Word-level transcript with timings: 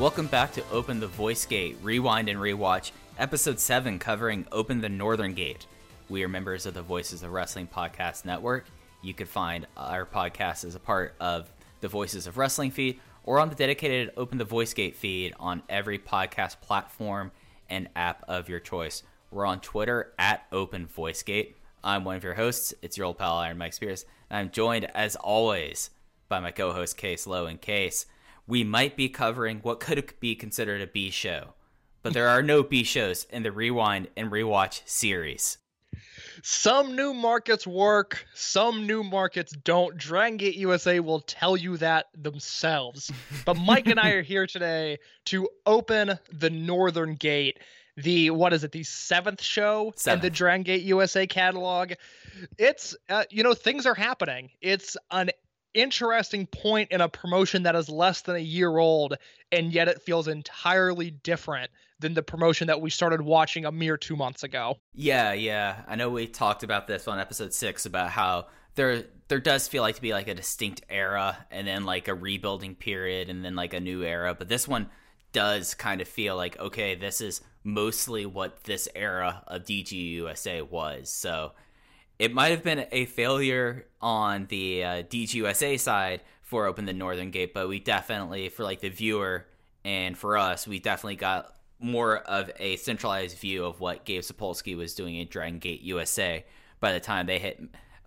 Welcome 0.00 0.28
back 0.28 0.54
to 0.54 0.64
Open 0.72 0.98
the 0.98 1.06
Voice 1.06 1.44
Gate, 1.44 1.76
Rewind 1.82 2.30
and 2.30 2.38
Rewatch, 2.38 2.92
Episode 3.18 3.60
7 3.60 3.98
covering 3.98 4.46
Open 4.50 4.80
the 4.80 4.88
Northern 4.88 5.34
Gate. 5.34 5.66
We 6.08 6.24
are 6.24 6.28
members 6.28 6.64
of 6.64 6.72
the 6.72 6.80
Voices 6.80 7.22
of 7.22 7.32
Wrestling 7.32 7.68
Podcast 7.68 8.24
Network. 8.24 8.64
You 9.02 9.12
could 9.12 9.28
find 9.28 9.66
our 9.76 10.06
podcast 10.06 10.64
as 10.64 10.74
a 10.74 10.80
part 10.80 11.16
of 11.20 11.52
the 11.82 11.88
Voices 11.88 12.26
of 12.26 12.38
Wrestling 12.38 12.70
feed 12.70 12.98
or 13.24 13.38
on 13.40 13.50
the 13.50 13.54
dedicated 13.54 14.10
Open 14.16 14.38
the 14.38 14.44
Voice 14.46 14.72
Gate 14.72 14.96
feed 14.96 15.34
on 15.38 15.62
every 15.68 15.98
podcast 15.98 16.62
platform 16.62 17.30
and 17.68 17.90
app 17.94 18.24
of 18.26 18.48
your 18.48 18.58
choice. 18.58 19.02
We're 19.30 19.44
on 19.44 19.60
Twitter 19.60 20.14
at 20.18 20.46
Open 20.50 20.86
Voice 20.86 21.22
Gate. 21.22 21.58
I'm 21.84 22.04
one 22.04 22.16
of 22.16 22.24
your 22.24 22.34
hosts. 22.36 22.72
It's 22.80 22.96
your 22.96 23.04
old 23.04 23.18
pal 23.18 23.34
Iron 23.34 23.58
Mike 23.58 23.74
Spears. 23.74 24.06
And 24.30 24.38
I'm 24.38 24.50
joined, 24.50 24.86
as 24.96 25.14
always, 25.16 25.90
by 26.30 26.40
my 26.40 26.52
co-host 26.52 26.96
Case 26.96 27.26
Lowe. 27.26 27.44
and 27.44 27.60
case 27.60 28.06
we 28.50 28.64
might 28.64 28.96
be 28.96 29.08
covering 29.08 29.60
what 29.60 29.78
could 29.78 30.12
be 30.18 30.34
considered 30.34 30.82
a 30.82 30.86
B 30.86 31.08
show, 31.08 31.54
but 32.02 32.12
there 32.12 32.28
are 32.28 32.42
no 32.42 32.64
B 32.64 32.82
shows 32.82 33.24
in 33.30 33.44
the 33.44 33.52
Rewind 33.52 34.08
and 34.16 34.30
Rewatch 34.30 34.82
series. 34.86 35.58
Some 36.42 36.96
new 36.96 37.14
markets 37.14 37.64
work, 37.64 38.26
some 38.34 38.88
new 38.88 39.04
markets 39.04 39.52
don't. 39.52 39.96
Dragon 39.96 40.36
Gate 40.36 40.56
USA 40.56 40.98
will 40.98 41.20
tell 41.20 41.56
you 41.56 41.76
that 41.76 42.06
themselves. 42.16 43.12
But 43.44 43.56
Mike 43.56 43.86
and 43.86 44.00
I 44.00 44.10
are 44.10 44.22
here 44.22 44.46
today 44.46 44.98
to 45.26 45.48
open 45.64 46.18
the 46.32 46.50
Northern 46.50 47.14
Gate, 47.14 47.58
the 47.96 48.30
what 48.30 48.52
is 48.52 48.64
it, 48.64 48.72
the 48.72 48.82
seventh 48.82 49.42
show 49.42 49.88
in 49.88 49.92
the 49.94 50.00
Seventh. 50.00 50.34
Dragon 50.34 50.62
Gate 50.64 50.82
USA 50.82 51.26
catalog. 51.26 51.92
It's 52.58 52.96
uh, 53.08 53.24
you 53.30 53.44
know 53.44 53.54
things 53.54 53.86
are 53.86 53.94
happening. 53.94 54.50
It's 54.60 54.96
an 55.10 55.30
interesting 55.74 56.46
point 56.46 56.90
in 56.90 57.00
a 57.00 57.08
promotion 57.08 57.62
that 57.64 57.74
is 57.74 57.88
less 57.88 58.22
than 58.22 58.36
a 58.36 58.40
year 58.40 58.78
old, 58.78 59.16
and 59.52 59.72
yet 59.72 59.88
it 59.88 60.02
feels 60.02 60.28
entirely 60.28 61.10
different 61.10 61.70
than 62.00 62.14
the 62.14 62.22
promotion 62.22 62.66
that 62.68 62.80
we 62.80 62.90
started 62.90 63.20
watching 63.20 63.64
a 63.64 63.72
mere 63.72 63.96
two 63.96 64.16
months 64.16 64.42
ago. 64.42 64.76
Yeah, 64.94 65.32
yeah. 65.32 65.82
I 65.86 65.96
know 65.96 66.10
we 66.10 66.26
talked 66.26 66.62
about 66.62 66.86
this 66.86 67.06
on 67.06 67.18
episode 67.18 67.52
six 67.52 67.86
about 67.86 68.10
how 68.10 68.46
there 68.74 69.04
there 69.28 69.40
does 69.40 69.68
feel 69.68 69.82
like 69.82 69.96
to 69.96 70.02
be 70.02 70.12
like 70.12 70.28
a 70.28 70.34
distinct 70.34 70.82
era 70.88 71.46
and 71.50 71.66
then 71.66 71.84
like 71.84 72.08
a 72.08 72.14
rebuilding 72.14 72.74
period 72.74 73.28
and 73.28 73.44
then 73.44 73.54
like 73.54 73.74
a 73.74 73.80
new 73.80 74.02
era. 74.02 74.34
But 74.34 74.48
this 74.48 74.66
one 74.66 74.90
does 75.32 75.74
kind 75.74 76.00
of 76.00 76.08
feel 76.08 76.36
like 76.36 76.58
okay, 76.58 76.94
this 76.94 77.20
is 77.20 77.42
mostly 77.62 78.24
what 78.24 78.64
this 78.64 78.88
era 78.94 79.42
of 79.46 79.64
DGUSA 79.64 80.70
was. 80.70 81.10
So 81.10 81.52
it 82.20 82.34
might 82.34 82.48
have 82.50 82.62
been 82.62 82.86
a 82.92 83.06
failure 83.06 83.86
on 84.00 84.46
the 84.50 84.84
uh, 84.84 84.88
DGUSA 85.04 85.80
side 85.80 86.20
for 86.42 86.66
Open 86.66 86.84
the 86.84 86.92
Northern 86.92 87.30
Gate, 87.30 87.54
but 87.54 87.66
we 87.66 87.78
definitely, 87.80 88.50
for 88.50 88.62
like 88.62 88.80
the 88.80 88.90
viewer 88.90 89.46
and 89.86 90.18
for 90.18 90.36
us, 90.36 90.68
we 90.68 90.78
definitely 90.78 91.16
got 91.16 91.56
more 91.78 92.18
of 92.18 92.50
a 92.58 92.76
centralized 92.76 93.38
view 93.38 93.64
of 93.64 93.80
what 93.80 94.04
Gabe 94.04 94.20
Sapolsky 94.20 94.76
was 94.76 94.94
doing 94.94 95.14
in 95.16 95.28
Dragon 95.28 95.58
Gate 95.58 95.80
USA 95.80 96.44
by 96.78 96.92
the 96.92 97.00
time 97.00 97.24
they 97.24 97.38
hit 97.38 97.58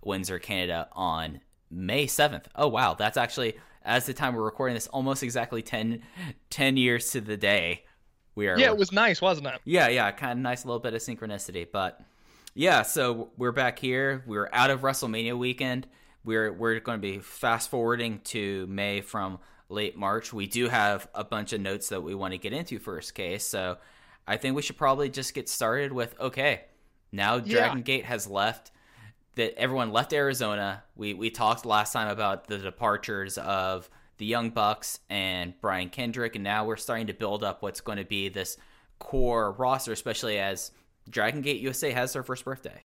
Windsor, 0.04 0.38
Canada 0.38 0.88
on 0.92 1.40
May 1.68 2.06
7th. 2.06 2.44
Oh, 2.54 2.68
wow. 2.68 2.94
That's 2.94 3.16
actually, 3.16 3.56
as 3.84 4.06
the 4.06 4.14
time 4.14 4.36
we're 4.36 4.44
recording 4.44 4.74
this, 4.74 4.86
almost 4.86 5.24
exactly 5.24 5.60
10, 5.60 6.02
10 6.50 6.76
years 6.76 7.10
to 7.10 7.20
the 7.20 7.36
day. 7.36 7.84
We 8.36 8.46
are 8.46 8.56
Yeah, 8.56 8.66
it 8.68 8.76
was 8.76 8.92
nice, 8.92 9.20
wasn't 9.20 9.48
it? 9.48 9.60
yeah, 9.64 9.88
yeah, 9.88 10.10
kind 10.12 10.32
of 10.32 10.38
nice 10.38 10.64
little 10.64 10.78
bit 10.78 10.94
of 10.94 11.00
synchronicity. 11.00 11.66
But 11.72 12.00
yeah, 12.54 12.82
so 12.82 13.30
we're 13.36 13.52
back 13.52 13.78
here. 13.78 14.22
We're 14.26 14.48
out 14.52 14.70
of 14.70 14.82
WrestleMania 14.82 15.36
weekend. 15.36 15.88
We're 16.24 16.52
we're 16.52 16.78
going 16.80 16.98
to 16.98 17.02
be 17.02 17.18
fast 17.18 17.68
forwarding 17.68 18.20
to 18.24 18.66
May 18.68 19.00
from 19.00 19.40
late 19.68 19.96
March. 19.96 20.32
We 20.32 20.46
do 20.46 20.68
have 20.68 21.08
a 21.14 21.24
bunch 21.24 21.52
of 21.52 21.60
notes 21.60 21.88
that 21.88 22.02
we 22.02 22.14
want 22.14 22.32
to 22.32 22.38
get 22.38 22.52
into 22.52 22.78
first 22.78 23.14
case. 23.14 23.44
So 23.44 23.78
I 24.26 24.36
think 24.36 24.54
we 24.54 24.62
should 24.62 24.76
probably 24.76 25.08
just 25.08 25.34
get 25.34 25.48
started 25.48 25.92
with 25.92 26.18
okay. 26.20 26.62
Now 27.12 27.36
Yeah. 27.36 27.58
Dragon 27.58 27.82
Gate 27.82 28.04
has 28.04 28.26
left. 28.26 28.70
That 29.36 29.58
everyone 29.58 29.90
left 29.90 30.12
Arizona. 30.12 30.84
We 30.94 31.12
we 31.12 31.30
talked 31.30 31.66
last 31.66 31.92
time 31.92 32.08
about 32.08 32.46
the 32.46 32.58
departures 32.58 33.36
of 33.36 33.90
the 34.18 34.26
Young 34.26 34.50
Bucks 34.50 35.00
and 35.10 35.54
Brian 35.60 35.88
Kendrick, 35.88 36.36
and 36.36 36.44
now 36.44 36.64
we're 36.64 36.76
starting 36.76 37.08
to 37.08 37.14
build 37.14 37.42
up 37.42 37.60
what's 37.60 37.80
going 37.80 37.98
to 37.98 38.04
be 38.04 38.28
this 38.28 38.56
core 39.00 39.50
roster, 39.50 39.90
especially 39.90 40.38
as 40.38 40.70
Dragon 41.08 41.40
Gate 41.42 41.60
USA 41.60 41.90
has 41.92 42.12
their 42.12 42.22
first 42.22 42.44
birthday. 42.44 42.82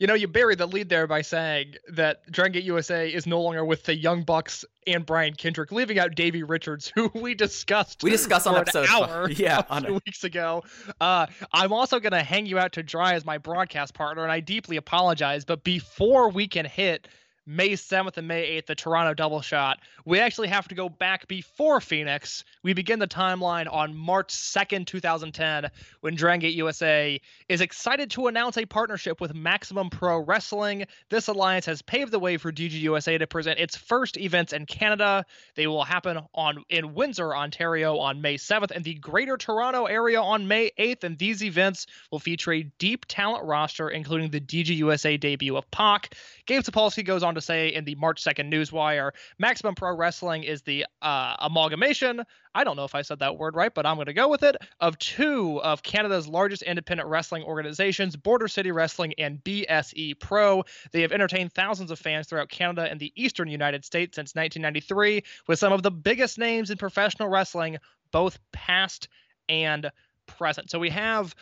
You 0.00 0.06
know, 0.06 0.14
you 0.14 0.28
buried 0.28 0.58
the 0.58 0.66
lead 0.66 0.88
there 0.88 1.08
by 1.08 1.22
saying 1.22 1.74
that 1.88 2.22
Dragon 2.30 2.52
Gate 2.52 2.62
USA 2.64 3.08
is 3.08 3.26
no 3.26 3.40
longer 3.40 3.64
with 3.64 3.82
the 3.82 3.96
Young 3.96 4.22
Bucks 4.22 4.64
and 4.86 5.04
Brian 5.04 5.34
Kendrick, 5.34 5.72
leaving 5.72 5.98
out 5.98 6.14
Davey 6.14 6.44
Richards, 6.44 6.92
who 6.94 7.10
we 7.14 7.34
discussed. 7.34 8.04
We 8.04 8.10
discussed 8.10 8.46
on 8.46 8.54
for 8.54 8.60
episode 8.60 8.84
an 8.84 8.90
hour 8.90 9.28
Yeah, 9.30 9.62
a 9.68 9.72
on 9.72 9.84
few 9.84 9.94
a- 9.96 10.00
weeks 10.06 10.22
ago. 10.22 10.62
Uh, 11.00 11.26
I'm 11.52 11.72
also 11.72 11.98
going 11.98 12.12
to 12.12 12.22
hang 12.22 12.46
you 12.46 12.60
out 12.60 12.72
to 12.74 12.84
dry 12.84 13.14
as 13.14 13.24
my 13.24 13.38
broadcast 13.38 13.92
partner, 13.92 14.22
and 14.22 14.30
I 14.30 14.38
deeply 14.38 14.76
apologize. 14.76 15.44
But 15.44 15.64
before 15.64 16.28
we 16.30 16.46
can 16.46 16.64
hit 16.64 17.08
May 17.50 17.70
7th 17.70 18.18
and 18.18 18.28
May 18.28 18.60
8th, 18.60 18.66
the 18.66 18.74
Toronto 18.74 19.14
double 19.14 19.40
shot, 19.40 19.78
we 20.04 20.20
actually 20.20 20.48
have 20.48 20.68
to 20.68 20.74
go 20.74 20.90
back 20.90 21.26
before 21.28 21.80
Phoenix. 21.80 22.44
We 22.62 22.74
begin 22.74 22.98
the 22.98 23.08
timeline 23.08 23.72
on 23.72 23.96
March 23.96 24.28
2nd, 24.28 24.86
2010, 24.86 25.70
when 26.02 26.14
Dragon 26.14 26.40
Gate 26.40 26.54
USA 26.56 27.18
is 27.48 27.62
excited 27.62 28.10
to 28.10 28.26
announce 28.26 28.58
a 28.58 28.66
partnership 28.66 29.18
with 29.18 29.34
Maximum 29.34 29.88
Pro 29.88 30.18
Wrestling. 30.18 30.84
This 31.08 31.28
alliance 31.28 31.64
has 31.64 31.80
paved 31.80 32.12
the 32.12 32.18
way 32.18 32.36
for 32.36 32.52
DGUSA 32.52 33.18
to 33.18 33.26
present 33.26 33.58
its 33.58 33.78
first 33.78 34.18
events 34.18 34.52
in 34.52 34.66
Canada. 34.66 35.24
They 35.54 35.66
will 35.66 35.84
happen 35.84 36.18
on 36.34 36.64
in 36.68 36.92
Windsor, 36.92 37.34
Ontario 37.34 37.96
on 37.96 38.20
May 38.20 38.36
7th 38.36 38.72
and 38.72 38.84
the 38.84 38.92
Greater 38.92 39.38
Toronto 39.38 39.86
area 39.86 40.20
on 40.20 40.48
May 40.48 40.70
8th. 40.78 41.02
And 41.02 41.16
these 41.16 41.42
events 41.42 41.86
will 42.10 42.18
feature 42.18 42.52
a 42.52 42.64
deep 42.78 43.06
talent 43.06 43.46
roster, 43.46 43.88
including 43.88 44.30
the 44.30 44.40
DGUSA 44.40 45.18
debut 45.18 45.56
of 45.56 45.70
Pac. 45.70 46.14
Gabe 46.44 46.62
Sapolsky 46.62 47.02
goes 47.02 47.22
on 47.22 47.37
to 47.38 47.44
say 47.44 47.68
in 47.68 47.84
the 47.84 47.94
March 47.94 48.22
2nd 48.22 48.52
Newswire. 48.52 49.12
Maximum 49.38 49.74
Pro 49.74 49.94
Wrestling 49.94 50.42
is 50.42 50.62
the 50.62 50.86
uh, 51.02 51.36
amalgamation. 51.40 52.22
I 52.54 52.64
don't 52.64 52.76
know 52.76 52.84
if 52.84 52.94
I 52.94 53.02
said 53.02 53.20
that 53.20 53.38
word 53.38 53.54
right, 53.54 53.72
but 53.72 53.86
I'm 53.86 53.96
going 53.96 54.06
to 54.06 54.12
go 54.12 54.28
with 54.28 54.42
it. 54.42 54.56
Of 54.80 54.98
two 54.98 55.60
of 55.62 55.82
Canada's 55.82 56.26
largest 56.26 56.62
independent 56.62 57.08
wrestling 57.08 57.44
organizations, 57.44 58.16
Border 58.16 58.48
City 58.48 58.72
Wrestling 58.72 59.14
and 59.18 59.42
BSE 59.44 60.18
Pro. 60.18 60.64
They 60.92 61.02
have 61.02 61.12
entertained 61.12 61.52
thousands 61.52 61.90
of 61.90 61.98
fans 61.98 62.26
throughout 62.26 62.48
Canada 62.48 62.88
and 62.90 62.98
the 62.98 63.12
eastern 63.16 63.48
United 63.48 63.84
States 63.84 64.16
since 64.16 64.34
1993, 64.34 65.22
with 65.46 65.58
some 65.58 65.72
of 65.72 65.82
the 65.82 65.90
biggest 65.90 66.38
names 66.38 66.70
in 66.70 66.78
professional 66.78 67.28
wrestling, 67.28 67.78
both 68.10 68.38
past 68.52 69.08
and 69.48 69.90
present. 70.26 70.70
So 70.70 70.78
we 70.78 70.90
have 70.90 71.34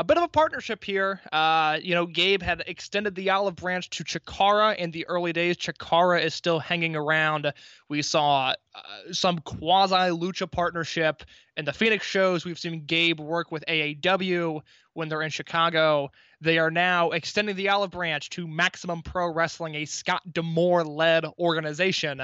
a 0.00 0.04
bit 0.04 0.16
of 0.16 0.22
a 0.22 0.28
partnership 0.28 0.82
here. 0.82 1.20
Uh, 1.30 1.78
you 1.82 1.94
know, 1.94 2.06
Gabe 2.06 2.40
had 2.40 2.64
extended 2.66 3.14
the 3.14 3.28
olive 3.28 3.54
branch 3.54 3.90
to 3.90 4.02
Chikara 4.02 4.74
in 4.76 4.90
the 4.92 5.06
early 5.06 5.34
days. 5.34 5.58
Chikara 5.58 6.24
is 6.24 6.32
still 6.32 6.58
hanging 6.58 6.96
around. 6.96 7.52
We 7.90 8.00
saw 8.00 8.54
uh, 8.74 8.80
some 9.12 9.40
quasi 9.40 9.94
lucha 9.94 10.50
partnership 10.50 11.22
in 11.58 11.66
the 11.66 11.74
Phoenix 11.74 12.06
shows. 12.06 12.46
We've 12.46 12.58
seen 12.58 12.86
Gabe 12.86 13.20
work 13.20 13.52
with 13.52 13.62
AAW 13.68 14.62
when 14.94 15.10
they're 15.10 15.20
in 15.20 15.28
Chicago. 15.28 16.10
They 16.40 16.56
are 16.56 16.70
now 16.70 17.10
extending 17.10 17.56
the 17.56 17.68
olive 17.68 17.90
branch 17.90 18.30
to 18.30 18.48
Maximum 18.48 19.02
Pro 19.02 19.30
Wrestling, 19.30 19.74
a 19.74 19.84
Scott 19.84 20.22
D'Amore 20.32 20.82
led 20.82 21.26
organization 21.38 22.22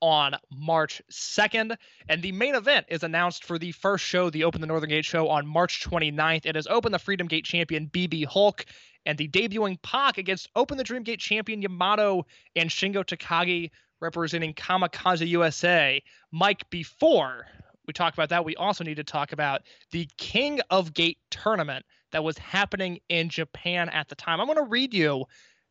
on 0.00 0.34
March 0.50 1.02
2nd. 1.10 1.76
And 2.08 2.22
the 2.22 2.32
main 2.32 2.54
event 2.54 2.86
is 2.88 3.02
announced 3.02 3.44
for 3.44 3.58
the 3.58 3.72
first 3.72 4.04
show, 4.04 4.30
the 4.30 4.44
Open 4.44 4.60
the 4.60 4.66
Northern 4.66 4.90
Gate 4.90 5.04
show, 5.04 5.28
on 5.28 5.46
March 5.46 5.84
29th. 5.84 6.46
It 6.46 6.56
is 6.56 6.66
Open 6.66 6.92
the 6.92 6.98
Freedom 6.98 7.26
Gate 7.26 7.44
champion 7.44 7.88
BB 7.88 8.26
Hulk 8.26 8.64
and 9.04 9.16
the 9.16 9.28
debuting 9.28 9.80
Pac 9.82 10.18
against 10.18 10.48
Open 10.56 10.76
the 10.76 10.84
Dream 10.84 11.02
Gate 11.02 11.20
champion 11.20 11.62
Yamato 11.62 12.26
and 12.54 12.68
Shingo 12.68 13.04
Takagi 13.04 13.70
representing 14.00 14.52
Kamikaze 14.54 15.26
USA. 15.28 16.02
Mike, 16.32 16.68
before 16.70 17.46
we 17.86 17.92
talk 17.92 18.12
about 18.14 18.28
that, 18.30 18.44
we 18.44 18.56
also 18.56 18.84
need 18.84 18.96
to 18.96 19.04
talk 19.04 19.32
about 19.32 19.62
the 19.92 20.08
King 20.18 20.60
of 20.70 20.92
Gate 20.92 21.18
tournament 21.30 21.86
that 22.12 22.24
was 22.24 22.36
happening 22.38 22.98
in 23.08 23.28
Japan 23.28 23.88
at 23.88 24.08
the 24.08 24.14
time. 24.14 24.40
I'm 24.40 24.46
going 24.46 24.58
to 24.58 24.64
read 24.64 24.92
you 24.92 25.26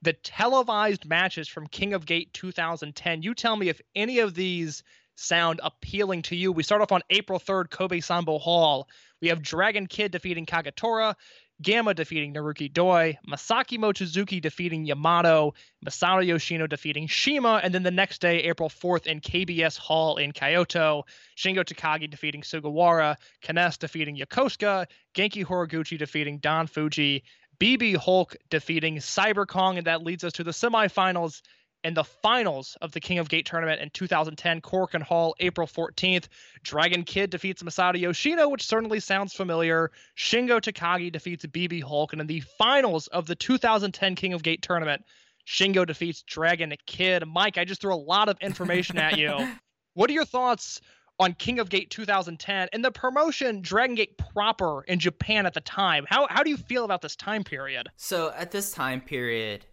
the 0.06 0.14
televised 0.14 1.04
matches 1.04 1.48
from 1.48 1.66
King 1.68 1.94
of 1.94 2.06
Gate 2.06 2.32
2010. 2.34 3.24
You 3.24 3.34
tell 3.34 3.56
me 3.56 3.70
if 3.70 3.82
any 3.96 4.20
of 4.20 4.36
these 4.36 4.84
sound 5.16 5.60
appealing 5.64 6.22
to 6.22 6.36
you. 6.36 6.52
We 6.52 6.62
start 6.62 6.84
off 6.84 6.92
on 6.92 7.02
April 7.10 7.40
3rd, 7.40 7.72
Kobe 7.72 8.00
Sambo 8.02 8.38
Hall. 8.38 8.88
We 9.20 9.30
have 9.30 9.42
Dragon 9.42 9.88
Kid 9.88 10.12
defeating 10.12 10.46
Kagatora, 10.46 11.16
Gamma 11.60 11.96
defeating 11.96 12.34
Naruki 12.34 12.72
Doi, 12.72 13.18
Masaaki 13.28 13.80
Mochizuki 13.80 14.40
defeating 14.40 14.86
Yamato, 14.86 15.56
Masato 15.84 16.24
Yoshino 16.24 16.68
defeating 16.68 17.08
CIMA, 17.08 17.62
and 17.64 17.74
then 17.74 17.82
the 17.82 17.90
next 17.90 18.20
day, 18.20 18.44
April 18.44 18.70
4th, 18.70 19.08
in 19.08 19.22
KBS 19.22 19.78
Hall 19.78 20.18
in 20.18 20.34
Kyoto, 20.34 21.06
Shingo 21.36 21.64
Takagi 21.64 22.12
defeating 22.12 22.42
Sugawara, 22.42 23.16
Kness 23.42 23.80
defeating 23.80 24.18
Yokosuka, 24.18 24.86
Genki 25.16 25.46
Horiguchi 25.46 25.98
defeating 25.98 26.40
Don 26.40 26.68
Fujii, 26.68 27.24
BB 27.60 27.98
Hulk 27.98 28.36
defeating 28.50 28.98
Cyber 28.98 29.48
Kong, 29.48 29.78
and 29.78 29.88
that 29.88 30.04
leads 30.04 30.24
us 30.24 30.34
to 30.34 30.44
the 30.44 30.52
semifinals 30.52 31.42
and 31.84 31.96
the 31.96 32.04
finals 32.04 32.76
of 32.82 32.92
the 32.94 33.00
King 33.00 33.20
of 33.20 33.30
Gate 33.30 33.46
tournament 33.46 33.80
in 33.80 33.92
2010, 33.92 34.62
Korakuen 34.62 35.04
Hall, 35.04 35.36
April 35.40 35.68
14th. 35.68 36.28
Dragon 36.64 37.04
Kid 37.04 37.30
defeats 37.30 37.62
Masato 37.62 38.00
Yoshino, 38.00 38.50
which 38.50 38.66
certainly 38.66 39.00
sounds 39.00 39.34
familiar. 39.34 39.92
Shingo 40.18 40.60
Takagi 40.60 41.12
defeats 41.12 41.46
BB 41.46 41.84
Hulk, 41.84 42.14
and 42.14 42.22
in 42.22 42.28
the 42.28 42.42
finals 42.58 43.06
of 43.08 43.28
the 43.28 43.36
2010 43.36 44.16
King 44.16 44.34
of 44.34 44.42
Gate 44.42 44.64
tournament, 44.64 45.06
Shingo 45.46 45.86
defeats 45.86 46.24
Dragon 46.24 46.74
Kid. 46.88 47.24
Mike, 47.28 47.60
I 47.60 47.66
just 47.66 47.82
threw 47.82 47.94
a 47.94 47.96
lot 47.96 48.30
of 48.30 48.38
information 48.42 48.98
at 48.98 49.18
you. 49.18 49.36
What 49.96 50.10
are 50.10 50.14
your 50.14 50.26
thoughts 50.26 50.82
on 51.20 51.34
King 51.34 51.60
of 51.60 51.70
Gate 51.70 51.90
2010 51.90 52.70
and 52.74 52.84
the 52.84 52.92
promotion 52.92 53.62
Dragon 53.62 53.96
Gate 53.96 54.18
proper 54.18 54.84
in 54.84 55.00
Japan 55.00 55.46
at 55.46 55.54
the 55.54 55.62
time? 55.62 56.06
How 56.10 56.28
how 56.30 56.44
do 56.44 56.50
you 56.50 56.58
feel 56.58 56.86
about 56.86 57.02
this 57.02 57.16
time 57.16 57.44
period? 57.44 57.90
So 57.96 58.32
at 58.36 58.52
this 58.52 58.72
time 58.72 59.02
period, 59.02 59.66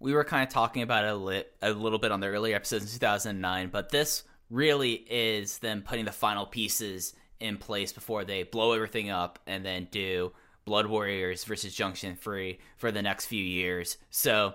we 0.00 0.12
were 0.12 0.24
kind 0.24 0.46
of 0.46 0.52
talking 0.52 0.82
about 0.82 1.04
it 1.04 1.08
a, 1.08 1.14
lit, 1.16 1.54
a 1.62 1.72
little 1.72 1.98
bit 1.98 2.12
on 2.12 2.20
the 2.20 2.28
earlier 2.28 2.56
episodes 2.56 2.84
in 2.84 2.90
2009, 2.90 3.68
but 3.70 3.90
this 3.90 4.24
really 4.50 4.92
is 4.92 5.58
them 5.58 5.82
putting 5.82 6.04
the 6.04 6.12
final 6.12 6.46
pieces 6.46 7.14
in 7.40 7.56
place 7.56 7.92
before 7.92 8.24
they 8.24 8.42
blow 8.42 8.72
everything 8.72 9.10
up 9.10 9.38
and 9.46 9.64
then 9.64 9.88
do 9.90 10.32
Blood 10.64 10.86
Warriors 10.86 11.44
versus 11.44 11.74
Junction 11.74 12.16
Free 12.16 12.58
for 12.76 12.90
the 12.90 13.02
next 13.02 13.26
few 13.26 13.42
years. 13.42 13.96
So 14.10 14.54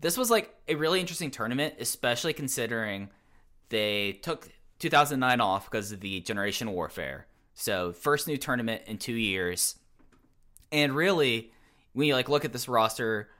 this 0.00 0.16
was 0.16 0.30
like 0.30 0.54
a 0.68 0.74
really 0.74 1.00
interesting 1.00 1.30
tournament, 1.30 1.74
especially 1.78 2.32
considering 2.32 3.10
they 3.68 4.12
took 4.22 4.48
2009 4.84 5.40
off 5.40 5.64
because 5.64 5.92
of 5.92 6.00
the 6.00 6.20
Generation 6.20 6.70
Warfare. 6.70 7.26
So 7.54 7.92
first 7.92 8.28
new 8.28 8.36
tournament 8.36 8.82
in 8.86 8.98
two 8.98 9.14
years, 9.14 9.76
and 10.70 10.94
really, 10.94 11.52
when 11.94 12.06
you 12.06 12.14
like 12.14 12.28
look 12.28 12.44
at 12.44 12.52
this 12.52 12.68
roster, 12.68 13.30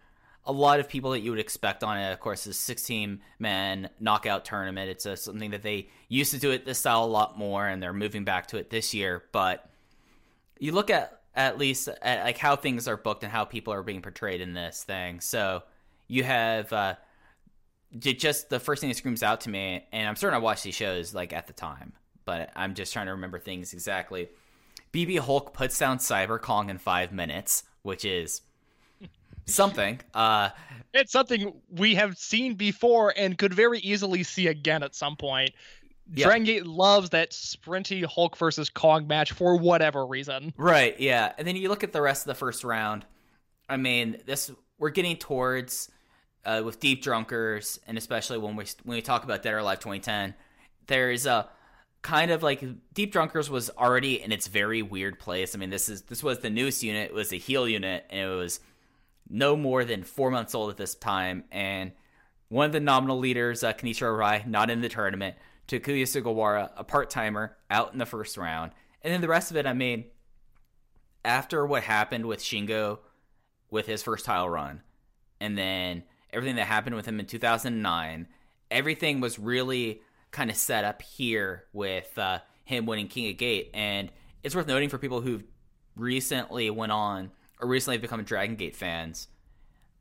a 0.47 0.53
lot 0.53 0.81
of 0.81 0.89
people 0.89 1.11
that 1.11 1.21
you 1.21 1.31
would 1.31 1.41
expect 1.41 1.85
on 1.85 1.99
it. 1.99 2.13
Of 2.13 2.21
course, 2.21 2.47
is 2.47 2.59
16 2.59 3.21
man 3.39 3.91
knockout 4.01 4.47
tournament. 4.47 4.89
It's 4.89 5.05
a, 5.05 5.19
something 5.19 5.51
that 5.51 5.63
they 5.63 5.89
used 6.09 6.33
to 6.33 6.39
do 6.39 6.51
it 6.51 6.65
this 6.65 6.79
style 6.79 7.05
a 7.05 7.07
lot 7.07 7.39
more, 7.39 7.67
and 7.67 7.83
they're 7.83 7.93
moving 7.93 8.25
back 8.25 8.47
to 8.49 8.57
it 8.57 8.71
this 8.71 8.95
year. 8.95 9.25
But 9.31 9.69
you 10.59 10.73
look 10.73 10.89
at 10.89 11.21
at 11.35 11.59
least 11.59 11.89
at 12.01 12.25
like 12.25 12.39
how 12.39 12.57
things 12.57 12.89
are 12.89 12.97
booked 12.97 13.23
and 13.23 13.33
how 13.33 13.45
people 13.45 13.75
are 13.75 13.83
being 13.83 14.01
portrayed 14.01 14.41
in 14.41 14.55
this 14.55 14.83
thing. 14.83 15.21
So 15.21 15.63
you 16.09 16.25
have 16.25 16.73
uh, 16.73 16.95
just 17.99 18.51
the 18.51 18.61
first 18.61 18.81
thing 18.81 18.91
that 18.91 18.97
screams 18.97 19.23
out 19.23 19.43
to 19.43 19.51
me, 19.51 19.87
and 19.93 20.09
I'm 20.09 20.17
certain 20.17 20.35
I 20.35 20.39
watched 20.39 20.65
these 20.65 20.75
shows 20.75 21.15
like 21.15 21.33
at 21.33 21.47
the 21.47 21.53
time, 21.53 21.93
but 22.25 22.51
I'm 22.57 22.75
just 22.75 22.93
trying 22.93 23.07
to 23.07 23.13
remember 23.13 23.39
things 23.39 23.73
exactly. 23.73 24.29
BB 24.93 25.19
Hulk 25.19 25.53
puts 25.53 25.79
down 25.79 25.99
Cyber 25.99 26.41
Kong 26.41 26.71
in 26.71 26.79
five 26.79 27.13
minutes, 27.13 27.65
which 27.83 28.05
is 28.05 28.43
something. 29.47 30.01
Uh, 30.15 30.51
It's 30.93 31.13
something 31.13 31.53
we 31.71 31.95
have 31.97 32.17
seen 32.17 32.55
before 32.55 33.13
and 33.17 33.37
could 33.37 33.53
very 33.53 33.81
easily 33.81 34.23
see 34.23 34.47
again 34.47 34.83
at 34.83 34.95
some 34.95 35.17
point. 35.17 35.51
Yeah. 36.13 36.27
Dragon 36.27 36.45
Gate 36.45 36.67
loves 36.67 37.11
that 37.11 37.31
sprinty 37.31 38.05
Hulk 38.05 38.37
versus 38.37 38.69
Kong 38.69 39.07
match 39.07 39.33
for 39.33 39.57
whatever 39.57 40.07
reason. 40.07 40.53
Right, 40.57 40.99
yeah. 41.01 41.33
And 41.39 41.49
then 41.49 41.57
you 41.57 41.69
look 41.69 41.83
at 41.83 41.93
the 41.93 42.03
rest 42.03 42.25
of 42.25 42.27
the 42.29 42.35
first 42.35 42.63
round. 42.63 43.07
I 43.69 43.79
mean, 43.79 44.19
this 44.27 44.51
we're 44.79 44.91
getting 44.91 45.17
towards 45.17 45.91
uh, 46.45 46.63
with 46.65 46.81
Deep 46.81 47.03
Drunkers, 47.03 47.79
and 47.87 47.99
especially 47.99 48.39
when 48.39 48.57
we 48.57 48.65
when 48.85 48.97
we 48.97 49.03
talk 49.03 49.25
about 49.25 49.43
Dead 49.43 49.55
or 49.55 49.59
Alive 49.59 49.81
2010, 49.81 50.35
there's 50.87 51.27
a 51.27 51.49
kind 52.03 52.31
of 52.31 52.43
like 52.43 52.63
Deep 52.93 53.13
Drunkers 53.13 53.49
was 53.49 53.71
already 53.71 54.23
in 54.23 54.31
its 54.31 54.47
very 54.47 54.83
weird 54.83 55.19
place. 55.19 55.55
I 55.55 55.59
mean, 55.59 55.71
this 55.71 55.89
is 55.89 56.03
this 56.03 56.23
was 56.23 56.41
the 56.41 56.51
newest 56.51 56.83
unit, 56.83 57.11
it 57.11 57.15
was 57.15 57.33
a 57.33 57.37
heel 57.37 57.69
unit, 57.69 58.05
and 58.11 58.31
it 58.31 58.35
was 58.35 58.61
no 59.29 59.57
more 59.57 59.85
than 59.85 60.03
four 60.03 60.31
months 60.31 60.55
old 60.55 60.71
at 60.71 60.77
this 60.77 60.95
time. 60.95 61.45
And 61.51 61.93
one 62.49 62.67
of 62.67 62.73
the 62.73 62.81
nominal 62.81 63.19
leaders, 63.19 63.65
uh, 63.65 63.73
Kenichiro 63.73 64.17
Arai, 64.17 64.47
not 64.47 64.71
in 64.71 64.81
the 64.81 64.89
tournament. 64.89 65.37
Takuya 65.67 66.03
Sugawara, 66.03 66.71
a 66.77 66.85
part 66.85 67.09
timer, 67.09 67.57
out 67.71 67.93
in 67.93 67.99
the 67.99 68.07
first 68.07 68.37
round. 68.37 68.73
And 69.03 69.13
then 69.13 69.23
the 69.23 69.29
rest 69.29 69.51
of 69.51 69.57
it, 69.57 69.67
I 69.67 69.73
mean, 69.73 70.05
after 71.25 71.65
what 71.65 71.83
happened 71.83 72.27
with 72.27 72.41
Shingo 72.41 72.99
with 73.71 73.87
his 73.87 74.03
first 74.03 74.27
title 74.27 74.49
run, 74.49 74.83
and 75.41 75.57
then 75.57 76.05
everything 76.35 76.57
that 76.57 76.67
happened 76.67 76.97
with 76.97 77.07
him 77.07 77.21
in 77.21 77.27
2009, 77.27 78.27
everything 78.71 79.21
was 79.21 79.39
really 79.39 80.01
kind 80.31 80.51
of 80.51 80.57
set 80.57 80.85
up 80.85 81.01
here 81.01 81.65
with 81.73 82.19
uh, 82.19 82.41
him 82.65 82.87
winning 82.87 83.09
King 83.09 83.31
of 83.31 83.37
Gate. 83.37 83.71
And 83.73 84.11
it's 84.43 84.55
worth 84.55 84.67
noting 84.67 84.89
for 84.89 84.99
people 84.99 85.21
who 85.21 85.43
recently 85.97 86.69
went 86.71 86.93
on 86.93 87.31
or 87.61 87.69
recently 87.69 87.97
have 87.97 88.03
become 88.03 88.23
Dragon 88.25 88.57
Gate 88.57 88.77
fans. 88.77 89.29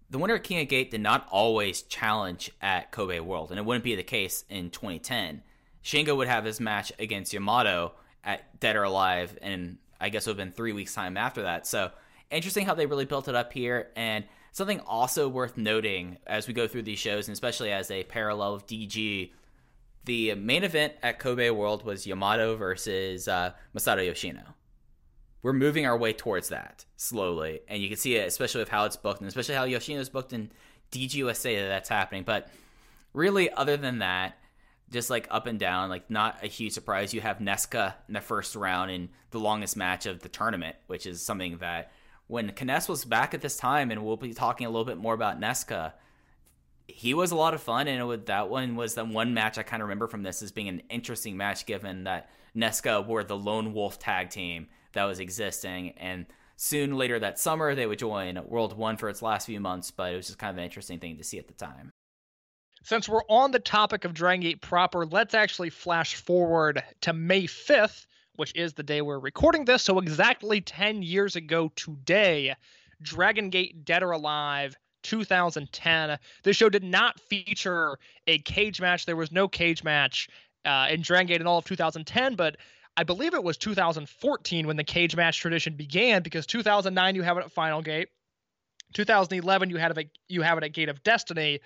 The 0.09 0.17
winner 0.17 0.35
of 0.35 0.43
King 0.43 0.61
of 0.61 0.67
Gate 0.67 0.91
did 0.91 1.01
not 1.01 1.27
always 1.31 1.81
challenge 1.83 2.51
at 2.61 2.91
Kobe 2.91 3.19
World, 3.19 3.49
and 3.49 3.59
it 3.59 3.65
wouldn't 3.65 3.83
be 3.83 3.95
the 3.95 4.03
case 4.03 4.43
in 4.49 4.69
2010. 4.69 5.41
Shingo 5.83 6.15
would 6.15 6.27
have 6.27 6.45
his 6.45 6.59
match 6.59 6.91
against 6.99 7.33
Yamato 7.33 7.93
at 8.23 8.59
Dead 8.59 8.75
or 8.75 8.83
Alive, 8.83 9.37
and 9.41 9.77
I 9.99 10.09
guess 10.09 10.27
it 10.27 10.29
would 10.29 10.39
have 10.39 10.47
been 10.47 10.55
three 10.55 10.71
weeks' 10.71 10.93
time 10.93 11.17
after 11.17 11.43
that. 11.43 11.65
So 11.65 11.91
interesting 12.29 12.65
how 12.65 12.75
they 12.75 12.85
really 12.85 13.05
built 13.05 13.27
it 13.27 13.35
up 13.35 13.53
here, 13.53 13.89
and 13.95 14.25
something 14.53 14.79
also 14.79 15.27
worth 15.27 15.57
noting 15.57 16.17
as 16.25 16.47
we 16.47 16.53
go 16.53 16.67
through 16.67 16.83
these 16.83 16.99
shows, 16.99 17.27
and 17.27 17.33
especially 17.33 17.71
as 17.71 17.91
a 17.91 18.03
parallel 18.05 18.53
of 18.53 18.65
DG. 18.65 19.31
The 20.05 20.35
main 20.35 20.63
event 20.63 20.93
at 21.01 21.19
Kobe 21.19 21.49
World 21.49 21.85
was 21.85 22.07
Yamato 22.07 22.55
versus 22.55 23.27
uh, 23.27 23.51
Masato 23.73 24.05
Yoshino 24.05 24.43
we're 25.43 25.53
moving 25.53 25.85
our 25.85 25.97
way 25.97 26.13
towards 26.13 26.49
that 26.49 26.85
slowly, 26.95 27.59
and 27.67 27.83
you 27.83 27.89
can 27.89 27.97
see 27.97 28.15
it, 28.15 28.27
especially 28.27 28.61
with 28.61 28.69
how 28.69 28.85
it's 28.85 28.95
booked, 28.95 29.19
and 29.19 29.27
especially 29.27 29.55
how 29.55 29.65
Yoshino's 29.65 30.09
booked 30.09 30.33
in 30.33 30.49
DGUSA 30.91 31.59
that 31.59 31.67
that's 31.67 31.89
happening. 31.89 32.23
But 32.23 32.49
really, 33.13 33.51
other 33.51 33.75
than 33.75 33.99
that, 33.99 34.37
just 34.89 35.09
like 35.09 35.27
up 35.29 35.45
and 35.45 35.59
down, 35.59 35.89
like 35.89 36.09
not 36.09 36.43
a 36.43 36.47
huge 36.47 36.71
surprise. 36.71 37.13
You 37.13 37.21
have 37.21 37.39
Nesca 37.39 37.93
in 38.07 38.13
the 38.13 38.21
first 38.21 38.55
round 38.55 38.89
in 38.89 39.09
the 39.31 39.39
longest 39.39 39.75
match 39.75 40.05
of 40.05 40.21
the 40.21 40.29
tournament, 40.29 40.77
which 40.87 41.05
is 41.05 41.21
something 41.21 41.57
that 41.57 41.91
when 42.27 42.49
Kness 42.51 42.87
was 42.87 43.05
back 43.05 43.33
at 43.33 43.41
this 43.41 43.57
time, 43.57 43.91
and 43.91 44.03
we'll 44.03 44.17
be 44.17 44.33
talking 44.33 44.65
a 44.65 44.69
little 44.69 44.85
bit 44.85 44.97
more 44.97 45.13
about 45.13 45.39
Nesca, 45.39 45.93
he 46.87 47.13
was 47.13 47.31
a 47.31 47.35
lot 47.35 47.53
of 47.53 47.61
fun, 47.61 47.87
and 47.87 48.05
would, 48.07 48.25
that 48.27 48.49
one 48.49 48.75
was 48.75 48.95
the 48.95 49.05
one 49.05 49.33
match 49.33 49.57
I 49.57 49.63
kind 49.63 49.81
of 49.81 49.87
remember 49.87 50.07
from 50.07 50.23
this 50.23 50.41
as 50.41 50.51
being 50.51 50.67
an 50.67 50.81
interesting 50.89 51.37
match, 51.37 51.65
given 51.65 52.03
that 52.05 52.29
Nesca 52.55 53.05
were 53.05 53.23
the 53.23 53.37
lone 53.37 53.73
wolf 53.73 53.99
tag 53.99 54.29
team 54.29 54.67
that 54.93 55.05
was 55.05 55.19
existing, 55.19 55.91
and 55.97 56.25
soon 56.55 56.95
later 56.95 57.19
that 57.19 57.39
summer 57.39 57.75
they 57.75 57.87
would 57.87 57.99
join 57.99 58.39
World 58.45 58.77
One 58.77 58.97
for 58.97 59.09
its 59.09 59.21
last 59.21 59.45
few 59.45 59.59
months, 59.59 59.91
but 59.91 60.13
it 60.13 60.15
was 60.15 60.27
just 60.27 60.39
kind 60.39 60.51
of 60.51 60.57
an 60.57 60.63
interesting 60.63 60.99
thing 60.99 61.17
to 61.17 61.23
see 61.23 61.39
at 61.39 61.47
the 61.47 61.53
time. 61.53 61.91
Since 62.83 63.07
we're 63.07 63.23
on 63.29 63.51
the 63.51 63.59
topic 63.59 64.03
of 64.03 64.13
Dragon 64.13 64.41
Gate 64.41 64.61
proper, 64.61 65.05
let's 65.05 65.33
actually 65.33 65.69
flash 65.69 66.15
forward 66.15 66.83
to 67.01 67.13
May 67.13 67.43
5th, 67.43 68.05
which 68.35 68.55
is 68.55 68.73
the 68.73 68.83
day 68.83 69.01
we're 69.01 69.19
recording 69.19 69.65
this. 69.65 69.83
So, 69.83 69.99
exactly 69.99 70.61
10 70.61 71.03
years 71.03 71.35
ago 71.35 71.71
today, 71.75 72.55
Dragon 73.01 73.49
Gate 73.49 73.85
Dead 73.85 74.03
or 74.03 74.11
Alive 74.11 74.75
2010. 75.03 76.17
This 76.43 76.55
show 76.55 76.69
did 76.69 76.83
not 76.83 77.19
feature 77.19 77.97
a 78.27 78.39
cage 78.39 78.81
match. 78.81 79.05
There 79.05 79.15
was 79.15 79.31
no 79.31 79.47
cage 79.47 79.83
match 79.83 80.29
uh, 80.65 80.87
in 80.89 81.01
Dragon 81.01 81.27
Gate 81.27 81.41
in 81.41 81.47
all 81.47 81.57
of 81.57 81.65
2010, 81.65 82.35
but 82.35 82.57
I 82.95 83.03
believe 83.03 83.33
it 83.33 83.43
was 83.43 83.57
2014 83.57 84.67
when 84.67 84.77
the 84.77 84.83
cage 84.83 85.15
match 85.15 85.39
tradition 85.39 85.75
began 85.75 86.21
because 86.21 86.45
2009 86.45 87.15
you 87.15 87.21
have 87.23 87.37
it 87.37 87.45
at 87.45 87.51
Final 87.51 87.81
Gate. 87.81 88.09
2011 88.93 89.69
you 89.69 89.77
had 89.77 89.97
it 89.97 90.09
you 90.27 90.41
have 90.43 90.57
it 90.57 90.63
at 90.63 90.73
Gate 90.73 90.89
of 90.89 91.01
Destiny, 91.03 91.59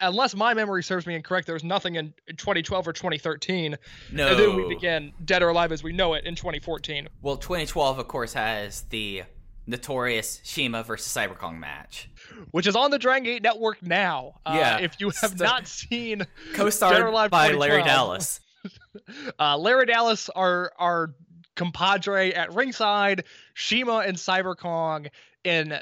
unless 0.00 0.34
my 0.34 0.54
memory 0.54 0.82
serves 0.82 1.06
me 1.06 1.14
incorrect, 1.14 1.46
there 1.46 1.54
was 1.54 1.64
nothing 1.64 1.96
in 1.96 2.12
2012 2.36 2.88
or 2.88 2.92
2013. 2.92 3.76
No. 4.12 4.28
And 4.28 4.38
then 4.38 4.56
we 4.56 4.68
began 4.68 5.12
Dead 5.24 5.42
or 5.42 5.48
Alive 5.48 5.72
as 5.72 5.82
we 5.82 5.92
know 5.92 6.14
it 6.14 6.24
in 6.24 6.34
2014. 6.34 7.08
Well, 7.22 7.36
2012, 7.36 7.98
of 7.98 8.08
course, 8.08 8.32
has 8.34 8.82
the 8.82 9.24
notorious 9.66 10.40
CIMA 10.44 10.82
versus 10.82 11.12
Cyberkong 11.12 11.58
match. 11.58 12.08
Which 12.52 12.66
is 12.66 12.74
on 12.74 12.90
the 12.90 12.98
Dragon 12.98 13.24
Gate 13.24 13.42
Network 13.42 13.82
now. 13.82 14.40
Uh, 14.46 14.54
Yeah. 14.56 14.78
If 14.78 15.00
you 15.00 15.10
have 15.20 15.38
not 15.38 15.66
seen 15.66 16.26
Co-starred 16.54 16.94
Dead 16.94 17.02
or 17.02 17.06
Alive 17.08 17.30
by 17.30 17.52
Larry 17.52 17.82
Dallas. 17.82 18.40
uh, 19.38 19.56
Larry 19.56 19.86
Dallas, 19.86 20.28
our 20.30 20.72
our 20.78 21.14
compadre 21.54 22.32
at 22.34 22.54
ringside, 22.54 23.24
CIMA 23.56 23.98
and 24.06 24.16
Cyberkong 24.16 25.08
in 25.44 25.78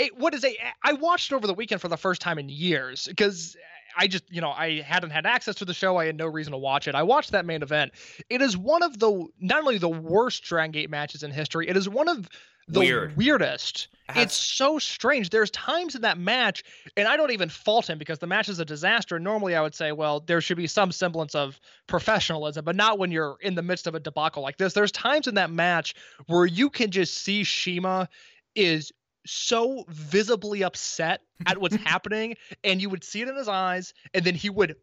it, 0.00 0.16
what 0.18 0.34
is 0.34 0.44
a 0.44 0.56
I 0.82 0.94
watched 0.94 1.32
over 1.32 1.46
the 1.46 1.54
weekend 1.54 1.80
for 1.80 1.88
the 1.88 1.96
first 1.96 2.20
time 2.20 2.38
in 2.38 2.48
years 2.48 3.06
because 3.06 3.56
I 3.96 4.06
just 4.06 4.24
you 4.30 4.40
know 4.40 4.50
I 4.50 4.80
hadn't 4.80 5.10
had 5.10 5.26
access 5.26 5.56
to 5.56 5.64
the 5.64 5.74
show. 5.74 5.96
I 5.96 6.06
had 6.06 6.16
no 6.16 6.26
reason 6.26 6.52
to 6.52 6.58
watch 6.58 6.88
it. 6.88 6.94
I 6.94 7.02
watched 7.02 7.32
that 7.32 7.44
main 7.44 7.62
event. 7.62 7.92
It 8.28 8.40
is 8.40 8.56
one 8.56 8.82
of 8.82 8.98
the 8.98 9.26
not 9.40 9.60
only 9.60 9.78
the 9.78 9.88
worst 9.88 10.44
Dragon 10.44 10.72
Gate 10.72 10.90
matches 10.90 11.22
in 11.22 11.30
history. 11.30 11.68
It 11.68 11.76
is 11.76 11.88
one 11.88 12.08
of 12.08 12.28
the 12.68 12.80
Weird. 12.80 13.16
weirdest. 13.16 13.88
It 14.08 14.12
has- 14.12 14.24
It's 14.26 14.34
so 14.36 14.78
strange. 14.78 15.30
There's 15.30 15.50
times 15.50 15.96
in 15.96 16.02
that 16.02 16.18
match, 16.18 16.62
and 16.96 17.08
I 17.08 17.16
don't 17.16 17.32
even 17.32 17.48
fault 17.48 17.90
him 17.90 17.98
because 17.98 18.20
the 18.20 18.28
match 18.28 18.48
is 18.48 18.60
a 18.60 18.64
disaster. 18.64 19.18
Normally, 19.18 19.56
I 19.56 19.60
would 19.60 19.74
say, 19.74 19.90
well, 19.90 20.20
there 20.20 20.40
should 20.40 20.56
be 20.56 20.68
some 20.68 20.92
semblance 20.92 21.34
of 21.34 21.58
professionalism, 21.88 22.64
but 22.64 22.76
not 22.76 22.98
when 23.00 23.10
you're 23.10 23.36
in 23.40 23.56
the 23.56 23.62
midst 23.62 23.88
of 23.88 23.96
a 23.96 24.00
debacle 24.00 24.40
like 24.42 24.56
this. 24.56 24.72
There's 24.72 24.92
times 24.92 25.26
in 25.26 25.34
that 25.34 25.50
match 25.50 25.94
where 26.26 26.46
you 26.46 26.70
can 26.70 26.92
just 26.92 27.14
see 27.18 27.42
CIMA 27.42 28.08
is 28.54 28.92
so 29.26 29.84
visibly 29.88 30.62
upset 30.62 31.22
at 31.46 31.58
what's 31.58 31.76
happening, 31.84 32.36
and 32.64 32.80
you 32.80 32.90
would 32.90 33.04
see 33.04 33.22
it 33.22 33.28
in 33.28 33.36
his 33.36 33.48
eyes, 33.48 33.94
and 34.14 34.24
then 34.24 34.34
he 34.34 34.50
would 34.50 34.76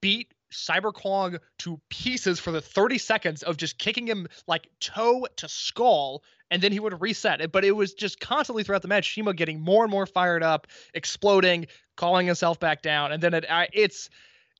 beat 0.00 0.32
Cyberkong 0.52 1.40
to 1.58 1.80
pieces 1.90 2.38
for 2.38 2.52
the 2.52 2.60
30 2.60 2.98
seconds 2.98 3.42
of 3.42 3.56
just 3.56 3.78
kicking 3.78 4.06
him 4.06 4.28
like 4.46 4.68
toe 4.80 5.26
to 5.36 5.48
skull, 5.48 6.22
and 6.50 6.62
then 6.62 6.72
he 6.72 6.80
would 6.80 7.00
reset 7.00 7.40
it. 7.40 7.52
But 7.52 7.64
it 7.64 7.72
was 7.72 7.94
just 7.94 8.20
constantly 8.20 8.62
throughout 8.62 8.82
the 8.82 8.88
match, 8.88 9.14
CIMA 9.14 9.34
getting 9.34 9.60
more 9.60 9.84
and 9.84 9.90
more 9.90 10.06
fired 10.06 10.42
up, 10.42 10.68
exploding, 10.94 11.66
calling 11.96 12.26
himself 12.26 12.60
back 12.60 12.82
down, 12.82 13.12
and 13.12 13.22
then 13.22 13.34
it 13.34 13.44
I, 13.50 13.68
it's 13.72 14.10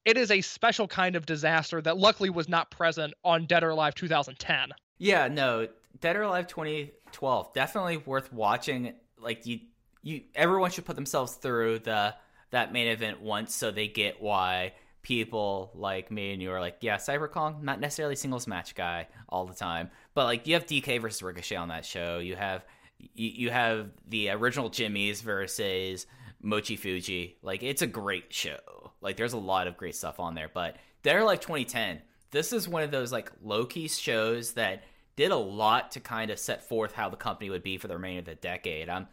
it 0.05 0.19
is 0.19 0.31
a 0.31 0.41
special 0.41 0.87
kind 0.87 1.17
of 1.17 1.25
disaster 1.27 1.81
that 1.81 1.97
luckily 1.97 2.31
was 2.31 2.49
not 2.49 2.71
present 2.71 3.15
on 3.25 3.47
Dead 3.47 3.65
or 3.65 3.71
Alive 3.71 3.95
2010. 3.95 4.73
Yeah, 4.99 5.29
no, 5.29 5.69
Dead 6.01 6.17
or 6.17 6.23
Alive 6.23 6.47
2012 6.47 7.55
definitely 7.55 7.97
worth 7.99 8.33
watching. 8.33 8.95
Like 9.25 9.47
you, 9.47 9.61
you, 10.03 10.23
everyone 10.35 10.71
should 10.71 10.85
put 10.85 10.97
themselves 10.97 11.35
through 11.35 11.81
the 11.81 12.15
that 12.51 12.73
main 12.73 12.87
event 12.87 13.21
once 13.21 13.55
so 13.55 13.71
they 13.71 13.89
get 13.89 14.23
why 14.23 14.75
people 15.03 15.71
like 15.75 16.11
me 16.11 16.33
and 16.33 16.41
you 16.41 16.51
are 16.51 16.61
like, 16.61 16.79
yeah, 16.81 16.97
Cyber 16.97 17.31
Kong, 17.31 17.61
not 17.63 17.81
necessarily 17.81 18.17
singles 18.17 18.47
match 18.47 18.75
guy 18.75 19.09
all 19.29 19.45
the 19.47 19.55
time, 19.55 19.91
but 20.15 20.25
like 20.25 20.47
you 20.47 20.55
have 20.55 20.67
DK 20.67 21.01
versus 21.01 21.23
Ricochet 21.23 21.57
on 21.57 21.69
that 21.69 21.85
show. 21.85 22.19
You 22.19 22.37
have 22.37 22.65
you, 22.99 23.29
you 23.29 23.51
have 23.51 23.91
the 24.09 24.31
original 24.31 24.71
Jimmy's 24.71 25.21
versus 25.21 26.07
Mochi 26.41 26.77
Fuji. 26.77 27.37
Like 27.43 27.63
it's 27.63 27.83
a 27.83 27.87
great 27.87 28.33
show. 28.33 28.93
Like 29.01 29.17
there's 29.17 29.33
a 29.33 29.39
lot 29.39 29.67
of 29.67 29.77
great 29.77 29.95
stuff 29.95 30.21
on 30.21 30.35
there. 30.35 30.51
But 30.53 30.77
they're 31.03 31.25
like 31.25 31.41
2010, 31.41 32.01
this 32.31 32.53
is 32.53 32.69
one 32.69 32.83
of 32.83 32.91
those 32.91 33.13
like 33.13 33.31
low 33.43 33.65
key 33.67 33.89
shows 33.89 34.53
that 34.55 34.85
did 35.17 35.31
a 35.31 35.37
lot 35.37 35.93
to 35.93 36.01
kind 36.01 36.31
of 36.31 36.39
set 36.39 36.69
forth 36.69 36.93
how 36.93 37.09
the 37.09 37.17
company 37.17 37.51
would 37.51 37.63
be 37.63 37.79
for 37.79 37.89
the 37.89 37.95
remainder 37.95 38.21
of 38.21 38.25
the 38.27 38.35
decade. 38.35 38.89
I'm 38.89 39.09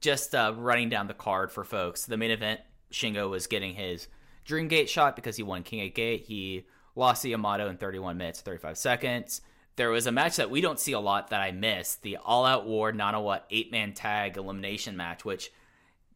just 0.00 0.34
uh, 0.34 0.54
running 0.56 0.88
down 0.88 1.06
the 1.06 1.14
card 1.14 1.52
for 1.52 1.64
folks. 1.64 2.06
The 2.06 2.16
main 2.16 2.30
event, 2.30 2.60
Shingo 2.92 3.30
was 3.30 3.46
getting 3.46 3.74
his 3.74 4.08
Dream 4.44 4.68
Gate 4.68 4.88
shot 4.88 5.16
because 5.16 5.36
he 5.36 5.42
won 5.42 5.62
King 5.62 5.86
of 5.86 5.94
Gate. 5.94 6.24
He 6.26 6.66
lost 6.96 7.22
to 7.22 7.28
Yamato 7.28 7.68
in 7.68 7.76
31 7.76 8.16
minutes 8.16 8.40
35 8.40 8.78
seconds. 8.78 9.40
There 9.76 9.90
was 9.90 10.06
a 10.06 10.12
match 10.12 10.36
that 10.36 10.50
we 10.50 10.60
don't 10.60 10.80
see 10.80 10.92
a 10.92 11.00
lot 11.00 11.30
that 11.30 11.40
I 11.40 11.52
missed 11.52 12.02
the 12.02 12.16
All 12.18 12.44
Out 12.44 12.66
War 12.66 12.92
Nanawa 12.92 13.42
eight 13.50 13.70
man 13.70 13.92
tag 13.92 14.36
elimination 14.36 14.96
match, 14.96 15.24
which 15.24 15.52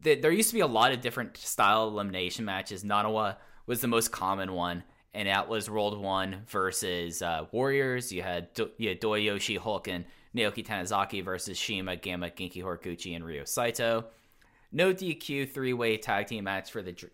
th- 0.02 0.20
there 0.20 0.32
used 0.32 0.50
to 0.50 0.54
be 0.54 0.60
a 0.60 0.66
lot 0.66 0.92
of 0.92 1.00
different 1.00 1.36
style 1.36 1.88
elimination 1.88 2.44
matches. 2.44 2.84
Nanawa 2.84 3.36
was 3.66 3.80
the 3.80 3.88
most 3.88 4.10
common 4.10 4.52
one, 4.52 4.84
and 5.14 5.28
that 5.28 5.48
was 5.48 5.70
World 5.70 5.98
One 5.98 6.42
versus 6.48 7.22
uh, 7.22 7.46
Warriors. 7.52 8.12
You 8.12 8.22
had 8.22 8.52
Do- 8.54 8.70
you 8.76 8.90
had 8.90 9.00
Doyoshi 9.00 9.56
Hulk 9.58 9.88
and 9.88 10.04
Naoki 10.36 10.66
Tanisaki 10.66 11.24
versus 11.24 11.58
CIMA, 11.58 11.96
Gamma, 11.96 12.28
Genki 12.30 12.62
Horiguchi, 12.62 13.14
and 13.14 13.24
Ryo 13.24 13.44
Saito. 13.44 14.06
No 14.72 14.92
DQ 14.92 15.50
three 15.50 15.72
way 15.72 15.96
tag 15.96 16.26
team 16.26 16.44
match 16.44 16.70
for 16.72 16.82
the 16.82 16.92
dr- 16.92 17.12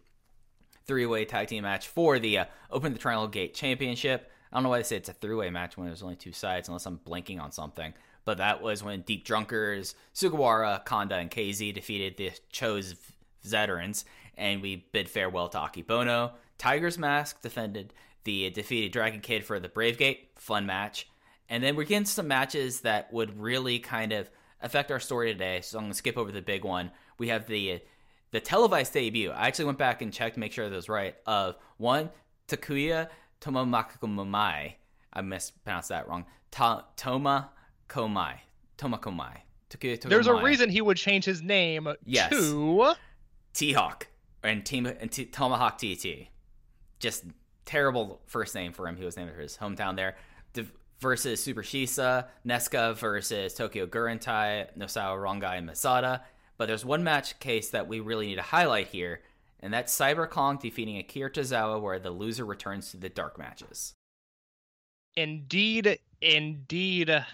three 0.86 1.06
way 1.06 1.24
tag 1.26 1.48
team 1.48 1.62
match 1.64 1.88
for 1.88 2.18
the 2.18 2.38
uh, 2.38 2.44
Open 2.70 2.92
the 2.92 2.98
Triangle 2.98 3.28
Gate 3.28 3.54
Championship. 3.54 4.30
I 4.50 4.56
don't 4.56 4.64
know 4.64 4.70
why 4.70 4.78
they 4.78 4.84
say 4.84 4.96
it's 4.96 5.08
a 5.08 5.12
three 5.12 5.34
way 5.36 5.50
match 5.50 5.76
when 5.76 5.86
there's 5.86 6.02
only 6.02 6.16
two 6.16 6.32
sides, 6.32 6.68
unless 6.68 6.86
I'm 6.86 6.98
blanking 6.98 7.40
on 7.40 7.52
something. 7.52 7.92
But 8.24 8.38
that 8.38 8.62
was 8.62 8.82
when 8.82 9.02
Deep 9.02 9.24
Drunkers, 9.24 9.94
Sugawara, 10.14 10.84
Kanda, 10.84 11.16
and 11.16 11.30
KZ 11.30 11.72
defeated 11.74 12.16
the 12.16 12.32
Cho's 12.50 12.94
veterans, 13.42 14.04
and 14.36 14.60
we 14.62 14.86
bid 14.92 15.08
farewell 15.08 15.48
to 15.50 15.58
Akebono. 15.58 16.32
Tiger's 16.60 16.98
Mask 16.98 17.40
defended 17.40 17.94
the 18.24 18.50
defeated 18.50 18.92
Dragon 18.92 19.20
Kid 19.20 19.44
for 19.46 19.58
the 19.58 19.68
Brave 19.70 19.96
Gate. 19.96 20.28
Fun 20.36 20.66
match. 20.66 21.08
And 21.48 21.64
then 21.64 21.74
we're 21.74 21.84
getting 21.84 22.04
some 22.04 22.28
matches 22.28 22.82
that 22.82 23.10
would 23.12 23.40
really 23.40 23.78
kind 23.78 24.12
of 24.12 24.30
affect 24.60 24.90
our 24.90 25.00
story 25.00 25.32
today. 25.32 25.62
So 25.62 25.78
I'm 25.78 25.84
going 25.84 25.92
to 25.92 25.96
skip 25.98 26.18
over 26.18 26.30
the 26.30 26.42
big 26.42 26.62
one. 26.64 26.90
We 27.18 27.28
have 27.28 27.46
the 27.46 27.80
the 28.30 28.40
televised 28.40 28.92
debut. 28.92 29.30
I 29.30 29.46
actually 29.48 29.64
went 29.64 29.78
back 29.78 30.02
and 30.02 30.12
checked 30.12 30.34
to 30.34 30.40
make 30.40 30.52
sure 30.52 30.68
that 30.68 30.76
was 30.76 30.88
right. 30.90 31.16
Of 31.26 31.56
one 31.78 32.10
Takuya 32.46 33.08
Tomomakomai. 33.40 34.74
I 35.12 35.20
mispronounced 35.22 35.88
that 35.88 36.08
wrong. 36.08 36.26
Ta- 36.50 36.84
Toma 36.96 37.50
Komai. 37.88 38.34
Toma 38.76 38.98
Komai. 38.98 39.38
Takuya 39.70 39.98
Tokomai. 39.98 40.08
There's 40.10 40.26
a 40.26 40.34
reason 40.34 40.68
he 40.68 40.80
would 40.82 40.96
change 40.96 41.24
his 41.24 41.42
name 41.42 41.88
Yes. 42.04 42.30
to 42.30 42.92
T-Hawk 43.54 44.08
and 44.44 44.64
Team 44.64 44.86
and 44.86 45.10
Tomahawk 45.10 45.10
T- 45.10 45.24
Tomahawk 45.26 45.78
TT. 45.78 46.28
Just 47.00 47.24
terrible 47.64 48.20
first 48.26 48.54
name 48.54 48.72
for 48.72 48.86
him. 48.86 48.96
He 48.96 49.04
was 49.04 49.16
named 49.16 49.32
for 49.32 49.40
his 49.40 49.56
hometown 49.56 49.96
there. 49.96 50.16
The, 50.52 50.66
versus 51.00 51.42
Super 51.42 51.62
Shisa, 51.62 52.26
Nesca 52.46 52.96
versus 52.96 53.54
Tokyo 53.54 53.86
Gurentai, 53.86 54.66
Nosawa 54.78 55.16
Rongai, 55.16 55.56
and 55.56 55.66
Masada. 55.66 56.22
But 56.56 56.66
there's 56.66 56.84
one 56.84 57.02
match 57.02 57.38
case 57.40 57.70
that 57.70 57.88
we 57.88 58.00
really 58.00 58.26
need 58.26 58.34
to 58.34 58.42
highlight 58.42 58.88
here, 58.88 59.22
and 59.60 59.72
that's 59.72 59.96
Cyber 59.96 60.28
Kong 60.28 60.58
defeating 60.60 60.98
Akira 60.98 61.30
Tozawa, 61.30 61.80
where 61.80 61.98
the 61.98 62.10
loser 62.10 62.44
returns 62.44 62.90
to 62.90 62.98
the 62.98 63.08
dark 63.08 63.38
matches. 63.38 63.94
Indeed, 65.16 65.98
indeed, 66.20 67.24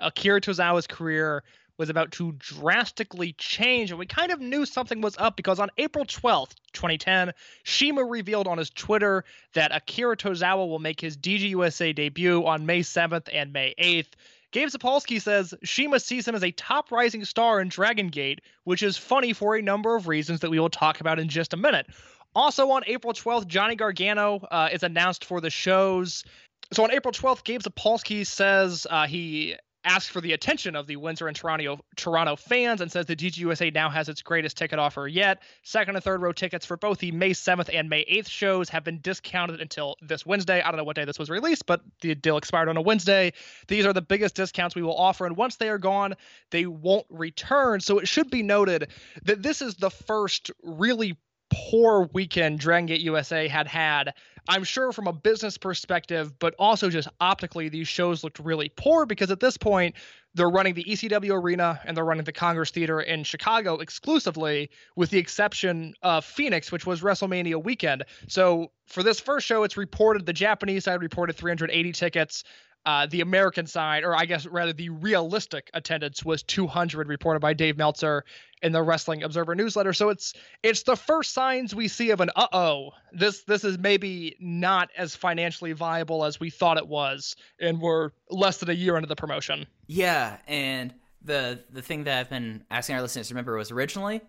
Akira 0.00 0.40
Tozawa's 0.40 0.86
career 0.86 1.44
was 1.78 1.90
about 1.90 2.12
to 2.12 2.32
drastically 2.32 3.34
change, 3.34 3.90
and 3.90 3.98
we 3.98 4.06
kind 4.06 4.32
of 4.32 4.40
knew 4.40 4.64
something 4.64 5.00
was 5.00 5.16
up 5.18 5.36
because 5.36 5.58
on 5.58 5.70
April 5.78 6.04
12th, 6.04 6.54
2010, 6.72 7.32
CIMA 7.64 8.04
revealed 8.04 8.46
on 8.46 8.58
his 8.58 8.70
Twitter 8.70 9.24
that 9.54 9.74
Akira 9.74 10.16
Tozawa 10.16 10.66
will 10.68 10.78
make 10.78 11.00
his 11.00 11.16
DGUSA 11.16 11.94
debut 11.94 12.46
on 12.46 12.66
May 12.66 12.80
7th 12.80 13.28
and 13.32 13.52
May 13.52 13.74
8th. 13.78 14.14
Gabe 14.52 14.68
Sapolsky 14.68 15.20
says 15.20 15.52
CIMA 15.64 16.00
sees 16.00 16.26
him 16.26 16.34
as 16.34 16.44
a 16.44 16.50
top 16.52 16.90
rising 16.90 17.24
star 17.24 17.60
in 17.60 17.68
Dragon 17.68 18.08
Gate, 18.08 18.40
which 18.64 18.82
is 18.82 18.96
funny 18.96 19.32
for 19.32 19.56
a 19.56 19.62
number 19.62 19.96
of 19.96 20.08
reasons 20.08 20.40
that 20.40 20.50
we 20.50 20.58
will 20.58 20.70
talk 20.70 21.00
about 21.00 21.18
in 21.18 21.28
just 21.28 21.52
a 21.52 21.56
minute. 21.56 21.86
Also 22.34 22.70
on 22.70 22.82
April 22.86 23.12
12th, 23.12 23.46
Johnny 23.46 23.76
Gargano 23.76 24.40
uh, 24.50 24.68
is 24.72 24.82
announced 24.82 25.24
for 25.24 25.40
the 25.40 25.50
shows. 25.50 26.24
So 26.72 26.84
on 26.84 26.90
April 26.90 27.12
12th, 27.12 27.44
Gabe 27.44 27.60
Sapolsky 27.60 28.26
says 28.26 28.86
uh, 28.88 29.06
he 29.06 29.56
asks 29.86 30.10
for 30.10 30.20
the 30.20 30.32
attention 30.32 30.76
of 30.76 30.86
the 30.86 30.96
Windsor 30.96 31.28
and 31.28 31.36
Toronto 31.36 31.78
Toronto 31.96 32.36
fans 32.36 32.80
and 32.80 32.90
says 32.90 33.06
the 33.06 33.16
DGUSA 33.16 33.72
now 33.72 33.88
has 33.88 34.08
its 34.08 34.20
greatest 34.20 34.56
ticket 34.56 34.78
offer 34.78 35.06
yet. 35.08 35.42
Second 35.62 35.94
and 35.94 36.04
third 36.04 36.20
row 36.20 36.32
tickets 36.32 36.66
for 36.66 36.76
both 36.76 36.98
the 36.98 37.12
May 37.12 37.30
7th 37.30 37.70
and 37.72 37.88
May 37.88 38.04
8th 38.04 38.28
shows 38.28 38.68
have 38.68 38.84
been 38.84 39.00
discounted 39.00 39.60
until 39.60 39.96
this 40.02 40.26
Wednesday. 40.26 40.60
I 40.60 40.70
don't 40.70 40.76
know 40.76 40.84
what 40.84 40.96
day 40.96 41.04
this 41.04 41.18
was 41.18 41.30
released, 41.30 41.66
but 41.66 41.80
the 42.02 42.14
deal 42.14 42.36
expired 42.36 42.68
on 42.68 42.76
a 42.76 42.82
Wednesday. 42.82 43.32
These 43.68 43.86
are 43.86 43.92
the 43.92 44.02
biggest 44.02 44.34
discounts 44.34 44.74
we 44.74 44.82
will 44.82 44.96
offer, 44.96 45.24
and 45.24 45.36
once 45.36 45.56
they 45.56 45.68
are 45.68 45.78
gone, 45.78 46.14
they 46.50 46.66
won't 46.66 47.06
return. 47.08 47.80
So 47.80 47.98
it 47.98 48.08
should 48.08 48.30
be 48.30 48.42
noted 48.42 48.88
that 49.24 49.42
this 49.42 49.62
is 49.62 49.76
the 49.76 49.90
first 49.90 50.50
really 50.62 51.16
poor 51.50 52.08
weekend 52.12 52.58
Dragon 52.58 52.86
Gate 52.86 53.00
USA 53.02 53.48
had 53.48 53.66
had. 53.66 54.14
I'm 54.48 54.64
sure 54.64 54.92
from 54.92 55.06
a 55.06 55.12
business 55.12 55.58
perspective, 55.58 56.38
but 56.38 56.54
also 56.58 56.90
just 56.90 57.08
optically, 57.20 57.68
these 57.68 57.88
shows 57.88 58.22
looked 58.22 58.38
really 58.38 58.70
poor 58.76 59.06
because 59.06 59.30
at 59.30 59.40
this 59.40 59.56
point, 59.56 59.94
they're 60.34 60.50
running 60.50 60.74
the 60.74 60.84
ECW 60.84 61.32
Arena 61.32 61.80
and 61.84 61.96
they're 61.96 62.04
running 62.04 62.24
the 62.24 62.32
Congress 62.32 62.70
Theater 62.70 63.00
in 63.00 63.24
Chicago 63.24 63.78
exclusively, 63.78 64.70
with 64.94 65.10
the 65.10 65.18
exception 65.18 65.94
of 66.02 66.24
Phoenix, 66.24 66.70
which 66.70 66.86
was 66.86 67.00
WrestleMania 67.00 67.62
weekend. 67.62 68.04
So 68.28 68.70
for 68.86 69.02
this 69.02 69.18
first 69.18 69.46
show, 69.46 69.62
it's 69.62 69.76
reported 69.78 70.26
the 70.26 70.34
Japanese 70.34 70.84
side 70.84 71.00
reported 71.00 71.36
380 71.36 71.92
tickets. 71.92 72.44
Uh, 72.86 73.04
the 73.06 73.20
American 73.20 73.66
side, 73.66 74.04
or 74.04 74.14
I 74.16 74.24
guess 74.24 74.46
rather 74.46 74.72
the 74.72 74.88
realistic 74.88 75.70
attendance, 75.74 76.24
was 76.24 76.42
200, 76.44 77.08
reported 77.08 77.40
by 77.40 77.52
Dave 77.52 77.76
Meltzer 77.76 78.24
in 78.62 78.72
the 78.72 78.82
Wrestling 78.82 79.22
Observer 79.22 79.54
newsletter. 79.54 79.92
So 79.92 80.08
it's 80.08 80.32
it's 80.62 80.84
the 80.84 80.96
first 80.96 81.34
signs 81.34 81.74
we 81.74 81.88
see 81.88 82.10
of 82.10 82.20
an 82.20 82.30
uh 82.36 82.46
oh, 82.52 82.92
this 83.12 83.42
this 83.42 83.64
is 83.64 83.76
maybe 83.78 84.36
not 84.40 84.88
as 84.96 85.14
financially 85.14 85.72
viable 85.72 86.24
as 86.24 86.40
we 86.40 86.48
thought 86.48 86.78
it 86.78 86.86
was, 86.86 87.36
and 87.60 87.80
we're 87.80 88.10
less 88.30 88.58
than 88.58 88.70
a 88.70 88.74
year 88.74 88.96
into 88.96 89.08
the 89.08 89.16
promotion. 89.16 89.66
Yeah, 89.86 90.38
and 90.46 90.94
the 91.22 91.64
the 91.70 91.82
thing 91.82 92.04
that 92.04 92.18
I've 92.18 92.30
been 92.30 92.64
asking 92.70 92.96
our 92.96 93.02
listeners 93.02 93.28
to 93.28 93.34
remember 93.34 93.56
was 93.56 93.70
originally 93.70 94.22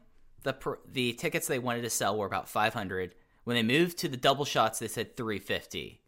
the 0.43 0.77
the 0.91 1.13
tickets 1.13 1.47
they 1.47 1.59
wanted 1.59 1.83
to 1.83 1.89
sell 1.89 2.17
were 2.17 2.25
about 2.25 2.49
500. 2.49 3.13
When 3.43 3.55
they 3.55 3.63
moved 3.63 3.97
to 3.99 4.07
the 4.07 4.17
double 4.17 4.45
shots, 4.45 4.79
they 4.79 4.87
said 4.87 5.15
350. 5.15 6.01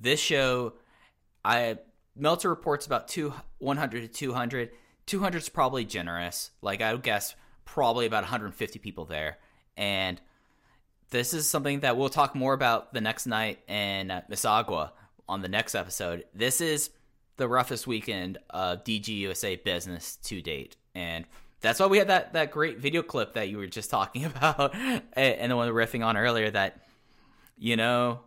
This 0.00 0.20
show, 0.20 0.74
I 1.46 1.78
Meltzer 2.16 2.50
reports 2.50 2.86
about 2.86 3.08
two 3.08 3.32
100 3.58 4.02
to 4.02 4.08
200. 4.08 4.70
200 5.06 5.38
is 5.38 5.48
probably 5.48 5.84
generous. 5.84 6.50
Like 6.60 6.82
I 6.82 6.92
would 6.92 7.04
guess, 7.04 7.36
probably 7.64 8.06
about 8.06 8.24
150 8.24 8.80
people 8.80 9.04
there, 9.04 9.38
and 9.76 10.20
this 11.10 11.32
is 11.32 11.48
something 11.48 11.80
that 11.80 11.96
we'll 11.96 12.08
talk 12.08 12.34
more 12.34 12.52
about 12.52 12.92
the 12.92 13.00
next 13.00 13.26
night 13.26 13.60
in 13.68 14.10
uh, 14.10 14.22
Mississauga 14.28 14.90
on 15.28 15.40
the 15.40 15.48
next 15.48 15.76
episode. 15.76 16.24
This 16.34 16.60
is 16.60 16.90
the 17.36 17.46
roughest 17.46 17.86
weekend 17.86 18.38
of 18.50 18.82
DGUSA 18.82 19.62
business 19.62 20.16
to 20.24 20.42
date, 20.42 20.74
and 20.96 21.26
that's 21.60 21.78
why 21.78 21.86
we 21.86 21.98
had 21.98 22.08
that 22.08 22.32
that 22.32 22.50
great 22.50 22.78
video 22.78 23.02
clip 23.02 23.34
that 23.34 23.48
you 23.48 23.58
were 23.58 23.68
just 23.68 23.88
talking 23.88 24.24
about, 24.36 24.74
and 24.74 25.52
the 25.52 25.56
one 25.56 25.72
we're 25.72 25.86
riffing 25.86 26.04
on 26.04 26.16
earlier. 26.16 26.50
That 26.50 26.82
you 27.56 27.76
know, 27.76 28.22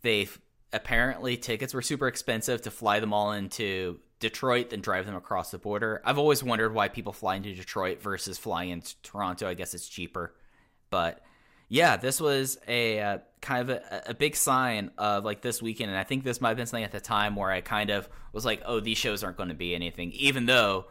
they've 0.00 0.40
apparently 0.76 1.36
tickets 1.36 1.74
were 1.74 1.82
super 1.82 2.06
expensive 2.06 2.62
to 2.62 2.70
fly 2.70 3.00
them 3.00 3.12
all 3.12 3.32
into 3.32 3.98
Detroit, 4.20 4.70
then 4.70 4.80
drive 4.80 5.06
them 5.06 5.16
across 5.16 5.50
the 5.50 5.58
border. 5.58 6.00
I've 6.04 6.18
always 6.18 6.42
wondered 6.42 6.72
why 6.72 6.88
people 6.88 7.12
fly 7.12 7.36
into 7.36 7.54
Detroit 7.54 8.00
versus 8.00 8.38
flying 8.38 8.70
into 8.70 8.94
Toronto. 9.02 9.48
I 9.48 9.54
guess 9.54 9.74
it's 9.74 9.88
cheaper, 9.88 10.34
but 10.90 11.20
yeah, 11.68 11.96
this 11.96 12.20
was 12.20 12.58
a 12.68 13.00
uh, 13.00 13.18
kind 13.40 13.68
of 13.68 13.76
a, 13.76 14.02
a 14.10 14.14
big 14.14 14.36
sign 14.36 14.90
of 14.98 15.24
like 15.24 15.42
this 15.42 15.60
weekend, 15.60 15.90
and 15.90 15.98
I 15.98 16.04
think 16.04 16.22
this 16.22 16.40
might 16.40 16.50
have 16.50 16.56
been 16.56 16.66
something 16.66 16.84
at 16.84 16.92
the 16.92 17.00
time 17.00 17.34
where 17.34 17.50
I 17.50 17.60
kind 17.60 17.90
of 17.90 18.08
was 18.32 18.44
like, 18.44 18.62
"Oh, 18.64 18.80
these 18.80 18.98
shows 18.98 19.24
aren't 19.24 19.36
going 19.36 19.48
to 19.48 19.54
be 19.54 19.74
anything," 19.74 20.12
even 20.12 20.46
though 20.46 20.86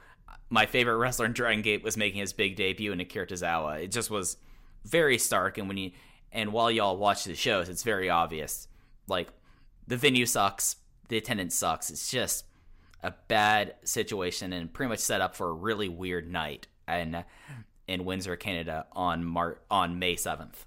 my 0.50 0.65
favorite 0.65 0.98
wrestler 1.00 1.25
in 1.25 1.34
Dragon 1.34 1.62
Gate 1.62 1.84
was 1.84 1.96
making 1.96 2.20
his 2.20 2.34
big 2.34 2.56
debut 2.56 2.92
in 2.92 3.00
Akira 3.00 3.25
Tozawa. 3.25 3.82
It 3.82 3.92
just 3.92 4.10
was 4.10 4.38
very 4.84 5.18
stark, 5.18 5.58
and 5.58 5.68
when 5.68 5.77
you 5.77 5.92
and 6.32 6.51
while 6.51 6.70
y'all 6.70 6.98
watch 6.98 7.24
the 7.24 7.36
shows, 7.36 7.70
it's 7.70 7.84
very 7.84 8.10
obvious. 8.10 8.68
Like 9.08 9.30
the 9.88 9.98
venue 9.98 10.25
sucks, 10.25 10.77
the 11.10 11.18
attendance 11.18 11.56
sucks. 11.56 11.89
It's 11.89 12.10
just 12.10 12.46
a 13.04 13.13
bad 13.27 13.75
situation 13.84 14.54
and 14.54 14.74
pretty 14.74 14.89
much 14.89 15.00
set 15.00 15.22
up 15.22 15.36
for 15.36 15.50
a 15.50 15.54
really 15.54 15.89
weird 15.89 16.32
night 16.32 16.68
and 16.88 17.24
in 17.88 18.06
Windsor, 18.06 18.36
Canada 18.36 18.88
on 18.94 19.24
Mar- 19.24 19.60
on 19.70 20.00
May 20.00 20.15
7th. 20.15 20.65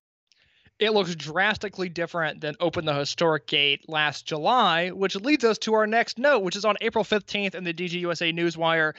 It 0.78 0.92
looks 0.92 1.16
drastically 1.16 1.88
different 1.88 2.40
than 2.40 2.54
Open 2.60 2.84
the 2.84 2.94
Historic 2.94 3.48
Gate 3.48 3.88
last 3.88 4.26
July, 4.26 4.90
which 4.90 5.16
leads 5.16 5.44
us 5.44 5.58
to 5.58 5.74
our 5.74 5.88
next 5.88 6.18
note, 6.18 6.44
which 6.44 6.54
is 6.54 6.64
on 6.64 6.76
April 6.80 7.02
15th 7.02 7.56
in 7.56 7.64
the 7.64 7.74
DGUSA 7.74 8.32
Newswire. 8.32 8.94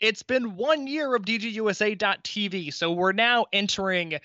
It's 0.00 0.24
been 0.24 0.56
one 0.56 0.88
year 0.88 1.14
of 1.14 1.22
DGUSA.TV, 1.22 2.74
so 2.74 2.90
we're 2.90 3.12
now 3.12 3.46
entering, 3.52 4.18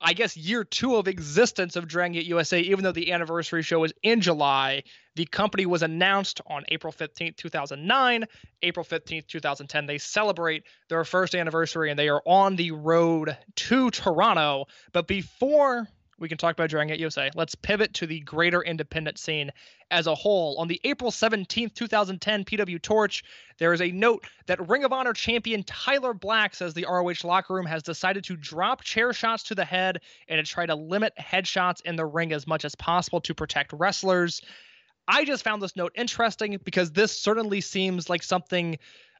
I 0.00 0.12
guess, 0.12 0.36
year 0.36 0.62
two 0.62 0.96
of 0.96 1.08
existence 1.08 1.74
of 1.74 1.88
Dragon 1.88 2.12
Gate 2.12 2.26
USA, 2.26 2.60
even 2.60 2.84
though 2.84 2.92
the 2.92 3.12
anniversary 3.12 3.62
show 3.62 3.82
is 3.84 3.94
in 4.02 4.20
July. 4.20 4.82
The 5.14 5.24
company 5.24 5.64
was 5.64 5.82
announced 5.82 6.42
on 6.46 6.64
April 6.68 6.92
15th, 6.92 7.36
2009. 7.36 8.26
April 8.62 8.84
15th, 8.84 9.26
2010, 9.26 9.86
they 9.86 9.98
celebrate 9.98 10.64
their 10.88 11.04
first 11.04 11.34
anniversary 11.34 11.90
and 11.90 11.98
they 11.98 12.10
are 12.10 12.22
on 12.26 12.56
the 12.56 12.72
road 12.72 13.36
to 13.54 13.90
Toronto. 13.90 14.66
But 14.92 15.06
before 15.06 15.88
we 16.18 16.28
can 16.28 16.38
talk 16.38 16.52
about 16.54 16.70
Dragon 16.70 16.88
Gate 16.88 17.00
USA. 17.00 17.30
Let's 17.34 17.54
pivot 17.54 17.92
to 17.94 18.06
the 18.06 18.20
greater 18.20 18.62
independent 18.62 19.18
scene 19.18 19.50
as 19.90 20.06
a 20.06 20.14
whole. 20.14 20.56
On 20.58 20.68
the 20.68 20.80
April 20.84 21.10
17th, 21.10 21.74
2010 21.74 22.44
PW 22.44 22.80
Torch, 22.80 23.22
there 23.58 23.72
is 23.72 23.82
a 23.82 23.90
note 23.90 24.26
that 24.46 24.66
Ring 24.68 24.84
of 24.84 24.92
Honor 24.92 25.12
champion 25.12 25.62
Tyler 25.64 26.14
Black 26.14 26.54
says 26.54 26.74
the 26.74 26.86
ROH 26.88 27.24
locker 27.24 27.54
room 27.54 27.66
has 27.66 27.82
decided 27.82 28.24
to 28.24 28.36
drop 28.36 28.82
chair 28.82 29.12
shots 29.12 29.44
to 29.44 29.54
the 29.54 29.64
head 29.64 30.00
and 30.28 30.44
to 30.44 30.50
try 30.50 30.64
to 30.64 30.74
limit 30.74 31.12
headshots 31.20 31.82
in 31.82 31.96
the 31.96 32.06
ring 32.06 32.32
as 32.32 32.46
much 32.46 32.64
as 32.64 32.74
possible 32.74 33.20
to 33.20 33.34
protect 33.34 33.72
wrestlers. 33.72 34.40
I 35.08 35.24
just 35.24 35.44
found 35.44 35.62
this 35.62 35.76
note 35.76 35.92
interesting 35.94 36.58
because 36.64 36.90
this 36.92 37.16
certainly 37.16 37.60
seems 37.60 38.08
like 38.08 38.22
something 38.22 38.78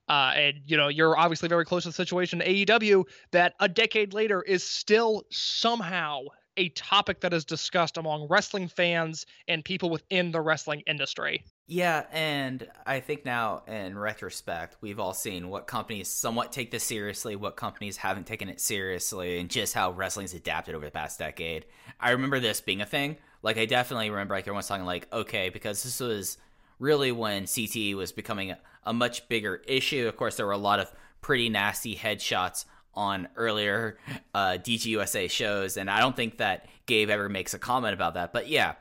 uh, 0.08 0.32
and 0.36 0.60
you 0.66 0.76
know 0.76 0.86
you're 0.88 1.18
obviously 1.18 1.48
very 1.48 1.64
close 1.64 1.82
to 1.82 1.88
the 1.88 1.92
situation 1.92 2.40
AEW 2.40 3.04
that 3.32 3.54
a 3.58 3.68
decade 3.68 4.14
later 4.14 4.40
is 4.40 4.62
still 4.62 5.24
somehow 5.30 6.20
a 6.56 6.68
topic 6.70 7.20
that 7.20 7.32
is 7.32 7.44
discussed 7.44 7.96
among 7.96 8.26
wrestling 8.28 8.68
fans 8.68 9.26
and 9.48 9.64
people 9.64 9.90
within 9.90 10.30
the 10.32 10.40
wrestling 10.40 10.82
industry. 10.86 11.44
Yeah, 11.68 12.04
and 12.12 12.68
I 12.86 13.00
think 13.00 13.24
now 13.24 13.62
in 13.66 13.98
retrospect, 13.98 14.76
we've 14.80 15.00
all 15.00 15.14
seen 15.14 15.48
what 15.48 15.66
companies 15.66 16.08
somewhat 16.08 16.52
take 16.52 16.70
this 16.70 16.84
seriously, 16.84 17.34
what 17.34 17.56
companies 17.56 17.96
haven't 17.96 18.26
taken 18.26 18.48
it 18.48 18.60
seriously, 18.60 19.38
and 19.40 19.50
just 19.50 19.74
how 19.74 19.90
wrestling's 19.90 20.34
adapted 20.34 20.74
over 20.74 20.84
the 20.84 20.92
past 20.92 21.18
decade. 21.18 21.66
I 21.98 22.10
remember 22.10 22.38
this 22.38 22.60
being 22.60 22.80
a 22.80 22.86
thing. 22.86 23.16
Like, 23.42 23.58
I 23.58 23.66
definitely 23.66 24.10
remember 24.10 24.34
like 24.34 24.44
everyone's 24.44 24.68
talking 24.68 24.86
like, 24.86 25.12
okay, 25.12 25.48
because 25.48 25.82
this 25.82 26.00
was 26.00 26.38
really 26.78 27.10
when 27.10 27.44
CTE 27.44 27.94
was 27.94 28.12
becoming 28.12 28.52
a, 28.52 28.58
a 28.84 28.92
much 28.92 29.28
bigger 29.28 29.62
issue. 29.66 30.06
Of 30.06 30.16
course, 30.16 30.36
there 30.36 30.46
were 30.46 30.52
a 30.52 30.58
lot 30.58 30.78
of 30.78 30.92
pretty 31.20 31.48
nasty 31.48 31.96
headshots 31.96 32.64
on 32.96 33.28
earlier 33.36 33.98
uh, 34.34 34.58
DGUSA 34.58 35.30
shows, 35.30 35.76
and 35.76 35.90
I 35.90 36.00
don't 36.00 36.16
think 36.16 36.38
that 36.38 36.66
Gabe 36.86 37.10
ever 37.10 37.28
makes 37.28 37.54
a 37.54 37.58
comment 37.58 37.94
about 37.94 38.14
that. 38.14 38.32
But 38.32 38.48
yeah, 38.48 38.74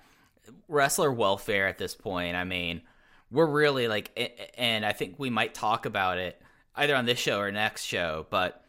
wrestler 0.67 1.11
welfare 1.11 1.67
at 1.67 1.77
this 1.77 1.95
point. 1.95 2.35
I 2.35 2.43
mean, 2.43 2.81
we're 3.31 3.45
really 3.45 3.87
like, 3.87 4.51
and 4.57 4.85
I 4.85 4.93
think 4.93 5.15
we 5.17 5.29
might 5.29 5.53
talk 5.53 5.85
about 5.85 6.17
it 6.17 6.41
either 6.75 6.95
on 6.95 7.05
this 7.05 7.19
show 7.19 7.39
or 7.39 7.51
next 7.51 7.83
show. 7.83 8.25
But 8.29 8.63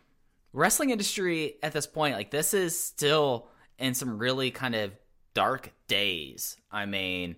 wrestling 0.53 0.91
industry 0.91 1.57
at 1.63 1.73
this 1.73 1.87
point, 1.87 2.17
like 2.17 2.31
this 2.31 2.55
is 2.55 2.79
still 2.79 3.49
in 3.79 3.95
some 3.95 4.19
really 4.19 4.51
kind 4.51 4.75
of 4.75 4.93
dark 5.35 5.73
days. 5.87 6.57
I 6.73 6.87
mean, 6.87 7.37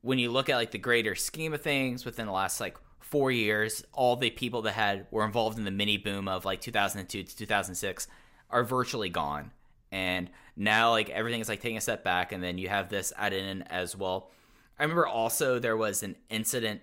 when 0.00 0.18
you 0.18 0.30
look 0.30 0.48
at 0.48 0.56
like 0.56 0.70
the 0.70 0.78
greater 0.78 1.14
scheme 1.14 1.52
of 1.52 1.62
things 1.62 2.04
within 2.04 2.26
the 2.26 2.32
last 2.32 2.60
like 2.60 2.76
four 3.10 3.30
years, 3.30 3.84
all 3.92 4.16
the 4.16 4.30
people 4.30 4.62
that 4.62 4.72
had 4.72 5.06
were 5.10 5.24
involved 5.24 5.58
in 5.58 5.64
the 5.64 5.70
mini 5.70 5.96
boom 5.96 6.26
of 6.28 6.44
like 6.44 6.60
2002 6.60 7.22
to 7.22 7.36
2006 7.36 8.08
are 8.50 8.64
virtually 8.64 9.08
gone. 9.08 9.52
And 9.92 10.28
now 10.56 10.90
like 10.90 11.08
everything 11.10 11.40
is 11.40 11.48
like 11.48 11.60
taking 11.60 11.78
a 11.78 11.80
step 11.80 12.02
back, 12.02 12.32
and 12.32 12.42
then 12.42 12.58
you 12.58 12.68
have 12.68 12.88
this 12.88 13.12
added 13.16 13.44
in 13.44 13.62
as 13.62 13.96
well. 13.96 14.30
I 14.78 14.82
remember 14.82 15.06
also 15.06 15.58
there 15.58 15.76
was 15.76 16.02
an 16.02 16.16
incident 16.28 16.80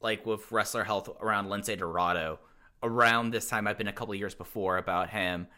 like 0.00 0.24
with 0.26 0.52
wrestler 0.52 0.84
health 0.84 1.08
around 1.20 1.46
Lince 1.46 1.76
Dorado 1.76 2.38
around 2.82 3.30
this 3.30 3.48
time. 3.48 3.66
I've 3.66 3.78
been 3.78 3.88
a 3.88 3.92
couple 3.92 4.14
years 4.14 4.34
before 4.34 4.76
about 4.76 5.10
him 5.10 5.48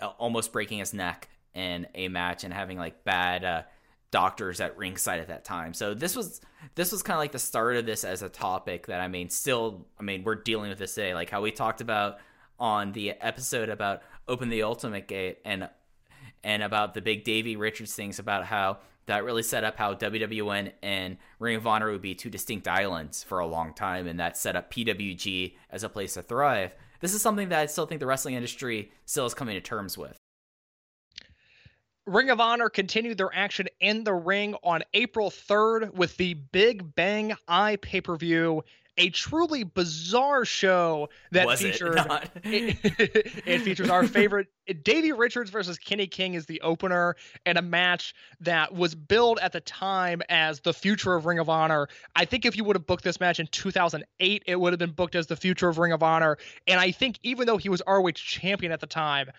uh, 0.00 0.08
almost 0.18 0.52
breaking 0.52 0.80
his 0.80 0.92
neck 0.92 1.28
in 1.54 1.86
a 1.94 2.08
match 2.08 2.44
and 2.44 2.52
having 2.52 2.78
like 2.78 3.04
bad 3.04 3.44
uh, 3.44 3.62
doctors 4.10 4.60
at 4.60 4.76
ringside 4.76 5.20
at 5.20 5.28
that 5.28 5.44
time. 5.44 5.74
So 5.74 5.94
this 5.94 6.16
was 6.16 6.40
this 6.74 6.92
was 6.92 7.02
kind 7.02 7.16
of 7.16 7.20
like 7.20 7.32
the 7.32 7.38
start 7.38 7.76
of 7.76 7.86
this 7.86 8.04
as 8.04 8.22
a 8.22 8.28
topic 8.28 8.86
that 8.86 9.00
I 9.00 9.08
mean 9.08 9.30
still 9.30 9.86
I 9.98 10.02
mean 10.02 10.24
we're 10.24 10.36
dealing 10.36 10.70
with 10.70 10.78
this 10.78 10.94
today 10.94 11.14
like 11.14 11.30
how 11.30 11.42
we 11.42 11.50
talked 11.50 11.80
about 11.80 12.18
on 12.58 12.92
the 12.92 13.10
episode 13.20 13.68
about 13.68 14.02
open 14.28 14.48
the 14.48 14.62
ultimate 14.62 15.08
gate 15.08 15.38
and 15.44 15.68
and 16.42 16.62
about 16.62 16.94
the 16.94 17.02
big 17.02 17.24
Davey 17.24 17.56
Richards 17.56 17.94
things 17.94 18.18
about 18.18 18.44
how 18.44 18.78
that 19.06 19.24
really 19.24 19.42
set 19.42 19.64
up 19.64 19.76
how 19.76 19.94
WWN 19.94 20.72
and 20.82 21.16
Ring 21.38 21.56
of 21.56 21.66
Honor 21.66 21.90
would 21.92 22.02
be 22.02 22.14
two 22.14 22.30
distinct 22.30 22.68
islands 22.68 23.22
for 23.22 23.38
a 23.38 23.46
long 23.46 23.72
time, 23.72 24.06
and 24.06 24.20
that 24.20 24.36
set 24.36 24.56
up 24.56 24.72
PWG 24.72 25.54
as 25.70 25.84
a 25.84 25.88
place 25.88 26.14
to 26.14 26.22
thrive. 26.22 26.74
This 27.00 27.14
is 27.14 27.22
something 27.22 27.48
that 27.50 27.60
I 27.60 27.66
still 27.66 27.86
think 27.86 28.00
the 28.00 28.06
wrestling 28.06 28.34
industry 28.34 28.90
still 29.04 29.26
is 29.26 29.34
coming 29.34 29.54
to 29.54 29.60
terms 29.60 29.96
with. 29.96 30.16
Ring 32.06 32.30
of 32.30 32.40
Honor 32.40 32.68
continued 32.68 33.18
their 33.18 33.34
action 33.34 33.66
in 33.80 34.04
the 34.04 34.14
ring 34.14 34.54
on 34.62 34.82
April 34.94 35.30
3rd 35.30 35.92
with 35.94 36.16
the 36.16 36.34
Big 36.34 36.94
Bang 36.94 37.34
Eye 37.48 37.76
pay 37.82 38.00
per 38.00 38.16
view, 38.16 38.62
a 38.96 39.10
truly 39.10 39.64
bizarre 39.64 40.44
show 40.44 41.08
that 41.32 41.46
Was 41.46 41.62
it 41.62 41.72
featured. 41.72 41.96
not? 41.96 42.30
it, 42.44 42.78
it 43.46 43.62
features 43.62 43.90
our 43.90 44.06
favorite 44.06 44.46
Davey 44.82 45.12
Richards 45.12 45.50
versus 45.50 45.78
Kenny 45.78 46.06
King 46.06 46.34
is 46.34 46.46
the 46.46 46.60
opener, 46.60 47.16
and 47.44 47.58
a 47.58 47.62
match 47.62 48.14
that 48.40 48.72
was 48.72 48.94
billed 48.94 49.38
at 49.40 49.52
the 49.52 49.60
time 49.60 50.22
as 50.28 50.60
the 50.60 50.72
future 50.72 51.14
of 51.14 51.26
Ring 51.26 51.38
of 51.38 51.48
Honor. 51.48 51.88
I 52.14 52.24
think 52.24 52.44
if 52.44 52.56
you 52.56 52.64
would 52.64 52.76
have 52.76 52.86
booked 52.86 53.04
this 53.04 53.20
match 53.20 53.40
in 53.40 53.48
2008, 53.48 54.44
it 54.46 54.56
would 54.56 54.72
have 54.72 54.78
been 54.78 54.92
booked 54.92 55.14
as 55.14 55.26
the 55.26 55.36
future 55.36 55.68
of 55.68 55.78
Ring 55.78 55.92
of 55.92 56.02
Honor. 56.02 56.38
And 56.66 56.80
I 56.80 56.92
think 56.92 57.18
even 57.22 57.46
though 57.46 57.58
he 57.58 57.68
was 57.68 57.82
ROH 57.86 58.12
champion 58.14 58.72
at 58.72 58.80
the 58.80 58.86
time, 58.86 59.30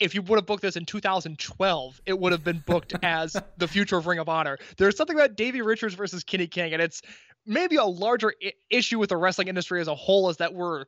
if 0.00 0.14
you 0.14 0.22
would 0.22 0.36
have 0.36 0.46
booked 0.46 0.62
this 0.62 0.76
in 0.76 0.84
2012, 0.84 2.00
it 2.06 2.18
would 2.18 2.32
have 2.32 2.44
been 2.44 2.62
booked 2.66 2.94
as 3.02 3.36
the 3.56 3.68
future 3.68 3.96
of 3.96 4.06
Ring 4.06 4.18
of 4.18 4.28
Honor. 4.28 4.58
There's 4.76 4.96
something 4.96 5.16
about 5.16 5.36
Davey 5.36 5.62
Richards 5.62 5.94
versus 5.94 6.24
Kenny 6.24 6.46
King, 6.46 6.72
and 6.72 6.82
it's 6.82 7.02
maybe 7.46 7.76
a 7.76 7.84
larger 7.84 8.34
I- 8.42 8.52
issue 8.70 8.98
with 8.98 9.10
the 9.10 9.16
wrestling 9.16 9.48
industry 9.48 9.80
as 9.80 9.88
a 9.88 9.94
whole 9.94 10.30
is 10.30 10.38
that 10.38 10.54
we're 10.54 10.84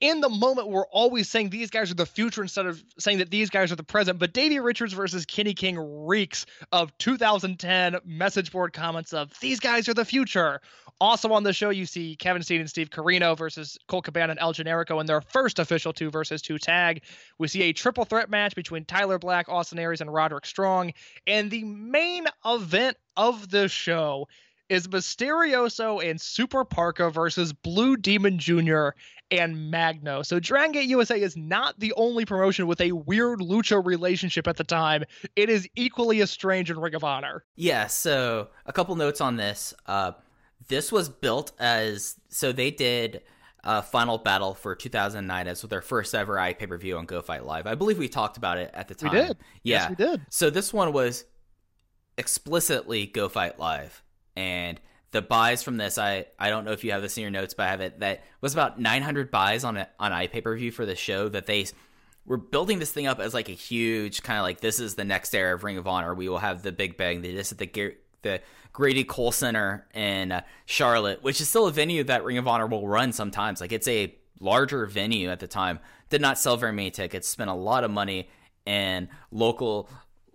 in 0.00 0.20
the 0.20 0.28
moment 0.28 0.68
we're 0.68 0.86
always 0.86 1.28
saying 1.28 1.50
these 1.50 1.70
guys 1.70 1.90
are 1.90 1.94
the 1.94 2.06
future 2.06 2.42
instead 2.42 2.66
of 2.66 2.82
saying 2.98 3.18
that 3.18 3.30
these 3.30 3.50
guys 3.50 3.70
are 3.70 3.76
the 3.76 3.84
present. 3.84 4.18
But 4.18 4.32
Davey 4.32 4.58
Richards 4.58 4.94
versus 4.94 5.26
Kenny 5.26 5.52
King 5.52 5.76
reeks 6.06 6.46
of 6.72 6.96
2010 6.98 7.98
message 8.04 8.50
board 8.50 8.72
comments 8.72 9.12
of 9.12 9.38
these 9.40 9.60
guys 9.60 9.88
are 9.88 9.94
the 9.94 10.04
future. 10.04 10.60
Also 11.00 11.32
on 11.32 11.42
the 11.42 11.52
show, 11.52 11.70
you 11.70 11.84
see 11.84 12.16
Kevin 12.16 12.42
Steen 12.42 12.60
and 12.60 12.70
Steve 12.70 12.88
Corino 12.88 13.36
versus 13.36 13.76
Colt 13.88 14.04
Cabana 14.04 14.30
and 14.30 14.40
El 14.40 14.54
Generico 14.54 15.00
in 15.00 15.06
their 15.06 15.20
first 15.20 15.58
official 15.58 15.92
two 15.92 16.10
versus 16.10 16.40
two 16.40 16.58
tag. 16.58 17.02
We 17.38 17.48
see 17.48 17.62
a 17.64 17.72
triple 17.72 18.04
threat 18.04 18.30
match 18.30 18.54
between 18.54 18.84
Tyler 18.86 19.18
Black, 19.18 19.48
Austin 19.48 19.78
Aries, 19.78 20.00
and 20.00 20.12
Roderick 20.12 20.46
Strong. 20.46 20.92
And 21.26 21.50
the 21.50 21.64
main 21.64 22.26
event 22.46 22.96
of 23.16 23.50
the 23.50 23.68
show 23.68 24.28
is 24.68 24.88
Mysterioso 24.88 26.02
and 26.08 26.20
Super 26.20 26.64
Parka 26.64 27.10
versus 27.10 27.52
Blue 27.52 27.96
Demon 27.96 28.38
Jr. 28.38 28.90
and 29.38 29.70
Magno. 29.70 30.22
So 30.22 30.40
Dragon 30.40 30.72
Gate 30.72 30.88
USA 30.88 31.20
is 31.20 31.36
not 31.36 31.78
the 31.78 31.92
only 31.96 32.24
promotion 32.24 32.66
with 32.66 32.80
a 32.80 32.92
weird 32.92 33.40
lucha 33.40 33.84
relationship 33.84 34.46
at 34.46 34.56
the 34.56 34.64
time. 34.64 35.04
It 35.36 35.48
is 35.48 35.68
equally 35.76 36.20
as 36.20 36.30
strange 36.30 36.70
in 36.70 36.78
Ring 36.78 36.94
of 36.94 37.04
Honor. 37.04 37.44
Yeah, 37.56 37.86
so 37.86 38.48
a 38.66 38.72
couple 38.72 38.96
notes 38.96 39.20
on 39.20 39.36
this. 39.36 39.74
Uh, 39.86 40.12
this 40.68 40.90
was 40.90 41.08
built 41.08 41.52
as 41.58 42.16
so 42.28 42.52
they 42.52 42.70
did 42.70 43.22
uh, 43.64 43.80
Final 43.82 44.18
Battle 44.18 44.54
for 44.54 44.74
2009 44.74 45.48
as 45.48 45.62
their 45.62 45.80
first 45.80 46.14
ever 46.14 46.38
i 46.38 46.52
pay 46.52 46.66
per 46.66 46.76
view 46.76 46.98
on 46.98 47.06
Go 47.06 47.20
Fight 47.20 47.44
Live. 47.44 47.66
I 47.66 47.74
believe 47.74 47.98
we 47.98 48.08
talked 48.08 48.36
about 48.36 48.58
it 48.58 48.70
at 48.74 48.88
the 48.88 48.94
time. 48.94 49.12
We 49.12 49.18
did. 49.18 49.36
Yeah, 49.62 49.78
Yes, 49.78 49.88
we 49.90 49.94
did. 49.96 50.20
So 50.30 50.50
this 50.50 50.72
one 50.72 50.92
was 50.92 51.24
explicitly 52.18 53.06
Go 53.06 53.28
Fight 53.28 53.58
Live, 53.58 54.02
and 54.36 54.80
the 55.14 55.22
buys 55.22 55.62
from 55.62 55.76
this, 55.76 55.96
I 55.96 56.26
I 56.40 56.50
don't 56.50 56.64
know 56.64 56.72
if 56.72 56.82
you 56.82 56.90
have 56.90 57.00
this 57.00 57.16
in 57.16 57.22
your 57.22 57.30
notes, 57.30 57.54
but 57.54 57.68
I 57.68 57.70
have 57.70 57.80
it. 57.80 58.00
That 58.00 58.24
was 58.40 58.52
about 58.52 58.80
900 58.80 59.30
buys 59.30 59.62
on 59.62 59.76
a, 59.76 59.88
on 59.98 60.12
i 60.12 60.26
pay 60.26 60.40
per 60.40 60.54
view 60.56 60.72
for 60.72 60.84
the 60.84 60.96
show 60.96 61.28
that 61.28 61.46
they 61.46 61.66
were 62.26 62.36
building 62.36 62.80
this 62.80 62.90
thing 62.90 63.06
up 63.06 63.20
as 63.20 63.32
like 63.32 63.48
a 63.48 63.52
huge 63.52 64.24
kind 64.24 64.38
of 64.38 64.42
like 64.42 64.60
this 64.60 64.80
is 64.80 64.96
the 64.96 65.04
next 65.04 65.32
era 65.32 65.54
of 65.54 65.62
Ring 65.62 65.78
of 65.78 65.86
Honor. 65.86 66.14
We 66.14 66.28
will 66.28 66.38
have 66.38 66.62
the 66.62 66.72
Big 66.72 66.96
Bang. 66.96 67.22
They 67.22 67.32
just 67.32 67.52
at 67.52 67.58
the 67.58 67.94
the 68.22 68.40
Grady 68.72 69.04
Cole 69.04 69.30
Center 69.30 69.86
in 69.94 70.32
uh, 70.32 70.42
Charlotte, 70.66 71.22
which 71.22 71.40
is 71.40 71.48
still 71.48 71.68
a 71.68 71.72
venue 71.72 72.02
that 72.04 72.24
Ring 72.24 72.38
of 72.38 72.48
Honor 72.48 72.66
will 72.66 72.88
run 72.88 73.12
sometimes. 73.12 73.60
Like 73.60 73.70
it's 73.70 73.86
a 73.86 74.12
larger 74.40 74.84
venue 74.84 75.30
at 75.30 75.38
the 75.38 75.46
time. 75.46 75.78
Did 76.10 76.20
not 76.20 76.40
sell 76.40 76.56
very 76.56 76.72
many 76.72 76.90
tickets. 76.90 77.28
Spent 77.28 77.50
a 77.50 77.54
lot 77.54 77.84
of 77.84 77.92
money 77.92 78.28
in 78.66 79.08
local 79.30 79.88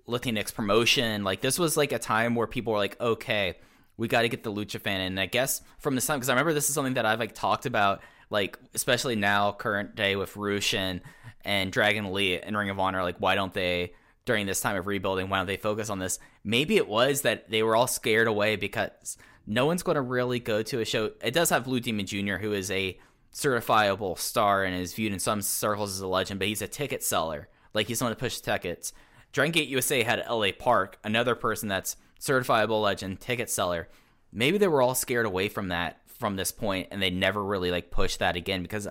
Latinx 0.08 0.54
promotion. 0.54 1.26
Like 1.26 1.42
this 1.42 1.60
was 1.60 1.76
like 1.76 1.92
a 1.92 2.00
time 2.00 2.34
where 2.34 2.48
people 2.48 2.72
were 2.72 2.80
like, 2.80 3.00
okay, 3.02 3.58
we 4.00 4.08
got 4.08 4.22
to 4.22 4.30
get 4.30 4.44
the 4.44 4.52
lucha 4.52 4.80
fan 4.80 5.02
in. 5.02 5.08
And 5.08 5.20
I 5.20 5.26
guess 5.26 5.62
from 5.78 5.94
this 5.94 6.06
time, 6.06 6.18
because 6.18 6.30
I 6.30 6.32
remember 6.32 6.54
this 6.54 6.70
is 6.70 6.76
something 6.76 6.94
that 6.96 7.06
I've 7.06 7.20
like 7.20 7.36
talked 7.36 7.66
about, 7.66 8.02
like 8.30 8.58
especially 8.74 9.16
now, 9.16 9.52
current 9.52 9.96
day 9.96 10.16
with 10.16 10.36
Rush 10.38 10.74
and, 10.74 11.02
and 11.44 11.72
Dragon 11.72 12.14
Lee 12.14 12.40
and 12.40 12.58
Ring 12.58 12.70
of 12.70 12.80
Honor. 12.80 13.04
Like, 13.04 13.18
why 13.20 13.36
don't 13.36 13.54
they 13.54 13.94
during 14.26 14.46
this 14.46 14.62
time 14.62 14.78
of 14.78 14.88
rebuilding? 14.88 15.30
Why 15.30 15.38
don't 15.38 15.48
they 15.48 15.58
focus 15.58 15.90
on 15.90 16.00
this? 16.00 16.18
Maybe 16.44 16.78
it 16.78 16.88
was 16.88 17.24
that 17.24 17.50
they 17.50 17.62
were 17.62 17.76
all 17.76 17.88
scared 17.88 18.28
away 18.28 18.56
because 18.56 19.18
no 19.46 19.66
one's 19.66 19.84
going 19.84 19.96
to 19.96 20.02
really 20.02 20.40
go 20.40 20.64
to 20.64 20.80
a 20.80 20.86
show. 20.86 21.12
It 21.22 21.34
does 21.34 21.50
have 21.50 21.66
Blue 21.66 21.82
Demon 21.82 22.06
Jr., 22.06 22.36
who 22.36 22.54
is 22.54 22.72
a 22.72 22.98
certifiable 23.34 24.18
star 24.18 24.64
and 24.64 24.80
is 24.80 24.94
viewed 24.94 25.14
in 25.14 25.20
some 25.20 25.42
circles 25.42 25.92
as 25.92 26.00
a 26.00 26.08
legend, 26.08 26.40
but 26.40 26.48
he's 26.48 26.62
a 26.62 26.68
ticket 26.68 27.04
seller. 27.04 27.50
Like 27.74 27.88
he's 27.88 28.00
someone 28.00 28.16
to 28.16 28.20
push 28.20 28.40
tickets. 28.40 28.94
Dragon 29.32 29.52
Gate 29.52 29.68
USA 29.68 30.04
had 30.04 30.24
LA 30.30 30.50
Park, 30.58 30.98
another 31.04 31.36
person 31.36 31.68
that's 31.70 31.96
certifiable 32.20 32.82
legend, 32.82 33.20
ticket 33.20 33.50
seller. 33.50 33.88
Maybe 34.32 34.58
they 34.58 34.68
were 34.68 34.82
all 34.82 34.96
scared 34.96 35.26
away 35.26 35.50
from 35.50 35.70
that 35.70 36.02
from 36.20 36.36
this 36.36 36.52
point, 36.52 36.90
and 36.92 37.02
they 37.02 37.10
never 37.10 37.44
really 37.44 37.72
like 37.72 37.92
pushed 37.92 38.20
that 38.20 38.36
again 38.36 38.62
because 38.62 38.88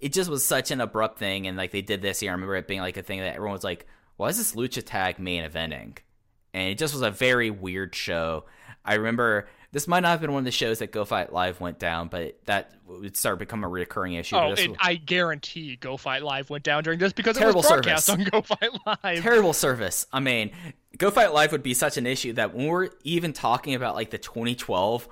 it 0.00 0.12
just 0.12 0.28
was 0.30 0.44
such 0.44 0.70
an 0.70 0.80
abrupt 0.80 1.18
thing. 1.18 1.46
And 1.46 1.56
like 1.56 1.70
they 1.70 1.82
did 1.82 2.02
this 2.02 2.22
year, 2.22 2.30
I 2.30 2.34
remember 2.34 2.56
it 2.56 2.68
being 2.68 2.80
like 2.80 2.96
a 2.96 3.02
thing 3.02 3.20
that 3.20 3.34
everyone 3.34 3.52
was 3.54 3.64
like, 3.64 3.86
"Why 4.16 4.28
is 4.28 4.36
this 4.36 4.54
lucha 4.54 4.82
tag 4.84 5.18
main 5.18 5.48
eventing?" 5.48 5.98
And 6.54 6.70
it 6.70 6.78
just 6.78 6.94
was 6.94 7.02
a 7.02 7.10
very 7.10 7.50
weird 7.50 7.94
show. 7.94 8.44
I 8.84 8.94
remember 8.94 9.48
this 9.72 9.88
might 9.88 10.00
not 10.00 10.10
have 10.10 10.20
been 10.20 10.32
one 10.32 10.38
of 10.40 10.44
the 10.44 10.50
shows 10.52 10.78
that 10.78 10.92
Go 10.92 11.04
Fight 11.04 11.32
Live 11.32 11.60
went 11.60 11.78
down, 11.78 12.08
but 12.08 12.38
that 12.46 12.72
would 12.86 13.16
start 13.16 13.34
to 13.34 13.38
become 13.44 13.64
a 13.64 13.68
recurring 13.68 14.14
issue. 14.14 14.36
Oh, 14.36 14.54
and 14.56 14.70
was- 14.70 14.78
I 14.80 14.94
guarantee 14.94 15.76
Go 15.76 15.96
Fight 15.96 16.22
Live 16.22 16.48
went 16.48 16.62
down 16.64 16.82
during 16.84 16.98
this 16.98 17.12
because 17.12 17.36
Terrible 17.36 17.60
it 17.60 17.64
was 17.64 17.68
broadcast 17.72 18.06
service. 18.06 18.26
on 18.26 18.30
Go 18.30 18.42
Fight 18.42 18.70
Live. 19.04 19.22
terrible 19.22 19.52
service. 19.52 20.06
I 20.12 20.20
mean, 20.20 20.52
Go 20.96 21.10
Fight 21.10 21.32
Live 21.32 21.52
would 21.52 21.62
be 21.62 21.74
such 21.74 21.96
an 21.96 22.06
issue 22.06 22.32
that 22.34 22.54
when 22.54 22.66
we're 22.66 22.88
even 23.04 23.32
talking 23.32 23.74
about 23.74 23.94
like 23.94 24.10
the 24.10 24.18
2012 24.18 25.08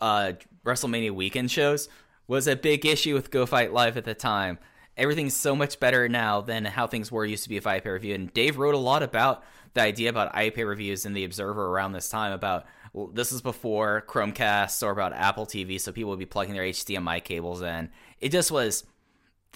uh, 0.00 0.32
WrestleMania 0.64 1.10
weekend 1.10 1.50
shows 1.50 1.88
was 2.26 2.46
a 2.46 2.56
big 2.56 2.86
issue 2.86 3.14
with 3.14 3.30
Go 3.30 3.44
Fight 3.44 3.72
Live 3.72 3.96
at 3.96 4.04
the 4.04 4.14
time. 4.14 4.58
Everything's 4.96 5.36
so 5.36 5.54
much 5.54 5.78
better 5.78 6.08
now 6.08 6.40
than 6.40 6.64
how 6.64 6.86
things 6.86 7.12
were 7.12 7.24
used 7.24 7.42
to 7.42 7.48
be 7.48 7.56
with 7.56 7.64
iPay 7.64 7.92
review. 7.92 8.14
And 8.14 8.32
Dave 8.32 8.56
wrote 8.56 8.74
a 8.74 8.78
lot 8.78 9.02
about 9.02 9.44
the 9.74 9.82
idea 9.82 10.08
about 10.08 10.32
iPay 10.32 10.66
reviews 10.66 11.04
in 11.04 11.12
the 11.12 11.24
Observer 11.24 11.66
around 11.66 11.92
this 11.92 12.08
time 12.08 12.32
about 12.32 12.64
well, 12.94 13.08
this 13.08 13.30
is 13.30 13.42
before 13.42 14.04
Chromecast 14.08 14.82
or 14.82 14.90
about 14.90 15.12
Apple 15.12 15.44
TV, 15.44 15.78
so 15.78 15.92
people 15.92 16.10
would 16.10 16.18
be 16.18 16.24
plugging 16.24 16.54
their 16.54 16.64
HDMI 16.64 17.22
cables 17.22 17.60
in. 17.60 17.90
It 18.20 18.30
just 18.30 18.50
was 18.50 18.84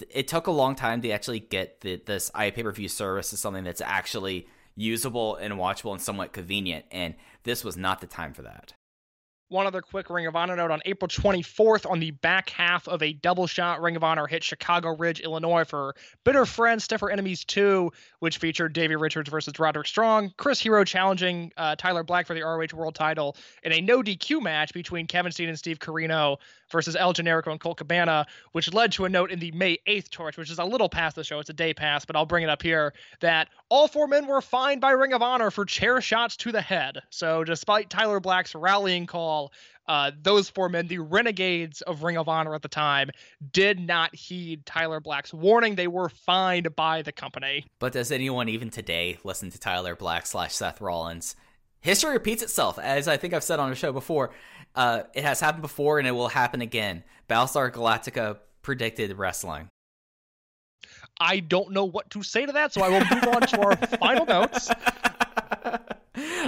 it 0.09 0.27
took 0.27 0.47
a 0.47 0.51
long 0.51 0.75
time 0.75 1.01
to 1.01 1.11
actually 1.11 1.39
get 1.39 1.81
the, 1.81 2.01
this 2.05 2.29
iPay 2.35 2.63
per 2.63 2.71
view 2.71 2.87
service 2.87 3.31
to 3.31 3.37
something 3.37 3.63
that's 3.63 3.81
actually 3.81 4.47
usable 4.75 5.35
and 5.35 5.53
watchable 5.55 5.91
and 5.91 6.01
somewhat 6.01 6.33
convenient. 6.33 6.85
And 6.91 7.15
this 7.43 7.63
was 7.63 7.77
not 7.77 8.01
the 8.01 8.07
time 8.07 8.33
for 8.33 8.43
that. 8.43 8.73
One 9.51 9.67
other 9.67 9.81
quick 9.81 10.09
Ring 10.09 10.27
of 10.27 10.35
Honor 10.37 10.55
note 10.55 10.71
on 10.71 10.79
April 10.85 11.09
24th, 11.09 11.85
on 11.85 11.99
the 11.99 12.11
back 12.11 12.49
half 12.51 12.87
of 12.87 13.03
a 13.03 13.11
double 13.11 13.47
shot, 13.47 13.81
Ring 13.81 13.97
of 13.97 14.03
Honor 14.03 14.25
hit 14.25 14.45
Chicago 14.45 14.95
Ridge, 14.95 15.19
Illinois 15.19 15.65
for 15.65 15.93
Bitter 16.23 16.45
Friends, 16.45 16.85
Stiffer 16.85 17.09
Enemies 17.09 17.43
2, 17.43 17.91
which 18.19 18.37
featured 18.37 18.71
Davey 18.71 18.95
Richards 18.95 19.29
versus 19.29 19.59
Roderick 19.59 19.87
Strong, 19.87 20.31
Chris 20.37 20.61
Hero 20.61 20.85
challenging 20.85 21.51
uh, 21.57 21.75
Tyler 21.75 22.01
Black 22.01 22.27
for 22.27 22.33
the 22.33 22.41
ROH 22.41 22.67
World 22.73 22.95
title, 22.95 23.35
in 23.63 23.73
a 23.73 23.81
no 23.81 24.01
DQ 24.01 24.41
match 24.41 24.73
between 24.73 25.05
Kevin 25.05 25.33
Steen 25.33 25.49
and 25.49 25.59
Steve 25.59 25.79
Corino 25.79 26.37
versus 26.71 26.95
El 26.95 27.13
Generico 27.13 27.51
and 27.51 27.59
Colt 27.59 27.77
Cabana, 27.77 28.25
which 28.51 28.73
led 28.73 28.91
to 28.93 29.05
a 29.05 29.09
note 29.09 29.31
in 29.31 29.39
the 29.39 29.51
May 29.51 29.77
8th 29.87 30.09
torch, 30.09 30.37
which 30.37 30.51
is 30.51 30.59
a 30.59 30.65
little 30.65 30.89
past 30.89 31.15
the 31.15 31.23
show. 31.23 31.39
It's 31.39 31.49
a 31.49 31.53
day 31.53 31.73
past, 31.73 32.07
but 32.07 32.15
I'll 32.15 32.25
bring 32.25 32.43
it 32.43 32.49
up 32.49 32.61
here 32.61 32.93
that 33.19 33.49
all 33.69 33.87
four 33.87 34.07
men 34.07 34.27
were 34.27 34.41
fined 34.41 34.81
by 34.81 34.91
Ring 34.91 35.13
of 35.13 35.21
Honor 35.21 35.51
for 35.51 35.65
chair 35.65 36.01
shots 36.01 36.35
to 36.37 36.51
the 36.51 36.61
head. 36.61 36.99
So, 37.09 37.43
despite 37.43 37.89
Tyler 37.89 38.19
Black's 38.19 38.55
rallying 38.55 39.05
call, 39.05 39.51
uh, 39.87 40.11
those 40.21 40.49
four 40.49 40.69
men, 40.69 40.87
the 40.87 40.99
renegades 40.99 41.81
of 41.81 42.03
Ring 42.03 42.17
of 42.17 42.29
Honor 42.29 42.55
at 42.55 42.61
the 42.61 42.67
time, 42.67 43.09
did 43.51 43.79
not 43.79 44.15
heed 44.15 44.65
Tyler 44.65 44.99
Black's 44.99 45.33
warning. 45.33 45.75
They 45.75 45.87
were 45.87 46.09
fined 46.09 46.75
by 46.75 47.01
the 47.01 47.11
company. 47.11 47.65
But 47.79 47.93
does 47.93 48.11
anyone 48.11 48.47
even 48.47 48.69
today 48.69 49.17
listen 49.23 49.49
to 49.51 49.59
Tyler 49.59 49.95
Black 49.95 50.25
slash 50.25 50.53
Seth 50.53 50.79
Rollins? 50.79 51.35
History 51.81 52.13
repeats 52.13 52.43
itself, 52.43 52.77
as 52.77 53.07
I 53.07 53.17
think 53.17 53.33
I've 53.33 53.43
said 53.43 53.59
on 53.59 53.69
the 53.69 53.75
show 53.75 53.91
before. 53.91 54.29
Uh, 54.75 55.03
it 55.13 55.23
has 55.23 55.39
happened 55.39 55.61
before 55.61 55.99
and 55.99 56.07
it 56.07 56.11
will 56.11 56.29
happen 56.29 56.61
again. 56.61 57.03
Battlestar 57.29 57.71
Galactica 57.71 58.37
predicted 58.61 59.17
wrestling. 59.17 59.67
I 61.19 61.39
don't 61.39 61.71
know 61.71 61.85
what 61.85 62.09
to 62.11 62.23
say 62.23 62.45
to 62.45 62.51
that, 62.53 62.73
so 62.73 62.81
I 62.81 62.89
will 62.89 63.05
move 63.13 63.27
on 63.27 63.41
to 63.41 63.61
our 63.61 63.75
final 63.99 64.25
notes. 64.25 64.69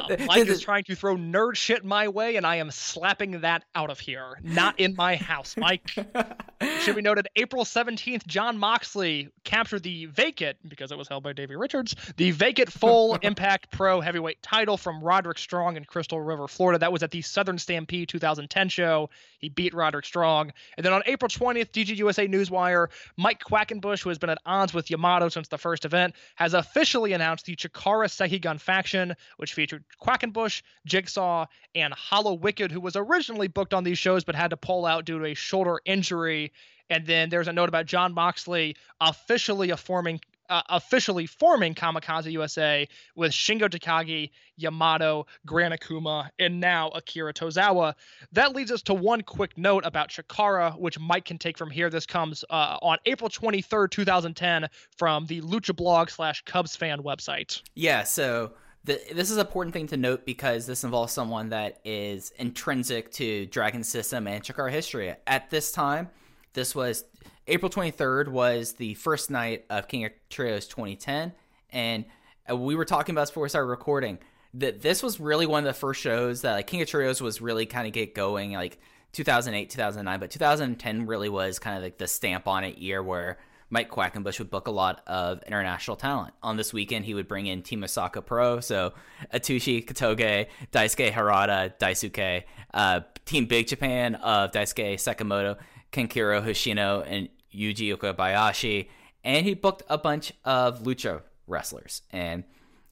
Mike 0.25 0.47
is 0.47 0.61
trying 0.61 0.83
to 0.85 0.95
throw 0.95 1.15
nerd 1.15 1.55
shit 1.55 1.83
my 1.83 2.07
way, 2.07 2.35
and 2.35 2.45
I 2.45 2.57
am 2.57 2.71
slapping 2.71 3.41
that 3.41 3.63
out 3.75 3.89
of 3.89 3.99
here. 3.99 4.39
Not 4.43 4.79
in 4.79 4.95
my 4.95 5.15
house, 5.15 5.55
Mike. 5.57 5.91
should 6.79 6.95
be 6.95 7.01
noted 7.01 7.27
April 7.35 7.63
17th, 7.63 8.25
John 8.27 8.57
Moxley 8.57 9.29
captured 9.43 9.83
the 9.83 10.05
vacant, 10.05 10.57
because 10.67 10.91
it 10.91 10.97
was 10.97 11.07
held 11.07 11.23
by 11.23 11.33
Davey 11.33 11.55
Richards, 11.55 11.95
the 12.17 12.31
vacant 12.31 12.71
full 12.71 13.15
Impact 13.21 13.71
Pro 13.71 14.01
heavyweight 14.01 14.41
title 14.41 14.77
from 14.77 15.01
Roderick 15.01 15.37
Strong 15.37 15.77
in 15.77 15.85
Crystal 15.85 16.21
River, 16.21 16.47
Florida. 16.47 16.79
That 16.79 16.91
was 16.91 17.03
at 17.03 17.11
the 17.11 17.21
Southern 17.21 17.57
Stampede 17.57 18.09
2010 18.09 18.69
show. 18.69 19.09
He 19.39 19.49
beat 19.49 19.73
Roderick 19.73 20.05
Strong. 20.05 20.51
And 20.77 20.85
then 20.85 20.93
on 20.93 21.03
April 21.05 21.29
20th, 21.29 21.71
DGUSA 21.71 22.29
Newswire, 22.29 22.87
Mike 23.17 23.43
Quackenbush, 23.43 24.01
who 24.01 24.09
has 24.09 24.17
been 24.17 24.29
at 24.29 24.39
odds 24.45 24.73
with 24.73 24.89
Yamato 24.89 25.29
since 25.29 25.47
the 25.47 25.57
first 25.57 25.85
event, 25.85 26.15
has 26.35 26.53
officially 26.53 27.13
announced 27.13 27.45
the 27.45 27.55
Chikara 27.55 28.07
Sekigun 28.07 28.59
faction, 28.59 29.15
which 29.37 29.53
featured 29.53 29.83
Quackenbush, 30.01 30.61
Jigsaw, 30.85 31.45
and 31.75 31.93
Hallowicked, 31.93 32.71
who 32.71 32.81
was 32.81 32.95
originally 32.95 33.47
booked 33.47 33.73
on 33.73 33.83
these 33.83 33.97
shows 33.97 34.23
but 34.23 34.35
had 34.35 34.49
to 34.49 34.57
pull 34.57 34.85
out 34.85 35.05
due 35.05 35.19
to 35.19 35.25
a 35.25 35.33
shoulder 35.33 35.79
injury. 35.85 36.51
And 36.89 37.05
then 37.05 37.29
there's 37.29 37.47
a 37.47 37.53
note 37.53 37.69
about 37.69 37.85
John 37.85 38.13
Moxley 38.13 38.75
officially 38.99 39.71
forming 39.71 40.19
uh, 40.49 40.61
officially 40.69 41.25
forming 41.25 41.73
Kamikaze 41.73 42.31
USA 42.31 42.87
with 43.15 43.31
Shingo 43.31 43.69
Takagi, 43.69 44.29
Yamato, 44.57 45.25
Gran 45.45 45.71
Akuma, 45.71 46.29
and 46.37 46.59
now 46.59 46.89
Akira 46.89 47.33
Tozawa. 47.33 47.95
That 48.33 48.55
leads 48.55 48.71
us 48.71 48.81
to 48.83 48.93
one 48.93 49.21
quick 49.21 49.57
note 49.57 49.85
about 49.85 50.09
Chikara, 50.09 50.77
which 50.77 50.99
Mike 50.99 51.25
can 51.25 51.37
take 51.37 51.57
from 51.57 51.71
here. 51.71 51.89
This 51.89 52.05
comes 52.05 52.43
uh, 52.49 52.77
on 52.81 52.97
April 53.05 53.29
23rd, 53.29 53.89
2010, 53.91 54.67
from 54.97 55.25
the 55.25 55.41
Lucha 55.41 55.75
Blog 55.75 56.09
slash 56.09 56.43
Cubs 56.45 56.75
fan 56.75 56.99
website. 56.99 57.61
Yeah, 57.73 58.03
so 58.03 58.53
the, 58.85 58.99
this 59.13 59.31
is 59.31 59.37
an 59.37 59.45
important 59.45 59.73
thing 59.73 59.87
to 59.87 59.97
note 59.97 60.25
because 60.25 60.65
this 60.65 60.83
involves 60.83 61.13
someone 61.13 61.49
that 61.49 61.79
is 61.85 62.31
intrinsic 62.37 63.11
to 63.13 63.45
Dragon 63.45 63.83
System 63.83 64.27
and 64.27 64.43
Chikara 64.43 64.71
history. 64.71 65.15
At 65.25 65.49
this 65.49 65.71
time, 65.71 66.09
this 66.53 66.75
was 66.75 67.05
April 67.47 67.69
23rd 67.69 68.27
was 68.27 68.73
the 68.73 68.93
first 68.95 69.31
night 69.31 69.65
of 69.69 69.87
King 69.87 70.05
of 70.05 70.11
Trios 70.29 70.67
2010, 70.67 71.33
and 71.71 72.05
uh, 72.49 72.55
we 72.57 72.75
were 72.75 72.85
talking 72.85 73.13
about 73.13 73.23
this 73.23 73.29
before 73.31 73.43
we 73.43 73.49
started 73.49 73.67
recording 73.67 74.19
that 74.55 74.81
this 74.81 75.01
was 75.01 75.19
really 75.19 75.45
one 75.45 75.65
of 75.65 75.73
the 75.73 75.79
first 75.79 76.01
shows 76.01 76.41
that 76.41 76.53
like 76.53 76.67
King 76.67 76.81
of 76.81 76.87
Trios 76.87 77.21
was 77.21 77.41
really 77.41 77.65
kind 77.65 77.87
of 77.87 77.93
get 77.93 78.13
going 78.13 78.53
like 78.53 78.79
2008 79.13 79.69
2009 79.69 80.19
but 80.19 80.29
2010 80.29 81.05
really 81.07 81.29
was 81.29 81.59
kind 81.59 81.77
of 81.77 81.83
like 81.83 81.97
the 81.97 82.07
stamp 82.07 82.47
on 82.47 82.63
it 82.63 82.77
year 82.77 83.01
where 83.01 83.39
Mike 83.73 83.89
Quackenbush 83.89 84.37
would 84.37 84.51
book 84.51 84.67
a 84.67 84.71
lot 84.71 85.01
of 85.07 85.41
international 85.47 85.97
talent. 85.97 86.35
On 86.43 86.57
this 86.57 86.71
weekend, 86.73 87.05
he 87.05 87.15
would 87.15 87.27
bring 87.27 87.47
in 87.47 87.63
Team 87.63 87.83
Osaka 87.83 88.21
Pro, 88.21 88.59
so 88.59 88.93
Atsushi 89.33 89.83
Kotoge, 89.83 90.45
Daisuke 90.71 91.11
Harada, 91.11 91.73
Daisuke, 91.79 92.43
uh, 92.75 92.99
Team 93.25 93.47
Big 93.47 93.65
Japan 93.65 94.13
of 94.15 94.51
Daisuke 94.51 94.93
Sekimoto, 94.93 95.57
Kankuro 95.91 96.45
Hoshino, 96.45 97.03
and 97.07 97.29
Yuji 97.51 97.97
Okabayashi. 97.97 98.89
And 99.23 99.43
he 99.43 99.55
booked 99.55 99.81
a 99.89 99.97
bunch 99.97 100.33
of 100.45 100.83
lucha 100.83 101.23
wrestlers. 101.47 102.03
And 102.11 102.43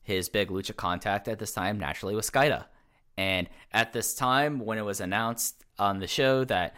his 0.02 0.30
big 0.30 0.50
lucha 0.50 0.76
contact 0.76 1.28
at 1.28 1.38
this 1.38 1.54
time 1.54 1.78
naturally 1.78 2.16
was 2.16 2.28
Skayde. 2.28 2.66
And 3.18 3.48
at 3.72 3.94
this 3.94 4.16
time, 4.16 4.58
when 4.58 4.80
it 4.80 4.86
was 4.86 5.00
announced 5.00 5.64
on 5.78 6.00
the 6.00 6.08
show 6.08 6.44
that 6.46 6.76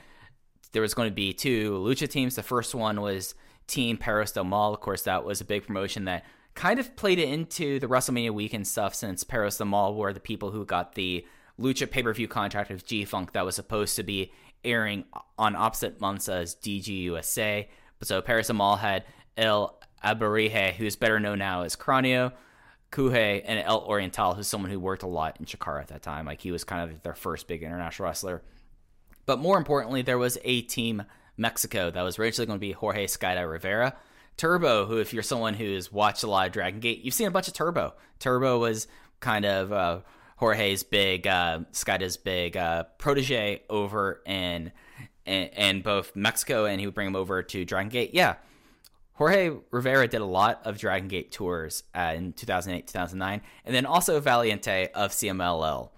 there 0.73 0.81
was 0.81 0.93
going 0.93 1.07
to 1.07 1.15
be 1.15 1.31
two 1.31 1.71
lucha 1.71 2.09
teams, 2.09 2.35
the 2.35 2.43
first 2.43 2.75
one 2.75 2.99
was 2.99 3.33
Team 3.67 3.97
Perros 3.97 4.31
del 4.31 4.43
Mal. 4.43 4.73
Of 4.73 4.79
course, 4.81 5.03
that 5.03 5.25
was 5.25 5.41
a 5.41 5.45
big 5.45 5.65
promotion 5.65 6.05
that 6.05 6.25
kind 6.55 6.79
of 6.79 6.95
played 6.95 7.19
it 7.19 7.29
into 7.29 7.79
the 7.79 7.87
WrestleMania 7.87 8.31
weekend 8.31 8.67
stuff 8.67 8.93
since 8.93 9.23
Perros 9.23 9.57
del 9.57 9.67
Mal 9.67 9.93
were 9.95 10.13
the 10.13 10.19
people 10.19 10.51
who 10.51 10.65
got 10.65 10.95
the 10.95 11.25
lucha 11.59 11.89
pay 11.89 12.03
per 12.03 12.13
view 12.13 12.27
contract 12.27 12.69
with 12.69 12.85
G 12.85 13.05
Funk 13.05 13.33
that 13.33 13.45
was 13.45 13.55
supposed 13.55 13.95
to 13.95 14.03
be 14.03 14.31
airing 14.63 15.05
on 15.37 15.55
opposite 15.55 15.99
months 15.99 16.29
as 16.29 16.55
DGUSA. 16.55 17.67
So 18.01 18.21
Perros 18.21 18.47
del 18.47 18.55
Mal 18.55 18.77
had 18.77 19.05
El 19.37 19.79
Alebrije, 20.03 20.73
who's 20.73 20.95
better 20.95 21.19
known 21.19 21.39
now 21.39 21.63
as 21.63 21.75
Cranio. 21.75 22.33
Cuije 22.91 23.41
and 23.43 23.59
El 23.59 23.79
Oriental, 23.79 24.35
who's 24.35 24.47
someone 24.47 24.69
who 24.69 24.79
worked 24.79 25.01
a 25.01 25.07
lot 25.07 25.37
in 25.39 25.47
Chikara 25.47 25.81
at 25.81 25.87
that 25.87 26.03
time. 26.03 26.27
Like 26.27 26.41
he 26.41 26.51
was 26.51 26.63
kind 26.63 26.89
of 26.89 27.01
their 27.01 27.15
first 27.15 27.47
big 27.47 27.63
international 27.63 28.07
wrestler. 28.07 28.43
But 29.25 29.39
more 29.39 29.57
importantly, 29.57 30.03
there 30.03 30.19
was 30.19 30.37
a 30.43 30.61
team 30.61 31.03
Mexico 31.37 31.89
that 31.91 32.01
was 32.01 32.19
originally 32.19 32.47
going 32.47 32.59
to 32.59 32.65
be 32.65 32.71
Jorge 32.71 33.05
Skayde 33.07 33.49
Rivera. 33.49 33.95
Turbo, 34.37 34.85
who, 34.85 34.97
if 34.97 35.13
you're 35.13 35.23
someone 35.23 35.53
who's 35.53 35.91
watched 35.91 36.23
a 36.23 36.27
lot 36.27 36.47
of 36.47 36.53
Dragon 36.53 36.79
Gate, 36.79 37.01
you've 37.03 37.13
seen 37.13 37.27
a 37.27 37.31
bunch 37.31 37.47
of 37.47 37.53
Turbo. 37.53 37.93
Turbo 38.19 38.59
was 38.59 38.87
kind 39.19 39.45
of 39.45 39.71
uh, 39.71 39.99
Jorge's 40.37 40.83
big, 40.83 41.27
uh, 41.27 41.59
Skayde's 41.71 42.17
big 42.17 42.57
uh, 42.57 42.83
protege 42.97 43.61
over 43.69 44.21
in, 44.25 44.71
in 45.25 45.47
in 45.49 45.81
both 45.81 46.15
Mexico, 46.15 46.65
and 46.65 46.79
he 46.79 46.87
would 46.87 46.95
bring 46.95 47.07
him 47.07 47.15
over 47.15 47.43
to 47.43 47.63
Dragon 47.63 47.89
Gate. 47.89 48.11
Yeah, 48.13 48.35
Jorge 49.13 49.51
Rivera 49.71 50.07
did 50.07 50.21
a 50.21 50.25
lot 50.25 50.61
of 50.65 50.77
Dragon 50.77 51.07
Gate 51.07 51.31
tours 51.31 51.83
uh, 51.93 52.13
in 52.15 52.33
2008, 52.33 52.87
2009, 52.87 53.41
and 53.65 53.75
then 53.75 53.85
also 53.85 54.19
Valiente 54.19 54.89
of 54.93 55.11
CMLL. 55.11 55.89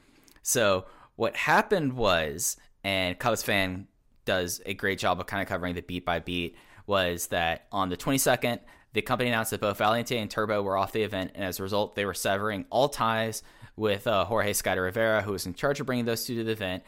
So 0.42 0.86
what 1.16 1.36
happened 1.36 1.94
was, 1.94 2.58
and 2.84 3.18
Cubs 3.18 3.42
fan 3.42 3.88
does 4.26 4.62
a 4.66 4.74
great 4.74 5.00
job 5.00 5.20
of 5.20 5.28
kind 5.28 5.42
of 5.42 5.48
covering 5.48 5.76
the 5.76 5.82
beat 5.82 6.06
by 6.06 6.20
beat, 6.20 6.56
was 6.88 7.28
that 7.28 7.68
on 7.72 7.90
the 7.90 7.98
22nd, 7.98 8.60
the 8.94 9.02
company 9.02 9.30
announced 9.30 9.52
that 9.52 9.62
both 9.62 9.78
Valiente 9.78 10.18
and 10.18 10.30
Turbo 10.30 10.62
were 10.62 10.78
off 10.78 10.92
the 10.92 11.04
event, 11.04 11.32
and 11.36 11.44
as 11.44 11.60
a 11.60 11.64
result, 11.64 11.96
they 11.96 12.06
were 12.06 12.14
severing 12.14 12.66
all 12.70 12.90
ties 12.90 13.44
with 13.76 14.08
uh, 14.08 14.26
Jorge 14.26 14.52
Skayde 14.52 14.82
Rivera, 14.82 15.22
who 15.22 15.34
was 15.34 15.46
in 15.46 15.54
charge 15.54 15.80
of 15.80 15.86
bringing 15.86 16.06
those 16.06 16.26
two 16.26 16.36
to 16.36 16.44
the 16.44 16.52
event, 16.52 16.84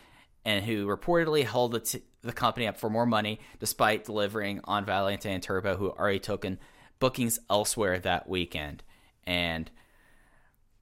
and 0.45 0.63
who 0.63 0.87
reportedly 0.87 1.43
held 1.43 1.73
the, 1.73 1.81
t- 1.81 2.03
the 2.21 2.31
company 2.31 2.65
up 2.65 2.77
for 2.77 2.89
more 2.89 3.05
money 3.05 3.39
despite 3.59 4.05
delivering 4.05 4.61
on 4.63 4.85
Valiente 4.85 5.29
and 5.29 5.43
Turbo, 5.43 5.75
who 5.75 5.89
already 5.89 6.19
took 6.19 6.45
bookings 6.99 7.39
elsewhere 7.49 7.99
that 7.99 8.29
weekend. 8.29 8.83
And 9.25 9.69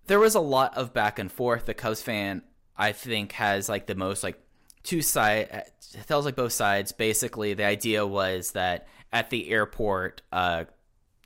there 0.06 0.20
was 0.20 0.36
a 0.36 0.40
lot 0.40 0.78
of 0.78 0.94
back 0.94 1.18
and 1.18 1.32
forth. 1.32 1.66
The 1.66 1.74
Cubs 1.74 2.02
fan, 2.02 2.44
I 2.78 2.92
think, 2.92 3.32
has 3.34 3.68
like 3.68 3.88
the 3.88 3.96
most 3.96 4.24
like 4.24 4.40
two 4.86 5.02
side 5.02 5.66
tells 6.08 6.26
like 6.26 6.36
both 6.36 6.54
sides. 6.54 6.92
Basically, 6.92 7.54
the 7.54 7.66
idea 7.66 8.06
was 8.06 8.52
that 8.52 8.88
at 9.12 9.30
the 9.30 9.50
airport, 9.50 10.22
uh, 10.32 10.66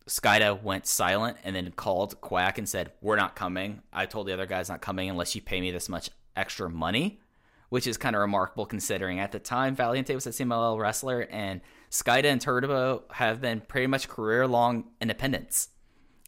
Skayde 0.08 0.64
went 0.64 0.88
silent 0.88 1.38
and 1.44 1.56
then 1.56 1.72
called 1.72 2.20
Quack 2.22 2.58
and 2.58 2.68
said, 2.68 2.92
"We're 3.02 3.16
not 3.16 3.36
coming. 3.36 3.84
I 3.94 4.08
told 4.08 4.28
the 4.28 4.34
other 4.34 4.48
guys 4.48 4.70
not 4.70 4.82
coming 4.82 5.10
unless 5.10 5.36
you 5.36 5.42
pay 5.42 5.62
me 5.62 5.70
this 5.72 5.90
much 5.90 6.10
extra 6.36 6.70
money." 6.70 7.20
Which 7.70 7.86
is 7.86 7.98
kind 7.98 8.16
of 8.16 8.22
remarkable 8.22 8.66
considering 8.66 9.20
at 9.20 9.32
the 9.32 9.38
time 9.38 9.76
Valiente 9.76 10.16
was 10.16 10.26
a 10.26 10.32
CMLL 10.32 10.80
wrestler 10.80 11.28
and 11.30 11.62
Skayde 11.92 12.26
and 12.26 12.42
Turbo 12.42 13.04
have 13.12 13.42
been 13.42 13.62
pretty 13.62 13.86
much 13.86 14.08
career 14.08 14.48
long 14.48 14.86
independents. 15.00 15.70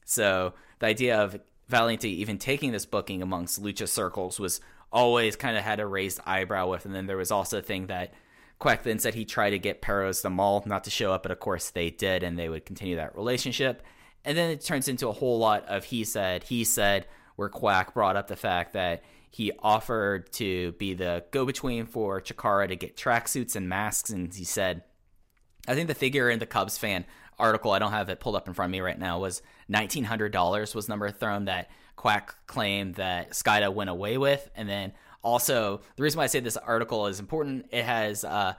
So 0.06 0.54
the 0.78 0.86
idea 0.86 1.20
of 1.20 1.40
Valiente 1.68 2.10
even 2.10 2.38
taking 2.38 2.72
this 2.72 2.86
booking 2.86 3.24
amongst 3.24 3.62
lucha 3.62 3.88
circles 3.88 4.40
was 4.40 4.62
always 4.92 5.36
kind 5.36 5.58
of 5.58 5.64
had 5.64 5.80
a 5.80 5.86
raised 5.86 6.20
eyebrow 6.26 6.70
with. 6.70 6.86
And 6.86 6.94
then 6.94 7.08
there 7.08 7.18
was 7.18 7.32
also 7.32 7.60
a 7.60 7.62
thing 7.62 7.88
that 7.88 8.14
Quack 8.60 8.84
then 8.84 9.00
said 9.00 9.14
he 9.14 9.26
tried 9.26 9.52
to 9.52 9.60
get 9.60 9.82
Perros 9.82 10.22
del 10.22 10.32
Mal 10.32 10.64
not 10.66 10.84
to 10.84 10.90
show 10.90 11.12
up, 11.12 11.24
but 11.24 11.32
of 11.32 11.40
course 11.40 11.70
they 11.70 11.90
did, 11.90 12.24
and 12.24 12.38
they 12.38 12.50
would 12.50 12.66
continue 12.66 12.98
that 12.98 13.16
relationship. 13.16 13.82
And 14.24 14.38
then 14.38 14.52
it 14.52 14.64
turns 14.64 14.88
into 14.88 15.08
a 15.08 15.14
whole 15.14 15.40
lot 15.40 15.66
of 15.66 15.86
he 15.86 16.04
said, 16.04 16.44
he 16.44 16.64
said, 16.64 17.08
where 17.38 17.50
Quack 17.50 17.94
brought 17.94 18.16
up 18.16 18.28
the 18.28 18.36
fact 18.36 18.74
that 18.74 19.04
he 19.32 19.52
offered 19.60 20.32
to 20.34 20.74
be 20.74 20.94
the 20.94 21.24
go 21.32 21.46
between 21.46 21.86
for 21.86 22.22
Chikara 22.22 22.68
to 22.68 22.76
get 22.76 22.98
tracksuits 22.98 23.56
and 23.56 23.68
masks. 23.68 24.10
And 24.10 24.32
he 24.34 24.44
said, 24.44 24.84
I 25.68 25.74
think 25.74 25.88
the 25.88 25.96
figure 25.96 26.30
in 26.30 26.40
the 26.40 26.46
Cubs 26.46 26.78
fan 26.78 27.06
article, 27.40 27.72
I 27.72 27.80
don't 27.80 27.94
have 27.94 28.10
it 28.10 28.20
pulled 28.20 28.36
up 28.36 28.48
in 28.48 28.54
front 28.54 28.70
of 28.70 28.74
me 28.74 28.82
right 28.82 29.00
now, 29.00 29.20
was 29.20 29.42
$1,900 29.72 30.76
was 30.76 30.90
number 30.90 31.10
thrown 31.10 31.46
that 31.46 31.72
Quack 32.02 32.34
claim 32.48 32.94
that 32.94 33.30
Skayde 33.30 33.72
went 33.72 33.92
away 33.92 34.18
with. 34.18 34.50
And 34.56 34.68
then 34.68 34.92
also, 35.24 35.82
the 35.96 36.02
reason 36.02 36.18
why 36.18 36.24
I 36.24 36.28
say 36.28 36.40
this 36.40 36.58
article 36.58 37.06
is 37.06 37.20
important, 37.20 37.68
it 37.70 37.86
has 37.86 38.24
uh, 38.24 38.56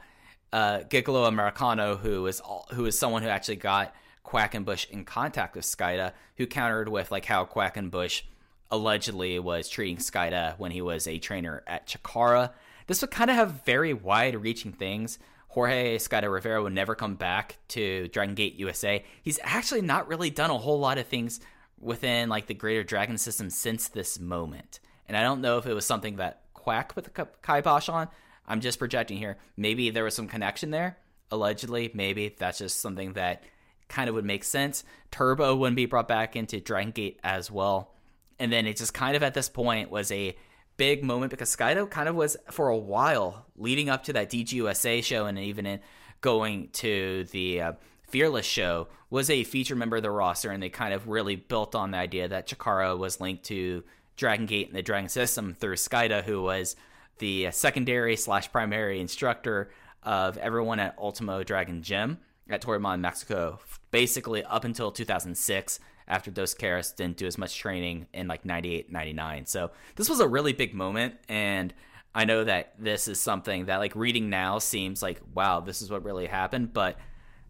uh, 0.52 0.78
Gigolo 0.88 1.26
Americano, 1.26 1.96
who 1.96 2.24
is 2.28 2.40
who 2.72 2.86
is 2.86 2.96
someone 2.96 3.24
who 3.24 3.28
actually 3.28 3.56
got 3.56 3.96
Quackenbush 4.24 4.88
in 4.90 5.04
contact 5.04 5.56
with 5.56 5.64
Skayde, 5.64 6.12
who 6.36 6.46
countered 6.46 6.88
with 6.88 7.10
like 7.10 7.24
how 7.24 7.44
Quackenbush 7.44 8.22
allegedly 8.70 9.40
was 9.40 9.68
treating 9.68 9.96
Skayde 9.96 10.56
when 10.60 10.70
he 10.70 10.80
was 10.80 11.08
a 11.08 11.18
trainer 11.18 11.64
at 11.66 11.88
Chikara. 11.88 12.52
This 12.86 13.00
would 13.00 13.10
kind 13.10 13.28
of 13.28 13.34
have 13.34 13.64
very 13.64 13.92
wide-reaching 13.92 14.72
things. 14.72 15.18
Jorge 15.48 15.98
Skayde 15.98 16.32
Rivera 16.32 16.62
would 16.62 16.72
never 16.72 16.94
come 16.94 17.16
back 17.16 17.58
to 17.68 18.06
Dragon 18.08 18.36
Gate 18.36 18.54
USA. 18.54 19.04
He's 19.20 19.40
actually 19.42 19.82
not 19.82 20.06
really 20.06 20.30
done 20.30 20.50
a 20.50 20.58
whole 20.58 20.78
lot 20.78 20.96
of 20.96 21.08
things 21.08 21.40
within 21.82 22.28
like 22.28 22.46
the 22.46 22.54
greater 22.54 22.84
Dragon 22.84 23.18
system 23.18 23.50
since 23.50 23.88
this 23.88 24.18
moment. 24.18 24.80
And 25.06 25.16
I 25.16 25.22
don't 25.22 25.40
know 25.40 25.58
if 25.58 25.66
it 25.66 25.74
was 25.74 25.84
something 25.84 26.16
that 26.16 26.42
Quack 26.54 26.94
put 26.94 27.04
the 27.04 27.26
kibosh 27.42 27.88
on. 27.88 28.08
I'm 28.46 28.60
just 28.60 28.78
projecting 28.78 29.18
here. 29.18 29.36
Maybe 29.56 29.90
there 29.90 30.04
was 30.04 30.14
some 30.14 30.28
connection 30.28 30.70
there. 30.70 30.96
Allegedly, 31.30 31.90
maybe 31.92 32.34
that's 32.38 32.58
just 32.58 32.80
something 32.80 33.14
that 33.14 33.42
kind 33.88 34.08
of 34.08 34.14
would 34.14 34.24
make 34.24 34.44
sense. 34.44 34.84
Turbo 35.10 35.56
wouldn't 35.56 35.76
be 35.76 35.86
brought 35.86 36.08
back 36.08 36.36
into 36.36 36.60
Dragon 36.60 36.92
Gate 36.92 37.20
as 37.22 37.50
well. 37.50 37.94
And 38.38 38.52
then 38.52 38.66
it 38.66 38.76
just 38.76 38.94
kind 38.94 39.16
of 39.16 39.22
at 39.22 39.34
this 39.34 39.48
point 39.48 39.90
was 39.90 40.10
a 40.10 40.36
big 40.76 41.04
moment 41.04 41.30
because 41.30 41.54
Skayde 41.54 41.90
kind 41.90 42.08
of 42.08 42.14
was 42.14 42.36
for 42.50 42.68
a 42.68 42.76
while 42.76 43.46
leading 43.56 43.88
up 43.88 44.04
to 44.04 44.12
that 44.14 44.30
DGUSA 44.30 45.04
show 45.04 45.26
and 45.26 45.38
even 45.38 45.66
in 45.66 45.80
going 46.20 46.68
to 46.72 47.24
the 47.30 47.60
uh, 47.60 47.72
Fearless 48.12 48.44
show 48.44 48.88
was 49.08 49.30
a 49.30 49.42
feature 49.42 49.74
member 49.74 49.96
of 49.96 50.02
the 50.02 50.10
roster, 50.10 50.50
and 50.50 50.62
they 50.62 50.68
kind 50.68 50.92
of 50.92 51.08
really 51.08 51.34
built 51.34 51.74
on 51.74 51.92
the 51.92 51.96
idea 51.98 52.28
that 52.28 52.46
Chikara 52.46 52.96
was 52.96 53.22
linked 53.22 53.44
to 53.44 53.84
Dragon 54.16 54.44
Gate 54.44 54.68
and 54.68 54.76
the 54.76 54.82
Dragon 54.82 55.08
System 55.08 55.54
through 55.54 55.76
Skayde, 55.76 56.22
who 56.24 56.42
was 56.42 56.76
the 57.18 57.50
secondary 57.52 58.16
slash 58.16 58.52
primary 58.52 59.00
instructor 59.00 59.70
of 60.02 60.36
everyone 60.36 60.78
at 60.78 60.94
Ultimo 60.98 61.42
Dragon 61.42 61.82
Gym 61.82 62.18
at 62.50 62.60
Torreon, 62.60 63.00
Mexico, 63.00 63.58
basically 63.90 64.44
up 64.44 64.64
until 64.64 64.92
2006 64.92 65.80
after 66.06 66.30
Dos 66.30 66.52
Caras 66.52 66.92
didn't 66.92 67.16
do 67.16 67.26
as 67.26 67.38
much 67.38 67.56
training 67.56 68.08
in 68.12 68.28
like 68.28 68.44
98, 68.44 68.92
99. 68.92 69.46
So 69.46 69.70
this 69.96 70.10
was 70.10 70.20
a 70.20 70.28
really 70.28 70.52
big 70.52 70.74
moment. 70.74 71.14
And 71.30 71.72
I 72.14 72.26
know 72.26 72.44
that 72.44 72.74
this 72.78 73.08
is 73.08 73.18
something 73.18 73.66
that 73.66 73.78
like 73.78 73.96
reading 73.96 74.28
now 74.28 74.58
seems 74.58 75.00
like, 75.00 75.22
wow, 75.32 75.60
this 75.60 75.80
is 75.80 75.90
what 75.90 76.04
really 76.04 76.26
happened. 76.26 76.74
But 76.74 76.98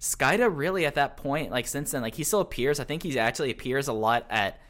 Skayde 0.02 0.50
really 0.52 0.84
at 0.84 0.96
that 0.96 1.16
point, 1.16 1.52
like 1.52 1.68
since 1.68 1.92
then, 1.92 2.02
like 2.02 2.16
he 2.16 2.24
still 2.24 2.40
appears. 2.40 2.80
I 2.80 2.84
think 2.84 3.04
he 3.04 3.16
actually 3.16 3.52
appears 3.52 3.86
a 3.86 3.92
lot 3.92 4.26
at 4.28 4.60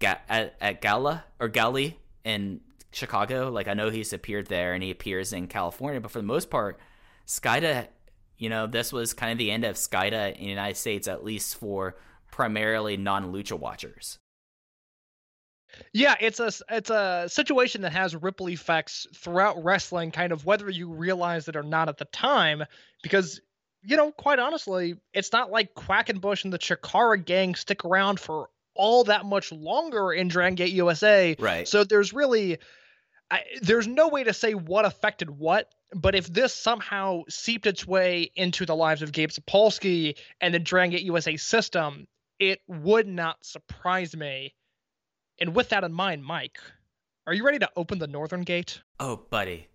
at, 0.00 0.54
at 0.60 0.80
Gala 0.80 1.24
or 1.38 1.50
Gali 1.50 1.96
in 2.24 2.62
Chicago. 2.90 3.50
Like 3.50 3.68
I 3.68 3.74
know 3.74 3.90
he's 3.90 4.14
appeared 4.14 4.46
there 4.46 4.72
and 4.72 4.82
he 4.82 4.90
appears 4.90 5.34
in 5.34 5.46
California, 5.46 6.00
but 6.00 6.10
for 6.10 6.20
the 6.20 6.26
most 6.26 6.48
part, 6.48 6.78
Skayde, 7.26 7.88
you 8.38 8.48
know, 8.48 8.66
this 8.66 8.90
was 8.90 9.12
kind 9.12 9.30
of 9.30 9.36
the 9.36 9.50
end 9.50 9.64
of 9.64 9.76
Skayde 9.76 10.36
in 10.36 10.44
the 10.44 10.48
United 10.48 10.78
States, 10.78 11.06
at 11.06 11.22
least 11.22 11.56
for 11.56 11.96
primarily 12.30 12.96
non 12.96 13.30
lucha 13.30 13.58
watchers. 13.58 14.18
Yeah, 15.92 16.14
it's 16.18 16.40
a 16.40 16.50
it's 16.70 16.88
a 16.88 17.26
situation 17.28 17.82
that 17.82 17.92
has 17.92 18.16
ripple 18.16 18.48
effects 18.48 19.06
throughout 19.14 19.62
wrestling, 19.62 20.12
kind 20.12 20.32
of 20.32 20.46
whether 20.46 20.70
you 20.70 20.90
realize 20.90 21.46
it 21.46 21.56
or 21.56 21.62
not 21.62 21.90
at 21.90 21.98
the 21.98 22.06
time, 22.06 22.64
because 23.02 23.42
you 23.88 23.96
know, 23.96 24.12
quite 24.12 24.38
honestly, 24.38 24.96
it's 25.14 25.32
not 25.32 25.50
like 25.50 25.74
Quackenbush 25.74 26.44
and 26.44 26.52
the 26.52 26.58
Chikara 26.58 27.24
gang 27.24 27.54
stick 27.54 27.86
around 27.86 28.20
for 28.20 28.50
all 28.74 29.04
that 29.04 29.24
much 29.24 29.50
longer 29.50 30.12
in 30.12 30.28
Dragon 30.28 30.56
Gate 30.56 30.72
USA. 30.72 31.34
Right. 31.38 31.66
So 31.66 31.84
there's 31.84 32.12
really 32.12 32.58
I, 33.30 33.42
there's 33.62 33.86
no 33.86 34.08
way 34.08 34.24
to 34.24 34.34
say 34.34 34.52
what 34.52 34.84
affected 34.84 35.30
what, 35.30 35.72
but 35.94 36.14
if 36.14 36.30
this 36.30 36.54
somehow 36.54 37.22
seeped 37.30 37.66
its 37.66 37.86
way 37.86 38.30
into 38.36 38.66
the 38.66 38.76
lives 38.76 39.00
of 39.00 39.10
Gabe 39.10 39.30
Sapolsky 39.30 40.18
and 40.40 40.52
the 40.52 40.58
Dragon 40.58 40.90
Gate 40.90 41.02
USA 41.02 41.36
system, 41.36 42.06
it 42.38 42.60
would 42.66 43.06
not 43.06 43.42
surprise 43.42 44.14
me. 44.14 44.54
And 45.40 45.54
with 45.54 45.70
that 45.70 45.84
in 45.84 45.92
mind, 45.94 46.24
Mike, 46.24 46.58
are 47.26 47.32
you 47.32 47.44
ready 47.44 47.58
to 47.60 47.70
open 47.74 47.98
the 47.98 48.06
Northern 48.06 48.42
Gate? 48.42 48.82
Oh, 49.00 49.16
buddy, 49.30 49.68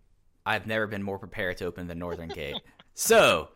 I've 0.46 0.68
never 0.68 0.86
been 0.86 1.04
more 1.04 1.18
prepared 1.18 1.58
to 1.58 1.66
open 1.66 1.88
the 1.88 1.96
Northern 1.96 2.30
Gate. 2.30 2.62
So, 2.96 3.50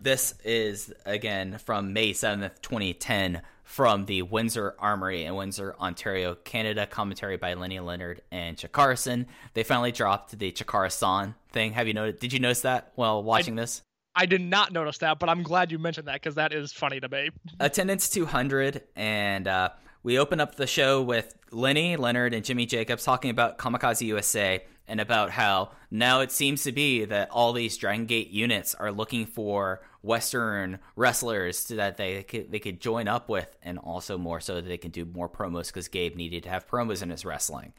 this 0.00 0.34
is 0.44 0.92
again 1.04 1.58
from 1.58 1.92
May 1.92 2.12
7th, 2.12 2.60
2010, 2.62 3.42
from 3.64 4.06
the 4.06 4.22
Windsor 4.22 4.74
Armory 4.78 5.24
in 5.24 5.34
Windsor, 5.34 5.74
Ontario, 5.80 6.34
Canada. 6.34 6.86
Commentary 6.86 7.36
by 7.36 7.54
Lenny 7.54 7.80
Leonard 7.80 8.22
and 8.30 8.56
Chikarason. 8.56 9.26
They 9.54 9.62
finally 9.62 9.92
dropped 9.92 10.38
the 10.38 10.52
Chikara-san 10.52 11.34
thing. 11.52 11.72
Have 11.72 11.86
you 11.86 11.94
noticed? 11.94 12.20
Did 12.20 12.32
you 12.32 12.40
notice 12.40 12.62
that 12.62 12.92
while 12.94 13.22
watching 13.22 13.58
I, 13.58 13.62
this? 13.62 13.82
I 14.14 14.26
did 14.26 14.42
not 14.42 14.72
notice 14.72 14.98
that, 14.98 15.18
but 15.18 15.28
I'm 15.28 15.42
glad 15.42 15.72
you 15.72 15.78
mentioned 15.78 16.08
that 16.08 16.14
because 16.14 16.34
that 16.34 16.52
is 16.52 16.72
funny 16.72 17.00
to 17.00 17.08
me. 17.08 17.30
Attendance 17.60 18.10
200, 18.10 18.82
and 18.94 19.48
uh, 19.48 19.70
we 20.02 20.18
open 20.18 20.40
up 20.40 20.56
the 20.56 20.66
show 20.66 21.00
with 21.00 21.34
Lenny 21.50 21.96
Leonard 21.96 22.34
and 22.34 22.44
Jimmy 22.44 22.66
Jacobs 22.66 23.04
talking 23.04 23.30
about 23.30 23.58
Kamikaze 23.58 24.02
USA 24.06 24.62
and 24.92 25.00
about 25.00 25.30
how 25.30 25.70
now 25.90 26.20
it 26.20 26.30
seems 26.30 26.64
to 26.64 26.70
be 26.70 27.06
that 27.06 27.30
all 27.30 27.54
these 27.54 27.78
Dragon 27.78 28.04
Gate 28.04 28.28
units 28.28 28.74
are 28.74 28.92
looking 28.92 29.24
for 29.24 29.80
Western 30.02 30.80
wrestlers 30.96 31.58
so 31.58 31.76
that 31.76 31.96
they 31.96 32.22
could, 32.24 32.52
they 32.52 32.58
could 32.58 32.78
join 32.78 33.08
up 33.08 33.30
with, 33.30 33.56
and 33.62 33.78
also 33.78 34.18
more 34.18 34.38
so 34.38 34.56
that 34.56 34.68
they 34.68 34.76
can 34.76 34.90
do 34.90 35.06
more 35.06 35.30
promos 35.30 35.68
because 35.68 35.88
Gabe 35.88 36.14
needed 36.14 36.42
to 36.42 36.50
have 36.50 36.68
promos 36.68 37.02
in 37.02 37.08
his 37.08 37.24
wrestling. 37.24 37.72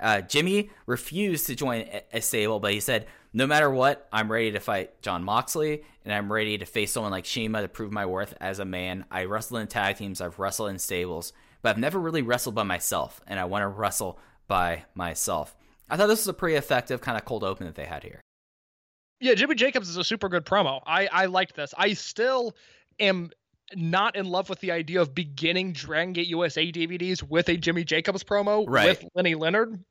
Uh, 0.00 0.22
Jimmy 0.22 0.70
refused 0.86 1.46
to 1.46 1.54
join 1.54 1.86
a 2.12 2.20
stable, 2.20 2.58
but 2.58 2.72
he 2.72 2.80
said, 2.80 3.06
"No 3.32 3.46
matter 3.46 3.70
what, 3.70 4.08
I'm 4.12 4.30
ready 4.30 4.50
to 4.50 4.58
fight 4.58 5.00
Jon 5.02 5.22
Moxley, 5.22 5.84
and 6.04 6.12
I'm 6.12 6.32
ready 6.32 6.58
to 6.58 6.66
face 6.66 6.90
someone 6.90 7.12
like 7.12 7.26
CIMA 7.26 7.62
to 7.62 7.68
prove 7.68 7.92
my 7.92 8.06
worth 8.06 8.34
as 8.40 8.58
a 8.58 8.64
man. 8.64 9.04
I 9.08 9.26
wrestled 9.26 9.60
in 9.60 9.68
tag 9.68 9.98
teams, 9.98 10.20
I've 10.20 10.40
wrestled 10.40 10.70
in 10.70 10.80
stables, 10.80 11.32
but 11.62 11.68
I've 11.68 11.78
never 11.78 12.00
really 12.00 12.22
wrestled 12.22 12.56
by 12.56 12.64
myself, 12.64 13.20
and 13.28 13.38
I 13.38 13.44
want 13.44 13.62
to 13.62 13.68
wrestle 13.68 14.18
by 14.48 14.86
myself." 14.96 15.55
I 15.88 15.96
thought 15.96 16.06
this 16.08 16.20
was 16.20 16.28
a 16.28 16.34
pretty 16.34 16.56
effective 16.56 17.00
kind 17.00 17.16
of 17.16 17.24
cold 17.24 17.44
open 17.44 17.66
that 17.66 17.74
they 17.76 17.84
had 17.84 18.02
here. 18.02 18.20
Yeah, 19.20 19.34
Jimmy 19.34 19.54
Jacobs 19.54 19.88
is 19.88 19.96
a 19.96 20.04
super 20.04 20.28
good 20.28 20.44
promo. 20.44 20.80
I 20.86 21.06
I 21.10 21.26
liked 21.26 21.56
this. 21.56 21.72
I 21.76 21.94
still 21.94 22.54
am 23.00 23.30
not 23.74 24.14
in 24.14 24.26
love 24.26 24.48
with 24.48 24.60
the 24.60 24.70
idea 24.72 25.00
of 25.00 25.14
beginning 25.14 25.72
Dragon 25.72 26.12
Gate 26.12 26.28
USA 26.28 26.70
DVDs 26.70 27.22
with 27.22 27.48
a 27.48 27.56
Jimmy 27.56 27.82
Jacobs 27.84 28.22
promo 28.22 28.64
Right. 28.68 28.88
with 28.88 29.04
Lenny 29.14 29.34
Leonard. 29.34 29.82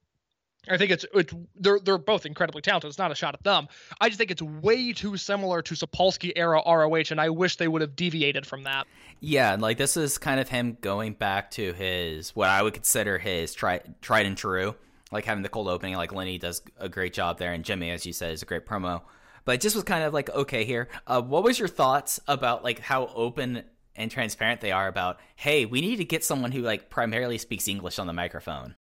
I 0.67 0.77
think 0.77 0.91
it's 0.91 1.05
it's 1.13 1.33
they're 1.55 1.79
they're 1.79 1.97
both 1.97 2.25
incredibly 2.25 2.61
talented. 2.61 2.89
It's 2.89 2.97
not 2.97 3.11
a 3.11 3.15
shot 3.15 3.35
at 3.35 3.43
them. 3.43 3.67
I 4.01 4.09
just 4.09 4.17
think 4.17 4.31
it's 4.31 4.41
way 4.41 4.93
too 4.93 5.15
similar 5.17 5.61
to 5.61 5.75
Sapolsky 5.75 6.31
era 6.35 6.61
ROH, 6.65 7.11
and 7.11 7.21
I 7.21 7.29
wish 7.29 7.57
they 7.57 7.67
would 7.67 7.81
have 7.81 7.95
deviated 7.95 8.45
from 8.47 8.63
that. 8.63 8.87
Yeah, 9.19 9.53
and, 9.53 9.61
like 9.61 9.77
this 9.77 9.95
is 9.95 10.17
kind 10.17 10.39
of 10.39 10.49
him 10.49 10.77
going 10.81 11.13
back 11.13 11.51
to 11.51 11.73
his 11.73 12.35
what 12.35 12.49
I 12.49 12.61
would 12.63 12.73
consider 12.73 13.17
his 13.19 13.53
tried 13.53 13.93
tried 14.01 14.25
and 14.25 14.35
true, 14.37 14.75
like 15.11 15.25
having 15.25 15.43
the 15.43 15.49
cold 15.49 15.67
opening. 15.67 15.95
Like 15.95 16.13
Lenny 16.13 16.37
does 16.37 16.61
a 16.77 16.89
great 16.89 17.13
job 17.13 17.37
there, 17.37 17.53
and 17.53 17.63
Jimmy, 17.63 17.91
as 17.91 18.05
you 18.05 18.13
said, 18.13 18.31
is 18.31 18.41
a 18.41 18.45
great 18.45 18.65
promo. 18.65 19.01
But 19.45 19.55
it 19.55 19.61
just 19.61 19.75
was 19.75 19.83
kind 19.83 20.03
of 20.03 20.13
like 20.13 20.29
okay 20.31 20.65
here. 20.65 20.89
Uh, 21.05 21.21
what 21.21 21.43
was 21.43 21.59
your 21.59 21.67
thoughts 21.67 22.19
about 22.27 22.63
like 22.63 22.79
how 22.79 23.07
open 23.15 23.63
and 23.95 24.09
transparent 24.11 24.61
they 24.61 24.71
are 24.71 24.87
about? 24.87 25.19
Hey, 25.35 25.65
we 25.65 25.81
need 25.81 25.97
to 25.97 26.05
get 26.05 26.23
someone 26.23 26.51
who 26.51 26.61
like 26.61 26.89
primarily 26.89 27.37
speaks 27.37 27.67
English 27.67 27.99
on 27.99 28.07
the 28.07 28.13
microphone. 28.13 28.75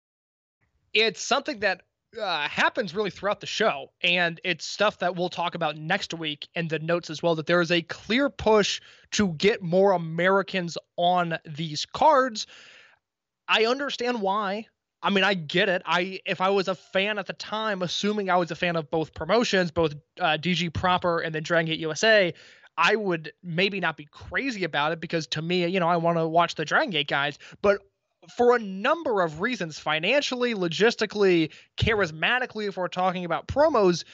it's 0.93 1.23
something 1.23 1.61
that 1.61 1.83
uh, 2.21 2.49
happens 2.49 2.95
really 2.95 3.11
throughout 3.11 3.41
the 3.41 3.47
show, 3.47 3.93
and 4.03 4.41
it's 4.45 4.67
stuff 4.67 4.99
that 4.99 5.15
we'll 5.17 5.29
talk 5.29 5.55
about 5.55 5.77
next 5.77 6.13
week 6.13 6.49
in 6.55 6.69
the 6.69 6.79
notes 6.81 7.09
as 7.09 7.23
well. 7.23 7.37
That 7.37 7.47
there 7.47 7.61
is 7.61 7.71
a 7.71 7.83
clear 7.83 8.29
push 8.29 8.81
to 9.13 9.29
get 9.35 9.63
more 9.63 9.93
Americans 9.93 10.77
on 10.97 11.39
these 11.47 11.87
cards. 11.87 12.47
I 13.49 13.67
understand 13.67 14.21
why. 14.21 14.67
I 15.03 15.11
mean, 15.11 15.25
I 15.25 15.35
get 15.35 15.69
it. 15.69 15.83
I 15.87 16.21
if 16.27 16.41
I 16.41 16.51
was 16.51 16.69
a 16.69 16.75
fan 16.75 17.19
at 17.19 17.27
the 17.27 17.33
time, 17.33 17.83
assuming 17.83 18.29
I 18.29 18.37
was 18.37 18.51
a 18.51 18.57
fan 18.57 18.77
of 18.77 18.91
both 18.91 19.15
promotions, 19.15 19.71
both 19.71 19.95
uh, 20.21 20.37
DG 20.39 20.73
proper 20.73 21.21
and 21.21 21.35
then 21.35 21.43
Dragon 21.43 21.67
Gate 21.67 21.81
USA, 21.81 22.35
I 22.77 22.97
would 22.97 23.33
maybe 23.43 23.81
not 23.81 23.97
be 23.97 24.07
crazy 24.11 24.65
about 24.65 24.93
it 24.93 25.01
because 25.01 25.27
to 25.29 25.43
me, 25.43 25.67
you 25.67 25.81
know, 25.81 25.89
I 25.89 25.97
want 25.97 26.19
to 26.19 26.27
watch 26.29 26.55
the 26.55 26.65
Dragon 26.65 26.91
Gate 26.91 27.09
guys. 27.09 27.39
But 27.63 27.81
for 28.37 28.55
a 28.55 28.59
number 28.59 29.23
of 29.23 29.41
reasons, 29.41 29.79
financially, 29.79 30.55
logistically, 30.55 31.51
charismatically, 31.79 32.69
if 32.69 32.77
we're 32.77 32.89
talking 32.89 33.25
about 33.25 33.49
promos, 33.49 34.05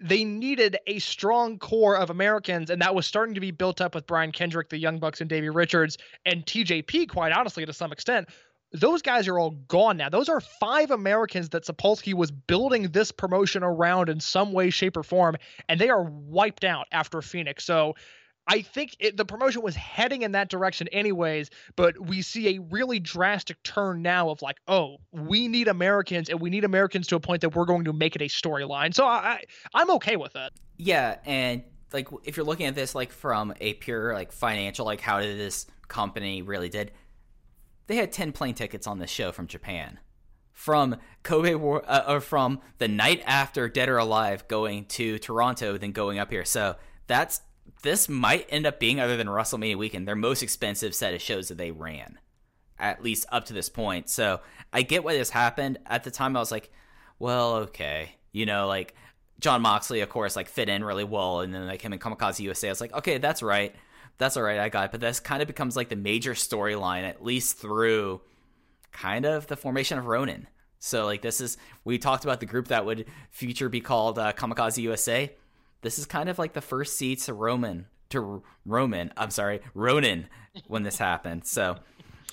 they 0.00 0.24
needed 0.24 0.76
a 0.86 1.00
strong 1.00 1.58
core 1.58 1.96
of 1.96 2.10
Americans, 2.10 2.70
and 2.70 2.80
that 2.80 2.94
was 2.94 3.04
starting 3.04 3.34
to 3.34 3.40
be 3.40 3.50
built 3.50 3.80
up 3.80 3.96
with 3.96 4.06
Brian 4.06 4.30
Kendrick, 4.30 4.68
the 4.68 4.78
Young 4.78 4.98
Bucks, 5.00 5.20
and 5.20 5.28
Davey 5.28 5.48
Richards, 5.48 5.98
and 6.24 6.46
TJP, 6.46 7.08
quite 7.08 7.32
honestly, 7.32 7.66
to 7.66 7.72
some 7.72 7.90
extent. 7.90 8.28
Those 8.72 9.00
guys 9.00 9.28
are 9.28 9.38
all 9.38 9.52
gone 9.52 9.96
now. 9.96 10.08
Those 10.10 10.28
are 10.28 10.40
five 10.40 10.90
Americans 10.90 11.48
that 11.50 11.64
Sapolsky 11.64 12.12
was 12.12 12.30
building 12.30 12.90
this 12.92 13.10
promotion 13.10 13.62
around 13.62 14.08
in 14.08 14.20
some 14.20 14.52
way, 14.52 14.70
shape, 14.70 14.96
or 14.96 15.02
form, 15.02 15.36
and 15.68 15.80
they 15.80 15.88
are 15.88 16.02
wiped 16.02 16.64
out 16.64 16.86
after 16.92 17.22
Phoenix. 17.22 17.64
So 17.64 17.94
I 18.48 18.62
think 18.62 18.96
it, 18.98 19.16
the 19.16 19.26
promotion 19.26 19.62
was 19.62 19.76
heading 19.76 20.22
in 20.22 20.32
that 20.32 20.48
direction 20.48 20.88
anyways, 20.88 21.50
but 21.76 22.00
we 22.00 22.22
see 22.22 22.56
a 22.56 22.60
really 22.70 22.98
drastic 22.98 23.62
turn 23.62 24.00
now 24.00 24.30
of 24.30 24.40
like, 24.40 24.56
oh, 24.66 24.96
we 25.12 25.48
need 25.48 25.68
Americans 25.68 26.30
and 26.30 26.40
we 26.40 26.48
need 26.48 26.64
Americans 26.64 27.06
to 27.08 27.16
a 27.16 27.20
point 27.20 27.42
that 27.42 27.54
we're 27.54 27.66
going 27.66 27.84
to 27.84 27.92
make 27.92 28.16
it 28.16 28.22
a 28.22 28.26
storyline. 28.26 28.94
So 28.94 29.06
I, 29.06 29.16
I 29.16 29.42
I'm 29.74 29.90
okay 29.92 30.16
with 30.16 30.34
it. 30.34 30.52
Yeah, 30.78 31.18
and 31.26 31.62
like 31.92 32.08
if 32.24 32.36
you're 32.36 32.46
looking 32.46 32.66
at 32.66 32.74
this 32.74 32.94
like 32.94 33.12
from 33.12 33.52
a 33.60 33.74
pure 33.74 34.14
like 34.14 34.32
financial 34.32 34.86
like 34.86 35.00
how 35.00 35.20
did 35.20 35.38
this 35.38 35.66
company 35.88 36.42
really 36.42 36.68
did 36.68 36.92
they 37.88 37.96
had 37.96 38.12
10 38.12 38.32
plane 38.32 38.54
tickets 38.54 38.86
on 38.86 38.98
this 38.98 39.10
show 39.10 39.32
from 39.32 39.48
Japan. 39.48 39.98
From 40.52 40.96
Kobe 41.22 41.54
War 41.54 41.84
uh, 41.86 42.04
or 42.06 42.20
from 42.20 42.60
the 42.78 42.88
night 42.88 43.22
after 43.26 43.68
Dead 43.68 43.88
or 43.88 43.98
Alive 43.98 44.46
going 44.48 44.86
to 44.86 45.18
Toronto 45.18 45.78
then 45.78 45.92
going 45.92 46.18
up 46.18 46.30
here. 46.30 46.44
So 46.44 46.76
that's 47.06 47.42
this 47.82 48.08
might 48.08 48.46
end 48.50 48.66
up 48.66 48.80
being 48.80 48.98
other 48.98 49.16
than 49.16 49.28
WrestleMania 49.28 49.76
weekend 49.76 50.08
their 50.08 50.16
most 50.16 50.42
expensive 50.42 50.94
set 50.94 51.14
of 51.14 51.22
shows 51.22 51.48
that 51.48 51.58
they 51.58 51.70
ran 51.70 52.18
at 52.76 53.02
least 53.02 53.26
up 53.30 53.44
to 53.46 53.52
this 53.52 53.68
point. 53.68 54.08
So 54.08 54.40
I 54.72 54.82
get 54.82 55.04
why 55.04 55.16
this 55.16 55.30
happened. 55.30 55.78
At 55.86 56.02
the 56.02 56.10
time 56.10 56.36
I 56.36 56.40
was 56.40 56.50
like 56.50 56.72
well 57.20 57.54
okay. 57.54 58.16
You 58.32 58.46
know 58.46 58.66
like 58.66 58.96
Jon 59.40 59.62
Moxley, 59.62 60.00
of 60.00 60.08
course, 60.08 60.34
like 60.34 60.48
fit 60.48 60.68
in 60.68 60.82
really 60.82 61.04
well, 61.04 61.40
and 61.40 61.54
then 61.54 61.66
like 61.66 61.82
him 61.82 61.92
and 61.92 62.02
Kamikaze 62.02 62.40
USA, 62.40 62.68
I 62.68 62.72
was 62.72 62.80
like, 62.80 62.92
okay, 62.92 63.18
that's 63.18 63.42
right, 63.42 63.74
that's 64.18 64.36
all 64.36 64.42
right, 64.42 64.58
I 64.58 64.68
got 64.68 64.86
it. 64.86 64.90
But 64.92 65.00
this 65.00 65.20
kind 65.20 65.40
of 65.40 65.48
becomes 65.48 65.76
like 65.76 65.88
the 65.88 65.96
major 65.96 66.34
storyline, 66.34 67.08
at 67.08 67.24
least 67.24 67.58
through 67.58 68.20
kind 68.92 69.24
of 69.24 69.46
the 69.46 69.56
formation 69.56 69.98
of 69.98 70.06
Ronin. 70.06 70.48
So 70.80 71.04
like 71.04 71.22
this 71.22 71.40
is 71.40 71.56
we 71.84 71.98
talked 71.98 72.24
about 72.24 72.40
the 72.40 72.46
group 72.46 72.68
that 72.68 72.84
would 72.86 73.06
future 73.30 73.68
be 73.68 73.80
called 73.80 74.18
uh, 74.18 74.32
Kamikaze 74.32 74.82
USA. 74.82 75.32
This 75.82 75.98
is 75.98 76.06
kind 76.06 76.28
of 76.28 76.38
like 76.38 76.52
the 76.52 76.60
first 76.60 76.96
seeds 76.96 77.26
to 77.26 77.34
Roman 77.34 77.86
to 78.10 78.42
Roman. 78.64 79.12
I'm 79.16 79.30
sorry, 79.30 79.60
Ronin 79.74 80.28
when 80.66 80.82
this 80.82 80.98
happened. 80.98 81.46
So 81.46 81.78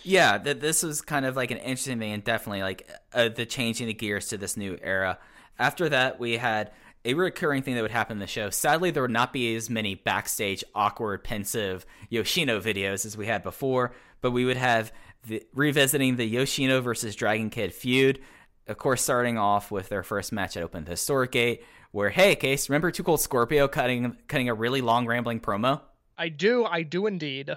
yeah, 0.04 0.38
th- 0.38 0.60
this 0.60 0.84
was 0.84 1.02
kind 1.02 1.26
of 1.26 1.36
like 1.36 1.52
an 1.52 1.58
interesting 1.58 2.00
thing, 2.00 2.14
and 2.14 2.24
definitely 2.24 2.62
like 2.62 2.90
uh, 3.14 3.30
the 3.30 3.46
changing 3.46 3.88
the 3.88 3.94
gears 3.94 4.28
to 4.30 4.38
this 4.38 4.58
new 4.58 4.78
era. 4.82 5.18
After 5.58 5.90
that, 5.90 6.20
we 6.20 6.38
had 6.38 6.72
a 7.06 7.14
recurring 7.14 7.62
thing 7.62 7.76
that 7.76 7.82
would 7.82 7.92
happen 7.92 8.16
in 8.16 8.20
the 8.20 8.28
show. 8.28 8.50
Sadly, 8.50 8.92
there 8.92 9.04
would 9.04 9.12
not 9.12 9.32
be 9.32 9.56
as 9.56 9.70
many 9.70 9.96
backstage 9.96 10.64
awkward, 10.74 11.24
pensive 11.24 11.86
Yoshino 12.10 12.60
videos 12.60 13.06
as 13.06 13.16
we 13.16 13.28
had 13.28 13.44
before, 13.44 13.94
but 14.22 14.32
we 14.32 14.44
would 14.44 14.58
have 14.58 14.92
the, 15.28 15.44
revisiting 15.54 16.16
the 16.16 16.26
Yoshino 16.26 16.82
versus 16.82 17.16
Dragon 17.16 17.50
Kid 17.50 17.74
feud. 17.74 18.20
Of 18.68 18.78
course, 18.80 19.04
starting 19.04 19.38
off 19.38 19.70
with 19.70 19.90
their 19.90 20.04
first 20.04 20.32
match 20.32 20.58
at 20.58 20.64
Open 20.64 20.84
the 20.84 20.92
Historic 20.92 21.32
Gate, 21.32 21.64
where 21.92 22.10
hey, 22.10 22.36
Case, 22.36 22.68
remember 22.68 22.90
2 22.90 23.04
Cold 23.04 23.22
Scorpio 23.22 23.68
cutting 23.68 24.18
cutting 24.28 24.50
a 24.50 24.54
really 24.56 24.82
long 24.82 25.06
rambling 25.06 25.40
promo? 25.40 25.82
I 26.18 26.30
do, 26.30 26.66
I 26.66 26.82
do 26.82 27.06
indeed. 27.06 27.52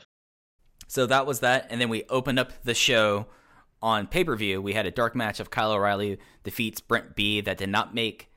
So 0.86 1.06
that 1.06 1.26
was 1.26 1.40
that, 1.40 1.66
and 1.70 1.80
then 1.80 1.88
we 1.88 2.04
opened 2.10 2.38
up 2.38 2.62
the 2.62 2.74
show 2.74 3.26
on 3.80 4.06
pay 4.06 4.24
per 4.24 4.36
view. 4.36 4.60
We 4.60 4.74
had 4.74 4.86
a 4.86 4.90
dark 4.90 5.14
match 5.14 5.40
of 5.40 5.50
Kyle 5.50 5.72
O'Reilly 5.72 6.18
defeats 6.44 6.80
Brent 6.80 7.14
B. 7.14 7.40
That 7.40 7.58
did 7.58 7.68
not 7.70 7.94
make 7.94 8.27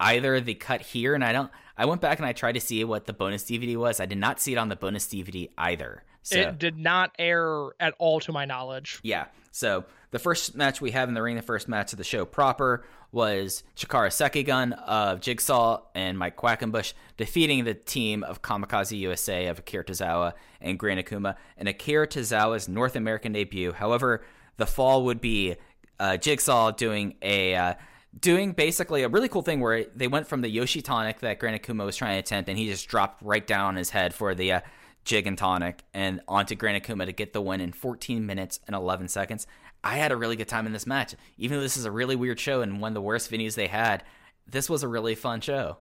either 0.00 0.40
the 0.40 0.54
cut 0.54 0.80
here, 0.82 1.14
and 1.14 1.24
I 1.24 1.32
don't. 1.32 1.50
I 1.76 1.84
went 1.86 2.00
back 2.00 2.18
and 2.18 2.26
I 2.26 2.32
tried 2.32 2.52
to 2.52 2.60
see 2.60 2.82
what 2.84 3.06
the 3.06 3.12
bonus 3.12 3.44
DVD 3.44 3.76
was. 3.76 4.00
I 4.00 4.06
did 4.06 4.18
not 4.18 4.40
see 4.40 4.52
it 4.52 4.56
on 4.56 4.68
the 4.68 4.76
bonus 4.76 5.06
DVD 5.06 5.50
either. 5.58 6.02
So 6.22 6.38
It 6.38 6.58
did 6.58 6.78
not 6.78 7.14
air 7.18 7.68
at 7.78 7.94
all 7.98 8.18
to 8.20 8.32
my 8.32 8.44
knowledge. 8.46 8.98
yeah. 9.02 9.26
So 9.52 9.84
the 10.10 10.18
first 10.18 10.54
match 10.54 10.80
we 10.82 10.90
have 10.90 11.08
in 11.08 11.14
the 11.14 11.22
ring, 11.22 11.36
the 11.36 11.42
first 11.42 11.66
match 11.68 11.92
of 11.92 11.98
the 11.98 12.04
show 12.04 12.24
proper, 12.26 12.84
was 13.12 13.62
Chikara 13.76 14.08
Sekigun 14.08 14.72
of 14.86 15.20
Jigsaw 15.20 15.80
and 15.94 16.18
Mike 16.18 16.36
Quackenbush 16.36 16.92
defeating 17.16 17.64
the 17.64 17.72
team 17.74 18.22
of 18.22 18.42
Kamikaze 18.42 18.98
USA 18.98 19.46
of 19.46 19.58
Akira 19.60 19.84
Tozawa 19.84 20.32
and 20.60 20.78
Gran 20.78 20.98
Akuma 20.98 21.36
in 21.56 21.68
Akira 21.68 22.06
Tozawa's 22.06 22.68
North 22.68 22.96
American 22.96 23.32
debut. 23.32 23.72
However, 23.72 24.22
the 24.58 24.66
fall 24.66 25.04
would 25.06 25.20
be 25.22 25.56
uh, 25.98 26.16
Jigsaw 26.18 26.72
doing 26.72 27.14
a 27.22 27.54
uh, 27.54 27.74
doing 28.20 28.52
basically 28.52 29.02
a 29.02 29.08
really 29.08 29.28
cool 29.28 29.42
thing 29.42 29.60
where 29.60 29.84
they 29.94 30.08
went 30.08 30.26
from 30.26 30.40
the 30.40 30.48
Yoshi 30.48 30.82
tonic 30.82 31.20
that 31.20 31.38
Gran 31.38 31.58
Akuma 31.58 31.84
was 31.84 31.96
trying 31.96 32.14
to 32.14 32.18
attempt, 32.20 32.48
and 32.48 32.58
he 32.58 32.68
just 32.68 32.88
dropped 32.88 33.22
right 33.22 33.46
down 33.46 33.66
on 33.66 33.76
his 33.76 33.90
head 33.90 34.14
for 34.14 34.34
the 34.34 34.52
uh, 34.52 34.60
Jig 35.04 35.26
and 35.26 35.38
tonic, 35.38 35.82
and 35.94 36.20
onto 36.26 36.54
Gran 36.54 36.80
Akuma 36.80 37.06
to 37.06 37.12
get 37.12 37.32
the 37.32 37.40
win 37.40 37.60
in 37.60 37.72
14 37.72 38.24
minutes 38.26 38.60
and 38.66 38.74
11 38.74 39.08
seconds. 39.08 39.46
I 39.84 39.96
had 39.96 40.10
a 40.10 40.16
really 40.16 40.36
good 40.36 40.48
time 40.48 40.66
in 40.66 40.72
this 40.72 40.86
match, 40.86 41.14
even 41.38 41.58
though 41.58 41.62
this 41.62 41.76
is 41.76 41.84
a 41.84 41.90
really 41.92 42.16
weird 42.16 42.40
show 42.40 42.62
and 42.62 42.80
one 42.80 42.90
of 42.90 42.94
the 42.94 43.02
worst 43.02 43.30
venues 43.30 43.54
they 43.54 43.68
had. 43.68 44.02
This 44.46 44.68
was 44.68 44.82
a 44.82 44.88
really 44.88 45.14
fun 45.14 45.40
show. 45.40 45.78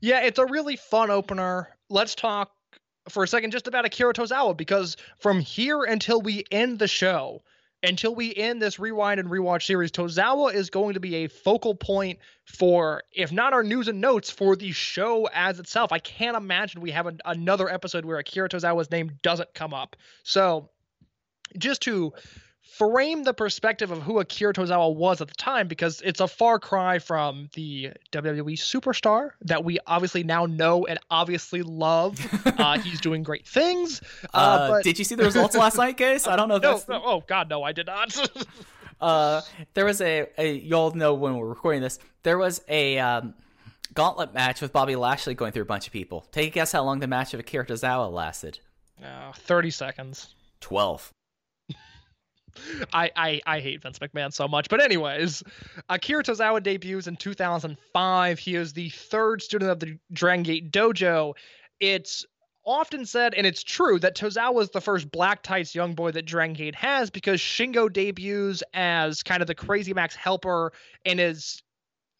Yeah, 0.00 0.20
it's 0.20 0.38
a 0.38 0.46
really 0.46 0.76
fun 0.76 1.10
opener. 1.10 1.76
Let's 1.88 2.14
talk 2.14 2.50
for 3.08 3.22
a 3.22 3.28
second 3.28 3.50
just 3.50 3.68
about 3.68 3.84
Akira 3.84 4.12
Tozawa 4.12 4.56
because 4.56 4.96
from 5.18 5.40
here 5.40 5.84
until 5.84 6.20
we 6.20 6.44
end 6.50 6.78
the 6.78 6.88
show, 6.88 7.42
until 7.82 8.14
we 8.14 8.34
end 8.34 8.60
this 8.60 8.78
rewind 8.78 9.20
and 9.20 9.28
rewatch 9.28 9.64
series, 9.64 9.90
Tozawa 9.90 10.52
is 10.54 10.70
going 10.70 10.94
to 10.94 11.00
be 11.00 11.16
a 11.16 11.28
focal 11.28 11.74
point 11.74 12.18
for, 12.44 13.02
if 13.12 13.32
not 13.32 13.52
our 13.52 13.62
news 13.62 13.88
and 13.88 14.00
notes, 14.00 14.30
for 14.30 14.56
the 14.56 14.72
show 14.72 15.28
as 15.32 15.58
itself. 15.58 15.92
I 15.92 15.98
can't 15.98 16.36
imagine 16.36 16.80
we 16.80 16.90
have 16.90 17.06
an, 17.06 17.20
another 17.24 17.68
episode 17.68 18.04
where 18.04 18.18
Akira 18.18 18.48
Tozawa's 18.48 18.90
name 18.90 19.12
doesn't 19.22 19.54
come 19.54 19.72
up. 19.72 19.96
So, 20.24 20.68
just 21.58 21.82
to 21.82 22.12
frame 22.70 23.24
the 23.24 23.34
perspective 23.34 23.90
of 23.90 24.02
who 24.02 24.18
Akira 24.20 24.52
Tozawa 24.52 24.94
was 24.94 25.20
at 25.20 25.28
the 25.28 25.34
time 25.34 25.68
because 25.68 26.00
it's 26.02 26.20
a 26.20 26.28
far 26.28 26.58
cry 26.58 26.98
from 26.98 27.48
the 27.54 27.90
WWE 28.12 28.54
superstar 28.54 29.30
that 29.42 29.64
we 29.64 29.78
obviously 29.86 30.22
now 30.24 30.46
know 30.46 30.86
and 30.86 30.98
obviously 31.10 31.62
love. 31.62 32.18
uh, 32.58 32.78
he's 32.78 33.00
doing 33.00 33.22
great 33.22 33.46
things. 33.46 34.00
Uh, 34.34 34.38
Uh, 34.38 34.68
but 34.70 34.84
did 34.84 34.98
you 34.98 35.04
see 35.04 35.14
the 35.14 35.24
results 35.24 35.56
last 35.56 35.76
night, 35.76 35.96
Case? 35.96 36.26
I 36.26 36.36
don't 36.36 36.48
know 36.48 36.58
no, 36.62 36.80
no, 36.88 37.02
oh 37.04 37.24
God, 37.26 37.48
no, 37.50 37.62
I 37.62 37.72
did 37.72 37.86
not. 37.86 38.16
Uh, 39.00 39.40
there 39.72 39.86
was 39.86 40.02
a, 40.02 40.26
a 40.36 40.52
y'all 40.58 40.90
know 40.90 41.14
when 41.14 41.34
we're 41.34 41.48
recording 41.48 41.80
this. 41.80 41.98
There 42.22 42.36
was 42.36 42.60
a 42.68 42.98
um, 42.98 43.32
gauntlet 43.94 44.34
match 44.34 44.60
with 44.60 44.74
Bobby 44.74 44.94
Lashley 44.94 45.32
going 45.34 45.52
through 45.52 45.62
a 45.62 45.64
bunch 45.64 45.86
of 45.86 45.92
people. 45.94 46.26
Take 46.32 46.48
a 46.48 46.50
guess 46.50 46.72
how 46.72 46.84
long 46.84 47.00
the 47.00 47.06
match 47.06 47.32
of 47.32 47.40
Akira 47.40 47.64
Tozawa 47.64 48.12
lasted. 48.12 48.58
Uh, 49.02 49.32
Thirty 49.32 49.70
seconds. 49.70 50.34
Twelve. 50.60 51.10
I, 52.92 53.10
I 53.16 53.40
I 53.46 53.60
hate 53.60 53.82
Vince 53.82 53.98
McMahon 53.98 54.32
so 54.32 54.48
much. 54.48 54.68
But 54.68 54.80
anyways, 54.82 55.42
Akira 55.88 56.22
Tozawa 56.22 56.62
debuts 56.62 57.06
in 57.06 57.16
2005. 57.16 58.38
He 58.38 58.54
is 58.54 58.72
the 58.72 58.88
third 58.90 59.42
student 59.42 59.70
of 59.70 59.80
the 59.80 59.98
Dragon 60.12 60.42
Gate 60.42 60.72
Dojo. 60.72 61.34
It's 61.80 62.26
often 62.64 63.06
said, 63.06 63.34
and 63.34 63.46
it's 63.46 63.62
true, 63.62 63.98
that 63.98 64.16
Tozawa 64.16 64.62
is 64.62 64.70
the 64.70 64.80
first 64.80 65.10
black 65.10 65.42
tights 65.42 65.74
young 65.74 65.94
boy 65.94 66.10
that 66.12 66.26
Dragon 66.26 66.54
Gate 66.54 66.74
has 66.74 67.10
because 67.10 67.40
Shingo 67.40 67.92
debuts 67.92 68.62
as 68.74 69.22
kind 69.22 69.40
of 69.40 69.46
the 69.46 69.54
Crazy 69.54 69.94
Max 69.94 70.14
helper 70.14 70.72
and 71.04 71.18
is 71.20 71.62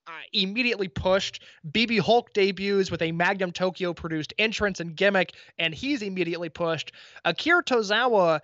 uh, 0.07 0.12
immediately 0.33 0.89
pushed. 0.89 1.43
BB 1.70 2.01
Hulk 2.01 2.33
debuts 2.33 2.91
with 2.91 3.03
a 3.03 3.12
Magnum 3.12 3.53
Tokyo 3.53 3.93
produced 3.93 4.33
entrance 4.39 4.81
and 4.81 4.97
gimmick, 4.97 5.35
and 5.59 5.74
he's 5.74 6.03
immediately 6.03 6.49
pushed. 6.49 6.93
Akira 7.24 7.62
Tozawa 7.62 8.41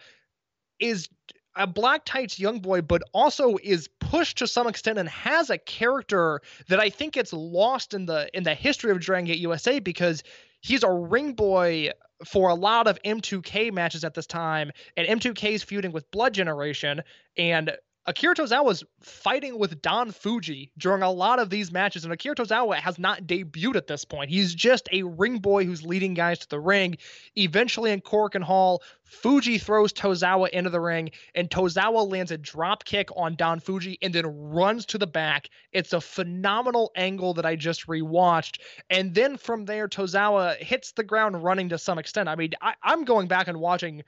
is 0.79 1.09
a 1.57 1.67
black 1.67 2.05
tights 2.05 2.39
young 2.39 2.61
boy, 2.61 2.83
but 2.83 3.03
also 3.13 3.57
is 3.63 3.89
pushed 4.01 4.39
to 4.39 4.47
some 4.47 4.67
extent 4.67 4.99
and 4.99 5.09
has 5.09 5.51
a 5.51 5.59
character 5.59 6.41
that 6.69 6.79
I 6.79 6.91
think 6.91 7.15
gets 7.15 7.33
lost 7.33 7.95
in 7.95 8.07
the 8.07 8.29
in 8.37 8.45
the 8.45 8.55
history 8.55 8.91
of 8.91 9.01
Dragon 9.01 9.27
Gate 9.27 9.39
USA 9.39 9.81
because 9.81 10.23
he's 10.61 10.83
a 10.83 10.91
ring 10.91 11.33
boy 11.33 11.91
for 12.25 12.49
a 12.49 12.55
lot 12.55 12.87
of 12.87 13.03
M2K 13.03 13.73
matches 13.73 14.05
at 14.05 14.15
this 14.15 14.27
time, 14.27 14.71
and 14.97 15.07
M2K 15.07 15.53
is 15.53 15.63
feuding 15.63 15.93
with 15.93 16.11
Blood 16.11 16.35
Generation, 16.35 17.03
and 17.37 17.73
Akira 18.09 18.37
Tozawa's 18.37 18.85
fighting 19.03 19.59
with 19.59 19.83
Don 19.83 20.13
Fujii 20.13 20.71
during 20.79 21.03
a 21.03 21.11
lot 21.11 21.41
of 21.41 21.51
these 21.51 21.73
matches, 21.73 22.05
and 22.05 22.13
Akira 22.13 22.37
Tozawa 22.37 22.77
has 22.77 23.01
not 23.01 23.25
debuted 23.25 23.75
at 23.75 23.89
this 23.89 24.05
point. 24.05 24.31
He's 24.31 24.55
just 24.55 24.89
a 24.93 25.03
ring 25.03 25.39
boy 25.39 25.65
who's 25.65 25.85
leading 25.85 26.15
guys 26.15 26.39
to 26.39 26.49
the 26.49 26.61
ring. 26.61 26.99
Eventually, 27.37 27.91
in 27.91 28.01
Korakuen 28.01 28.45
Hall, 28.45 28.81
Fujii 29.05 29.61
throws 29.61 29.93
Tozawa 29.93 30.49
into 30.51 30.71
the 30.71 30.81
ring, 30.81 31.11
and 31.35 31.51
Tozawa 31.51 32.09
lands 32.09 32.31
a 32.31 32.39
drop 32.39 32.85
kick 32.85 33.09
on 33.17 33.35
Don 33.35 33.61
Fujii 33.61 33.99
and 34.01 34.15
then 34.15 34.27
runs 34.27 34.87
to 34.87 34.99
the 34.99 35.07
back. 35.09 35.49
It's 35.73 35.93
a 35.93 36.01
phenomenal 36.01 36.93
angle 36.95 37.35
that 37.35 37.47
I 37.47 37.57
just 37.57 37.89
rewatched. 37.89 38.61
And 38.89 39.15
then 39.15 39.37
from 39.37 39.65
there, 39.65 39.89
Tozawa 39.89 40.57
hits 40.59 40.93
the 40.93 41.03
ground 41.03 41.43
running 41.43 41.71
to 41.71 41.79
some 41.79 41.99
extent. 41.99 42.29
I 42.29 42.37
mean, 42.37 42.53
I, 42.63 42.75
I'm 42.85 43.05
going 43.05 43.27
back 43.27 43.49
and 43.49 43.59
watching 43.59 44.05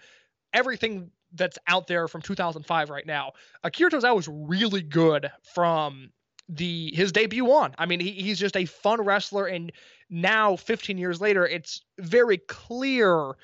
everything 0.53 1.11
that's 1.35 1.59
out 1.67 1.87
there 1.87 2.09
from 2.09 2.23
2005 2.23 2.91
right 2.91 3.07
now. 3.07 3.33
Akira 3.63 3.91
Tozawa 3.91 4.17
was 4.17 4.29
really 4.29 4.83
good 4.83 5.31
from 5.55 6.11
the 6.49 6.93
his 6.95 7.13
debut 7.13 7.51
on. 7.51 7.75
I 7.79 7.87
mean, 7.87 8.01
he, 8.01 8.13
he's 8.13 8.39
just 8.39 8.57
a 8.57 8.65
fun 8.65 9.03
wrestler, 9.03 9.47
and 9.47 9.73
now 10.09 10.57
15 10.57 10.97
years 10.99 11.21
later, 11.21 11.47
it's 11.47 11.83
very 11.99 12.39
clear 12.39 13.35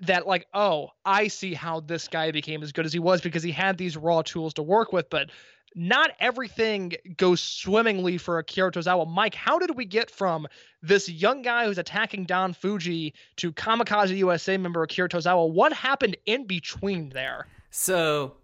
that 0.00 0.26
like, 0.26 0.46
oh, 0.54 0.90
I 1.04 1.28
see 1.28 1.54
how 1.54 1.80
this 1.80 2.08
guy 2.08 2.30
became 2.30 2.62
as 2.62 2.72
good 2.72 2.86
as 2.86 2.92
he 2.92 2.98
was 2.98 3.20
because 3.20 3.42
he 3.42 3.52
had 3.52 3.78
these 3.78 3.96
raw 3.96 4.22
tools 4.22 4.54
to 4.54 4.62
work 4.62 4.92
with, 4.92 5.08
but 5.10 5.30
not 5.74 6.10
everything 6.20 6.92
goes 7.16 7.40
swimmingly 7.40 8.18
for 8.18 8.38
Akira 8.38 8.70
Tozawa. 8.70 9.08
Mike, 9.10 9.34
how 9.34 9.58
did 9.58 9.76
we 9.76 9.84
get 9.84 10.10
from 10.10 10.46
this 10.82 11.08
young 11.08 11.42
guy 11.42 11.66
who's 11.66 11.78
attacking 11.78 12.24
Don 12.24 12.54
Fujii 12.54 13.12
to 13.36 13.52
Kamikaze 13.52 14.16
USA 14.16 14.56
member 14.56 14.82
Akira 14.82 15.08
Tozawa? 15.08 15.50
What 15.50 15.72
happened 15.72 16.16
in 16.26 16.46
between 16.46 17.08
there? 17.10 17.46
So, 17.70 18.34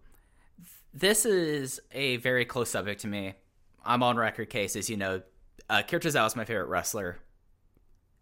this 0.92 1.24
is 1.24 1.80
a 1.92 2.16
very 2.16 2.44
close 2.44 2.68
subject 2.70 3.02
to 3.02 3.06
me. 3.06 3.34
I'm 3.84 4.02
on 4.02 4.16
record 4.16 4.50
cases, 4.50 4.90
you 4.90 4.96
know. 4.96 5.22
Akira 5.68 6.00
Tozawa 6.00 6.26
is 6.26 6.34
my 6.34 6.44
favorite 6.44 6.66
wrestler 6.66 7.18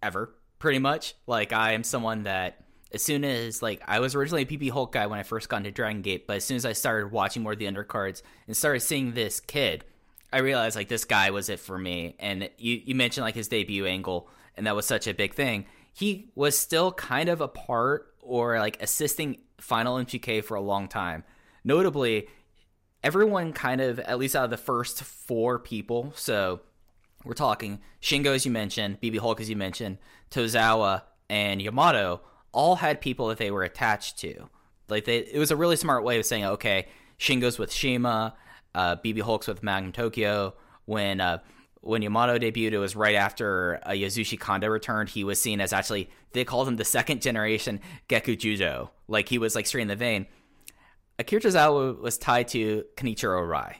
ever, 0.02 0.34
pretty 0.58 0.78
much. 0.78 1.14
Like, 1.26 1.52
I 1.54 1.72
am 1.72 1.82
someone 1.82 2.24
that, 2.24 2.62
as 2.92 3.02
soon 3.02 3.24
as, 3.24 3.62
like, 3.62 3.82
I 3.86 4.00
was 4.00 4.14
originally 4.14 4.42
a 4.42 4.46
BB 4.46 4.70
Hulk 4.70 4.92
guy 4.92 5.06
when 5.06 5.18
I 5.18 5.22
first 5.22 5.48
got 5.48 5.58
into 5.58 5.70
Dragon 5.70 6.02
Gate, 6.02 6.26
but 6.26 6.36
as 6.36 6.44
soon 6.44 6.56
as 6.56 6.64
I 6.64 6.72
started 6.72 7.12
watching 7.12 7.42
more 7.42 7.52
of 7.52 7.58
the 7.58 7.66
undercards 7.66 8.22
and 8.46 8.56
started 8.56 8.80
seeing 8.80 9.12
this 9.12 9.40
kid, 9.40 9.84
I 10.32 10.38
realized, 10.38 10.76
like, 10.76 10.88
this 10.88 11.04
guy 11.04 11.30
was 11.30 11.48
it 11.48 11.60
for 11.60 11.78
me. 11.78 12.16
And 12.18 12.48
you, 12.58 12.80
you 12.84 12.94
mentioned, 12.94 13.24
like, 13.24 13.34
his 13.34 13.48
debut 13.48 13.86
angle, 13.86 14.28
and 14.56 14.66
that 14.66 14.76
was 14.76 14.86
such 14.86 15.06
a 15.06 15.14
big 15.14 15.34
thing. 15.34 15.66
He 15.92 16.30
was 16.34 16.58
still 16.58 16.92
kind 16.92 17.28
of 17.28 17.40
a 17.40 17.48
part 17.48 18.14
or, 18.20 18.58
like, 18.58 18.82
assisting 18.82 19.38
Final 19.60 19.96
M2K 19.96 20.44
for 20.44 20.54
a 20.54 20.60
long 20.60 20.88
time. 20.88 21.24
Notably, 21.64 22.28
everyone 23.02 23.52
kind 23.52 23.80
of, 23.80 23.98
at 24.00 24.18
least 24.18 24.34
out 24.34 24.44
of 24.44 24.50
the 24.50 24.56
first 24.56 25.02
four 25.02 25.58
people, 25.58 26.12
so 26.16 26.60
we're 27.24 27.34
talking 27.34 27.80
Shingo, 28.00 28.34
as 28.34 28.46
you 28.46 28.52
mentioned, 28.52 29.00
BB 29.00 29.18
Hulk, 29.18 29.40
as 29.40 29.50
you 29.50 29.56
mentioned, 29.56 29.98
Tozawa, 30.30 31.02
and 31.28 31.60
Yamato, 31.60 32.20
all 32.52 32.76
had 32.76 33.00
people 33.00 33.28
that 33.28 33.38
they 33.38 33.50
were 33.50 33.62
attached 33.62 34.18
to. 34.18 34.48
Like 34.88 35.04
they, 35.04 35.18
it 35.18 35.38
was 35.38 35.50
a 35.50 35.56
really 35.56 35.76
smart 35.76 36.04
way 36.04 36.18
of 36.18 36.26
saying, 36.26 36.44
okay, 36.44 36.88
Shingo's 37.18 37.58
with 37.58 37.72
CIMA, 37.72 38.34
uh, 38.74 38.96
BB 38.96 39.22
Hulk's 39.22 39.46
with 39.46 39.62
Magnum 39.62 39.92
Tokyo. 39.92 40.54
When 40.86 41.20
uh, 41.20 41.38
when 41.80 42.02
Yamato 42.02 42.38
debuted, 42.38 42.72
it 42.72 42.78
was 42.78 42.96
right 42.96 43.14
after 43.14 43.80
uh, 43.84 43.90
Yasushi 43.90 44.38
Kondo 44.38 44.68
returned. 44.68 45.10
He 45.10 45.24
was 45.24 45.40
seen 45.40 45.60
as 45.60 45.72
actually 45.72 46.10
they 46.32 46.44
called 46.44 46.68
him 46.68 46.76
the 46.76 46.84
second 46.84 47.22
generation 47.22 47.80
Geku 48.08 48.38
Judo, 48.38 48.90
like 49.06 49.28
he 49.28 49.38
was 49.38 49.54
like 49.54 49.66
straight 49.66 49.82
in 49.82 49.88
the 49.88 49.96
vein. 49.96 50.26
Akira 51.18 51.42
Tozawa 51.42 52.00
was 52.00 52.16
tied 52.16 52.48
to 52.48 52.84
Kenichiro 52.96 53.42
Arai. 53.42 53.74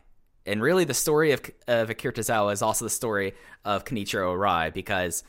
And 0.45 0.63
really, 0.63 0.85
the 0.85 0.95
story 0.95 1.33
of, 1.33 1.43
of 1.69 1.91
Akira 1.91 2.13
Tozawa 2.13 2.53
is 2.53 2.63
also 2.63 2.85
the 2.85 2.91
story 2.91 3.35
of 3.65 3.85
Kenichiro 3.85 4.35
Arai 4.35 4.73
because 4.73 5.23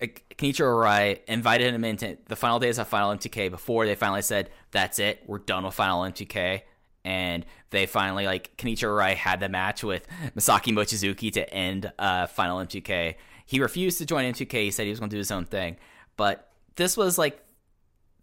Kenichiro 0.00 0.66
Arai 0.66 1.20
invited 1.26 1.74
him 1.74 1.84
into 1.84 2.18
the 2.26 2.36
final 2.36 2.58
days 2.58 2.78
of 2.78 2.88
Final 2.88 3.16
M2K 3.16 3.50
before 3.50 3.86
they 3.86 3.94
finally 3.94 4.22
said, 4.22 4.50
that's 4.70 4.98
it, 4.98 5.22
we're 5.26 5.38
done 5.38 5.64
with 5.64 5.74
Final 5.74 6.02
M2K. 6.02 6.62
And 7.04 7.44
they 7.70 7.86
finally, 7.86 8.26
like, 8.26 8.56
Kenichiro 8.56 8.98
Arai 8.98 9.14
had 9.14 9.40
the 9.40 9.48
match 9.48 9.84
with 9.84 10.06
Masaaki 10.36 10.72
Mochizuki 10.72 11.32
to 11.32 11.52
end 11.52 11.92
uh, 11.98 12.26
Final 12.26 12.58
M2K. 12.58 13.14
He 13.46 13.60
refused 13.60 13.98
to 13.98 14.06
join 14.06 14.32
M2K. 14.32 14.64
He 14.64 14.70
said 14.70 14.84
he 14.84 14.90
was 14.90 15.00
going 15.00 15.10
to 15.10 15.14
do 15.16 15.18
his 15.18 15.30
own 15.30 15.44
thing. 15.44 15.76
But 16.16 16.50
this 16.76 16.96
was, 16.96 17.18
like, 17.18 17.42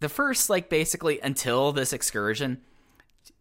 the 0.00 0.08
first, 0.08 0.50
like, 0.50 0.68
basically 0.68 1.20
until 1.20 1.72
this 1.72 1.92
excursion– 1.92 2.60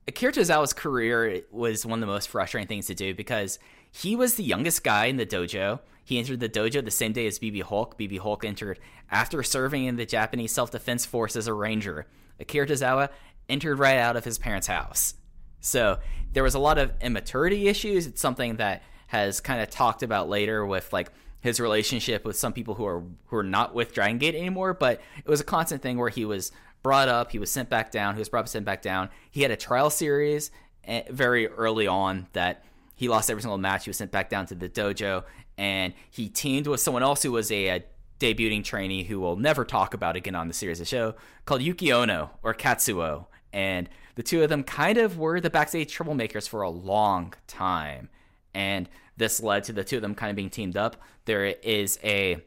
Akira 0.07 0.31
Tozawa's 0.31 0.73
career 0.73 1.41
was 1.51 1.85
one 1.85 2.01
of 2.01 2.07
the 2.07 2.11
most 2.11 2.29
frustrating 2.29 2.67
things 2.67 2.87
to 2.87 2.95
do 2.95 3.13
because 3.13 3.59
he 3.91 4.15
was 4.15 4.35
the 4.35 4.43
youngest 4.43 4.83
guy 4.83 5.05
in 5.05 5.17
the 5.17 5.25
dojo. 5.25 5.79
He 6.03 6.17
entered 6.17 6.39
the 6.39 6.49
dojo 6.49 6.83
the 6.83 6.91
same 6.91 7.13
day 7.13 7.27
as 7.27 7.39
BB 7.39 7.63
Hulk. 7.63 7.97
BB 7.97 8.19
Hulk 8.19 8.43
entered 8.43 8.79
after 9.09 9.43
serving 9.43 9.85
in 9.85 9.95
the 9.95 10.05
Japanese 10.05 10.51
Self 10.51 10.71
Defense 10.71 11.05
Force 11.05 11.35
as 11.35 11.47
a 11.47 11.53
ranger. 11.53 12.07
Akira 12.39 12.67
Tozawa 12.67 13.09
entered 13.47 13.79
right 13.79 13.97
out 13.97 14.15
of 14.15 14.25
his 14.25 14.37
parents' 14.37 14.67
house. 14.67 15.15
So 15.59 15.99
there 16.33 16.43
was 16.43 16.55
a 16.55 16.59
lot 16.59 16.77
of 16.77 16.91
immaturity 17.01 17.67
issues. 17.67 18.07
It's 18.07 18.21
something 18.21 18.55
that 18.57 18.83
has 19.07 19.39
kind 19.41 19.61
of 19.61 19.69
talked 19.69 20.03
about 20.03 20.29
later 20.29 20.65
with 20.65 20.91
like 20.91 21.11
his 21.41 21.59
relationship 21.59 22.23
with 22.23 22.35
some 22.35 22.53
people 22.53 22.75
who 22.75 22.85
are 22.85 23.03
who 23.27 23.37
are 23.37 23.43
not 23.43 23.73
with 23.75 23.93
Dragon 23.93 24.17
Gate 24.17 24.35
anymore. 24.35 24.73
But 24.73 25.01
it 25.17 25.29
was 25.29 25.41
a 25.41 25.45
constant 25.45 25.81
thing 25.81 25.97
where 25.97 26.09
he 26.09 26.25
was 26.25 26.51
brought 26.83 27.09
up. 27.09 27.31
He 27.31 27.39
was 27.39 27.51
sent 27.51 27.69
back 27.69 27.91
down. 27.91 28.15
He 28.15 28.19
was 28.19 28.29
brought 28.29 28.41
up, 28.41 28.47
sent 28.47 28.65
back 28.65 28.81
down. 28.81 29.09
He 29.29 29.41
had 29.41 29.51
a 29.51 29.57
trial 29.57 29.89
series 29.89 30.51
eh, 30.85 31.03
very 31.09 31.47
early 31.47 31.87
on 31.87 32.27
that 32.33 32.63
he 32.95 33.07
lost 33.07 33.29
every 33.29 33.41
single 33.41 33.57
match. 33.57 33.85
He 33.85 33.89
was 33.89 33.97
sent 33.97 34.11
back 34.11 34.29
down 34.29 34.45
to 34.47 34.55
the 34.55 34.69
dojo, 34.69 35.23
and 35.61 35.93
he 36.09 36.27
teamed 36.27 36.65
with 36.65 36.79
someone 36.79 37.03
else 37.03 37.21
who 37.21 37.31
was 37.31 37.51
a, 37.51 37.67
a 37.67 37.83
debuting 38.19 38.63
trainee 38.63 39.03
who 39.03 39.19
we'll 39.19 39.35
never 39.35 39.63
talk 39.63 39.93
about 39.93 40.15
again 40.15 40.33
on 40.33 40.47
the 40.47 40.55
series 40.55 40.81
of 40.81 40.87
show 40.87 41.13
called 41.45 41.61
Yuki 41.61 41.93
Ono 41.93 42.31
or 42.41 42.55
Katsuo. 42.55 43.27
And 43.53 43.87
the 44.15 44.23
two 44.23 44.41
of 44.41 44.49
them 44.49 44.63
kind 44.63 44.97
of 44.97 45.19
were 45.19 45.39
the 45.39 45.51
backstage 45.51 45.95
troublemakers 45.95 46.49
for 46.49 46.63
a 46.63 46.69
long 46.71 47.35
time. 47.45 48.09
And 48.55 48.89
this 49.17 49.39
led 49.43 49.63
to 49.65 49.73
the 49.73 49.83
two 49.83 49.97
of 49.97 50.01
them 50.01 50.15
kind 50.15 50.31
of 50.31 50.35
being 50.35 50.49
teamed 50.49 50.77
up. 50.77 50.97
There 51.25 51.45
is 51.45 51.99
a, 52.03 52.43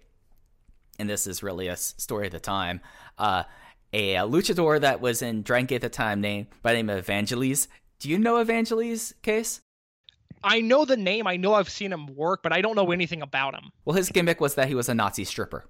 and 0.99 1.09
this 1.09 1.29
is 1.29 1.41
really 1.41 1.69
a 1.69 1.77
story 1.77 2.27
of 2.27 2.33
the 2.33 2.41
time. 2.41 2.81
Uh, 3.17 3.45
a, 3.93 4.17
a 4.17 4.23
luchador 4.23 4.81
that 4.81 5.01
was 5.01 5.23
in 5.23 5.43
Dragon 5.43 5.67
Gate 5.67 5.77
at 5.77 5.83
the 5.83 5.89
time 5.89 6.21
named 6.21 6.49
by 6.63 6.73
the 6.73 6.79
name 6.79 6.91
of 6.91 6.99
Evangeles. 6.99 7.69
Do 8.01 8.09
you 8.09 8.19
know 8.19 8.39
Evangeles 8.39 9.15
case? 9.23 9.61
I 10.45 10.61
know 10.61 10.85
the 10.85 10.97
name. 10.97 11.27
I 11.27 11.37
know 11.37 11.55
I've 11.55 11.71
seen 11.71 11.93
him 11.93 12.15
work, 12.15 12.43
but 12.43 12.53
I 12.53 12.61
don't 12.61 12.77
know 12.77 12.93
anything 12.93 13.23
about 13.23 13.55
him. 13.55 13.73
Well, 13.85 13.97
his 13.97 14.11
gimmick 14.11 14.41
was 14.41 14.55
that 14.57 14.69
he 14.69 14.75
was 14.75 14.89
a 14.89 14.95
Nazi 14.95 15.25
stripper. 15.25 15.65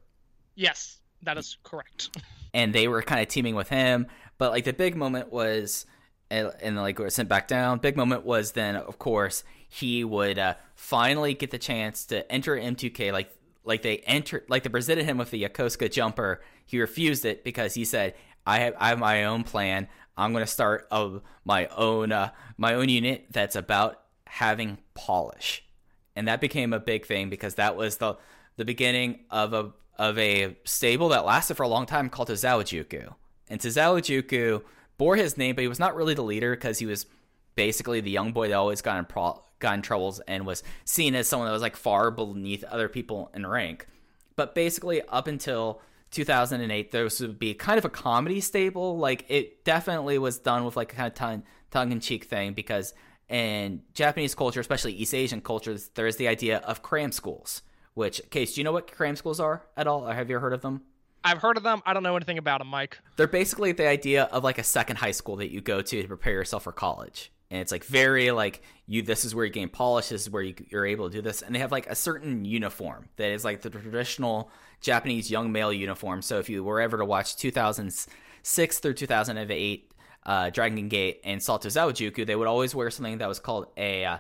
Yes, 0.57 0.99
that 1.23 1.39
is 1.39 1.57
correct. 1.63 2.11
and 2.55 2.75
they 2.75 2.89
were 2.89 3.03
kind 3.03 3.23
of 3.23 3.29
teaming 3.29 3.55
with 3.55 3.69
him. 3.69 4.09
But 4.37 4.51
like 4.51 4.65
the 4.65 4.73
big 4.73 4.97
moment 4.97 5.33
was, 5.33 5.87
and, 6.29 6.53
and 6.61 6.77
like 6.77 6.99
were 6.99 7.09
sent 7.09 7.29
back 7.29 7.47
down. 7.47 7.79
Big 7.79 7.97
moment 7.97 8.25
was 8.25 8.53
then, 8.53 8.75
of 8.75 8.99
course, 8.99 9.45
he 9.69 10.03
would 10.03 10.39
uh, 10.39 10.55
finally 10.75 11.35
get 11.35 11.53
the 11.53 11.59
chance 11.59 12.07
to 12.07 12.31
enter 12.31 12.57
M2K. 12.57 13.13
Like 13.13 13.31
like 13.63 13.83
they 13.83 13.99
entered, 13.99 14.45
like 14.49 14.65
they 14.65 14.69
presented 14.69 15.05
him 15.05 15.19
with 15.19 15.31
the 15.31 15.43
Yokosuka 15.43 15.91
jumper. 15.91 16.43
He 16.67 16.81
refused 16.81 17.25
it 17.25 17.45
because 17.45 17.75
he 17.75 17.85
said, 17.85 18.15
"I 18.47 18.59
have, 18.59 18.75
I 18.79 18.89
have 18.89 18.99
my 18.99 19.25
own 19.25 19.45
plan. 19.45 19.89
I'm 20.17 20.33
going 20.33 20.45
to 20.45 20.51
start 20.51 20.87
a, 20.91 21.21
my 21.45 21.67
own, 21.69 22.13
uh, 22.13 22.31
my 22.57 22.75
own 22.75 22.89
unit 22.89 23.27
that's 23.31 23.57
about 23.57 24.04
having 24.27 24.79
polish." 24.95 25.65
And 26.17 26.29
that 26.29 26.41
became 26.41 26.73
a 26.73 26.81
big 26.81 27.07
thing 27.07 27.29
because 27.31 27.57
that 27.57 27.77
was 27.77 27.97
the 27.99 28.17
the 28.57 28.65
beginning 28.65 29.21
of 29.31 29.53
a 29.53 29.73
of 29.99 30.19
a 30.19 30.57
stable 30.65 31.09
that 31.11 31.25
lasted 31.25 31.55
for 31.55 31.63
a 31.63 31.69
long 31.69 31.87
time 31.87 32.09
called 32.09 32.29
Tozawa 32.29 32.63
Juku. 32.65 33.15
And 33.49 33.61
Tozawa 33.61 34.01
Juku 34.01 34.63
bore 34.99 35.17
his 35.17 35.37
name, 35.37 35.55
but 35.55 35.63
he 35.63 35.69
was 35.69 35.79
not 35.79 35.95
really 35.95 36.15
the 36.15 36.23
leader 36.23 36.55
because 36.55 36.79
he 36.79 36.87
was 36.87 37.07
basically 37.55 38.01
the 38.01 38.11
young 38.11 38.33
boy 38.33 38.49
that 38.49 38.55
always 38.55 38.83
got 38.83 38.99
in 38.99 39.05
pro- 39.05 39.43
got 39.61 39.75
in 39.75 39.83
troubles 39.83 40.21
and 40.21 40.47
was 40.47 40.63
seen 40.85 41.15
as 41.15 41.29
someone 41.29 41.49
that 41.49 41.53
was 41.53 41.63
like 41.63 41.77
far 41.77 42.11
beneath 42.11 42.65
other 42.65 42.89
people 42.89 43.31
in 43.35 43.47
rank. 43.47 43.87
But 44.37 44.55
basically, 44.55 45.03
up 45.03 45.29
until 45.29 45.81
2008, 46.11 46.91
there 46.91 47.05
would 47.05 47.39
be 47.39 47.55
kind 47.55 47.79
of 47.79 47.85
a 47.85 47.91
comedy 47.91 48.41
stable. 48.41 48.99
Like 48.99 49.25
it 49.29 49.65
definitely 49.65 50.19
was 50.19 50.39
done 50.39 50.65
with 50.65 50.77
like 50.77 50.93
a 50.93 50.97
kind 50.97 51.09
of 51.09 51.15
tongue 51.15 51.43
tongue 51.71 51.93
in 51.93 52.01
cheek 52.01 52.25
thing 52.25 52.53
because 52.53 52.95
in 53.29 53.83
Japanese 53.95 54.35
culture, 54.35 54.61
especially 54.61 54.93
East 54.93 55.15
Asian 55.15 55.41
cultures, 55.41 55.91
there 55.95 56.07
is 56.07 56.17
the 56.17 56.29
idea 56.29 56.59
of 56.59 56.83
cram 56.83 57.13
schools. 57.13 57.63
Which, 57.95 58.21
Case, 58.31 58.55
do 58.55 58.61
you 58.61 58.65
know 58.65 58.73
what 58.73 58.91
cram 58.91 59.17
schools 59.17 59.39
are 59.39 59.63
at 59.77 59.87
all? 59.87 60.09
Or 60.09 60.15
have 60.15 60.29
you 60.29 60.39
heard 60.39 60.53
of 60.53 60.63
them? 60.63 60.83
I've 61.23 61.39
heard 61.39 61.57
of 61.57 61.63
them. 61.63 61.81
I 61.87 61.95
don't 61.95 62.03
know 62.03 62.17
anything 62.17 62.39
about 62.39 62.59
them, 62.59 62.69
Mike. 62.69 62.99
They're 63.17 63.27
basically 63.27 63.73
the 63.73 63.89
idea 63.89 64.25
of 64.25 64.45
like 64.45 64.59
a 64.59 64.65
second 64.65 64.97
high 64.97 65.13
school 65.13 65.37
that 65.37 65.51
you 65.51 65.61
go 65.61 65.81
to 65.81 66.03
to 66.03 66.09
prepare 66.09 66.35
yourself 66.35 66.65
for 66.65 66.73
college 66.73 67.33
and 67.51 67.61
it's 67.61 67.71
like 67.71 67.85
very 67.85 68.31
like 68.33 68.63
you 68.87 69.03
this 69.03 69.25
is 69.25 69.35
where 69.35 69.45
you 69.45 69.53
gain 69.53 69.69
polish 69.69 70.09
this 70.09 70.23
is 70.23 70.31
where 70.31 70.43
you, 70.43 70.55
you're 70.69 70.87
able 70.87 71.09
to 71.09 71.17
do 71.17 71.23
this 71.23 71.41
and 71.41 71.55
they 71.55 71.61
have 71.61 71.73
like 71.73 71.87
a 71.87 71.95
certain 71.95 72.45
uniform 72.45 73.09
that 73.17 73.31
is 73.31 73.45
like 73.45 73.63
the 73.63 73.71
traditional 73.71 74.51
japanese 74.81 75.31
young 75.31 75.53
male 75.53 75.73
uniform 75.73 76.21
so 76.21 76.39
if 76.39 76.49
you 76.49 76.65
were 76.65 76.81
ever 76.81 76.99
to 76.99 77.05
watch 77.05 77.37
2006 77.37 78.79
through 78.79 78.95
2008 78.95 79.93
uh, 80.27 80.51
Dragon 80.51 80.89
Gate 80.89 81.21
and 81.25 81.43
Salto 81.43 81.69
Zawajuku, 81.69 82.27
they 82.27 82.37
would 82.37 82.49
always 82.49 82.75
wear 82.75 82.91
something 82.91 83.19
that 83.19 83.29
was 83.29 83.39
called 83.39 83.67
a 83.77 84.05
uh, 84.05 84.19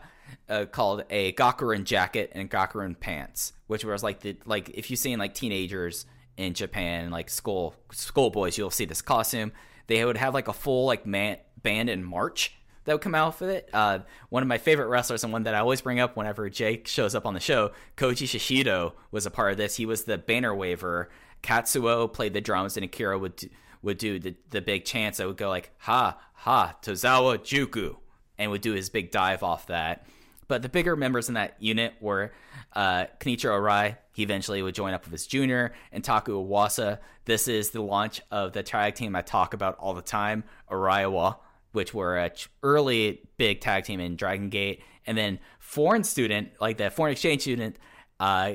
uh, 0.49 0.65
called 0.67 1.05
a 1.11 1.33
gakuran 1.33 1.85
jacket 1.85 2.33
and 2.35 2.51
gakuran 2.51 2.99
pants, 2.99 3.53
which 3.67 3.85
was 3.85 4.03
like 4.03 4.21
the 4.21 4.37
like 4.45 4.71
if 4.71 4.91
you 4.91 4.97
see 4.97 5.13
in 5.13 5.19
like 5.19 5.35
teenagers 5.35 6.07
in 6.37 6.55
Japan, 6.55 7.11
like 7.11 7.31
school 7.31 7.75
schoolboys, 7.93 8.59
you'll 8.59 8.71
see 8.71 8.85
this 8.85 9.03
costume. 9.03 9.53
They 9.87 10.05
would 10.05 10.17
have 10.17 10.35
like 10.35 10.49
a 10.49 10.53
full 10.53 10.87
like 10.87 11.07
man, 11.07 11.39
band 11.63 11.89
and 11.89 12.05
march 12.05 12.55
that 12.85 12.93
would 12.93 13.01
come 13.01 13.15
out 13.15 13.41
with 13.41 13.51
it. 13.51 13.71
Uh, 13.73 14.01
one 14.29 14.43
of 14.43 14.49
my 14.49 14.59
favorite 14.59 14.89
wrestlers 14.89 15.25
and 15.25 15.33
one 15.33 15.45
that 15.45 15.55
I 15.55 15.61
always 15.61 15.81
bring 15.81 16.01
up 16.01 16.17
whenever 16.17 16.49
Jake 16.51 16.87
shows 16.87 17.15
up 17.15 17.27
on 17.27 17.35
the 17.35 17.41
show, 17.41 17.73
Koji 17.97 18.27
Shishido 18.27 18.93
was 19.11 19.27
a 19.27 19.31
part 19.31 19.53
of 19.53 19.57
this. 19.57 19.77
He 19.77 19.87
was 19.87 20.05
the 20.05 20.19
banner 20.19 20.55
waver. 20.55 21.11
Katsuo 21.43 22.11
played 22.11 22.33
the 22.33 22.41
drums, 22.41 22.77
and 22.77 22.85
Akira 22.85 23.19
would 23.19 23.51
would 23.85 23.99
do 23.99 24.18
the, 24.18 24.35
the 24.51 24.61
big 24.61 24.85
chance 24.85 25.18
that 25.18 25.26
would 25.26 25.37
go 25.37 25.49
like 25.49 25.70
ha 25.78 26.18
ha 26.35 26.76
Tozawa 26.82 27.39
Juku, 27.39 27.97
and 28.39 28.51
would 28.51 28.61
do 28.61 28.72
his 28.72 28.91
big 28.91 29.11
dive 29.11 29.43
off 29.43 29.68
that. 29.68 30.07
But 30.47 30.62
the 30.62 30.68
bigger 30.68 30.97
members 30.97 31.28
in 31.28 31.35
that 31.35 31.57
unit 31.59 31.95
were 32.01 32.32
uh, 32.74 33.07
Kenichiro 33.20 33.59
Arai. 33.59 33.97
He 34.12 34.22
eventually 34.22 34.62
would 34.62 34.74
join 34.74 34.93
up 34.93 35.05
with 35.05 35.12
his 35.12 35.26
junior 35.26 35.72
and 35.91 36.05
Taku 36.05 36.45
Iwasa. 36.45 36.99
This 37.24 37.49
is 37.49 37.70
the 37.70 37.82
launch 37.82 38.20
of 38.30 38.53
the 38.53 38.62
tag 38.62 38.95
team 38.95 39.16
I 39.16 39.22
talk 39.22 39.55
about 39.55 39.78
all 39.78 39.95
the 39.95 40.03
time, 40.03 40.45
Araiwa 40.70 41.37
which 41.74 41.93
were 41.93 42.16
a 42.16 42.30
early 42.62 43.20
big 43.37 43.61
tag 43.61 43.85
team 43.85 43.99
in 43.99 44.14
Dragon 44.14 44.49
Gate, 44.49 44.82
and 45.07 45.18
then 45.18 45.41
foreign 45.59 46.05
student, 46.05 46.51
like 46.61 46.78
the 46.78 46.89
foreign 46.89 47.12
exchange 47.12 47.43
student, 47.43 47.76
uh, 48.20 48.55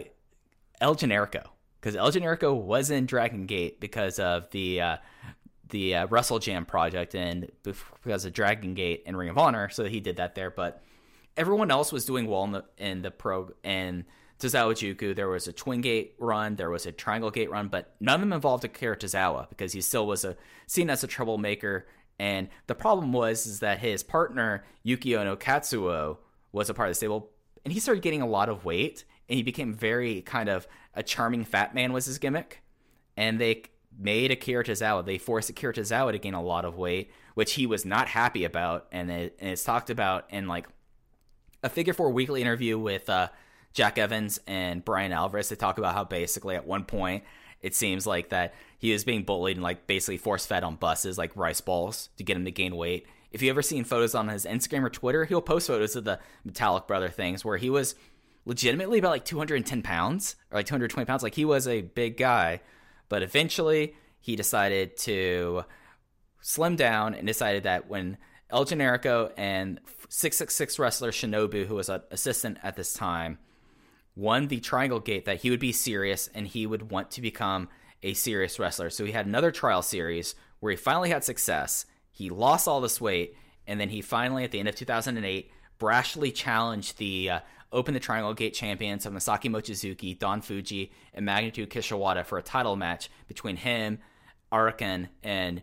El 0.80 0.96
Generico, 0.96 1.44
because 1.80 1.98
El 1.98 2.12
Generico 2.12 2.56
was 2.56 2.90
in 2.90 3.06
Dragon 3.06 3.46
Gate 3.46 3.82
because 3.82 4.20
of 4.20 4.50
the 4.52 4.82
uh, 4.82 4.98
the 5.70 5.96
uh, 5.96 6.08
Wrestle 6.08 6.40
Jam 6.40 6.66
project 6.66 7.16
and 7.16 7.52
because 7.64 8.26
of 8.26 8.34
Dragon 8.34 8.74
Gate 8.74 9.04
and 9.06 9.18
Ring 9.18 9.30
of 9.30 9.38
Honor, 9.38 9.70
so 9.70 9.86
he 9.86 10.00
did 10.00 10.18
that 10.18 10.36
there. 10.36 10.52
But 10.52 10.84
everyone 11.38 11.72
else 11.72 11.92
was 11.92 12.06
doing 12.06 12.28
well 12.28 12.44
in 12.44 12.52
the 12.52 12.66
in 12.78 13.02
the 13.02 13.12
pro 13.12 13.52
and 13.64 14.06
Tozawa 14.40 14.74
Juku. 14.74 15.16
There 15.16 15.30
was 15.30 15.48
a 15.48 15.54
Twin 15.54 15.82
Gate 15.82 16.16
run, 16.20 16.56
there 16.56 16.70
was 16.70 16.86
a 16.86 16.92
Triangle 16.92 17.32
Gate 17.32 17.50
run, 17.50 17.68
but 17.68 17.96
none 18.00 18.16
of 18.16 18.22
them 18.22 18.34
involved 18.34 18.64
Akira 18.64 18.98
Tozawa 18.98 19.50
because 19.50 19.74
he 19.74 19.82
still 19.82 20.08
was 20.08 20.26
a 20.26 20.36
seen 20.68 20.90
as 20.90 21.04
a 21.04 21.08
troublemaker 21.08 21.86
and 22.20 22.50
the 22.68 22.76
problem 22.76 23.14
was 23.14 23.48
is 23.48 23.62
that 23.62 23.80
his 23.80 24.04
partner 24.04 24.66
Yukio 24.86 25.24
no 25.24 25.36
Katsuo 25.38 26.18
was 26.52 26.70
a 26.70 26.74
part 26.74 26.90
of 26.90 26.92
the 26.92 26.96
stable, 26.96 27.32
and 27.64 27.74
he 27.74 27.80
started 27.80 28.04
getting 28.04 28.22
a 28.22 28.28
lot 28.28 28.50
of 28.50 28.66
weight, 28.66 29.06
and 29.30 29.38
he 29.38 29.44
became 29.44 29.74
very 29.74 30.22
kind 30.22 30.50
of 30.50 30.68
a 30.94 31.04
charming 31.04 31.46
fat 31.46 31.74
man 31.74 31.94
was 31.94 32.06
his 32.06 32.18
gimmick. 32.18 32.62
And 33.16 33.40
they 33.40 33.64
made 33.98 34.32
Akira 34.32 34.64
Tozawa. 34.64 35.06
They 35.06 35.18
forced 35.18 35.50
Akira 35.50 35.74
Tozawa 35.74 36.12
to 36.12 36.20
gain 36.20 36.34
a 36.34 36.42
lot 36.42 36.66
of 36.66 36.78
weight, 36.78 37.12
which 37.34 37.54
he 37.54 37.66
was 37.66 37.86
not 37.86 38.08
happy 38.08 38.46
about, 38.46 38.88
and, 38.92 39.10
it, 39.12 39.38
and 39.40 39.50
it's 39.50 39.64
talked 39.64 39.90
about 39.90 40.26
in 40.30 40.48
like 40.48 40.68
a 41.64 41.70
Figure 41.70 41.94
Four 41.94 42.12
weekly 42.12 42.42
interview 42.42 42.78
with 42.78 43.10
uh, 43.10 43.30
Jack 43.74 43.98
Evans 43.98 44.40
and 44.48 44.84
Brian 44.84 45.12
Alvarez. 45.12 45.50
They 45.50 45.56
talk 45.56 45.78
about 45.78 45.94
how 45.94 46.04
basically 46.04 46.56
at 46.56 46.66
one 46.66 46.86
point 46.86 47.24
it 47.62 47.76
seems 47.76 48.08
like 48.08 48.30
that 48.30 48.54
he 48.78 48.94
was 48.94 49.04
being 49.04 49.24
bullied 49.24 49.58
and 49.58 49.64
like 49.64 49.88
basically 49.88 50.18
force 50.18 50.46
fed 50.46 50.64
on 50.64 50.76
buses 50.76 51.18
like 51.18 51.36
rice 51.36 51.62
balls 51.62 52.10
to 52.18 52.24
get 52.24 52.38
him 52.38 52.46
to 52.46 52.52
gain 52.52 52.76
weight. 52.76 53.06
If 53.32 53.42
you 53.42 53.50
ever 53.50 53.62
seen 53.62 53.84
photos 53.84 54.16
on 54.16 54.28
his 54.30 54.46
Instagram 54.46 54.84
or 54.84 54.90
Twitter, 54.90 55.26
he'll 55.26 55.42
post 55.42 55.68
photos 55.68 55.96
of 55.96 56.04
the 56.04 56.20
Metallic 56.44 56.88
Brother 56.88 57.10
things 57.10 57.46
where 57.46 57.58
he 57.58 57.70
was 57.70 57.96
legitimately 58.46 58.98
about 58.98 59.12
like 59.12 59.26
210 59.26 59.82
pounds 59.82 60.36
or 60.52 60.58
like 60.58 60.66
220 60.66 61.06
pounds. 61.06 61.22
Like 61.22 61.36
he 61.36 61.46
was 61.46 61.68
a 61.68 61.82
big 61.82 62.18
guy, 62.18 62.62
but 63.10 63.24
eventually 63.24 63.96
he 64.20 64.36
decided 64.36 64.96
to 64.98 65.64
slim 66.42 66.76
down 66.76 67.14
and 67.14 67.28
decided 67.28 67.64
that 67.64 67.90
when 67.90 68.18
El 68.50 68.66
Generico 68.66 69.32
and 69.38 69.80
666 70.10 70.80
wrestler 70.80 71.12
Shinobu, 71.12 71.66
who 71.66 71.76
was 71.76 71.90
an 71.90 72.02
assistant 72.12 72.58
at 72.64 72.76
this 72.76 72.94
time, 72.94 73.38
won 74.16 74.48
the 74.48 74.60
Triangle 74.60 75.00
Gate, 75.00 75.26
that 75.26 75.42
he 75.42 75.50
would 75.50 75.60
be 75.60 75.72
serious 75.72 76.30
and 76.34 76.48
he 76.48 76.66
would 76.66 76.92
want 76.92 77.12
to 77.12 77.22
become 77.22 77.70
a 78.02 78.14
serious 78.14 78.60
wrestler. 78.60 78.90
So 78.90 79.06
he 79.06 79.12
had 79.12 79.26
another 79.26 79.52
trial 79.52 79.82
series 79.82 80.36
where 80.60 80.72
he 80.72 80.78
finally 80.78 81.10
had 81.10 81.24
success. 81.24 81.86
He 82.12 82.30
lost 82.30 82.68
all 82.68 82.82
this 82.82 83.00
weight, 83.00 83.36
and 83.68 83.80
then 83.80 83.90
he 83.90 84.02
finally, 84.02 84.44
at 84.44 84.52
the 84.52 84.60
end 84.60 84.68
of 84.68 84.76
2008, 84.76 85.52
brashly 85.80 86.34
challenged 86.34 86.98
the 86.98 87.30
uh, 87.30 87.40
Open 87.72 87.94
the 87.94 88.00
Triangle 88.00 88.34
Gate 88.34 88.54
champions 88.54 89.06
of 89.06 89.14
Masaaki 89.14 89.50
Mochizuki, 89.50 90.18
Don 90.18 90.42
Fujii, 90.42 90.90
and 91.14 91.26
Magnitude 91.26 91.70
Kishiwada 91.70 92.26
for 92.26 92.38
a 92.38 92.42
title 92.42 92.76
match 92.76 93.10
between 93.28 93.58
him, 93.58 94.00
Arakan, 94.52 95.10
and 95.24 95.62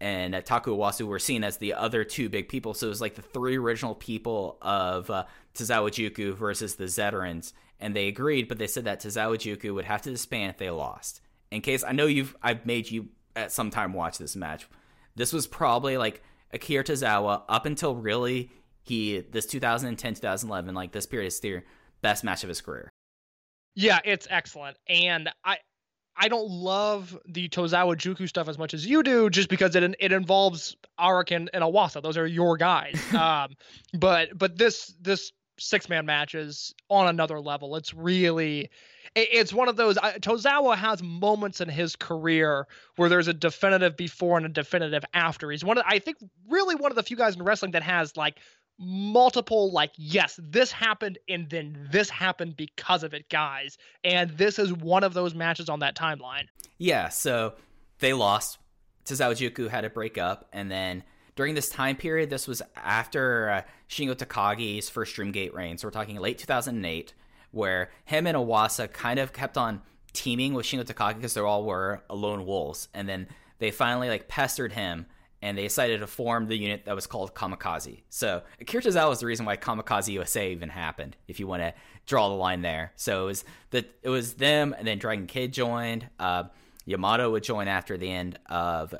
and 0.00 0.34
uh, 0.34 0.40
Taku 0.40 0.76
Iwasa 0.76 1.02
were 1.02 1.18
seen 1.18 1.42
as 1.42 1.56
the 1.56 1.74
other 1.74 2.04
two 2.04 2.28
big 2.28 2.48
people. 2.48 2.72
So 2.74 2.86
it 2.86 2.90
was 2.90 3.00
like 3.00 3.14
the 3.14 3.22
three 3.22 3.58
original 3.58 3.94
people 3.94 4.58
of 4.62 5.10
uh, 5.10 5.24
versus 5.54 6.74
the 6.76 6.84
Zeterans, 6.84 7.52
and 7.80 7.96
they 7.96 8.08
agreed, 8.08 8.48
but 8.48 8.58
they 8.58 8.66
said 8.66 8.84
that 8.84 9.00
Tozawa 9.00 9.36
Juku 9.36 9.74
would 9.74 9.86
have 9.86 10.02
to 10.02 10.10
disband 10.10 10.50
if 10.50 10.58
they 10.58 10.70
lost. 10.70 11.20
In 11.50 11.62
case 11.62 11.82
I 11.82 11.92
know 11.92 12.06
you've, 12.06 12.36
I've 12.42 12.66
made 12.66 12.90
you 12.90 13.08
at 13.34 13.52
some 13.52 13.70
time 13.70 13.92
watch 13.92 14.18
this 14.18 14.36
match. 14.36 14.68
This 15.16 15.32
was 15.32 15.46
probably 15.46 15.96
like 15.96 16.22
Akira 16.52 16.84
Tozawa 16.84 17.42
up 17.48 17.66
until 17.66 17.96
really 17.96 18.50
he 18.88 19.20
this 19.20 19.46
2010 19.46 20.14
2011 20.14 20.74
like 20.74 20.92
this 20.92 21.06
period 21.06 21.28
is 21.28 21.40
the 21.40 21.62
best 22.02 22.24
match 22.24 22.42
of 22.42 22.48
his 22.48 22.60
career. 22.60 22.88
Yeah, 23.74 24.00
it's 24.04 24.26
excellent. 24.30 24.76
And 24.88 25.30
I 25.44 25.58
I 26.16 26.28
don't 26.28 26.50
love 26.50 27.16
the 27.28 27.48
Tozawa 27.48 27.96
Juku 27.96 28.28
stuff 28.28 28.48
as 28.48 28.58
much 28.58 28.74
as 28.74 28.84
you 28.84 29.02
do, 29.02 29.30
just 29.30 29.48
because 29.48 29.76
it 29.76 29.94
it 30.00 30.12
involves 30.12 30.76
Arakan 30.98 31.48
and 31.52 31.62
Iwasa. 31.62 32.02
Those 32.02 32.16
are 32.16 32.26
your 32.26 32.56
guys. 32.56 33.00
um, 33.14 33.54
but 33.94 34.36
but 34.36 34.58
this 34.58 34.94
this 35.00 35.32
six 35.60 35.88
man 35.88 36.06
match 36.06 36.34
is 36.34 36.74
on 36.88 37.08
another 37.08 37.40
level. 37.40 37.76
It's 37.76 37.94
really 37.94 38.70
it, 39.14 39.28
it's 39.32 39.52
one 39.52 39.68
of 39.68 39.76
those. 39.76 39.96
I, 39.98 40.18
Tozawa 40.18 40.76
has 40.76 41.02
moments 41.02 41.60
in 41.60 41.68
his 41.68 41.94
career 41.96 42.66
where 42.96 43.08
there's 43.08 43.28
a 43.28 43.34
definitive 43.34 43.96
before 43.96 44.36
and 44.36 44.46
a 44.46 44.48
definitive 44.48 45.04
after. 45.14 45.50
He's 45.50 45.64
one 45.64 45.78
of 45.78 45.84
I 45.86 45.98
think 45.98 46.18
really 46.48 46.74
one 46.74 46.90
of 46.90 46.96
the 46.96 47.02
few 47.02 47.16
guys 47.16 47.36
in 47.36 47.42
wrestling 47.42 47.72
that 47.72 47.82
has 47.82 48.16
like 48.16 48.38
multiple 48.78 49.72
like 49.72 49.90
yes 49.96 50.38
this 50.42 50.70
happened 50.70 51.18
and 51.28 51.50
then 51.50 51.88
this 51.90 52.08
happened 52.08 52.56
because 52.56 53.02
of 53.02 53.12
it 53.12 53.28
guys 53.28 53.76
and 54.04 54.30
this 54.38 54.58
is 54.58 54.72
one 54.72 55.02
of 55.02 55.14
those 55.14 55.34
matches 55.34 55.68
on 55.68 55.80
that 55.80 55.96
timeline 55.96 56.44
Yeah, 56.78 57.08
so 57.08 57.54
they 57.98 58.12
lost. 58.12 58.58
Tozawa 59.04 59.32
Juku 59.32 59.68
had 59.68 59.80
to 59.80 59.90
break 59.90 60.16
up, 60.18 60.48
and 60.52 60.70
then 60.70 61.02
during 61.34 61.54
this 61.54 61.68
time 61.68 61.96
period, 61.96 62.30
this 62.30 62.46
was 62.46 62.62
after 62.76 63.50
uh, 63.50 63.62
Shingo 63.88 64.14
Takagi's 64.14 64.88
first 64.88 65.16
Dreamgate 65.16 65.52
reign. 65.54 65.78
So 65.78 65.88
we're 65.88 65.92
talking 65.92 66.16
late 66.16 66.38
2008, 66.38 67.14
where 67.50 67.90
him 68.04 68.26
and 68.26 68.36
Iwasa 68.36 68.92
kind 68.92 69.18
of 69.18 69.32
kept 69.32 69.56
on 69.56 69.82
teaming 70.12 70.54
with 70.54 70.66
Shingo 70.66 70.84
Takagi 70.84 71.16
because 71.16 71.34
they 71.34 71.40
all 71.40 71.64
were 71.64 72.02
lone 72.10 72.46
wolves, 72.46 72.88
and 72.94 73.08
then 73.08 73.28
they 73.58 73.70
finally 73.70 74.08
like 74.08 74.28
pestered 74.28 74.72
him. 74.72 75.06
And 75.40 75.56
they 75.56 75.62
decided 75.62 76.00
to 76.00 76.06
form 76.06 76.48
the 76.48 76.56
unit 76.56 76.84
that 76.86 76.94
was 76.94 77.06
called 77.06 77.34
Kamikaze. 77.34 78.02
So 78.08 78.42
Akira 78.60 78.82
Tozawa 78.82 79.08
was 79.08 79.20
the 79.20 79.26
reason 79.26 79.46
why 79.46 79.56
Kamikaze 79.56 80.12
USA 80.12 80.50
even 80.50 80.68
happened. 80.68 81.16
If 81.28 81.38
you 81.38 81.46
want 81.46 81.62
to 81.62 81.74
draw 82.06 82.28
the 82.28 82.34
line 82.34 82.62
there, 82.62 82.92
so 82.96 83.22
it 83.22 83.26
was 83.26 83.44
the 83.70 83.84
it 84.02 84.08
was 84.08 84.34
them, 84.34 84.74
and 84.76 84.86
then 84.86 84.98
Dragon 84.98 85.26
Kid 85.26 85.52
joined. 85.52 86.08
Uh, 86.18 86.44
Yamato 86.86 87.30
would 87.30 87.42
join 87.44 87.68
after 87.68 87.96
the 87.96 88.10
end 88.10 88.38
of 88.46 88.94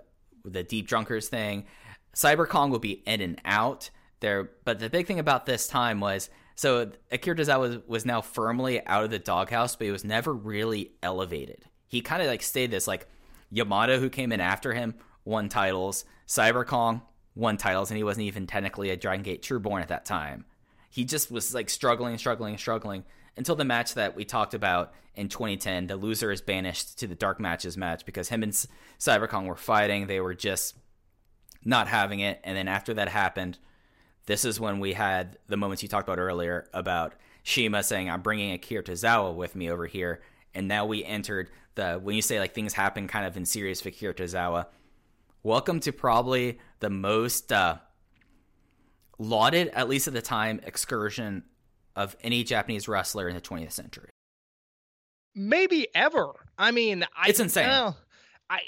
the 0.45 0.63
Deep 0.63 0.87
Drunkers 0.87 1.29
thing. 1.29 1.67
Cyber 2.15 2.47
Kong 2.49 2.71
would 2.71 2.83
be 2.83 3.03
in 3.07 3.21
and 3.21 3.41
out 3.45 3.91
there, 4.21 4.51
but 4.65 4.79
the 4.79 4.91
big 4.91 5.07
thing 5.07 5.19
about 5.19 5.47
this 5.47 5.67
time 5.67 6.01
was 6.01 6.31
so 6.55 6.91
Akira 7.13 7.37
Tozawa 7.37 7.61
was, 7.61 7.79
was 7.87 8.05
now 8.05 8.21
firmly 8.21 8.85
out 8.87 9.05
of 9.05 9.11
the 9.11 9.19
doghouse, 9.19 9.77
but 9.77 9.87
he 9.87 9.93
was 9.93 10.05
never 10.05 10.35
really 10.35 10.91
elevated. 11.03 11.65
He 11.87 12.01
kind 12.01 12.21
of 12.21 12.29
like 12.29 12.43
stayed 12.43 12.71
this 12.71 12.87
like 12.89 13.07
Yamato, 13.51 13.99
who 13.99 14.11
came 14.11 14.33
in 14.33 14.41
after 14.41 14.75
him, 14.75 14.97
won 15.25 15.49
titles. 15.49 16.05
Cyber 16.29 16.65
Kong 16.67 17.03
won 17.35 17.57
titles, 17.57 17.91
and 17.91 17.97
he 17.97 18.05
wasn't 18.05 18.27
even 18.27 18.47
technically 18.47 18.91
a 18.91 18.97
Dragon 18.97 19.23
Gate 19.23 19.43
Trueborn 19.43 19.81
at 19.81 19.89
that 19.89 20.05
time. 20.05 20.45
He 20.91 21.05
just 21.05 21.31
was 21.31 21.55
like 21.55 21.71
struggling, 21.71 22.17
struggling, 22.19 22.59
struggling 22.59 23.05
until 23.37 23.57
the 23.57 23.65
match 23.65 23.95
that 23.95 24.15
we 24.15 24.25
talked 24.25 24.55
about 24.55 24.93
in 25.15 25.29
2010. 25.29 25.87
The 25.87 25.97
loser 25.97 26.31
is 26.31 26.41
banished 26.41 26.99
to 26.99 27.07
the 27.07 27.15
Dark 27.15 27.41
Matches 27.41 27.77
match 27.77 28.05
because 28.05 28.29
him 28.29 28.43
and 28.43 28.53
Cyber 28.53 29.29
Kong 29.29 29.47
were 29.47 29.57
fighting. 29.57 30.07
They 30.07 30.21
were 30.21 30.35
just 30.35 30.77
not 31.65 31.89
having 31.89 32.21
it. 32.21 32.41
And 32.45 32.57
then 32.57 32.69
after 32.69 32.95
that 32.95 33.09
happened, 33.09 33.59
this 34.27 34.45
is 34.45 34.61
when 34.61 34.81
we 34.81 34.93
had 34.93 35.39
the 35.47 35.57
moments 35.57 35.83
you 35.83 35.89
talked 35.89 36.09
about 36.09 36.19
earlier 36.19 36.69
about 36.75 37.15
CIMA 37.45 37.83
saying, 37.83 38.11
I'm 38.11 38.21
bringing 38.21 38.53
Akira 38.53 38.83
Tozawa 38.83 39.35
with 39.35 39.57
me 39.57 39.71
over 39.71 39.87
here. 39.87 40.21
And 40.55 40.69
now 40.69 40.85
we 40.85 41.05
entered 41.05 41.51
the, 41.77 41.95
when 41.95 42.17
you 42.17 42.23
say 42.23 42.39
like 42.39 42.55
things 42.55 42.75
happen 42.75 43.09
kind 43.09 43.27
of 43.27 43.37
in 43.37 43.47
series 43.47 43.81
for 43.81 43.89
Akira 43.89 44.15
Tozawa, 44.15 44.67
welcome 45.49 45.81
to 45.81 45.93
probably 45.93 46.59
the 46.81 46.91
most 46.91 47.53
uh, 47.53 47.79
lauded, 49.19 49.69
at 49.69 49.89
least 49.89 50.07
at 50.07 50.15
the 50.15 50.23
time, 50.23 50.61
excursion 50.65 51.43
of 51.97 52.17
any 52.23 52.45
Japanese 52.45 52.87
wrestler 52.87 53.29
in 53.29 53.35
the 53.35 53.41
20th 53.41 53.73
century. 53.73 54.11
maybe 55.35 55.89
ever 55.95 56.33
i 56.59 56.71
mean 56.71 57.05
I, 57.17 57.29
It's 57.31 57.41
insane. 57.41 57.67
well, 57.69 57.97
i 58.51 58.61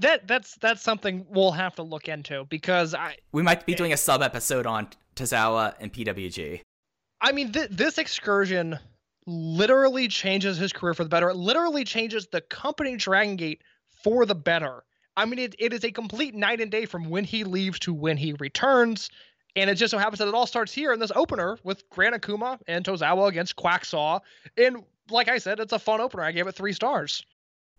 that 0.00 0.26
that's 0.28 0.56
that's 0.56 0.82
something 0.82 1.26
we'll 1.30 1.52
have 1.52 1.74
to 1.76 1.82
look 1.82 2.08
into 2.08 2.44
because 2.50 2.94
i 2.94 3.16
We 3.32 3.42
might 3.42 3.64
be 3.66 3.74
doing 3.74 3.92
a 3.92 3.96
sub 3.96 4.22
episode 4.22 4.66
on 4.66 4.88
Tozawa 5.16 5.74
and 5.80 5.92
PWG. 5.92 6.60
I 7.20 7.32
mean, 7.32 7.52
th- 7.52 7.68
this 7.70 7.98
excursion 7.98 8.78
literally 9.26 10.08
changes 10.08 10.56
his 10.56 10.72
career 10.72 10.94
for 10.94 11.04
the 11.04 11.08
better. 11.10 11.28
It 11.30 11.36
literally 11.36 11.84
changes 11.84 12.26
the 12.32 12.40
company 12.40 12.96
Dragon 12.96 13.36
Gate 13.36 13.60
for 14.02 14.24
the 14.26 14.34
better. 14.34 14.82
I 15.16 15.24
mean, 15.24 15.38
it, 15.38 15.54
it 15.58 15.72
is 15.72 15.84
a 15.84 15.90
complete 15.90 16.34
night 16.34 16.60
and 16.60 16.70
day 16.70 16.86
from 16.86 17.10
when 17.10 17.24
he 17.24 17.44
leaves 17.44 17.78
to 17.80 17.92
when 17.92 18.16
he 18.16 18.32
returns. 18.34 19.10
And 19.54 19.68
it 19.68 19.74
just 19.74 19.90
so 19.90 19.98
happens 19.98 20.18
that 20.20 20.28
it 20.28 20.34
all 20.34 20.46
starts 20.46 20.72
here 20.72 20.92
in 20.92 21.00
this 21.00 21.12
opener 21.14 21.58
with 21.62 21.88
Gran 21.90 22.14
Akuma 22.14 22.58
and 22.66 22.84
Tozawa 22.84 23.28
against 23.28 23.56
Quacksaw. 23.56 24.20
And 24.56 24.84
like 25.10 25.28
I 25.28 25.38
said, 25.38 25.60
it's 25.60 25.72
a 25.72 25.78
fun 25.78 26.00
opener. 26.00 26.22
I 26.22 26.32
gave 26.32 26.46
it 26.46 26.54
three 26.54 26.72
stars. 26.72 27.24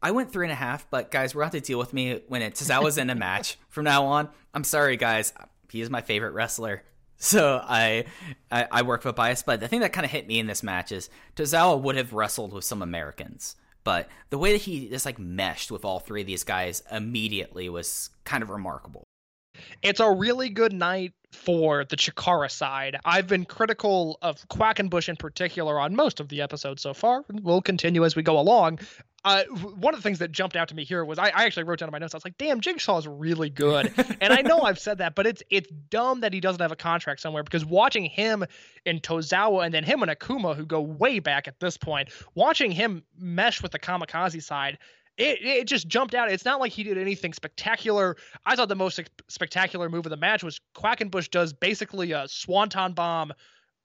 I 0.02 0.12
went 0.12 0.32
three 0.32 0.46
and 0.46 0.52
a 0.52 0.56
half, 0.56 0.88
but 0.90 1.10
guys, 1.12 1.34
we're 1.34 1.42
going 1.42 1.52
to 1.52 1.58
have 1.58 1.64
to 1.64 1.68
deal 1.68 1.80
with 1.80 1.94
me 1.94 2.22
when 2.28 2.42
it 2.42 2.56
Tozawa's 2.56 2.98
in 2.98 3.10
a 3.10 3.16
match 3.16 3.58
from 3.70 3.86
now 3.86 4.06
on. 4.06 4.30
I'm 4.54 4.66
sorry, 4.66 4.98
guys. 4.98 5.34
He 5.70 5.82
is 5.82 5.90
my 5.90 6.02
favorite 6.02 6.32
wrestler. 6.32 6.84
So 7.16 7.62
I, 7.64 8.04
I, 8.52 8.68
I 8.70 8.82
work 8.82 9.06
with 9.06 9.16
bias, 9.16 9.44
but 9.44 9.62
the 9.62 9.70
thing 9.70 9.80
that 9.80 9.94
kind 9.94 10.04
of 10.04 10.12
hit 10.12 10.28
me 10.28 10.40
in 10.40 10.48
this 10.48 10.62
match 10.62 10.92
is 10.92 11.10
Tozawa 11.38 11.80
would 11.80 11.96
have 11.96 12.12
wrestled 12.12 12.52
with 12.52 12.66
some 12.66 12.82
Americans, 12.82 13.56
but 13.84 14.08
the 14.30 14.38
way 14.38 14.52
that 14.54 14.62
he 14.62 14.90
just 14.90 15.06
like 15.06 15.20
meshed 15.20 15.72
with 15.72 15.86
all 15.86 16.00
three 16.00 16.22
of 16.22 16.28
these 16.28 16.44
guys 16.44 16.84
immediately 16.92 17.70
was 17.70 18.10
kind 18.24 18.44
of 18.44 18.50
remarkable. 18.50 19.04
It's 19.82 20.00
a 20.00 20.10
really 20.10 20.50
good 20.50 20.74
night 20.74 21.14
for 21.32 21.84
the 21.86 21.96
Chikara 21.96 22.50
side. 22.50 22.98
I've 23.04 23.28
been 23.28 23.46
critical 23.46 24.18
of 24.22 24.48
Quackenbush 24.50 25.10
in 25.10 25.16
particular 25.16 25.80
on 25.80 25.96
most 25.96 26.20
of 26.20 26.30
the 26.30 26.42
episodes 26.42 26.82
so 26.82 26.94
far. 26.94 27.24
and 27.28 27.44
We'll 27.44 27.62
continue 27.62 28.06
as 28.06 28.16
we 28.16 28.24
go 28.24 28.40
along. 28.40 28.80
Uh, 29.26 29.44
one 29.46 29.94
of 29.94 30.00
the 30.00 30.04
things 30.04 30.20
that 30.20 30.34
jumped 30.34 30.58
out 30.58 30.68
to 30.68 30.76
me 30.76 30.84
here 30.84 31.04
was 31.06 31.18
I, 31.18 31.30
I 31.30 31.46
actually 31.46 31.64
wrote 31.64 31.80
down 31.80 31.88
in 31.88 31.94
my 31.94 31.98
notes. 31.98 32.14
I 32.14 32.18
was 32.18 32.26
like, 32.26 32.38
"Damn, 32.38 32.60
Jigsaw 32.60 32.98
is 32.98 33.08
really 33.08 33.50
good," 33.50 33.94
and 34.22 34.34
I 34.34 34.42
know 34.42 34.62
I've 34.64 34.80
said 34.80 34.98
that, 34.98 35.16
but 35.16 35.26
it's 35.26 35.42
it's 35.50 35.70
dumb 35.90 36.22
that 36.22 36.34
he 36.34 36.42
doesn't 36.42 36.62
have 36.62 36.74
a 36.74 36.76
contract 36.76 37.22
somewhere 37.22 37.42
because 37.42 37.64
watching 37.64 38.04
him 38.04 38.44
and 38.86 39.02
Tozawa 39.02 39.64
and 39.64 39.74
then 39.74 39.86
him 39.86 40.04
and 40.04 40.12
Akuma, 40.12 40.58
who 40.58 40.66
go 40.66 40.82
way 40.82 41.20
back 41.20 41.48
at 41.48 41.58
this 41.62 41.78
point, 41.78 42.10
watching 42.36 42.70
him 42.70 43.04
mesh 43.18 43.64
with 43.64 43.72
the 43.72 43.80
Kamikaze 43.80 44.44
side, 44.44 44.78
it, 45.18 45.40
it 45.42 45.68
just 45.68 45.88
jumped 45.88 46.16
out. 46.16 46.32
It's 46.32 46.46
not 46.46 46.60
like 46.60 46.72
he 46.72 46.84
did 46.84 46.98
anything 46.98 47.34
spectacular. 47.34 48.18
I 48.46 48.56
thought 48.56 48.70
the 48.70 48.76
most 48.76 49.00
spectacular 49.28 49.90
move 49.90 50.06
of 50.06 50.10
the 50.10 50.18
match 50.18 50.44
was 50.44 50.60
Quackenbush 50.76 51.30
does 51.30 51.54
basically 51.54 52.12
a 52.14 52.28
swanton 52.28 52.94
bomb, 52.94 53.34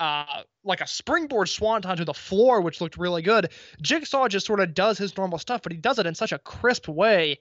uh, 0.00 0.42
like 0.64 0.80
a 0.80 0.86
springboard 0.86 1.48
swanton 1.48 1.96
to 1.96 2.04
the 2.04 2.14
floor, 2.14 2.60
which 2.60 2.80
looked 2.80 2.96
really 2.96 3.22
good. 3.22 3.50
Jigsaw 3.82 4.28
just 4.28 4.46
sort 4.46 4.60
of 4.60 4.74
does 4.74 4.96
his 4.96 5.16
normal 5.16 5.38
stuff, 5.38 5.62
but 5.62 5.72
he 5.72 5.78
does 5.78 5.98
it 5.98 6.06
in 6.06 6.14
such 6.14 6.32
a 6.32 6.38
crisp 6.38 6.88
way. 6.88 7.38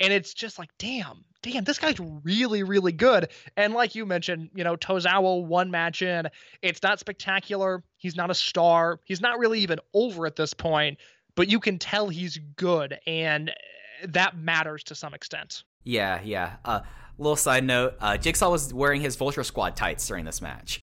And 0.00 0.12
it's 0.12 0.32
just 0.32 0.58
like, 0.58 0.70
damn, 0.78 1.24
damn, 1.42 1.64
this 1.64 1.78
guy's 1.78 2.00
really, 2.00 2.62
really 2.62 2.92
good. 2.92 3.28
And 3.56 3.74
like 3.74 3.94
you 3.94 4.06
mentioned, 4.06 4.50
you 4.54 4.64
know, 4.64 4.76
Tozawa 4.76 5.44
one 5.44 5.70
match 5.70 6.02
in, 6.02 6.28
it's 6.62 6.82
not 6.82 7.00
spectacular. 7.00 7.84
He's 7.96 8.16
not 8.16 8.30
a 8.30 8.34
star. 8.34 9.00
He's 9.04 9.20
not 9.20 9.38
really 9.38 9.60
even 9.60 9.78
over 9.92 10.26
at 10.26 10.36
this 10.36 10.54
point, 10.54 10.98
but 11.34 11.48
you 11.48 11.60
can 11.60 11.78
tell 11.78 12.08
he's 12.08 12.38
good. 12.56 12.98
And 13.06 13.52
that 14.04 14.36
matters 14.36 14.82
to 14.84 14.94
some 14.94 15.14
extent. 15.14 15.64
Yeah, 15.84 16.20
yeah. 16.22 16.56
Uh, 16.64 16.80
little 17.18 17.36
side 17.36 17.64
note: 17.64 17.94
uh, 18.00 18.16
Jigsaw 18.16 18.50
was 18.50 18.72
wearing 18.72 19.00
his 19.00 19.16
Vulture 19.16 19.44
Squad 19.44 19.76
tights 19.76 20.06
during 20.06 20.24
this 20.24 20.40
match. 20.42 20.80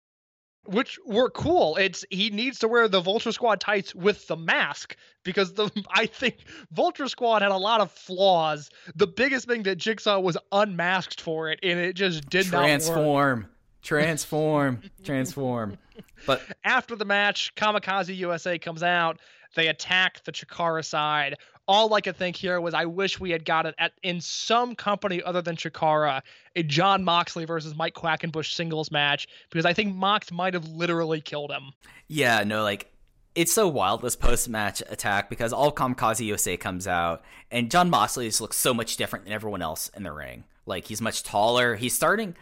which 0.66 0.98
were 1.06 1.30
cool. 1.30 1.76
It's 1.76 2.06
he 2.10 2.30
needs 2.30 2.60
to 2.60 2.68
wear 2.68 2.88
the 2.88 3.02
Vulture 3.02 3.32
Squad 3.32 3.60
tights 3.60 3.94
with 3.94 4.28
the 4.28 4.38
mask 4.38 4.96
because 5.24 5.54
the 5.54 5.70
I 5.90 6.06
think 6.06 6.38
Vulture 6.72 7.08
Squad 7.08 7.42
had 7.42 7.52
a 7.52 7.58
lot 7.58 7.82
of 7.82 7.92
flaws. 7.92 8.70
The 8.96 9.08
biggest 9.08 9.48
thing 9.48 9.64
that 9.64 9.78
Jigsaw 9.78 10.20
was 10.20 10.38
unmasked 10.52 11.22
for 11.22 11.50
it, 11.50 11.60
and 11.64 11.80
it 11.80 11.96
just 11.96 12.30
did 12.30 12.52
not. 12.52 12.60
Transform, 12.62 13.48
transform, 13.84 14.82
transform. 15.04 15.78
But 16.26 16.42
After 16.64 16.96
the 16.96 17.06
match, 17.06 17.54
Kamikaze 17.56 18.16
USA 18.18 18.58
comes 18.58 18.82
out. 18.82 19.20
They 19.56 19.68
attack 19.68 20.24
the 20.24 20.32
Chikara 20.32 20.84
side. 20.84 21.36
All 21.68 21.94
I 21.94 22.02
could 22.02 22.18
think 22.18 22.36
here 22.36 22.60
was 22.60 22.74
I 22.74 22.86
wish 22.86 23.20
we 23.20 23.30
had 23.30 23.46
got 23.46 23.66
it 23.66 23.76
at 23.78 23.94
in 24.02 24.20
some 24.20 24.76
company 24.76 25.22
other 25.22 25.42
than 25.42 25.56
Chikara, 25.56 26.22
a 26.56 26.64
Jon 26.64 27.04
Moxley 27.04 27.46
versus 27.46 27.76
Mike 27.76 27.94
Quackenbush 27.94 28.54
singles 28.54 28.92
match 28.92 29.28
because 29.50 29.66
I 29.66 29.74
think 29.74 29.96
Mox 29.96 30.32
might 30.32 30.56
have 30.56 30.68
literally 30.68 31.22
killed 31.22 31.52
him. 31.52 31.72
Yeah, 32.08 32.44
no, 32.44 32.64
like 32.64 32.92
it's 33.36 33.54
so 33.54 33.68
wild 33.68 34.02
this 34.02 34.16
post 34.16 34.50
match 34.50 34.82
attack 34.90 35.30
because 35.30 35.54
all 35.54 35.72
Kamikaze 35.72 36.26
USA 36.26 36.58
comes 36.58 36.88
out 36.88 37.24
and 37.50 37.72
Jon 37.72 37.90
Moxley 37.90 38.28
just 38.28 38.42
looks 38.42 38.58
so 38.58 38.74
much 38.74 38.98
different 38.98 39.26
than 39.26 39.34
everyone 39.34 39.62
else 39.62 39.90
in 39.96 40.04
the 40.04 40.12
ring. 40.12 40.44
Like 40.66 40.88
he's 40.88 41.02
much 41.02 41.24
taller. 41.24 41.76
He's 41.76 41.96
starting 41.96 42.36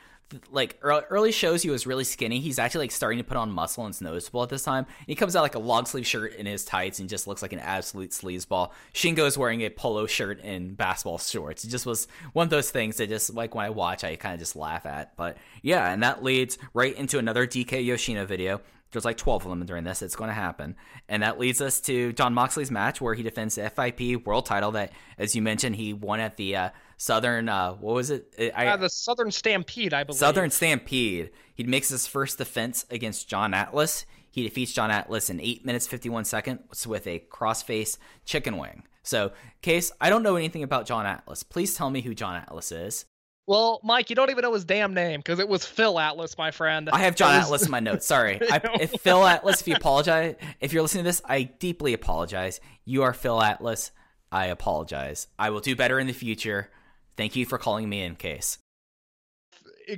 like 0.51 0.77
early 0.81 1.31
shows 1.31 1.61
he 1.61 1.69
was 1.69 1.87
really 1.87 2.03
skinny. 2.03 2.39
He's 2.39 2.59
actually 2.59 2.85
like 2.85 2.91
starting 2.91 3.17
to 3.19 3.23
put 3.23 3.37
on 3.37 3.51
muscle 3.51 3.85
and 3.85 3.91
it's 3.91 4.01
noticeable 4.01 4.43
at 4.43 4.49
this 4.49 4.63
time. 4.63 4.85
He 5.07 5.15
comes 5.15 5.35
out 5.35 5.41
like 5.41 5.55
a 5.55 5.59
long 5.59 5.85
sleeve 5.85 6.07
shirt 6.07 6.35
in 6.35 6.45
his 6.45 6.65
tights 6.65 6.99
and 6.99 7.09
just 7.09 7.27
looks 7.27 7.41
like 7.41 7.53
an 7.53 7.59
absolute 7.59 8.11
sleazeball. 8.11 8.71
Shingo's 8.93 9.37
wearing 9.37 9.61
a 9.61 9.69
polo 9.69 10.05
shirt 10.05 10.41
and 10.43 10.75
basketball 10.75 11.17
shorts. 11.17 11.63
It 11.63 11.69
just 11.69 11.85
was 11.85 12.07
one 12.33 12.45
of 12.45 12.49
those 12.49 12.71
things 12.71 12.97
that 12.97 13.09
just 13.09 13.33
like 13.33 13.55
when 13.55 13.65
I 13.65 13.69
watch 13.69 14.03
I 14.03 14.15
kind 14.15 14.33
of 14.33 14.39
just 14.39 14.55
laugh 14.55 14.85
at. 14.85 15.15
But 15.15 15.37
yeah, 15.61 15.91
and 15.91 16.03
that 16.03 16.23
leads 16.23 16.57
right 16.73 16.95
into 16.95 17.19
another 17.19 17.47
DK 17.47 17.85
Yoshino 17.85 18.25
video. 18.25 18.61
There's 18.91 19.05
like 19.05 19.17
12 19.17 19.45
of 19.45 19.49
them 19.49 19.65
during 19.65 19.83
this. 19.83 20.01
It's 20.01 20.15
going 20.15 20.29
to 20.29 20.33
happen. 20.33 20.75
And 21.07 21.23
that 21.23 21.39
leads 21.39 21.61
us 21.61 21.79
to 21.81 22.11
Jon 22.13 22.33
Moxley's 22.33 22.71
match 22.71 22.99
where 22.99 23.13
he 23.13 23.23
defends 23.23 23.55
the 23.55 23.69
FIP 23.69 24.25
world 24.25 24.45
title 24.45 24.71
that, 24.71 24.91
as 25.17 25.35
you 25.35 25.41
mentioned, 25.41 25.77
he 25.77 25.93
won 25.93 26.19
at 26.19 26.37
the 26.37 26.55
uh, 26.55 26.69
Southern, 26.97 27.49
uh, 27.49 27.73
what 27.73 27.95
was 27.95 28.09
it? 28.11 28.33
I, 28.55 28.67
Uh, 28.67 28.77
the 28.77 28.89
Southern 28.89 29.31
Stampede, 29.31 29.93
I 29.93 30.03
believe. 30.03 30.19
Southern 30.19 30.51
Stampede. 30.51 31.31
He 31.53 31.63
makes 31.63 31.89
his 31.89 32.05
first 32.07 32.37
defense 32.37 32.85
against 32.89 33.27
John 33.27 33.53
Atlas. 33.53 34.05
He 34.29 34.43
defeats 34.43 34.71
John 34.73 34.91
Atlas 34.91 35.29
in 35.29 35.39
8 35.39 35.65
minutes 35.65 35.87
51 35.87 36.25
seconds 36.25 36.85
with 36.87 37.07
a 37.07 37.19
crossface 37.31 37.97
chicken 38.25 38.57
wing. 38.57 38.83
So, 39.03 39.31
Case, 39.61 39.91
I 39.99 40.09
don't 40.09 40.23
know 40.23 40.35
anything 40.35 40.63
about 40.63 40.85
John 40.85 41.05
Atlas. 41.05 41.43
Please 41.43 41.73
tell 41.73 41.89
me 41.89 42.01
who 42.01 42.13
John 42.13 42.35
Atlas 42.35 42.71
is. 42.71 43.05
Well, 43.47 43.81
Mike, 43.83 44.09
you 44.09 44.15
don't 44.15 44.29
even 44.29 44.43
know 44.43 44.53
his 44.53 44.63
damn 44.65 44.93
name 44.93 45.19
because 45.19 45.39
it 45.39 45.47
was 45.49 45.65
Phil 45.65 45.99
Atlas, 45.99 46.37
my 46.37 46.51
friend. 46.51 46.89
I 46.91 46.99
have 46.99 47.15
John 47.15 47.35
was- 47.35 47.45
Atlas 47.45 47.65
in 47.65 47.71
my 47.71 47.79
notes. 47.79 48.05
Sorry. 48.05 48.39
I, 48.51 48.61
if 48.79 48.91
Phil 49.01 49.25
Atlas, 49.25 49.61
if 49.61 49.67
you 49.67 49.75
apologize, 49.75 50.35
if 50.59 50.71
you're 50.73 50.83
listening 50.83 51.03
to 51.03 51.09
this, 51.09 51.21
I 51.25 51.43
deeply 51.43 51.93
apologize. 51.93 52.61
You 52.85 53.03
are 53.03 53.13
Phil 53.13 53.41
Atlas. 53.41 53.91
I 54.31 54.45
apologize. 54.45 55.27
I 55.37 55.49
will 55.49 55.59
do 55.59 55.75
better 55.75 55.99
in 55.99 56.07
the 56.07 56.13
future. 56.13 56.69
Thank 57.17 57.35
you 57.35 57.45
for 57.45 57.57
calling 57.57 57.89
me 57.89 58.03
in, 58.03 58.15
Case. 58.15 58.57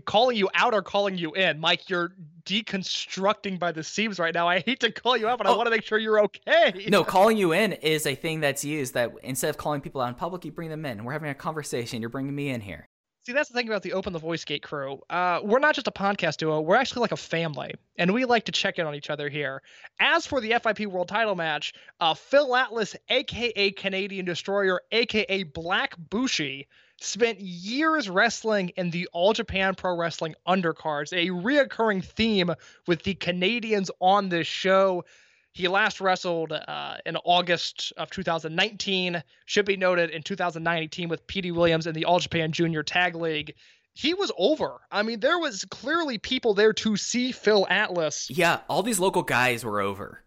calling 0.06 0.36
you 0.36 0.50
out 0.56 0.74
or 0.74 0.82
calling 0.82 1.18
you 1.18 1.34
in. 1.34 1.60
Mike, 1.60 1.90
you're 1.90 2.14
deconstructing 2.46 3.60
by 3.60 3.72
the 3.72 3.84
seams 3.84 4.18
right 4.20 4.34
now. 4.34 4.48
I 4.48 4.60
hate 4.62 4.80
to 4.80 4.92
call 4.92 5.16
you 5.16 5.28
out, 5.28 5.38
but 5.38 5.46
I 5.46 5.52
Oh. 5.52 5.58
want 5.58 5.68
to 5.68 5.72
make 5.72 5.84
sure 5.84 6.00
you're 6.00 6.22
okay. 6.24 6.88
No, 6.90 7.04
calling 7.04 7.38
you 7.38 7.52
in 7.52 7.74
is 7.74 8.08
a 8.08 8.16
thing 8.16 8.40
that's 8.40 8.66
used 8.66 8.96
that 8.96 9.12
instead 9.22 9.50
of 9.50 9.58
calling 9.58 9.82
people 9.82 10.02
out 10.02 10.08
in 10.10 10.16
public, 10.16 10.44
you 10.46 10.52
bring 10.52 10.70
them 10.70 10.86
in. 10.86 11.04
We're 11.04 11.14
having 11.14 11.30
a 11.30 11.36
conversation. 11.36 12.02
You're 12.02 12.10
bringing 12.10 12.34
me 12.34 12.50
in 12.50 12.62
here. 12.62 12.88
See, 13.26 13.32
that's 13.32 13.48
the 13.48 13.56
thing 13.56 13.70
about 13.70 13.84
the 13.84 13.94
Open 13.94 14.12
the 14.12 14.20
Voice 14.20 14.44
Gate 14.44 14.64
crew. 14.64 15.00
Uh, 15.10 15.40
we're 15.42 15.60
not 15.60 15.76
just 15.76 15.88
a 15.88 15.92
podcast 15.92 16.38
duo, 16.38 16.60
we're 16.60 16.76
actually 16.76 17.02
like 17.02 17.14
a 17.14 17.18
family, 17.18 17.74
and 17.98 18.14
we 18.14 18.26
like 18.26 18.44
to 18.46 18.52
check 18.52 18.80
in 18.80 18.86
on 18.86 18.96
each 18.96 19.10
other 19.10 19.30
here. 19.30 19.62
As 19.98 20.28
for 20.28 20.42
the 20.42 20.54
FIP 20.62 20.88
World 20.88 21.08
title 21.08 21.34
match, 21.34 21.74
uh, 22.02 22.16
Phil 22.16 22.54
Atlas, 22.54 22.98
aka 23.08 23.72
Canadian 23.72 24.26
Destroyer, 24.26 24.82
aka 24.92 25.44
Black 25.44 25.96
Bushi, 25.98 26.68
spent 27.00 27.40
years 27.40 28.10
wrestling 28.10 28.70
in 28.76 28.90
the 28.90 29.08
All 29.14 29.32
Japan 29.32 29.74
Pro 29.74 29.96
Wrestling 29.96 30.36
undercards, 30.46 31.14
a 31.14 31.30
reoccurring 31.30 32.04
theme 32.04 32.54
with 32.88 33.04
the 33.04 33.14
Canadians 33.14 33.90
on 34.02 34.28
this 34.28 34.48
show. 34.48 35.06
He 35.54 35.68
last 35.68 36.02
wrestled 36.02 36.52
uh, 36.52 36.96
in 37.06 37.16
August 37.18 37.94
of 37.98 38.10
2019. 38.10 39.24
Should 39.46 39.66
be 39.66 39.78
noted 39.78 40.10
in 40.10 40.24
2019 40.24 41.10
with 41.10 41.28
Petey 41.28 41.52
Williams 41.52 41.86
in 41.88 41.94
the 41.94 42.06
All 42.06 42.20
Japan 42.20 42.52
Junior 42.52 42.82
Tag 42.84 43.16
League. 43.16 43.54
He 43.94 44.16
was 44.16 44.32
over. 44.38 44.80
I 44.92 45.04
mean, 45.04 45.20
there 45.20 45.38
was 45.38 45.64
clearly 45.66 46.18
people 46.18 46.56
there 46.56 46.74
to 46.74 46.98
see 46.98 47.32
Phil 47.32 47.68
Atlas 47.70 48.28
Yeah, 48.32 48.62
all 48.68 48.82
these 48.82 49.00
local 49.00 49.22
guys 49.22 49.64
were 49.64 49.80
over. 49.82 50.24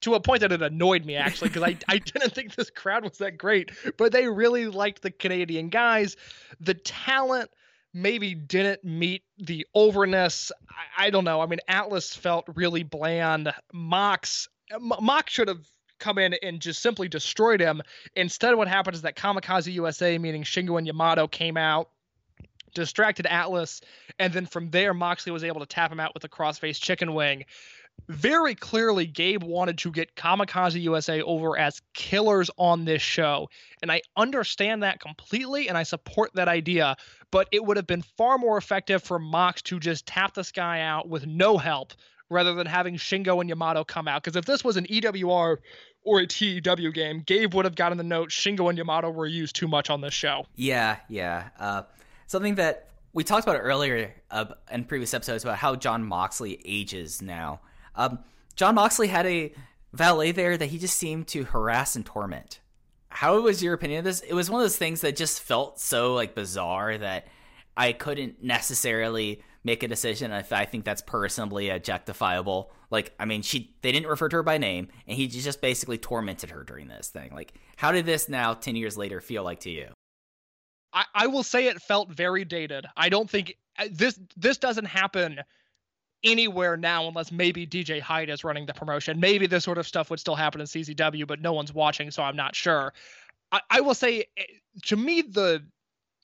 to 0.00 0.14
a 0.14 0.20
point 0.20 0.40
that 0.40 0.50
it 0.50 0.62
annoyed 0.62 1.04
me 1.04 1.14
actually 1.14 1.50
because 1.50 1.62
I, 1.62 1.76
I 1.88 1.98
didn't 1.98 2.32
think 2.34 2.56
this 2.56 2.70
crowd 2.70 3.04
was 3.04 3.18
that 3.18 3.38
great, 3.38 3.70
but 3.96 4.10
they 4.10 4.26
really 4.26 4.66
liked 4.66 5.02
the 5.02 5.12
Canadian 5.12 5.68
guys. 5.68 6.16
The 6.58 6.74
talent 6.74 7.50
maybe 8.02 8.34
didn't 8.34 8.84
meet 8.84 9.22
the 9.38 9.66
overness. 9.74 10.52
I, 10.70 11.06
I 11.06 11.10
don't 11.10 11.24
know. 11.24 11.40
I 11.40 11.46
mean, 11.46 11.60
Atlas 11.68 12.14
felt 12.14 12.46
really 12.54 12.82
bland. 12.82 13.52
Mox 13.72 14.48
Mox 14.80 15.32
should 15.32 15.48
have 15.48 15.66
come 15.98 16.18
in 16.18 16.34
and 16.42 16.60
just 16.60 16.80
simply 16.80 17.08
destroyed 17.08 17.60
him. 17.60 17.82
Instead, 18.14 18.54
what 18.54 18.68
happened 18.68 18.94
is 18.94 19.02
that 19.02 19.16
Kamikaze 19.16 19.72
USA, 19.72 20.18
meaning 20.18 20.42
Shingo 20.42 20.78
and 20.78 20.86
Yamato, 20.86 21.26
came 21.26 21.56
out. 21.56 21.90
Distracted 22.74 23.26
Atlas, 23.26 23.80
and 24.18 24.30
then 24.32 24.44
from 24.44 24.70
there, 24.70 24.92
Moxley 24.92 25.32
was 25.32 25.42
able 25.42 25.60
to 25.60 25.66
tap 25.66 25.90
him 25.90 25.98
out 25.98 26.12
with 26.12 26.22
a 26.24 26.28
crossface 26.28 26.78
chicken 26.78 27.14
wing 27.14 27.46
very 28.08 28.54
clearly 28.54 29.06
Gabe 29.06 29.42
wanted 29.42 29.78
to 29.78 29.90
get 29.90 30.14
Kamikaze 30.16 30.80
USA 30.80 31.20
over 31.22 31.58
as 31.58 31.82
killers 31.94 32.50
on 32.56 32.84
this 32.84 33.02
show. 33.02 33.48
And 33.82 33.92
I 33.92 34.00
understand 34.16 34.82
that 34.82 35.00
completely 35.00 35.68
and 35.68 35.76
I 35.76 35.82
support 35.82 36.32
that 36.34 36.48
idea, 36.48 36.96
but 37.30 37.48
it 37.52 37.64
would 37.64 37.76
have 37.76 37.86
been 37.86 38.02
far 38.02 38.38
more 38.38 38.56
effective 38.56 39.02
for 39.02 39.18
Mox 39.18 39.62
to 39.62 39.78
just 39.78 40.06
tap 40.06 40.34
this 40.34 40.52
guy 40.52 40.80
out 40.80 41.08
with 41.08 41.26
no 41.26 41.58
help 41.58 41.92
rather 42.30 42.54
than 42.54 42.66
having 42.66 42.96
Shingo 42.96 43.40
and 43.40 43.48
Yamato 43.48 43.84
come 43.84 44.08
out. 44.08 44.22
Because 44.22 44.36
if 44.36 44.44
this 44.44 44.64
was 44.64 44.76
an 44.76 44.84
EWR 44.86 45.58
or 46.02 46.20
a 46.20 46.26
TEW 46.26 46.92
game, 46.92 47.22
Gabe 47.26 47.54
would 47.54 47.64
have 47.64 47.74
gotten 47.74 47.98
the 47.98 48.04
note 48.04 48.30
Shingo 48.30 48.68
and 48.68 48.78
Yamato 48.78 49.10
were 49.10 49.26
used 49.26 49.56
too 49.56 49.68
much 49.68 49.90
on 49.90 50.00
this 50.00 50.14
show. 50.14 50.46
Yeah, 50.56 50.96
yeah. 51.08 51.48
Uh, 51.58 51.82
something 52.26 52.54
that 52.56 52.88
we 53.12 53.24
talked 53.24 53.46
about 53.46 53.60
earlier 53.60 54.14
uh, 54.30 54.46
in 54.70 54.84
previous 54.84 55.14
episodes 55.14 55.44
about 55.44 55.58
how 55.58 55.74
Jon 55.74 56.04
Moxley 56.04 56.60
ages 56.64 57.22
now. 57.22 57.60
Um, 57.98 58.20
Jon 58.56 58.76
Moxley 58.76 59.08
had 59.08 59.26
a 59.26 59.52
valet 59.92 60.32
there 60.32 60.56
that 60.56 60.66
he 60.66 60.78
just 60.78 60.96
seemed 60.96 61.26
to 61.28 61.44
harass 61.44 61.96
and 61.96 62.06
torment. 62.06 62.60
How 63.10 63.40
was 63.40 63.62
your 63.62 63.74
opinion 63.74 63.98
of 63.98 64.04
this? 64.04 64.20
It 64.20 64.34
was 64.34 64.48
one 64.48 64.60
of 64.60 64.64
those 64.64 64.78
things 64.78 65.00
that 65.02 65.16
just 65.16 65.42
felt 65.42 65.80
so 65.80 66.14
like 66.14 66.34
bizarre 66.34 66.96
that 66.96 67.26
I 67.76 67.92
couldn't 67.92 68.42
necessarily 68.42 69.42
make 69.64 69.82
a 69.82 69.88
decision 69.88 70.30
if 70.32 70.52
I 70.52 70.64
think 70.64 70.84
that's 70.84 71.02
personally 71.02 71.66
objectifiable. 71.66 72.68
Like, 72.90 73.14
I 73.18 73.24
mean, 73.24 73.42
she 73.42 73.74
they 73.82 73.92
didn't 73.92 74.08
refer 74.08 74.28
to 74.28 74.36
her 74.36 74.42
by 74.42 74.58
name, 74.58 74.88
and 75.06 75.16
he 75.16 75.26
just 75.26 75.60
basically 75.60 75.98
tormented 75.98 76.50
her 76.50 76.64
during 76.64 76.88
this 76.88 77.08
thing. 77.08 77.32
Like, 77.34 77.54
how 77.76 77.92
did 77.92 78.06
this 78.06 78.28
now, 78.28 78.54
ten 78.54 78.76
years 78.76 78.96
later, 78.96 79.20
feel 79.20 79.42
like 79.42 79.60
to 79.60 79.70
you? 79.70 79.88
I, 80.92 81.04
I 81.14 81.26
will 81.26 81.42
say 81.42 81.66
it 81.66 81.82
felt 81.82 82.10
very 82.10 82.44
dated. 82.44 82.86
I 82.96 83.08
don't 83.08 83.28
think 83.28 83.56
uh, 83.78 83.88
this 83.90 84.18
this 84.36 84.58
doesn't 84.58 84.86
happen 84.86 85.40
anywhere 86.24 86.76
now 86.76 87.06
unless 87.06 87.30
maybe 87.30 87.66
DJ 87.66 88.00
Hyde 88.00 88.28
is 88.28 88.44
running 88.44 88.66
the 88.66 88.74
promotion. 88.74 89.20
Maybe 89.20 89.46
this 89.46 89.64
sort 89.64 89.78
of 89.78 89.86
stuff 89.86 90.10
would 90.10 90.20
still 90.20 90.34
happen 90.34 90.60
in 90.60 90.66
CZW, 90.66 91.26
but 91.26 91.40
no 91.40 91.52
one's 91.52 91.72
watching, 91.72 92.10
so 92.10 92.22
I'm 92.22 92.36
not 92.36 92.54
sure. 92.54 92.92
I, 93.52 93.60
I 93.70 93.80
will 93.80 93.94
say 93.94 94.24
eh, 94.36 94.42
to 94.86 94.96
me 94.96 95.22
the 95.22 95.64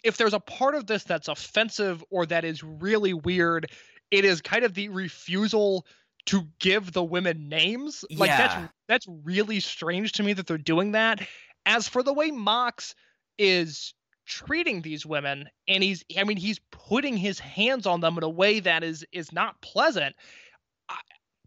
if 0.03 0.17
there's 0.19 0.35
a 0.35 0.41
part 0.41 0.75
of 0.75 0.87
this 0.87 1.05
that's 1.05 1.29
offensive 1.29 2.05
or 2.11 2.27
that 2.27 2.45
is 2.45 2.63
really 2.63 3.15
weird, 3.15 3.71
it 4.11 4.25
is 4.25 4.43
kind 4.43 4.65
of 4.65 4.75
the 4.75 4.89
refusal 4.91 5.87
to 6.27 6.43
give 6.59 6.93
the 6.93 7.03
women 7.03 7.49
names. 7.49 8.05
Like 8.11 8.29
Yeah. 8.29 8.37
that's 8.37 8.73
that's 8.89 9.07
really 9.25 9.61
strange 9.61 10.13
to 10.13 10.23
me 10.23 10.33
that 10.35 10.47
they're 10.47 10.59
doing 10.59 10.93
that. 10.93 11.27
As 11.67 11.89
for 11.89 12.03
the 12.03 12.13
way 12.13 12.31
Mox 12.31 12.95
is 13.39 13.95
treating 14.27 14.83
these 14.83 15.05
women 15.07 15.49
and 15.69 15.83
he's 15.83 16.05
I 16.17 16.25
mean 16.25 16.37
he's 16.37 16.61
putting 16.71 17.17
his 17.17 17.39
hands 17.39 17.87
on 17.87 18.01
them 18.01 18.17
in 18.19 18.25
a 18.25 18.29
way 18.29 18.61
that 18.61 18.83
is 18.85 19.05
is 19.13 19.33
not 19.33 19.61
pleasant. 19.63 20.17
I, 20.89 21.01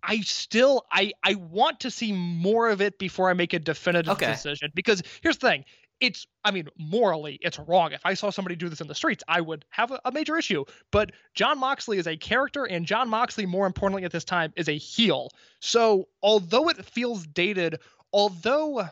I 0.04 0.20
still 0.22 0.86
I 0.92 1.14
I 1.24 1.36
want 1.36 1.82
to 1.82 1.92
see 1.92 2.12
more 2.12 2.70
of 2.70 2.82
it 2.82 3.00
before 3.00 3.30
I 3.30 3.34
make 3.34 3.54
a 3.54 3.60
definitive 3.60 4.14
Okay. 4.14 4.28
decision 4.28 4.72
because 4.76 5.04
here's 5.22 5.38
the 5.38 5.48
thing 5.48 5.66
it's 6.00 6.28
I 6.44 6.52
mean 6.52 6.68
morally 6.78 7.40
it's 7.42 7.58
wrong 7.60 7.92
if 7.92 8.02
I 8.06 8.14
saw 8.14 8.30
somebody 8.30 8.56
do 8.56 8.70
this 8.70 8.82
in 8.82 8.88
the 8.88 8.96
streets 8.96 9.24
I 9.28 9.42
would 9.42 9.66
have 9.70 9.92
a, 9.92 10.00
a 10.06 10.12
major 10.12 10.38
issue 10.38 10.64
but 10.92 11.12
Jon 11.34 11.60
Moxley 11.60 11.98
is 11.98 12.08
a 12.08 12.16
character 12.18 12.66
and 12.66 12.86
Jon 12.86 13.10
Moxley 13.10 13.46
more 13.48 13.66
importantly 13.66 14.04
at 14.04 14.12
this 14.12 14.24
time 14.24 14.54
is 14.56 14.70
a 14.70 14.78
heel 14.78 15.30
so 15.60 16.08
although 16.22 16.70
it 16.70 16.86
feels 16.86 17.26
dated 17.26 17.80
although 18.14 18.88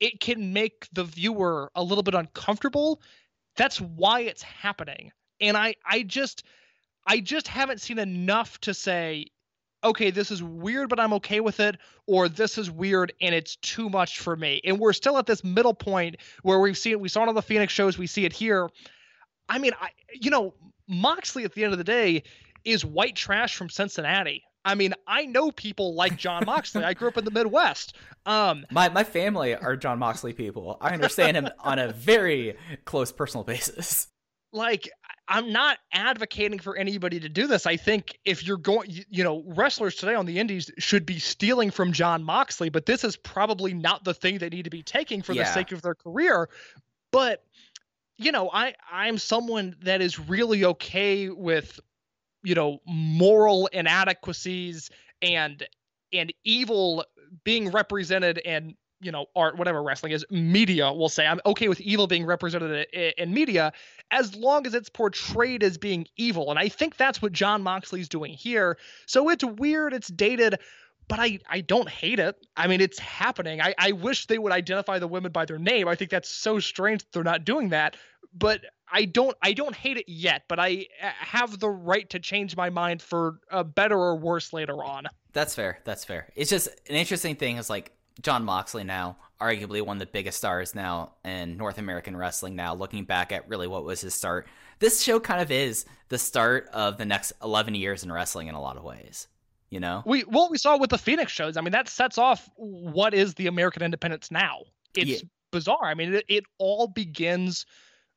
it 0.00 0.20
can 0.20 0.52
make 0.52 0.88
the 0.92 1.04
viewer 1.04 1.70
a 1.74 1.82
little 1.82 2.02
bit 2.02 2.14
uncomfortable 2.14 3.00
that's 3.56 3.80
why 3.80 4.20
it's 4.20 4.42
happening 4.42 5.12
and 5.40 5.56
i 5.56 5.74
i 5.86 6.02
just 6.02 6.44
i 7.06 7.20
just 7.20 7.48
haven't 7.48 7.80
seen 7.80 7.98
enough 7.98 8.60
to 8.60 8.74
say 8.74 9.26
okay, 9.84 10.10
this 10.10 10.30
is 10.30 10.42
weird, 10.42 10.88
but 10.88 10.98
I'm 10.98 11.12
okay 11.14 11.40
with 11.40 11.60
it, 11.60 11.76
or 12.06 12.28
this 12.28 12.58
is 12.58 12.70
weird 12.70 13.12
and 13.20 13.34
it's 13.34 13.56
too 13.56 13.90
much 13.90 14.18
for 14.18 14.34
me. 14.34 14.60
And 14.64 14.78
we're 14.78 14.94
still 14.94 15.18
at 15.18 15.26
this 15.26 15.44
middle 15.44 15.74
point 15.74 16.16
where 16.42 16.58
we've 16.58 16.78
seen 16.78 17.00
we 17.00 17.08
saw 17.08 17.22
it 17.22 17.28
on 17.28 17.34
the 17.34 17.42
Phoenix 17.42 17.72
shows, 17.72 17.98
we 17.98 18.06
see 18.06 18.24
it 18.24 18.32
here. 18.32 18.70
I 19.48 19.58
mean, 19.58 19.72
I 19.80 19.90
you 20.20 20.30
know, 20.30 20.54
Moxley 20.88 21.44
at 21.44 21.52
the 21.52 21.64
end 21.64 21.72
of 21.72 21.78
the 21.78 21.84
day 21.84 22.22
is 22.64 22.84
white 22.84 23.14
trash 23.14 23.56
from 23.56 23.68
Cincinnati. 23.68 24.42
I 24.64 24.74
mean, 24.74 24.94
I 25.06 25.26
know 25.26 25.50
people 25.50 25.94
like 25.94 26.16
Jon 26.16 26.44
Moxley. 26.46 26.84
I 26.84 26.94
grew 26.94 27.08
up 27.08 27.18
in 27.18 27.24
the 27.24 27.30
Midwest. 27.30 27.94
Um, 28.26 28.64
My 28.70 28.88
my 28.88 29.04
family 29.04 29.54
are 29.54 29.76
Jon 29.76 29.98
Moxley 29.98 30.32
people. 30.32 30.78
I 30.80 30.94
understand 30.94 31.36
him 31.36 31.48
on 31.60 31.78
a 31.78 31.92
very 31.92 32.56
close 32.84 33.12
personal 33.12 33.44
basis. 33.44 34.08
like 34.52 34.88
I'm 35.28 35.52
not 35.52 35.78
advocating 35.92 36.58
for 36.58 36.76
anybody 36.76 37.18
to 37.20 37.28
do 37.28 37.46
this. 37.46 37.66
I 37.66 37.76
think 37.76 38.18
if 38.24 38.46
you're 38.46 38.58
going, 38.58 38.90
you, 38.90 39.04
you 39.08 39.24
know, 39.24 39.42
wrestlers 39.46 39.94
today 39.94 40.14
on 40.14 40.26
the 40.26 40.38
indies 40.38 40.70
should 40.78 41.06
be 41.06 41.18
stealing 41.18 41.70
from 41.70 41.92
Jon 41.92 42.22
Moxley, 42.22 42.68
but 42.68 42.84
this 42.86 43.04
is 43.04 43.16
probably 43.16 43.72
not 43.72 44.04
the 44.04 44.12
thing 44.12 44.36
they 44.38 44.50
need 44.50 44.64
to 44.64 44.70
be 44.70 44.82
taking 44.82 45.22
for 45.22 45.32
the 45.46 45.52
sake 45.54 45.72
of 45.72 45.80
their 45.82 45.94
career. 45.94 46.48
But 47.10 47.42
you 48.16 48.32
know, 48.32 48.50
I 48.52 48.74
I'm 48.90 49.18
someone 49.18 49.76
that 49.82 50.00
is 50.00 50.18
really 50.20 50.64
okay 50.64 51.28
with 51.30 51.80
you 52.44 52.54
know 52.54 52.78
moral 52.86 53.66
inadequacies 53.68 54.90
and 55.22 55.66
and 56.12 56.32
evil 56.44 57.04
being 57.42 57.70
represented 57.70 58.38
in 58.38 58.76
you 59.00 59.10
know 59.10 59.26
art 59.34 59.58
whatever 59.58 59.82
wrestling 59.82 60.12
is 60.12 60.24
media 60.30 60.92
we'll 60.92 61.08
say 61.08 61.26
i'm 61.26 61.40
okay 61.46 61.68
with 61.68 61.80
evil 61.80 62.06
being 62.06 62.24
represented 62.24 62.86
in, 62.92 63.12
in 63.18 63.34
media 63.34 63.72
as 64.10 64.36
long 64.36 64.66
as 64.66 64.74
it's 64.74 64.88
portrayed 64.88 65.62
as 65.62 65.76
being 65.78 66.06
evil 66.16 66.50
and 66.50 66.58
i 66.58 66.68
think 66.68 66.96
that's 66.96 67.20
what 67.20 67.32
jon 67.32 67.62
moxley's 67.62 68.08
doing 68.08 68.32
here 68.32 68.78
so 69.06 69.28
it's 69.28 69.44
weird 69.44 69.92
it's 69.92 70.08
dated 70.08 70.58
but 71.08 71.20
I, 71.20 71.38
I 71.50 71.60
don't 71.60 71.88
hate 71.88 72.18
it. 72.18 72.36
I 72.56 72.66
mean, 72.66 72.80
it's 72.80 72.98
happening. 72.98 73.60
I, 73.60 73.74
I 73.78 73.92
wish 73.92 74.26
they 74.26 74.38
would 74.38 74.52
identify 74.52 74.98
the 74.98 75.06
women 75.06 75.32
by 75.32 75.44
their 75.44 75.58
name. 75.58 75.86
I 75.86 75.94
think 75.94 76.10
that's 76.10 76.30
so 76.30 76.58
strange 76.60 77.02
that 77.02 77.12
they're 77.12 77.22
not 77.22 77.44
doing 77.44 77.68
that. 77.70 77.96
But 78.32 78.62
I 78.92 79.04
don't 79.06 79.36
I 79.42 79.52
don't 79.52 79.74
hate 79.74 79.96
it 79.96 80.08
yet. 80.08 80.42
But 80.48 80.60
I 80.60 80.86
uh, 81.02 81.10
have 81.18 81.58
the 81.58 81.70
right 81.70 82.08
to 82.10 82.18
change 82.18 82.56
my 82.56 82.70
mind 82.70 83.02
for 83.02 83.40
a 83.50 83.64
better 83.64 83.96
or 83.98 84.16
worse 84.16 84.52
later 84.52 84.82
on. 84.84 85.04
That's 85.32 85.54
fair. 85.54 85.78
That's 85.84 86.04
fair. 86.04 86.28
It's 86.36 86.50
just 86.50 86.68
an 86.88 86.96
interesting 86.96 87.36
thing 87.36 87.56
is 87.56 87.68
like 87.70 87.92
Jon 88.22 88.44
Moxley 88.44 88.84
now, 88.84 89.16
arguably 89.40 89.82
one 89.82 89.96
of 89.96 90.00
the 90.00 90.06
biggest 90.06 90.38
stars 90.38 90.74
now 90.74 91.14
in 91.24 91.56
North 91.56 91.78
American 91.78 92.16
wrestling 92.16 92.54
now, 92.54 92.74
looking 92.74 93.04
back 93.04 93.32
at 93.32 93.48
really 93.48 93.66
what 93.66 93.84
was 93.84 94.00
his 94.00 94.14
start. 94.14 94.46
This 94.78 95.02
show 95.02 95.18
kind 95.18 95.40
of 95.40 95.50
is 95.50 95.84
the 96.08 96.18
start 96.18 96.68
of 96.72 96.96
the 96.98 97.04
next 97.04 97.32
11 97.42 97.74
years 97.74 98.04
in 98.04 98.12
wrestling 98.12 98.46
in 98.48 98.54
a 98.54 98.60
lot 98.60 98.76
of 98.76 98.84
ways. 98.84 99.26
You 99.70 99.80
know? 99.80 100.02
We 100.06 100.20
what 100.20 100.52
we 100.52 100.58
saw 100.58 100.76
with 100.76 100.90
the 100.90 100.98
Phoenix 100.98 101.32
shows. 101.32 101.56
I 101.56 101.60
mean, 101.60 101.72
that 101.72 101.88
sets 101.88 102.16
off 102.18 102.48
what 102.56 103.12
is 103.14 103.34
the 103.34 103.48
American 103.48 103.82
independence 103.82 104.30
now. 104.30 104.60
It's 104.94 105.10
Yeah. 105.10 105.28
bizarre. 105.50 105.84
I 105.86 105.94
mean, 105.94 106.14
it, 106.14 106.24
it 106.28 106.44
all 106.58 106.86
begins 106.86 107.66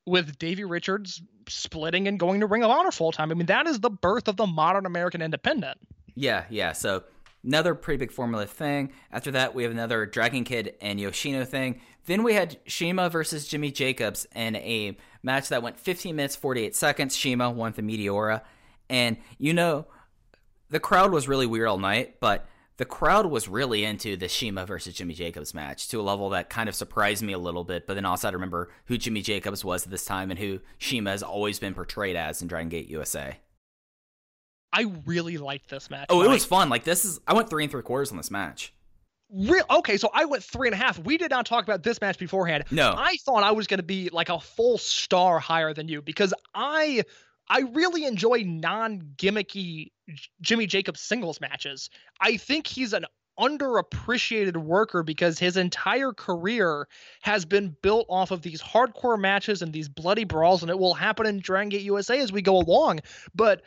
with 0.08 0.39
Davey 0.39 0.64
Richards 0.64 1.22
splitting 1.49 2.08
and 2.08 2.18
going 2.18 2.39
to 2.39 2.47
Ring 2.47 2.64
of 2.64 2.72
Honor 2.72 2.91
full 2.91 3.12
time. 3.12 3.30
I 3.30 3.34
mean, 3.34 3.47
that 3.47 3.68
is 3.68 3.80
the 3.80 3.89
birth 3.89 4.28
of 4.28 4.38
the 4.38 4.47
modern 4.47 4.86
American 4.86 5.22
independent. 5.22 5.78
Yeah, 6.16 6.45
yeah. 6.49 6.72
So 6.72 7.03
another 7.43 7.76
pretty 7.76 7.97
big 7.97 8.12
formula 8.12 8.47
thing. 8.47 8.93
After 9.12 9.32
that, 9.32 9.53
we 9.53 9.64
have 9.64 9.72
another 9.72 10.05
Dragon 10.05 10.45
Kid 10.45 10.76
and 10.82 10.99
Yoshino 10.99 11.43
thing. 11.43 11.82
Then 12.05 12.24
we 12.24 12.34
had 12.34 12.58
CIMA 12.68 13.10
versus 13.10 13.47
Jimmy 13.47 13.70
Jacobs 13.70 14.26
in 14.34 14.55
a 14.55 14.97
match 15.24 15.49
that 15.49 15.62
went 15.62 15.78
15 15.78 16.16
minutes 16.16 16.38
48 16.38 16.76
seconds. 16.76 17.16
CIMA 17.16 17.51
won 17.51 17.74
the 17.74 17.82
Meteora, 17.82 18.41
and 18.89 19.18
you 19.38 19.53
know 19.53 19.88
the 20.70 20.80
crowd 20.80 21.12
was 21.12 21.28
really 21.28 21.45
weird 21.45 21.68
all 21.68 21.78
night, 21.78 22.20
but 22.22 22.47
the 22.78 22.86
crowd 22.86 23.26
was 23.26 23.48
really 23.48 23.84
into 23.84 24.16
the 24.16 24.30
CIMA 24.30 24.66
versus 24.66 24.94
Jimmy 24.94 25.14
Jacobs 25.14 25.54
match 25.54 25.88
to 25.90 26.00
a 26.00 26.04
level 26.04 26.30
that 26.30 26.50
kind 26.50 26.70
of 26.70 26.76
surprised 26.76 27.24
me 27.24 27.34
a 27.34 27.40
little 27.40 27.64
bit. 27.64 27.88
But 27.88 27.96
then 27.96 28.06
also 28.06 28.28
I 28.28 28.32
remember 28.32 28.70
who 28.86 28.98
Jimmy 28.98 29.22
Jacobs 29.22 29.66
was 29.66 29.86
at 29.86 29.92
this 29.92 30.06
time 30.06 30.30
and 30.30 30.40
who 30.40 30.60
CIMA 30.80 31.10
has 31.10 31.24
always 31.24 31.60
been 31.60 31.74
portrayed 31.74 32.16
as 32.16 32.42
in 32.42 32.48
Dragon 32.48 32.70
Gate 32.70 32.88
USA. 32.90 33.38
I 34.72 34.92
really 35.06 35.38
liked 35.38 35.70
this 35.70 35.90
match. 35.90 36.06
Oh, 36.10 36.22
it 36.22 36.30
was 36.30 36.46
fun. 36.46 36.70
Like 36.70 36.84
this 36.84 37.04
is 37.04 37.20
I 37.28 37.34
went 37.34 37.50
three 37.50 37.64
and 37.64 37.72
three 37.72 37.82
quarters 37.82 38.12
on 38.12 38.18
this 38.18 38.30
match. 38.30 38.74
Real 39.34 39.66
okay, 39.70 39.98
so 39.98 40.10
I 40.14 40.26
went 40.26 40.44
three 40.44 40.68
and 40.68 40.74
a 40.74 40.78
half. 40.78 41.00
We 41.00 41.18
did 41.18 41.32
not 41.32 41.46
talk 41.46 41.64
about 41.64 41.84
this 41.84 42.00
match 42.00 42.18
beforehand. 42.18 42.66
No. 42.72 42.94
I 42.96 43.18
thought 43.26 43.44
I 43.44 43.52
was 43.52 43.68
going 43.68 43.80
to 43.80 43.84
be 43.84 44.10
like 44.10 44.30
a 44.30 44.40
full 44.40 44.78
star 44.78 45.40
higher 45.40 45.74
than 45.74 45.88
you 45.88 46.02
because 46.02 46.34
I 46.54 47.04
I 47.50 47.62
really 47.74 48.06
enjoy 48.06 48.44
non-gimmicky 48.46 49.86
J- 49.86 49.92
Jimmy 50.41 50.68
Jacobs 50.68 51.01
singles 51.01 51.41
matches. 51.41 51.89
I 52.20 52.38
think 52.38 52.68
he's 52.68 52.93
an 52.93 53.05
underappreciated 53.39 54.58
worker 54.58 55.03
because 55.03 55.38
his 55.38 55.58
entire 55.58 56.12
career 56.12 56.88
has 57.22 57.45
been 57.45 57.76
built 57.82 58.08
off 58.10 58.32
of 58.32 58.41
these 58.41 58.62
hardcore 58.62 59.20
matches 59.20 59.62
and 59.62 59.72
these 59.72 59.89
bloody 59.89 60.24
brawls, 60.24 60.64
and 60.64 60.72
it 60.72 60.80
will 60.80 60.93
happen 60.93 61.26
in 61.26 61.39
Dragon 61.39 61.70
Gate 61.70 61.84
USA 61.84 62.20
as 62.20 62.32
we 62.32 62.41
go 62.41 62.58
along. 62.58 63.01
But 63.36 63.62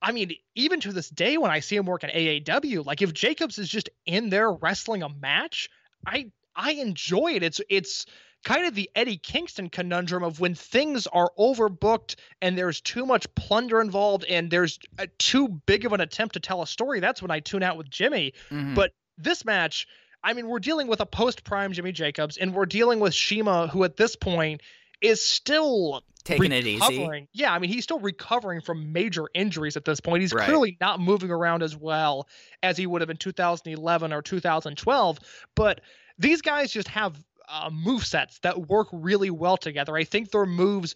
I 0.00 0.12
mean, 0.12 0.32
even 0.54 0.80
to 0.80 0.92
this 0.92 1.08
day, 1.08 1.36
when 1.38 1.50
I 1.50 1.60
see 1.60 1.76
him 1.76 1.86
work 1.86 2.04
at 2.04 2.14
AAW, 2.14 2.86
like 2.86 3.02
if 3.02 3.12
Jacobs 3.12 3.58
is 3.58 3.68
just 3.68 3.90
in 4.06 4.30
there 4.30 4.52
wrestling 4.52 5.02
a 5.02 5.08
match, 5.08 5.68
I 6.06 6.30
I 6.54 6.72
enjoy 6.72 7.32
it. 7.32 7.42
It's 7.42 7.60
it's 7.68 8.06
kind 8.44 8.66
of 8.66 8.74
the 8.74 8.88
Eddie 8.94 9.16
Kingston 9.16 9.68
conundrum 9.68 10.22
of 10.22 10.40
when 10.40 10.54
things 10.54 11.06
are 11.08 11.30
overbooked 11.38 12.16
and 12.40 12.56
there's 12.56 12.80
too 12.80 13.04
much 13.04 13.32
plunder 13.34 13.80
involved 13.80 14.24
and 14.24 14.50
there's 14.50 14.78
a, 14.98 15.06
too 15.18 15.48
big 15.66 15.84
of 15.84 15.92
an 15.92 16.00
attempt 16.00 16.34
to 16.34 16.40
tell 16.40 16.62
a 16.62 16.66
story. 16.66 17.00
That's 17.00 17.20
when 17.20 17.30
I 17.30 17.40
tune 17.40 17.62
out 17.62 17.76
with 17.76 17.90
Jimmy. 17.90 18.32
Mhm. 18.50 18.74
But 18.74 18.92
this 19.16 19.44
match, 19.44 19.86
I 20.22 20.32
mean, 20.32 20.46
we're 20.46 20.60
dealing 20.60 20.86
with 20.86 21.00
a 21.00 21.06
post 21.06 21.44
prime 21.44 21.72
Jimmy 21.72 21.92
Jacobs 21.92 22.36
and 22.36 22.54
we're 22.54 22.66
dealing 22.66 23.00
with 23.00 23.14
CIMA, 23.14 23.68
who 23.68 23.84
at 23.84 23.96
this 23.96 24.14
point 24.16 24.62
is 25.00 25.22
still 25.22 26.02
Taking 26.24 26.52
it 26.52 26.66
easy. 26.66 27.26
Yeah, 27.32 27.54
I 27.54 27.58
mean, 27.58 27.70
he's 27.70 27.84
still 27.84 28.00
recovering 28.00 28.60
from 28.60 28.92
major 28.92 29.28
injuries 29.34 29.76
at 29.78 29.84
this 29.86 29.98
point. 30.00 30.20
He's 30.20 30.32
Right. 30.34 30.44
clearly 30.44 30.76
not 30.80 31.00
moving 31.00 31.30
around 31.30 31.62
as 31.62 31.74
well 31.74 32.28
as 32.62 32.76
he 32.76 32.86
would 32.86 33.00
have 33.00 33.08
in 33.08 33.16
2011 33.16 34.12
or 34.12 34.20
2012. 34.20 35.18
But 35.54 35.80
these 36.18 36.42
guys 36.42 36.70
just 36.72 36.88
have 36.88 37.16
uh, 37.50 37.70
move 37.70 38.04
sets 38.04 38.38
that 38.40 38.68
work 38.68 38.88
really 38.92 39.30
well 39.30 39.56
together. 39.56 39.96
I 39.96 40.04
think 40.04 40.30
their 40.30 40.46
moves 40.46 40.94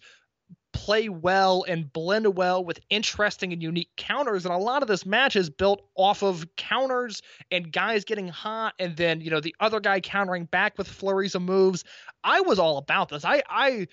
play 0.73 1.07
well 1.07 1.63
and 1.67 1.91
blend 1.93 2.35
well 2.35 2.63
with 2.63 2.79
interesting 2.89 3.53
and 3.53 3.61
unique 3.61 3.91
counters 3.95 4.43
and 4.43 4.53
a 4.53 4.57
lot 4.57 4.81
of 4.81 4.87
this 4.87 5.05
match 5.05 5.35
is 5.35 5.49
built 5.49 5.83
off 5.95 6.23
of 6.23 6.45
counters 6.55 7.21
and 7.51 7.71
guys 7.71 8.03
getting 8.03 8.27
hot 8.27 8.73
and 8.79 8.97
then 8.97 9.21
you 9.21 9.29
know 9.29 9.39
the 9.39 9.55
other 9.59 9.79
guy 9.79 9.99
countering 9.99 10.45
back 10.45 10.75
with 10.77 10.87
flurries 10.87 11.35
of 11.35 11.43
moves 11.43 11.83
i 12.23 12.41
was 12.41 12.57
all 12.57 12.77
about 12.77 13.07
this 13.09 13.23
i 13.23 13.41
i 13.49 13.87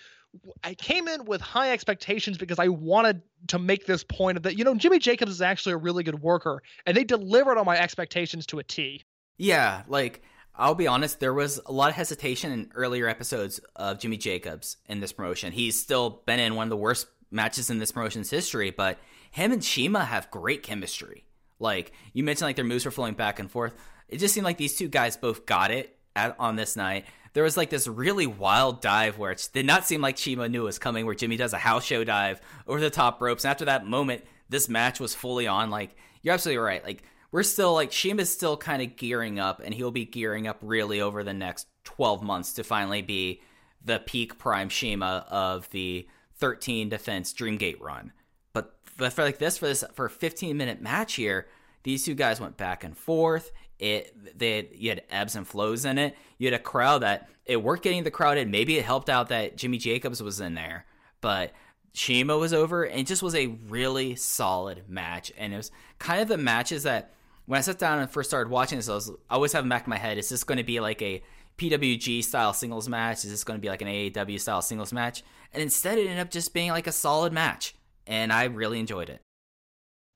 I 0.62 0.74
came 0.74 1.08
in 1.08 1.24
with 1.24 1.40
high 1.40 1.72
expectations 1.72 2.38
because 2.38 2.58
I 2.58 2.68
wanted 2.68 3.22
to 3.48 3.58
make 3.58 3.86
this 3.86 4.04
point 4.04 4.36
of 4.36 4.44
that, 4.44 4.56
you 4.56 4.62
know, 4.62 4.76
Jimmy 4.76 5.00
Jacobs 5.00 5.32
is 5.32 5.42
actually 5.42 5.72
a 5.72 5.78
really 5.78 6.04
good 6.04 6.22
worker, 6.22 6.62
and 6.86 6.96
they 6.96 7.02
delivered 7.02 7.58
on 7.58 7.66
my 7.66 7.76
expectations 7.76 8.46
to 8.46 8.60
a 8.60 8.62
T. 8.62 9.02
Yeah, 9.38 9.82
like 9.88 10.22
I'll 10.60 10.74
be 10.74 10.86
honest, 10.86 11.20
there 11.20 11.32
was 11.32 11.58
a 11.64 11.72
lot 11.72 11.88
of 11.88 11.96
hesitation 11.96 12.52
in 12.52 12.70
earlier 12.74 13.08
episodes 13.08 13.60
of 13.76 13.98
Jimmy 13.98 14.18
Jacobs 14.18 14.76
in 14.86 15.00
this 15.00 15.10
promotion. 15.10 15.52
He's 15.52 15.80
still 15.80 16.22
been 16.26 16.38
in 16.38 16.54
one 16.54 16.64
of 16.64 16.70
the 16.70 16.76
worst 16.76 17.06
matches 17.30 17.70
in 17.70 17.78
this 17.78 17.92
promotion's 17.92 18.28
history, 18.28 18.70
but 18.70 18.98
him 19.30 19.52
and 19.52 19.64
CIMA 19.64 20.04
have 20.04 20.30
great 20.30 20.62
chemistry. 20.62 21.24
Like 21.58 21.92
you 22.12 22.22
mentioned, 22.22 22.46
like 22.46 22.56
their 22.56 22.64
moves 22.66 22.84
were 22.84 22.90
flowing 22.90 23.14
back 23.14 23.38
and 23.38 23.50
forth. 23.50 23.72
It 24.06 24.18
just 24.18 24.34
seemed 24.34 24.44
like 24.44 24.58
these 24.58 24.76
two 24.76 24.88
guys 24.88 25.16
both 25.16 25.46
got 25.46 25.70
it 25.70 25.96
at, 26.14 26.36
on 26.38 26.56
this 26.56 26.76
night. 26.76 27.06
There 27.32 27.44
was 27.44 27.56
like 27.56 27.70
this 27.70 27.88
really 27.88 28.26
wild 28.26 28.82
dive 28.82 29.16
where 29.16 29.30
it 29.30 29.48
did 29.54 29.64
not 29.64 29.86
seem 29.86 30.02
like 30.02 30.18
CIMA 30.18 30.50
knew 30.50 30.64
was 30.64 30.78
coming, 30.78 31.06
where 31.06 31.14
Jimmy 31.14 31.38
does 31.38 31.54
a 31.54 31.58
house 31.58 31.86
show 31.86 32.04
dive 32.04 32.38
over 32.66 32.80
the 32.80 32.90
top 32.90 33.22
ropes. 33.22 33.44
And 33.44 33.50
after 33.50 33.64
that 33.64 33.86
moment, 33.86 34.24
this 34.50 34.68
match 34.68 35.00
was 35.00 35.14
fully 35.14 35.46
on. 35.46 35.70
Like 35.70 35.96
you're 36.20 36.34
absolutely 36.34 36.58
right. 36.58 36.84
Like 36.84 37.02
we're 37.32 37.42
still 37.42 37.74
like 37.74 37.92
CIMA's 37.92 38.30
still 38.30 38.56
kind 38.56 38.82
of 38.82 38.96
gearing 38.96 39.38
up, 39.38 39.60
and 39.64 39.74
he'll 39.74 39.90
be 39.90 40.04
gearing 40.04 40.46
up 40.46 40.58
really 40.62 41.00
over 41.00 41.22
the 41.22 41.34
next 41.34 41.66
12 41.84 42.22
months 42.22 42.52
to 42.54 42.64
finally 42.64 43.02
be 43.02 43.40
the 43.84 43.98
peak 43.98 44.38
prime 44.38 44.70
CIMA 44.70 45.26
of 45.28 45.68
the 45.70 46.08
13 46.36 46.88
defense 46.88 47.32
Dreamgate 47.32 47.80
run. 47.80 48.12
But 48.52 48.74
but 48.96 49.12
for 49.12 49.22
like 49.22 49.38
this 49.38 49.58
for 49.58 49.66
this 49.66 49.84
for 49.94 50.06
a 50.06 50.10
15 50.10 50.56
minute 50.56 50.80
match 50.80 51.14
here, 51.14 51.46
these 51.82 52.04
two 52.04 52.14
guys 52.14 52.40
went 52.40 52.56
back 52.56 52.84
and 52.84 52.96
forth. 52.96 53.52
It 53.78 54.38
they 54.38 54.68
you 54.72 54.90
had 54.90 55.02
ebbs 55.10 55.36
and 55.36 55.46
flows 55.46 55.84
in 55.84 55.98
it. 55.98 56.16
You 56.38 56.48
had 56.48 56.60
a 56.60 56.62
crowd 56.62 57.02
that 57.02 57.28
it 57.46 57.62
worked 57.62 57.84
getting 57.84 58.04
the 58.04 58.10
crowd 58.10 58.38
in. 58.38 58.50
Maybe 58.50 58.76
it 58.76 58.84
helped 58.84 59.08
out 59.08 59.28
that 59.28 59.56
Jimmy 59.56 59.78
Jacobs 59.78 60.22
was 60.22 60.40
in 60.40 60.54
there, 60.54 60.84
but 61.20 61.52
CIMA 61.92 62.36
was 62.36 62.52
over, 62.52 62.84
and 62.84 63.00
it 63.00 63.06
just 63.06 63.22
was 63.22 63.34
a 63.34 63.48
really 63.68 64.14
solid 64.14 64.88
match. 64.88 65.32
And 65.36 65.52
it 65.52 65.56
was 65.56 65.70
kind 65.98 66.20
of 66.20 66.28
the 66.28 66.38
matches 66.38 66.84
that 66.84 67.12
when 67.50 67.58
I 67.58 67.62
sat 67.62 67.80
down 67.80 67.98
and 67.98 68.08
first 68.08 68.30
started 68.30 68.48
watching 68.48 68.78
this, 68.78 68.88
I, 68.88 68.94
was, 68.94 69.10
always 69.28 69.52
have 69.54 69.64
in 69.64 69.68
back 69.68 69.84
in 69.84 69.90
my 69.90 69.98
head: 69.98 70.18
is 70.18 70.28
this 70.28 70.44
going 70.44 70.58
to 70.58 70.64
be 70.64 70.78
like 70.78 71.02
a 71.02 71.20
PWG 71.58 72.22
style 72.22 72.52
singles 72.52 72.88
match? 72.88 73.24
Is 73.24 73.30
this 73.32 73.42
going 73.42 73.58
to 73.58 73.60
be 73.60 73.68
like 73.68 73.82
an 73.82 73.88
AAW 73.88 74.38
style 74.38 74.62
singles 74.62 74.92
match? 74.92 75.24
And 75.52 75.60
instead, 75.60 75.98
it 75.98 76.02
ended 76.02 76.20
up 76.20 76.30
just 76.30 76.54
being 76.54 76.70
like 76.70 76.86
a 76.86 76.92
solid 76.92 77.32
match, 77.32 77.74
and 78.06 78.32
I 78.32 78.44
really 78.44 78.78
enjoyed 78.78 79.10
it. 79.10 79.20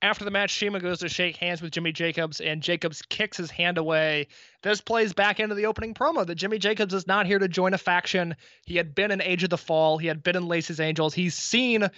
After 0.00 0.24
the 0.24 0.30
match, 0.30 0.54
CIMA 0.54 0.78
goes 0.78 1.00
to 1.00 1.08
shake 1.08 1.36
hands 1.36 1.60
with 1.60 1.72
Jimmy 1.72 1.90
Jacobs, 1.90 2.40
and 2.40 2.62
Jacobs 2.62 3.02
kicks 3.02 3.36
his 3.36 3.50
hand 3.50 3.78
away. 3.78 4.28
This 4.62 4.80
plays 4.80 5.12
back 5.12 5.40
into 5.40 5.56
the 5.56 5.66
opening 5.66 5.92
promo 5.92 6.24
that 6.24 6.36
Jimmy 6.36 6.58
Jacobs 6.58 6.94
is 6.94 7.08
not 7.08 7.26
here 7.26 7.40
to 7.40 7.48
join 7.48 7.74
a 7.74 7.78
faction. 7.78 8.36
He 8.64 8.76
had 8.76 8.94
been 8.94 9.10
in 9.10 9.20
Age 9.20 9.42
of 9.42 9.50
the 9.50 9.58
Fall, 9.58 9.98
he 9.98 10.06
had 10.06 10.22
been 10.22 10.36
in 10.36 10.46
Lacey's 10.46 10.78
Angels. 10.78 11.14
He's 11.14 11.34
seen 11.34 11.90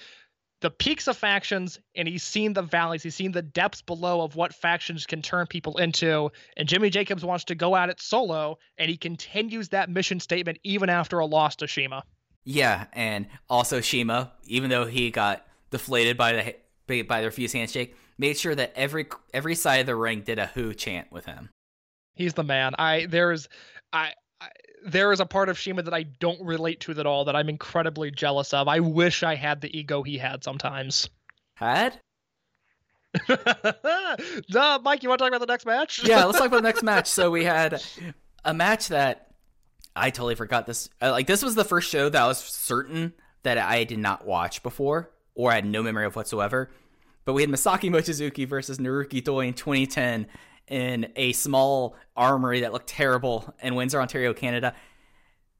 the 0.61 0.71
peaks 0.71 1.07
of 1.07 1.17
factions 1.17 1.79
and 1.95 2.09
he's 2.09 2.23
seen 2.23 2.53
the 2.53 2.63
valleys. 2.63 3.03
He's 3.03 3.15
seen 3.15 3.33
the 3.33 3.43
depths 3.43 3.83
below 3.83 4.23
of 4.23 4.37
what 4.37 4.55
factions 4.55 5.07
can 5.07 5.23
turn 5.23 5.47
people 5.47 5.77
into. 5.79 6.31
And 6.57 6.69
Jimmy 6.69 6.91
Jacobs 6.91 7.25
wants 7.25 7.45
to 7.45 7.55
go 7.55 7.77
at 7.77 7.91
it 7.91 8.01
solo, 8.01 8.59
and 8.79 8.91
he 8.91 8.97
continues 8.97 9.69
that 9.71 9.91
mission 9.91 10.21
statement 10.21 10.59
even 10.65 10.89
after 10.89 11.19
a 11.19 11.27
loss 11.27 11.57
to 11.57 11.69
CIMA. 11.69 12.03
Yeah, 12.45 12.87
and 12.93 13.27
also 13.51 13.81
CIMA, 13.81 14.33
even 14.45 14.71
though 14.71 14.87
he 14.87 15.11
got 15.11 15.47
deflated 15.71 16.17
by 16.17 16.33
the 16.87 17.03
by 17.03 17.21
the 17.21 17.27
refused 17.27 17.55
handshake, 17.55 17.97
made 18.19 18.39
sure 18.39 18.55
that 18.55 18.73
every 18.77 19.07
every 19.35 19.57
side 19.57 19.81
of 19.81 19.87
the 19.87 19.97
ring 19.97 20.23
did 20.23 20.39
a 20.39 20.47
who 20.47 20.73
chant 20.73 21.11
with 21.11 21.27
him. 21.27 21.51
He's 22.15 22.35
the 22.35 22.45
man. 22.45 22.75
I 22.79 23.07
there's 23.07 23.49
I, 23.93 24.07
I 24.07 24.13
there 24.87 25.12
is 25.12 25.20
a 25.20 25.26
part 25.26 25.49
of 25.49 25.59
CIMA 25.59 25.82
that 25.82 25.95
I 25.95 26.05
don't 26.05 26.41
relate 26.43 26.80
to 26.80 26.93
at 26.93 27.07
all 27.07 27.24
that 27.26 27.37
I'm 27.37 27.49
incredibly 27.49 28.11
jealous 28.11 28.53
of. 28.55 28.68
I 28.68 28.80
wish 28.80 29.22
I 29.22 29.34
had 29.34 29.61
the 29.61 29.76
ego 29.76 30.03
he 30.03 30.18
had 30.18 30.45
sometimes. 30.45 31.09
Had? 31.55 32.01
Duh, 33.26 34.78
Mike, 34.82 35.03
you 35.03 35.09
want 35.09 35.18
to 35.18 35.24
talk 35.24 35.28
about 35.28 35.41
the 35.41 35.47
next 35.47 35.66
match? 35.66 36.03
yeah, 36.07 36.24
let's 36.24 36.39
talk 36.39 36.49
about 36.49 36.59
the 36.59 36.68
next 36.68 36.82
match. 36.82 37.07
So 37.09 37.30
we 37.30 37.45
had 37.45 37.82
a 38.45 38.53
match 38.55 38.89
that 38.89 39.28
I 39.95 40.11
totally 40.11 40.34
forgot 40.34 40.66
this. 40.66 40.89
uh, 41.01 41.11
Like 41.11 41.26
this 41.26 41.43
was 41.43 41.55
the 41.55 41.64
first 41.64 41.89
show 41.91 42.09
that 42.09 42.20
I 42.22 42.26
was 42.26 42.39
certain 42.39 43.12
that 43.43 43.59
I 43.59 43.84
did 43.84 43.99
not 43.99 44.26
watch 44.26 44.62
before, 44.62 45.11
or 45.34 45.51
I 45.51 45.57
had 45.57 45.66
no 45.66 45.82
memory 45.82 46.05
of 46.05 46.16
whatsoever. 46.16 46.70
But 47.24 47.32
we 47.32 47.43
had 47.43 47.51
Masaaki 47.51 47.91
Mochizuki 47.91 48.47
versus 48.47 48.78
Naruki 48.78 49.22
Doi 49.22 49.47
in 49.49 49.55
2010 49.55 50.26
in 50.69 51.12
a 51.17 51.33
small 51.33 51.97
armory 52.17 52.61
that 52.61 52.73
looked 52.73 52.89
terrible 52.89 53.55
in 53.62 53.75
Windsor, 53.75 54.01
Ontario, 54.01 54.33
Canada. 54.33 54.75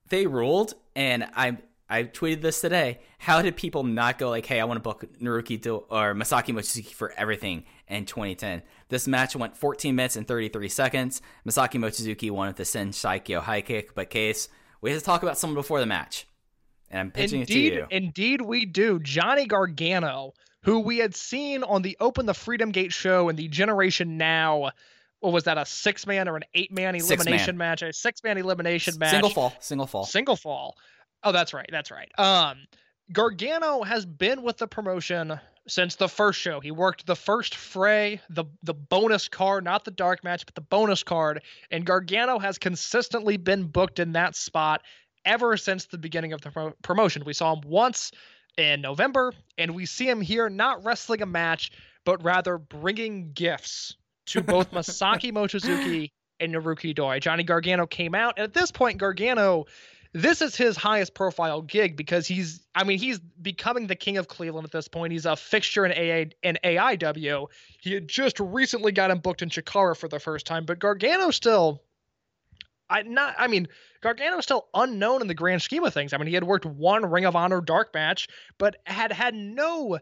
They 0.09 0.27
ruled, 0.27 0.75
and 0.95 1.25
I 1.35 1.59
I 1.89 2.03
tweeted 2.05 2.41
this 2.41 2.61
today. 2.61 2.99
How 3.19 3.43
did 3.43 3.57
people 3.57 3.85
not 3.85 4.19
go 4.19 4.29
like, 4.31 4.47
"Hey, 4.47 4.61
I 4.61 4.65
want 4.65 4.79
to 4.79 4.83
book 4.83 5.05
Naruki 5.21 5.61
Do- 5.61 5.85
or 5.89 6.15
Masaaki 6.15 6.53
Mochizuki 6.53 6.93
for 6.93 7.13
everything" 7.17 7.65
in 7.87 8.07
2010? 8.07 8.63
This 8.89 9.07
match 9.07 9.37
went 9.37 9.57
14 9.57 9.95
minutes 9.95 10.17
and 10.17 10.27
33 10.27 10.69
seconds. 10.69 11.23
Masaaki 11.47 11.79
Mochizuki 11.79 12.31
won 12.31 12.49
with 12.49 12.57
the 12.57 12.65
Sen 12.65 12.91
Saikyo 12.91 13.41
high 13.41 13.61
kick. 13.61 13.95
But 13.95 14.11
case, 14.11 14.49
we 14.81 14.91
had 14.91 14.99
to 14.99 15.05
talk 15.05 15.23
about 15.23 15.39
someone 15.39 15.55
before 15.55 15.79
the 15.79 15.87
match, 15.87 16.27
and 16.91 16.99
I'm 16.99 17.11
pitching 17.13 17.41
indeed, 17.41 17.73
it 17.73 17.77
to 17.77 17.77
you. 17.77 17.87
indeed, 17.91 18.41
we 18.41 18.67
do. 18.67 18.99
Johnny 18.99 19.47
Gargano, 19.47 20.35
who 20.63 20.81
we 20.81 20.99
had 20.99 21.15
seen 21.15 21.63
on 21.63 21.83
the 21.83 21.97
Open 22.01 22.27
the 22.27 22.35
Freedom 22.35 22.73
Gate 22.73 22.93
show 22.93 23.29
in 23.29 23.37
the 23.37 23.47
Generation 23.47 24.17
Now. 24.17 24.71
Was 25.33 25.45
that? 25.45 25.59
A 25.59 25.66
six 25.66 26.07
man 26.07 26.29
or 26.29 26.37
an 26.37 26.45
eight 26.55 26.72
man 26.72 26.95
elimination 26.95 27.57
match? 27.57 27.83
A 27.83 27.93
six 27.93 28.22
man 28.22 28.39
elimination 28.39 28.99
match. 28.99 29.11
Single 29.11 29.31
fall, 29.31 29.55
single 29.61 29.87
fall. 29.87 30.05
Single 30.05 30.37
fall. 30.37 30.77
Oh, 31.22 31.33
that's 31.33 31.53
right. 31.53 31.68
That's 31.70 31.91
right. 31.91 32.11
Um, 32.18 32.66
Gargano 33.12 33.83
has 33.83 34.05
been 34.05 34.43
with 34.43 34.59
the 34.59 34.66
promotion 34.66 35.39
since 35.68 35.97
the 35.97 36.09
first 36.09 36.41
show. 36.41 36.61
He 36.61 36.70
worked 36.70 37.07
the 37.07 37.16
first 37.16 37.55
fray, 37.55 38.20
the 38.31 38.45
the 38.62 38.74
bonus 38.74 39.29
card, 39.29 39.64
not 39.64 39.85
the 39.85 39.91
dark 39.91 40.24
match, 40.24 40.47
but 40.47 40.55
the 40.55 40.61
bonus 40.61 41.03
card. 41.03 41.43
And 41.70 41.85
Gargano 41.85 42.39
has 42.39 42.59
consistently 42.59 43.37
been 43.37 43.64
booked 43.64 43.99
in 43.99 44.12
that 44.12 44.37
spot 44.37 44.83
ever 45.24 45.57
since 45.57 45.87
the 45.87 45.99
beginning 45.99 46.33
of 46.33 46.41
the 46.41 46.51
pro- 46.51 46.72
promotion. 46.83 47.24
We 47.24 47.33
saw 47.33 47.55
him 47.55 47.62
once 47.66 48.12
in 48.57 48.81
November, 48.81 49.33
and 49.59 49.74
we 49.74 49.87
see 49.87 50.09
him 50.09 50.20
here 50.20 50.49
not 50.49 50.85
wrestling 50.85 51.22
a 51.22 51.27
match, 51.27 51.72
but 52.05 52.22
rather 52.24 52.59
bringing 52.59 53.33
gifts 53.33 53.97
to 54.27 54.43
both 54.43 54.70
Masaaki 54.72 55.33
Mochizuki 55.33 56.11
and 56.41 56.55
Naruki 56.55 56.95
Doi. 56.95 57.20
Johnny 57.20 57.45
Gargano 57.45 57.87
came 57.87 58.14
out, 58.14 58.35
and 58.37 58.45
at 58.45 58.55
this 58.55 58.70
point, 58.70 58.99
Gargano 58.99 59.66
this 60.16 60.41
is 60.41 60.57
his 60.57 60.79
highest 60.79 61.12
profile 61.12 61.61
gig 61.61 61.95
because 61.95 62.27
he's 62.27 62.62
I 62.74 62.85
mean 62.85 62.99
he's 62.99 63.18
becoming 63.18 63.87
the 63.87 63.95
king 63.95 64.16
of 64.16 64.29
Cleveland 64.29 64.64
at 64.64 64.72
this 64.72 64.89
point. 64.89 65.12
He's 65.12 65.27
a 65.27 65.37
fixture 65.37 65.85
in 65.85 65.93
AA 65.93 66.31
in 66.43 66.59
AIW. 66.64 67.49
He 67.81 67.93
had 67.93 68.09
just 68.09 68.41
recently 68.41 68.93
got 68.93 69.11
him 69.11 69.18
booked 69.18 69.43
in 69.43 69.51
Chikara 69.51 69.95
for 69.95 70.09
the 70.09 70.18
first 70.18 70.47
time, 70.47 70.64
but 70.64 70.79
Gargano 70.79 71.31
still 71.31 71.83
I 72.89 73.03
not 73.03 73.35
I 73.37 73.49
mean 73.49 73.68
Gargano 74.01 74.39
is 74.39 74.45
still 74.45 74.68
unknown 74.72 75.20
in 75.20 75.29
the 75.29 75.35
grand 75.35 75.61
scheme 75.61 75.85
of 75.85 75.93
things. 75.93 76.14
I 76.14 76.16
mean 76.16 76.29
he 76.29 76.35
had 76.35 76.45
worked 76.45 76.64
one 76.64 77.05
Ring 77.11 77.27
of 77.27 77.37
Honor 77.37 77.61
dark 77.61 77.93
match, 77.93 78.29
but 78.57 78.77
had 78.87 79.12
had 79.12 79.35
no 79.35 79.99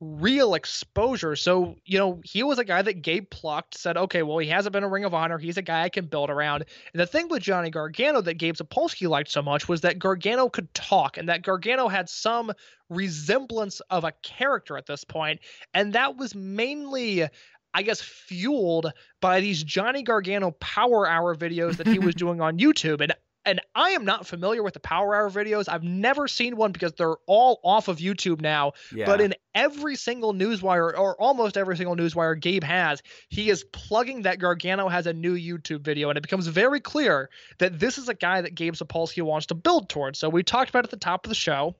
real 0.00 0.54
exposure. 0.54 1.34
So, 1.34 1.76
you 1.84 1.98
know, 1.98 2.20
he 2.24 2.42
was 2.42 2.58
a 2.58 2.64
guy 2.64 2.82
that 2.82 3.02
Gabe 3.02 3.28
plucked, 3.30 3.76
said, 3.76 3.96
okay, 3.96 4.22
well, 4.22 4.38
he 4.38 4.48
hasn't 4.48 4.72
been 4.72 4.84
a 4.84 4.88
Ring 4.88 5.04
of 5.04 5.14
Honor. 5.14 5.38
He's 5.38 5.56
a 5.56 5.62
guy 5.62 5.82
I 5.82 5.88
can 5.88 6.06
build 6.06 6.30
around. 6.30 6.64
And 6.92 7.00
the 7.00 7.06
thing 7.06 7.28
with 7.28 7.42
Johnny 7.42 7.70
Gargano 7.70 8.20
that 8.20 8.34
Gabe 8.34 8.54
Sapolsky 8.54 9.08
liked 9.08 9.30
so 9.30 9.42
much 9.42 9.68
was 9.68 9.80
that 9.80 9.98
Gargano 9.98 10.48
could 10.48 10.72
talk 10.72 11.16
and 11.16 11.28
that 11.28 11.42
Gargano 11.42 11.88
had 11.88 12.08
some 12.08 12.52
resemblance 12.88 13.80
of 13.90 14.04
a 14.04 14.12
character 14.22 14.76
at 14.76 14.86
this 14.86 15.04
point. 15.04 15.40
And 15.74 15.92
that 15.94 16.16
was 16.16 16.34
mainly. 16.34 17.28
I 17.74 17.82
guess 17.82 18.00
fueled 18.00 18.90
by 19.20 19.40
these 19.40 19.62
Johnny 19.62 20.02
Gargano 20.02 20.52
Power 20.52 21.06
Hour 21.06 21.36
videos 21.36 21.76
that 21.76 21.86
he 21.86 21.98
was 21.98 22.14
doing 22.16 22.40
on 22.40 22.58
YouTube. 22.58 23.02
And 23.02 23.12
and 23.48 23.62
I 23.74 23.90
am 23.90 24.04
not 24.04 24.26
familiar 24.26 24.62
with 24.62 24.74
the 24.74 24.80
Power 24.80 25.14
Hour 25.14 25.30
videos. 25.30 25.68
I've 25.68 25.82
never 25.82 26.28
seen 26.28 26.56
one 26.56 26.70
because 26.70 26.92
they're 26.92 27.16
all 27.26 27.60
off 27.64 27.88
of 27.88 27.96
YouTube 27.96 28.42
now. 28.42 28.72
Yeah. 28.94 29.06
But 29.06 29.22
in 29.22 29.34
every 29.54 29.96
single 29.96 30.34
newswire, 30.34 30.96
or 30.98 31.20
almost 31.20 31.56
every 31.56 31.76
single 31.76 31.96
newswire 31.96 32.38
Gabe 32.38 32.62
has, 32.62 33.02
he 33.30 33.48
is 33.48 33.64
plugging 33.72 34.22
that 34.22 34.38
Gargano 34.38 34.88
has 34.88 35.06
a 35.06 35.14
new 35.14 35.34
YouTube 35.34 35.80
video, 35.80 36.10
and 36.10 36.18
it 36.18 36.20
becomes 36.20 36.46
very 36.46 36.80
clear 36.80 37.30
that 37.58 37.80
this 37.80 37.96
is 37.96 38.10
a 38.10 38.14
guy 38.14 38.42
that 38.42 38.54
Gabe 38.54 38.74
Sapolsky 38.74 39.22
wants 39.22 39.46
to 39.46 39.54
build 39.54 39.88
towards. 39.88 40.18
So 40.18 40.28
we 40.28 40.42
talked 40.42 40.68
about 40.68 40.84
at 40.84 40.90
the 40.90 40.98
top 40.98 41.24
of 41.24 41.30
the 41.30 41.34
show. 41.34 41.74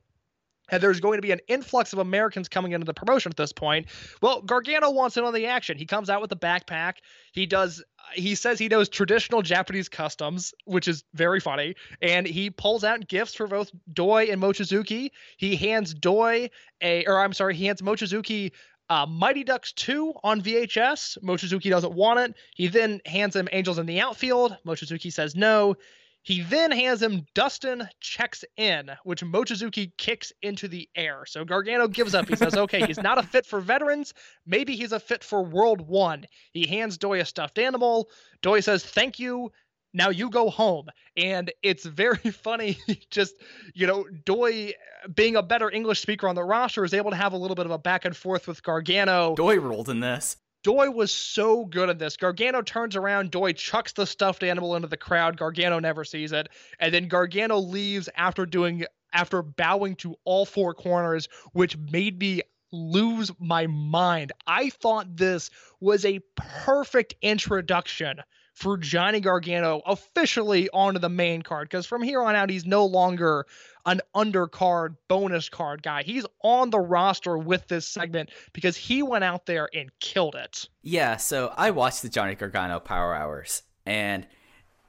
And 0.70 0.82
there's 0.82 1.00
going 1.00 1.18
to 1.18 1.22
be 1.22 1.32
an 1.32 1.40
influx 1.48 1.92
of 1.92 1.98
Americans 1.98 2.48
coming 2.48 2.72
into 2.72 2.84
the 2.84 2.94
promotion 2.94 3.30
at 3.30 3.36
this 3.36 3.52
point. 3.52 3.86
Well, 4.22 4.42
Gargano 4.42 4.90
wants 4.90 5.16
in 5.16 5.24
on 5.24 5.34
the 5.34 5.46
action. 5.46 5.78
He 5.78 5.86
comes 5.86 6.10
out 6.10 6.20
with 6.20 6.32
a 6.32 6.36
backpack. 6.36 6.94
He 7.32 7.46
does. 7.46 7.82
He 8.14 8.34
says 8.34 8.58
he 8.58 8.68
knows 8.68 8.88
traditional 8.88 9.42
Japanese 9.42 9.88
customs, 9.88 10.54
which 10.64 10.88
is 10.88 11.04
very 11.14 11.40
funny. 11.40 11.74
And 12.00 12.26
he 12.26 12.50
pulls 12.50 12.84
out 12.84 13.06
gifts 13.06 13.34
for 13.34 13.46
both 13.46 13.70
Doi 13.92 14.24
and 14.30 14.40
Mochizuki. 14.40 15.10
He 15.36 15.56
hands 15.56 15.94
Doi 15.94 16.50
a, 16.80 17.04
or 17.06 17.20
I'm 17.20 17.32
sorry, 17.32 17.54
he 17.54 17.66
hands 17.66 17.82
Mochizuki 17.82 18.52
uh, 18.90 19.06
Mighty 19.06 19.44
Ducks 19.44 19.72
2 19.72 20.14
on 20.24 20.40
VHS. 20.40 21.18
Mochizuki 21.22 21.70
doesn't 21.70 21.92
want 21.92 22.20
it. 22.20 22.34
He 22.54 22.68
then 22.68 23.00
hands 23.04 23.36
him 23.36 23.48
Angels 23.52 23.78
in 23.78 23.86
the 23.86 24.00
Outfield. 24.00 24.56
Mochizuki 24.66 25.12
says 25.12 25.36
no. 25.36 25.76
He 26.22 26.42
then 26.42 26.70
hands 26.70 27.02
him 27.02 27.26
Dunston 27.34 27.88
checks 28.00 28.44
in, 28.56 28.90
which 29.04 29.22
Mochizuki 29.22 29.92
kicks 29.96 30.32
into 30.42 30.68
the 30.68 30.88
air. 30.94 31.24
So 31.26 31.44
Gargano 31.44 31.88
gives 31.88 32.14
up. 32.14 32.28
He 32.28 32.36
says, 32.36 32.54
okay, 32.56 32.86
he's 32.86 33.02
not 33.02 33.18
a 33.18 33.22
fit 33.22 33.46
for 33.46 33.60
veterans. 33.60 34.12
Maybe 34.46 34.76
he's 34.76 34.92
a 34.92 35.00
fit 35.00 35.24
for 35.24 35.42
World 35.42 35.80
One. 35.80 36.26
He 36.52 36.66
hands 36.66 36.98
Doi 36.98 37.20
a 37.20 37.24
stuffed 37.24 37.58
animal. 37.58 38.10
Doi 38.42 38.60
says, 38.60 38.84
thank 38.84 39.18
you. 39.18 39.50
Now 39.94 40.10
you 40.10 40.28
go 40.28 40.50
home. 40.50 40.88
And 41.16 41.50
it's 41.62 41.86
very 41.86 42.16
funny. 42.32 42.78
Just, 43.10 43.34
you 43.74 43.86
know, 43.86 44.04
Doi, 44.24 44.74
being 45.14 45.36
a 45.36 45.42
better 45.42 45.70
English 45.70 46.00
speaker 46.00 46.28
on 46.28 46.34
the 46.34 46.44
roster, 46.44 46.84
is 46.84 46.94
able 46.94 47.10
to 47.10 47.16
have 47.16 47.32
a 47.32 47.38
little 47.38 47.54
bit 47.54 47.66
of 47.66 47.72
a 47.72 47.78
back 47.78 48.04
and 48.04 48.16
forth 48.16 48.46
with 48.46 48.62
Gargano. 48.62 49.34
Doi 49.34 49.58
ruled 49.58 49.88
in 49.88 50.00
this. 50.00 50.36
Doi 50.62 50.90
was 50.90 51.12
so 51.12 51.64
good 51.64 51.88
at 51.88 51.98
this. 51.98 52.16
Gargano 52.16 52.62
turns 52.62 52.96
around, 52.96 53.30
Doi 53.30 53.52
chucks 53.52 53.92
the 53.92 54.06
stuffed 54.06 54.42
animal 54.42 54.74
into 54.76 54.88
the 54.88 54.96
crowd. 54.96 55.36
Gargano 55.36 55.78
never 55.78 56.04
sees 56.04 56.32
it. 56.32 56.48
And 56.80 56.92
then 56.92 57.08
Gargano 57.08 57.58
leaves 57.58 58.08
after 58.16 58.44
doing 58.44 58.84
after 59.12 59.40
bowing 59.42 59.96
to 59.96 60.16
all 60.24 60.44
four 60.44 60.74
corners, 60.74 61.28
which 61.52 61.76
made 61.76 62.18
me 62.18 62.42
lose 62.72 63.30
my 63.38 63.66
mind. 63.66 64.32
I 64.46 64.70
thought 64.70 65.16
this 65.16 65.50
was 65.80 66.04
a 66.04 66.20
perfect 66.36 67.14
introduction 67.22 68.20
for 68.58 68.76
Johnny 68.76 69.20
Gargano 69.20 69.80
officially 69.86 70.68
onto 70.70 70.98
the 70.98 71.08
main 71.08 71.42
card 71.42 71.68
because 71.68 71.86
from 71.86 72.02
here 72.02 72.20
on 72.20 72.34
out 72.34 72.50
he's 72.50 72.66
no 72.66 72.84
longer 72.84 73.46
an 73.88 74.02
undercard 74.14 74.96
bonus 75.08 75.48
card 75.48 75.82
guy. 75.82 76.02
He's 76.02 76.26
on 76.42 76.68
the 76.68 76.78
roster 76.78 77.38
with 77.38 77.66
this 77.68 77.88
segment 77.88 78.30
because 78.52 78.76
he 78.76 79.02
went 79.02 79.24
out 79.24 79.46
there 79.46 79.68
and 79.74 79.90
killed 79.98 80.34
it. 80.34 80.68
Yeah, 80.82 81.16
so 81.16 81.52
I 81.56 81.70
watched 81.70 82.02
the 82.02 82.10
Johnny 82.10 82.34
Gargano 82.34 82.80
Power 82.80 83.14
Hours, 83.14 83.62
and 83.86 84.26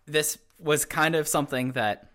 this 0.06 0.38
was 0.60 0.84
kind 0.84 1.16
of 1.16 1.30
something 1.30 1.72
that 1.72 2.12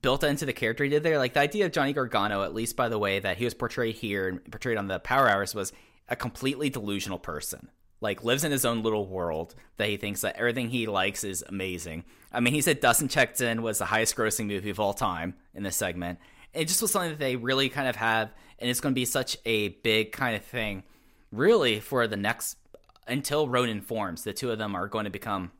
built 0.00 0.24
into 0.24 0.44
the 0.44 0.52
character 0.52 0.82
he 0.82 0.90
did 0.90 1.04
there. 1.04 1.18
Like 1.18 1.34
the 1.34 1.40
idea 1.40 1.66
of 1.66 1.72
Johnny 1.72 1.92
Gargano, 1.92 2.42
at 2.42 2.52
least 2.52 2.76
by 2.76 2.88
the 2.88 2.98
way 2.98 3.20
that 3.20 3.36
he 3.36 3.44
was 3.44 3.54
portrayed 3.54 3.94
here 3.94 4.28
and 4.28 4.44
portrayed 4.50 4.78
on 4.78 4.88
the 4.88 4.98
Power 4.98 5.28
Hours, 5.28 5.54
was 5.54 5.72
a 6.08 6.16
completely 6.16 6.68
delusional 6.68 7.20
person. 7.20 7.70
Like 8.02 8.24
lives 8.24 8.44
in 8.44 8.52
his 8.52 8.66
own 8.66 8.82
little 8.82 9.06
world 9.06 9.54
that 9.78 9.88
he 9.88 9.96
thinks 9.96 10.20
that 10.20 10.36
everything 10.36 10.68
he 10.68 10.86
likes 10.86 11.24
is 11.24 11.42
amazing. 11.48 12.04
I 12.30 12.40
mean, 12.40 12.52
he 12.52 12.60
said 12.60 12.80
Dunston 12.80 13.08
Checked 13.08 13.40
In 13.40 13.62
was 13.62 13.78
the 13.78 13.86
highest 13.86 14.16
grossing 14.16 14.46
movie 14.46 14.70
of 14.70 14.80
all 14.80 14.92
time 14.92 15.34
in 15.54 15.62
this 15.62 15.76
segment. 15.76 16.18
It 16.52 16.68
just 16.68 16.82
was 16.82 16.90
something 16.90 17.10
that 17.10 17.18
they 17.18 17.36
really 17.36 17.70
kind 17.70 17.88
of 17.88 17.96
have, 17.96 18.30
and 18.58 18.68
it's 18.68 18.80
going 18.80 18.92
to 18.92 19.00
be 19.00 19.06
such 19.06 19.38
a 19.46 19.68
big 19.68 20.12
kind 20.12 20.36
of 20.36 20.44
thing 20.44 20.82
really 21.30 21.80
for 21.80 22.06
the 22.06 22.16
next 22.16 22.58
until 23.06 23.48
Ronin 23.48 23.80
forms, 23.80 24.22
the 24.24 24.32
two 24.32 24.50
of 24.50 24.58
them 24.58 24.76
are 24.76 24.86
going 24.86 25.04
to 25.04 25.10
become 25.10 25.50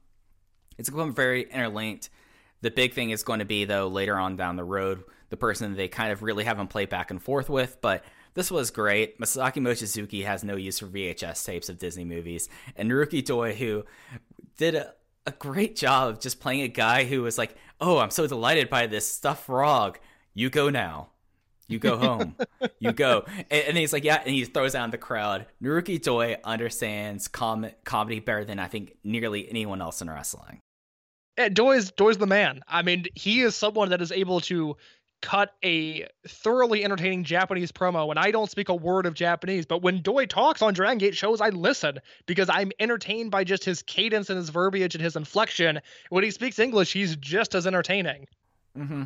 it's 0.79 0.91
going 0.91 1.07
to 1.09 1.13
become 1.13 1.15
very 1.15 1.43
interlinked. 1.51 2.11
The 2.61 2.71
big 2.71 2.95
thing 2.95 3.11
is 3.11 3.23
going 3.23 3.39
to 3.39 3.45
be 3.45 3.65
though 3.65 3.89
later 3.89 4.17
on 4.17 4.37
down 4.37 4.57
the 4.57 4.65
road, 4.65 5.03
the 5.31 5.37
person 5.37 5.75
they 5.75 5.89
kind 5.89 6.13
of 6.13 6.23
really 6.23 6.45
haven't 6.45 6.69
played 6.69 6.89
back 6.89 7.11
and 7.11 7.23
forth 7.23 7.49
with, 7.49 7.81
but 7.81 8.05
this 8.35 8.51
was 8.51 8.71
great. 8.71 9.19
Masaaki 9.19 9.59
Mochizuki 9.59 10.25
has 10.25 10.45
no 10.45 10.57
use 10.57 10.79
for 10.79 10.87
VHS 10.87 11.45
tapes 11.45 11.69
of 11.69 11.79
Disney 11.79 12.05
movies, 12.05 12.49
and 12.77 12.91
Naruki 12.91 13.25
Doi, 13.25 13.55
who 13.55 13.85
did 14.57 14.75
a, 14.75 14.95
a 15.27 15.33
great 15.33 15.77
job 15.77 16.11
of 16.11 16.21
just 16.21 16.41
playing 16.41 16.63
a 16.63 16.69
guy 16.69 17.05
who 17.05 17.23
was 17.23 17.39
like, 17.39 17.57
"Oh, 17.81 17.99
I'm 17.99 18.11
so 18.11 18.27
delighted 18.27 18.71
by 18.71 18.87
this 18.87 19.07
stuffed 19.07 19.45
frog. 19.47 19.99
You 20.35 20.51
go 20.51 20.71
now." 20.71 21.09
You 21.69 21.79
go 21.79 21.97
home. 21.97 22.37
you 22.81 22.93
go. 22.93 23.25
And, 23.51 23.65
and 23.69 23.77
he's 23.79 23.93
like, 23.95 24.05
yeah. 24.05 24.21
And 24.25 24.35
he 24.35 24.45
throws 24.45 24.75
out 24.75 24.85
in 24.85 24.91
the 24.91 24.99
crowd. 24.99 25.47
Naruki 25.63 26.03
Doi 26.03 26.37
understands 26.45 27.29
com- 27.29 27.71
comedy 27.85 28.21
better 28.21 28.45
than 28.45 28.59
I 28.59 28.69
think 28.69 28.97
nearly 29.05 29.49
anyone 29.49 29.81
else 29.81 30.03
in 30.03 30.11
wrestling. 30.11 30.61
Yeah, 31.39 31.49
Doi's 31.49 31.91
Doi's 31.93 32.19
the 32.19 32.27
man. 32.27 32.61
I 32.69 32.83
mean, 32.83 33.07
he 33.15 33.41
is 33.41 33.57
someone 33.57 33.89
that 33.89 34.03
is 34.03 34.13
able 34.13 34.41
to 34.43 34.77
cut 35.23 35.55
a 35.65 36.07
thoroughly 36.29 36.85
entertaining 36.85 37.25
Japanese 37.25 37.73
promo. 37.73 38.11
And 38.11 38.19
I 38.19 38.31
don't 38.31 38.51
speak 38.51 38.69
a 38.69 38.75
word 38.75 39.07
of 39.07 39.15
Japanese, 39.15 39.65
but 39.65 39.81
when 39.81 40.03
Doi 40.03 40.27
talks 40.27 40.61
on 40.61 40.75
Dragon 40.75 40.99
Gate 40.99 41.17
shows, 41.17 41.41
I 41.41 41.49
listen 41.49 42.01
because 42.27 42.51
I'm 42.51 42.73
entertained 42.79 43.31
by 43.31 43.45
just 43.45 43.65
his 43.65 43.83
cadence 43.83 44.29
and 44.29 44.37
his 44.37 44.51
verbiage 44.51 44.95
and 44.95 45.03
his 45.03 45.17
inflection. 45.17 45.81
When 46.11 46.23
he 46.25 46.31
speaks 46.31 46.59
English, 46.59 46.93
he's 46.93 47.17
just 47.17 47.55
as 47.55 47.67
entertaining. 47.67 48.27
Mm-hmm. 48.77 49.05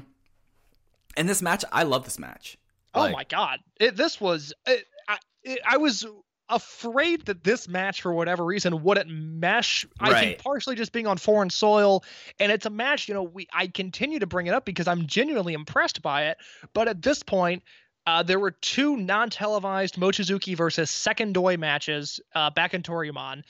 And 1.17 1.29
this 1.29 1.43
match, 1.43 1.64
I 1.71 1.85
love 1.85 2.05
this 2.05 2.19
match. 2.19 2.59
Oh 2.95 3.01
Like, 3.01 3.12
my 3.12 3.25
god, 3.25 3.61
it, 3.79 3.97
this 3.97 4.21
was 4.21 4.53
it, 4.67 4.87
I, 5.09 5.19
it, 5.45 5.61
I 5.69 5.77
was 5.77 6.07
afraid 6.49 7.26
that 7.26 7.42
this 7.44 7.68
match 7.68 8.03
for 8.03 8.12
whatever 8.12 8.44
reason 8.44 8.82
wouldn't 8.82 9.11
mesh. 9.11 9.84
I 9.99 10.11
Right. 10.11 10.20
think 10.20 10.38
partially 10.42 10.76
just 10.76 10.92
being 10.92 11.07
on 11.07 11.18
foreign 11.18 11.51
soil, 11.51 12.05
and 12.38 12.53
it's 12.53 12.66
a 12.66 12.70
match. 12.70 13.09
You 13.09 13.14
know, 13.14 13.22
we 13.24 13.49
I 13.53 13.66
continue 13.66 14.18
to 14.20 14.26
bring 14.26 14.47
it 14.47 14.55
up 14.55 14.64
because 14.64 14.86
I'm 14.88 15.07
genuinely 15.07 15.55
impressed 15.55 16.03
by 16.03 16.26
it. 16.26 16.38
But 16.72 16.88
at 16.88 17.03
this 17.03 17.22
point. 17.22 17.62
Uh, 18.09 18.22
there 18.22 18.38
were 18.38 18.53
two 18.53 18.97
non-televised 18.97 19.97
Mochizuki 19.97 20.57
versus 20.57 20.92
Second 20.92 21.34
Doi 21.34 21.57
matches 21.57 22.20
uh, 22.36 22.51
back 22.51 22.72
in 22.72 22.80
Toryumon. 22.84 23.42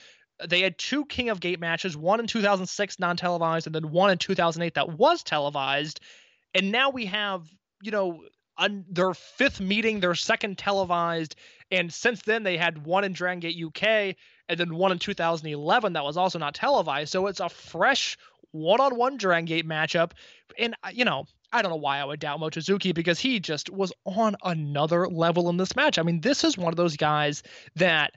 They 0.48 0.62
had 0.62 0.78
two 0.78 1.04
King 1.04 1.28
of 1.28 1.40
Gate 1.40 1.60
matches, 1.60 1.94
one 1.94 2.20
in 2.20 2.26
2006 2.26 2.98
non-televised, 2.98 3.66
and 3.66 3.74
then 3.74 3.90
one 3.90 4.08
in 4.08 4.16
2008 4.16 4.72
that 4.76 4.96
was 4.98 5.22
televised. 5.22 6.00
And 6.54 6.72
now 6.72 6.88
we 6.88 7.04
have, 7.04 7.46
you 7.82 7.90
know, 7.90 8.22
un- 8.56 8.86
their 8.88 9.12
fifth 9.12 9.60
meeting, 9.60 10.00
their 10.00 10.14
second 10.14 10.56
televised, 10.56 11.36
and 11.70 11.92
since 11.92 12.22
then 12.22 12.42
they 12.42 12.56
had 12.56 12.84
one 12.84 13.04
in 13.04 13.12
Dragon 13.12 13.40
Gate 13.40 13.56
UK 13.62 14.16
and 14.48 14.58
then 14.58 14.74
one 14.74 14.92
in 14.92 14.98
2011 14.98 15.92
that 15.92 16.04
was 16.04 16.16
also 16.16 16.38
not 16.38 16.54
televised. 16.54 17.10
So 17.10 17.26
it's 17.26 17.40
a 17.40 17.48
fresh 17.48 18.16
one-on-one 18.52 19.16
Dragon 19.16 19.44
Gate 19.44 19.68
matchup, 19.68 20.12
and 20.58 20.74
uh, 20.82 20.90
you 20.92 21.04
know. 21.04 21.24
I 21.52 21.62
don't 21.62 21.70
know 21.70 21.76
why 21.76 21.98
I 21.98 22.04
would 22.04 22.18
doubt 22.18 22.40
Mochizuki 22.40 22.92
because 22.92 23.20
he 23.20 23.38
just 23.38 23.70
was 23.70 23.92
on 24.04 24.34
another 24.42 25.06
level 25.06 25.48
in 25.48 25.56
this 25.56 25.76
match. 25.76 25.96
I 25.96 26.02
mean, 26.02 26.20
this 26.20 26.42
is 26.42 26.58
one 26.58 26.72
of 26.72 26.76
those 26.76 26.96
guys 26.96 27.44
that 27.76 28.14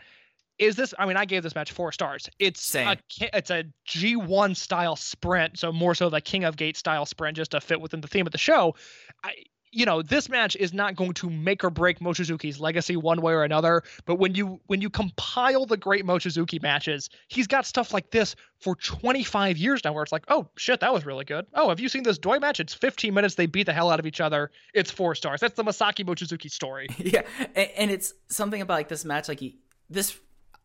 is 0.59 0.75
this. 0.75 0.93
I 0.99 1.05
mean, 1.05 1.15
I 1.17 1.25
gave 1.25 1.41
this 1.41 1.55
match 1.55 1.71
four 1.71 1.91
stars. 1.91 2.29
It's 2.37 2.61
Same. 2.61 2.87
a 2.87 2.97
it's 3.37 3.49
a 3.49 3.63
G1 3.87 4.55
style 4.55 4.95
sprint, 4.95 5.57
so 5.57 5.71
more 5.71 5.95
so 5.95 6.09
the 6.09 6.21
King 6.21 6.43
of 6.43 6.57
Gate 6.57 6.77
style 6.77 7.05
sprint, 7.05 7.37
just 7.37 7.51
to 7.51 7.61
fit 7.61 7.79
within 7.79 8.01
the 8.01 8.07
theme 8.07 8.25
of 8.25 8.31
the 8.31 8.37
show. 8.37 8.75
I, 9.23 9.35
you 9.71 9.85
know, 9.85 10.01
this 10.01 10.29
match 10.29 10.55
is 10.55 10.73
not 10.73 10.95
going 10.95 11.13
to 11.13 11.29
make 11.29 11.63
or 11.63 11.69
break 11.69 11.99
Mochizuki's 11.99 12.59
legacy 12.59 12.95
one 12.95 13.21
way 13.21 13.33
or 13.33 13.43
another. 13.43 13.83
But 14.05 14.15
when 14.15 14.33
you 14.35 14.59
when 14.67 14.81
you 14.81 14.89
compile 14.89 15.65
the 15.65 15.77
great 15.77 16.05
Mochizuki 16.05 16.61
matches, 16.61 17.09
he's 17.27 17.47
got 17.47 17.65
stuff 17.65 17.93
like 17.93 18.11
this 18.11 18.35
for 18.59 18.75
25 18.75 19.57
years 19.57 19.83
now, 19.83 19.93
where 19.93 20.03
it's 20.03 20.11
like, 20.11 20.25
oh 20.27 20.47
shit, 20.55 20.79
that 20.79 20.91
was 20.91 21.05
really 21.05 21.25
good. 21.25 21.45
Oh, 21.53 21.69
have 21.69 21.79
you 21.79 21.89
seen 21.89 22.03
this 22.03 22.17
Doi 22.17 22.39
match? 22.39 22.59
It's 22.59 22.73
15 22.73 23.13
minutes. 23.13 23.35
They 23.35 23.45
beat 23.45 23.65
the 23.65 23.73
hell 23.73 23.91
out 23.91 23.99
of 23.99 24.05
each 24.05 24.21
other. 24.21 24.51
It's 24.73 24.91
four 24.91 25.15
stars. 25.15 25.39
That's 25.39 25.55
the 25.55 25.63
Masaaki 25.63 26.05
Mochizuki 26.05 26.49
story. 26.49 26.87
yeah, 26.97 27.21
and, 27.55 27.91
it's 27.91 28.13
something 28.29 28.61
about 28.61 28.73
like 28.75 28.87
this 28.87 29.05
match. 29.05 29.27
Like 29.27 29.39
he, 29.39 29.59
this, 29.89 30.17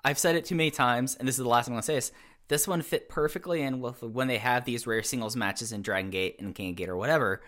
I've 0.05 0.18
said 0.18 0.36
it 0.36 0.44
too 0.44 0.55
many 0.55 0.70
times, 0.70 1.16
and 1.16 1.28
this 1.28 1.34
is 1.34 1.42
the 1.42 1.48
last 1.48 1.66
thing 1.66 1.72
I'm 1.72 1.76
gonna 1.76 1.82
say 1.82 1.94
this. 1.96 2.12
This 2.48 2.68
one 2.68 2.82
fit 2.82 3.09
perfectly 3.09 3.62
in 3.62 3.80
with 3.80 4.02
when 4.02 4.28
they 4.28 4.36
have 4.36 4.66
these 4.66 4.86
rare 4.86 5.02
singles 5.02 5.34
matches 5.34 5.72
in 5.72 5.80
Dragon 5.80 6.11
Gate 6.11 6.36
and 6.40 6.55
King 6.55 6.70
of 6.70 6.76
Gate 6.76 6.90
or 6.90 6.96
whatever. 6.96 7.40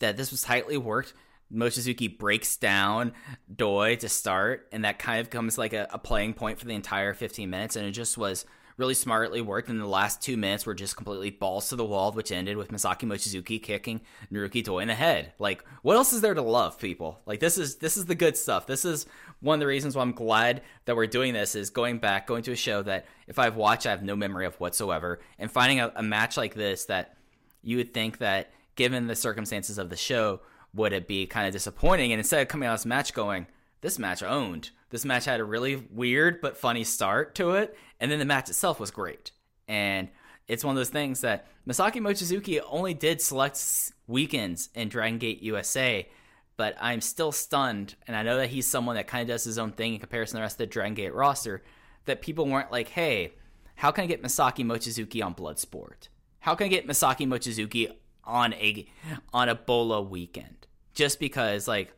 That 0.00 0.16
this 0.16 0.30
was 0.30 0.42
tightly 0.42 0.76
worked. 0.76 1.14
Mochizuki 1.52 2.18
breaks 2.18 2.56
down 2.56 3.12
Doi 3.54 3.96
to 3.96 4.08
start, 4.08 4.68
and 4.72 4.84
that 4.84 4.98
kind 4.98 5.20
of 5.20 5.30
comes 5.30 5.56
like 5.58 5.72
a, 5.72 5.86
a 5.90 5.98
playing 5.98 6.34
point 6.34 6.58
for 6.58 6.66
the 6.66 6.74
entire 6.74 7.14
15 7.14 7.48
minutes, 7.48 7.76
and 7.76 7.86
it 7.86 7.92
just 7.92 8.18
was 8.18 8.44
really 8.76 8.94
smartly 8.94 9.40
worked. 9.40 9.68
And 9.68 9.80
the 9.80 9.86
last 9.86 10.22
two 10.22 10.36
minutes 10.36 10.66
were 10.66 10.74
just 10.74 10.96
completely 10.96 11.30
balls 11.30 11.68
to 11.68 11.76
the 11.76 11.84
wall, 11.84 12.12
which 12.12 12.32
ended 12.32 12.56
with 12.56 12.70
Masaaki 12.70 13.02
Mochizuki 13.02 13.62
kicking 13.62 14.00
Naruki 14.32 14.64
Doi 14.64 14.80
in 14.80 14.88
the 14.88 14.94
head. 14.94 15.32
Like, 15.38 15.64
what 15.82 15.96
else 15.96 16.12
is 16.12 16.20
there 16.20 16.34
to 16.34 16.42
love, 16.42 16.78
people? 16.78 17.20
Like, 17.26 17.40
this 17.40 17.58
is 17.58 17.76
this 17.76 17.96
is 17.96 18.06
the 18.06 18.14
good 18.14 18.36
stuff. 18.36 18.66
This 18.66 18.84
is 18.84 19.06
one 19.40 19.54
of 19.54 19.60
the 19.60 19.66
reasons 19.66 19.94
why 19.94 20.02
I'm 20.02 20.12
glad 20.12 20.62
that 20.86 20.96
we're 20.96 21.06
doing 21.06 21.34
this. 21.34 21.54
Is 21.54 21.70
going 21.70 21.98
back, 21.98 22.26
going 22.26 22.42
to 22.44 22.52
a 22.52 22.56
show 22.56 22.82
that 22.82 23.06
if 23.26 23.38
I've 23.38 23.56
watched, 23.56 23.86
I 23.86 23.90
have 23.90 24.02
no 24.02 24.16
memory 24.16 24.46
of 24.46 24.58
whatsoever, 24.60 25.20
and 25.38 25.50
finding 25.50 25.80
a, 25.80 25.92
a 25.96 26.02
match 26.02 26.36
like 26.36 26.54
this 26.54 26.86
that 26.86 27.16
you 27.62 27.78
would 27.78 27.94
think 27.94 28.18
that, 28.18 28.50
given 28.76 29.06
the 29.06 29.16
circumstances 29.16 29.78
of 29.78 29.90
the 29.90 29.96
show, 29.96 30.40
would 30.72 30.92
it 30.92 31.06
be 31.06 31.26
kind 31.26 31.46
of 31.46 31.52
disappointing? 31.52 32.12
And 32.12 32.18
instead 32.18 32.42
of 32.42 32.48
coming 32.48 32.68
out 32.68 32.74
of 32.74 32.80
this 32.80 32.86
match 32.86 33.14
going, 33.14 33.46
this 33.80 33.98
match 33.98 34.22
owned. 34.22 34.70
This 34.88 35.04
match 35.04 35.26
had 35.26 35.40
a 35.40 35.44
really 35.44 35.76
weird 35.76 36.40
but 36.40 36.56
funny 36.56 36.84
start 36.84 37.34
to 37.34 37.50
it, 37.52 37.76
and 38.00 38.10
then 38.10 38.18
the 38.18 38.24
match 38.24 38.48
itself 38.48 38.80
was 38.80 38.90
great. 38.90 39.30
And 39.68 40.08
it's 40.48 40.64
one 40.64 40.74
of 40.74 40.76
those 40.76 40.88
things 40.88 41.20
that 41.20 41.46
Masaaki 41.68 42.00
Mochizuki 42.00 42.60
only 42.66 42.94
did 42.94 43.20
select 43.20 43.62
weekends 44.06 44.70
in 44.74 44.88
Dragon 44.88 45.18
Gate 45.18 45.42
USA, 45.42 46.08
but 46.56 46.76
I'm 46.80 47.00
still 47.00 47.30
stunned, 47.32 47.94
and 48.06 48.16
I 48.16 48.22
know 48.22 48.38
that 48.38 48.48
he's 48.48 48.66
someone 48.66 48.96
that 48.96 49.06
kind 49.06 49.22
of 49.22 49.28
does 49.28 49.44
his 49.44 49.58
own 49.58 49.72
thing 49.72 49.94
in 49.94 50.00
comparison 50.00 50.36
to 50.36 50.38
the 50.38 50.42
rest 50.42 50.54
of 50.54 50.58
the 50.58 50.66
Dragon 50.66 50.94
Gate 50.94 51.14
roster, 51.14 51.62
that 52.06 52.22
people 52.22 52.46
weren't 52.46 52.72
like, 52.72 52.88
hey, 52.88 53.34
how 53.74 53.90
can 53.90 54.04
I 54.04 54.06
get 54.06 54.22
Masaaki 54.22 54.64
Mochizuki 54.64 55.22
on 55.24 55.34
Bloodsport? 55.34 56.08
How 56.40 56.54
can 56.54 56.66
I 56.66 56.68
get 56.68 56.86
Masaaki 56.86 57.26
Mochizuki 57.26 57.90
on 58.26 58.52
a 58.54 58.86
on 59.32 59.48
a 59.48 59.54
Bola 59.54 60.02
weekend? 60.02 60.66
Just 60.94 61.18
because, 61.18 61.66
like, 61.66 61.92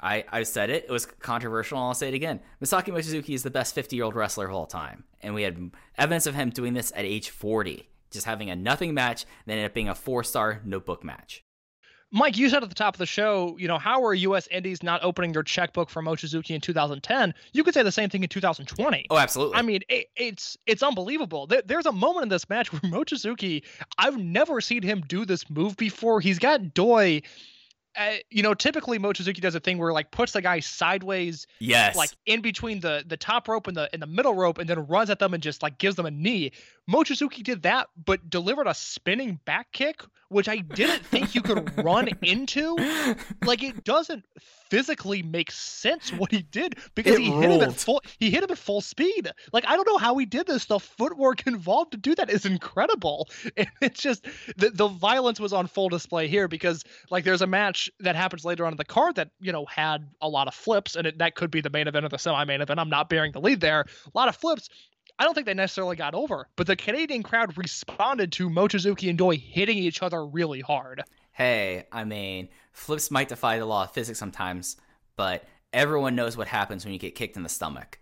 I, 0.00 0.24
I 0.30 0.42
said 0.42 0.68
it. 0.70 0.84
It 0.88 0.90
was 0.90 1.06
controversial, 1.06 1.78
and 1.78 1.86
I'll 1.86 1.94
say 1.94 2.08
it 2.08 2.14
again. 2.14 2.40
Masaaki 2.62 2.88
Mochizuki 2.88 3.34
is 3.34 3.44
the 3.44 3.50
best 3.50 3.74
50 3.74 3.94
year 3.94 4.04
old 4.04 4.16
wrestler 4.16 4.46
of 4.46 4.54
all 4.54 4.66
time. 4.66 5.04
And 5.20 5.34
we 5.34 5.42
had 5.42 5.70
evidence 5.96 6.26
of 6.26 6.34
him 6.34 6.50
doing 6.50 6.74
this 6.74 6.92
at 6.96 7.04
age 7.04 7.30
40, 7.30 7.88
just 8.10 8.26
having 8.26 8.50
a 8.50 8.56
nothing 8.56 8.94
match, 8.94 9.24
then 9.46 9.58
ended 9.58 9.70
up 9.70 9.74
being 9.74 9.88
a 9.88 9.94
four 9.94 10.24
star 10.24 10.60
notebook 10.64 11.04
match. 11.04 11.44
Mike, 12.14 12.36
you 12.36 12.50
said 12.50 12.62
at 12.62 12.68
the 12.68 12.74
top 12.74 12.94
of 12.94 12.98
the 12.98 13.06
show, 13.06 13.56
you 13.58 13.66
know, 13.66 13.78
how 13.78 14.04
are 14.04 14.12
U.S. 14.12 14.46
Indies 14.48 14.82
not 14.82 15.02
opening 15.02 15.32
their 15.32 15.42
checkbook 15.42 15.88
for 15.88 16.02
Mochizuki 16.02 16.50
in 16.50 16.60
2010? 16.60 17.32
You 17.54 17.64
could 17.64 17.72
say 17.72 17.82
the 17.82 17.90
same 17.90 18.10
thing 18.10 18.22
in 18.22 18.28
2020. 18.28 19.06
Oh, 19.08 19.16
absolutely. 19.16 19.56
I 19.56 19.62
mean, 19.62 19.80
it, 19.88 20.08
it's 20.14 20.58
it's 20.66 20.82
unbelievable. 20.82 21.46
There, 21.46 21.62
there's 21.64 21.86
a 21.86 21.92
moment 21.92 22.24
in 22.24 22.28
this 22.28 22.50
match 22.50 22.70
where 22.70 22.80
Mochizuki, 22.82 23.62
I've 23.96 24.18
never 24.18 24.60
seen 24.60 24.82
him 24.82 25.02
do 25.08 25.24
this 25.24 25.48
move 25.48 25.76
before. 25.78 26.20
He's 26.20 26.38
got 26.38 26.74
Doi. 26.74 27.22
Uh, 27.94 28.14
you 28.30 28.42
know, 28.42 28.54
typically 28.54 28.98
Mochizuki 28.98 29.40
does 29.40 29.54
a 29.54 29.60
thing 29.60 29.76
where 29.76 29.92
like 29.92 30.10
puts 30.10 30.32
the 30.32 30.40
guy 30.40 30.60
sideways, 30.60 31.46
yes. 31.60 31.94
like 31.94 32.10
in 32.24 32.40
between 32.40 32.80
the 32.80 33.04
the 33.06 33.18
top 33.18 33.48
rope 33.48 33.66
and 33.66 33.76
the 33.76 33.88
and 33.92 34.00
the 34.02 34.06
middle 34.06 34.34
rope, 34.34 34.58
and 34.58 34.68
then 34.68 34.86
runs 34.86 35.08
at 35.08 35.18
them 35.18 35.34
and 35.34 35.42
just 35.42 35.62
like 35.62 35.78
gives 35.78 35.96
them 35.96 36.06
a 36.06 36.10
knee. 36.10 36.52
Mochizuki 36.90 37.42
did 37.42 37.62
that, 37.62 37.88
but 38.02 38.28
delivered 38.28 38.66
a 38.66 38.74
spinning 38.74 39.40
back 39.44 39.72
kick, 39.72 40.02
which 40.32 40.48
I 40.48 40.56
didn't 40.58 41.04
think 41.06 41.34
you 41.34 41.42
could 41.42 41.84
run 41.84 42.08
into. 42.22 42.76
Like 43.44 43.62
it 43.62 43.84
doesn't 43.84 44.24
physically 44.70 45.22
make 45.22 45.50
sense 45.50 46.10
what 46.14 46.30
he 46.30 46.40
did 46.42 46.78
because 46.94 47.16
It 47.16 47.20
he 47.20 47.30
hit 47.30 47.50
him 47.50 47.60
at 47.60 47.74
full 47.74 48.00
he 48.18 48.30
hit 48.30 48.42
him 48.42 48.50
at 48.50 48.58
full 48.58 48.80
speed. 48.80 49.30
Like 49.52 49.64
I 49.66 49.76
don't 49.76 49.86
know 49.86 49.98
how 49.98 50.16
he 50.16 50.24
did 50.24 50.46
this. 50.46 50.64
The 50.64 50.80
footwork 50.80 51.46
involved 51.46 51.92
to 51.92 51.98
do 51.98 52.14
that 52.14 52.30
is 52.30 52.46
incredible. 52.46 53.28
And 53.56 53.68
it's 53.82 54.00
just 54.00 54.24
the 54.56 54.70
the 54.70 54.88
violence 54.88 55.38
was 55.38 55.52
on 55.52 55.66
full 55.66 55.90
display 55.90 56.26
here 56.26 56.48
because 56.48 56.84
like 57.10 57.24
there's 57.24 57.42
a 57.42 57.46
match 57.46 57.90
that 58.00 58.16
happens 58.16 58.44
later 58.44 58.64
on 58.64 58.72
in 58.72 58.76
the 58.78 58.84
card 58.84 59.16
that 59.16 59.30
you 59.40 59.52
know 59.52 59.66
had 59.66 60.08
a 60.22 60.28
lot 60.28 60.48
of 60.48 60.54
flips 60.54 60.96
and 60.96 61.06
it, 61.06 61.18
that 61.18 61.34
could 61.34 61.50
be 61.50 61.60
the 61.60 61.70
main 61.70 61.86
event 61.86 62.06
or 62.06 62.08
the 62.08 62.18
semi-main 62.18 62.62
event. 62.62 62.80
I'm 62.80 62.88
not 62.88 63.08
bearing 63.10 63.32
the 63.32 63.40
lead 63.40 63.60
there. 63.60 63.80
A 63.82 64.18
lot 64.18 64.28
of 64.28 64.36
flips. 64.36 64.68
I 65.18 65.24
don't 65.24 65.34
think 65.34 65.46
they 65.46 65.54
necessarily 65.54 65.96
got 65.96 66.14
over, 66.14 66.48
but 66.56 66.66
the 66.66 66.76
Canadian 66.76 67.22
crowd 67.22 67.56
responded 67.56 68.32
to 68.32 68.48
Mochizuki 68.50 69.08
and 69.08 69.18
Doi 69.18 69.36
hitting 69.36 69.78
each 69.78 70.02
other 70.02 70.24
really 70.26 70.60
hard. 70.60 71.02
hey, 71.32 71.84
I 71.92 72.04
mean, 72.04 72.48
flips 72.72 73.10
might 73.10 73.28
defy 73.28 73.58
the 73.58 73.64
law 73.66 73.84
of 73.84 73.92
physics 73.92 74.18
sometimes, 74.18 74.76
but 75.16 75.44
everyone 75.72 76.14
knows 76.14 76.36
what 76.36 76.48
happens 76.48 76.84
when 76.84 76.92
you 76.92 76.98
get 76.98 77.14
kicked 77.14 77.36
in 77.36 77.42
the 77.42 77.48
stomach. 77.48 77.98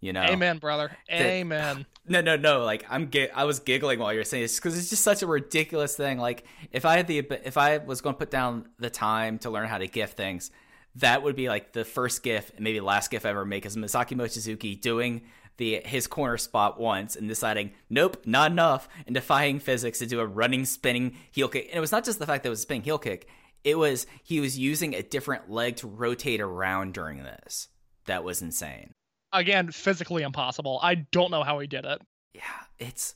You 0.00 0.12
know? 0.12 0.22
Amen, 0.24 0.58
brother. 0.58 0.90
Amen. 1.10 1.86
No, 2.06 2.20
no, 2.20 2.36
no. 2.36 2.62
Like 2.62 2.84
I'm, 2.90 3.10
gi- 3.10 3.30
I 3.30 3.44
was 3.44 3.60
giggling 3.60 3.98
while 3.98 4.12
you're 4.12 4.24
saying 4.24 4.42
this 4.44 4.56
because 4.56 4.76
it's 4.78 4.90
just 4.90 5.02
such 5.02 5.22
a 5.22 5.26
ridiculous 5.26 5.96
thing. 5.96 6.18
Like 6.18 6.44
if 6.70 6.84
I 6.84 6.98
had 6.98 7.06
the, 7.06 7.26
if 7.46 7.56
I 7.56 7.78
was 7.78 8.02
going 8.02 8.14
to 8.14 8.18
put 8.18 8.30
down 8.30 8.68
the 8.78 8.90
time 8.90 9.38
to 9.38 9.48
learn 9.48 9.68
how 9.68 9.78
to 9.78 9.86
gift 9.86 10.14
things, 10.14 10.50
that 10.96 11.22
would 11.22 11.34
be 11.34 11.48
like 11.48 11.72
the 11.72 11.82
first 11.82 12.22
gif, 12.22 12.50
and 12.50 12.60
maybe 12.60 12.80
last 12.80 13.10
gif 13.10 13.24
I 13.24 13.30
ever 13.30 13.46
make 13.46 13.64
is 13.64 13.74
Masaaki 13.74 14.14
Mochizuki 14.18 14.78
doing 14.78 15.22
the 15.56 15.80
his 15.84 16.06
corner 16.06 16.36
spot 16.36 16.80
once 16.80 17.16
and 17.16 17.28
deciding, 17.28 17.72
nope, 17.88 18.22
not 18.26 18.50
enough, 18.50 18.88
and 19.06 19.14
defying 19.14 19.60
physics 19.60 19.98
to 20.00 20.06
do 20.06 20.20
a 20.20 20.26
running, 20.26 20.64
spinning 20.64 21.16
heel 21.30 21.48
kick. 21.48 21.66
And 21.68 21.76
it 21.76 21.80
was 21.80 21.92
not 21.92 22.04
just 22.04 22.18
the 22.18 22.26
fact 22.26 22.42
that 22.42 22.48
it 22.48 22.50
was 22.50 22.60
a 22.60 22.62
spinning 22.62 22.82
heel 22.82 22.98
kick; 22.98 23.28
it 23.62 23.78
was 23.78 24.06
he 24.22 24.40
was 24.40 24.58
using 24.58 24.94
a 24.94 25.02
different 25.02 25.50
leg 25.50 25.76
to 25.76 25.86
rotate 25.86 26.40
around 26.40 26.94
during 26.94 27.22
this. 27.22 27.68
That 28.06 28.24
was 28.24 28.42
insane. 28.42 28.92
Again, 29.32 29.70
physically 29.70 30.22
impossible. 30.22 30.78
I 30.82 30.94
don't 30.94 31.30
know 31.30 31.42
how 31.42 31.58
he 31.58 31.66
did 31.66 31.84
it. 31.84 32.00
Yeah, 32.34 32.42
it's 32.78 33.14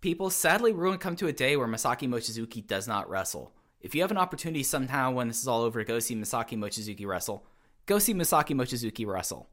people. 0.00 0.30
Sadly, 0.30 0.72
we're 0.72 0.84
going 0.84 0.98
to 0.98 1.02
come 1.02 1.16
to 1.16 1.26
a 1.26 1.32
day 1.32 1.56
where 1.56 1.68
Masaaki 1.68 2.08
Mochizuki 2.08 2.66
does 2.66 2.88
not 2.88 3.08
wrestle. 3.08 3.52
If 3.80 3.94
you 3.94 4.02
have 4.02 4.10
an 4.10 4.18
opportunity 4.18 4.62
somehow 4.62 5.12
when 5.12 5.28
this 5.28 5.40
is 5.40 5.46
all 5.46 5.62
over 5.62 5.80
to 5.80 5.86
go 5.86 6.00
see 6.00 6.16
Masaaki 6.16 6.58
Mochizuki 6.58 7.06
wrestle, 7.06 7.46
go 7.86 7.98
see 7.98 8.14
Masaaki 8.14 8.56
Mochizuki 8.56 9.06
wrestle. 9.06 9.48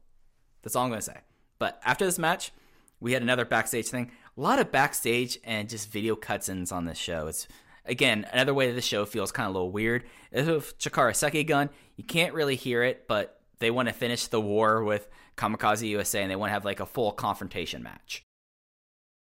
That's 0.62 0.74
all 0.74 0.84
I'm 0.84 0.90
going 0.90 1.00
to 1.00 1.06
say. 1.06 1.20
But 1.58 1.80
after 1.84 2.04
this 2.04 2.18
match, 2.18 2.52
we 3.00 3.12
had 3.12 3.22
another 3.22 3.44
backstage 3.44 3.88
thing. 3.88 4.10
A 4.36 4.40
lot 4.40 4.58
of 4.58 4.70
backstage 4.70 5.38
and 5.44 5.68
just 5.68 5.90
video 5.90 6.16
cutscenes 6.16 6.72
on 6.72 6.84
this 6.84 6.98
show. 6.98 7.26
It's 7.26 7.48
again 7.84 8.26
another 8.32 8.54
way 8.54 8.68
that 8.68 8.74
the 8.74 8.82
show 8.82 9.04
feels 9.06 9.32
kind 9.32 9.48
of 9.48 9.54
a 9.54 9.58
little 9.58 9.72
weird. 9.72 10.04
If 10.32 10.76
Chikara 10.78 11.12
Sekigun. 11.12 11.70
you 11.96 12.04
can't 12.04 12.34
really 12.34 12.56
hear 12.56 12.82
it, 12.82 13.06
but 13.08 13.40
they 13.58 13.70
want 13.70 13.88
to 13.88 13.94
finish 13.94 14.26
the 14.26 14.40
war 14.40 14.84
with 14.84 15.08
Kamikaze 15.36 15.88
USA 15.88 16.22
and 16.22 16.30
they 16.30 16.36
want 16.36 16.50
to 16.50 16.54
have 16.54 16.64
like 16.64 16.80
a 16.80 16.86
full 16.86 17.12
confrontation 17.12 17.82
match. 17.82 18.22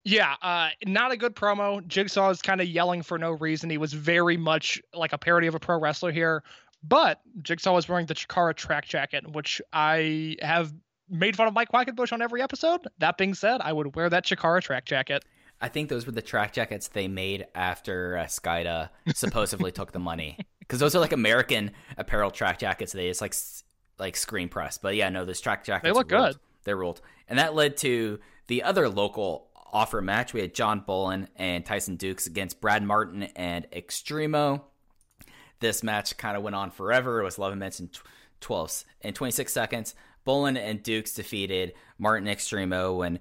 Yeah, 0.06 0.36
uh, 0.42 0.70
not 0.86 1.12
a 1.12 1.18
good 1.18 1.36
promo. 1.36 1.86
Jigsaw 1.86 2.30
is 2.30 2.42
kind 2.42 2.62
of 2.62 2.68
yelling 2.68 3.04
for 3.04 3.18
no 3.18 3.32
reason. 3.32 3.70
He 3.70 3.78
was 3.78 3.94
very 3.94 4.38
much 4.38 4.82
like 4.94 5.14
a 5.14 5.18
parody 5.18 5.48
of 5.48 5.56
a 5.56 5.60
pro 5.60 5.80
wrestler 5.80 6.12
here. 6.12 6.44
But 6.82 7.20
Jigsaw 7.42 7.74
was 7.74 7.90
wearing 7.90 8.06
the 8.06 8.16
Chikara 8.16 8.56
track 8.56 8.86
jacket, 8.86 9.30
which 9.34 9.62
I 9.74 10.38
have 10.42 10.74
made 11.10 11.36
fun 11.36 11.48
of 11.48 11.54
Mike 11.54 11.70
Quackenbush 11.72 12.12
on 12.14 12.22
every 12.22 12.42
episode. 12.42 12.82
That 13.00 13.18
being 13.18 13.34
said, 13.34 13.62
I 13.62 13.74
would 13.74 13.96
wear 13.96 14.10
that 14.10 14.26
Chikara 14.26 14.62
track 14.62 14.86
jacket. 14.86 15.24
I 15.62 15.68
think 15.68 15.90
those 15.90 16.06
were 16.06 16.12
the 16.14 16.22
track 16.22 16.54
jackets 16.54 16.88
they 16.88 17.08
made 17.08 17.46
after 17.54 18.18
uh, 18.18 18.24
Skida 18.26 18.90
supposedly 19.14 19.72
took 19.72 19.92
the 19.92 20.00
money 20.00 20.38
because 20.60 20.80
those 20.80 20.96
are 20.96 21.00
like 21.00 21.12
American 21.12 21.72
apparel 21.98 22.32
track 22.32 22.60
jackets. 22.60 22.94
They 22.94 23.08
just 23.10 23.22
like 23.22 23.36
like 23.98 24.16
screen 24.16 24.48
press, 24.48 24.78
but 24.78 24.96
yeah, 24.96 25.10
no, 25.10 25.26
those 25.26 25.42
track 25.42 25.66
jackets 25.66 25.90
They 25.90 25.92
look 25.98 26.10
ruled. 26.10 26.34
good. 26.34 26.40
They 26.64 26.74
ruled, 26.74 27.02
and 27.28 27.38
that 27.40 27.56
led 27.56 27.76
to 27.78 28.20
the 28.48 28.64
other 28.64 28.88
local 28.88 29.50
offer 29.74 30.02
match. 30.02 30.34
We 30.34 30.40
had 30.40 30.54
John 30.56 30.82
Bolin 30.88 31.28
and 31.36 31.66
Tyson 31.66 31.98
Dux 31.98 32.26
against 32.26 32.62
Brad 32.62 32.82
Martin 32.84 33.24
and 33.36 33.68
Extremo. 33.72 34.62
This 35.60 35.84
match 35.84 36.16
kind 36.18 36.38
of 36.38 36.44
went 36.44 36.56
on 36.56 36.72
forever. 36.72 37.20
It 37.20 37.26
was 37.26 37.38
11 37.38 37.60
minutes 37.60 37.80
and 37.82 37.92
tw- 37.92 38.02
12 38.40 38.86
and 39.02 39.14
26 39.14 39.52
seconds. 39.52 39.94
Bolin 40.30 40.58
and 40.58 40.84
Dux 40.84 41.14
defeated 41.14 41.74
Martin 41.98 42.28
Extremo 42.28 42.96
when 42.98 43.20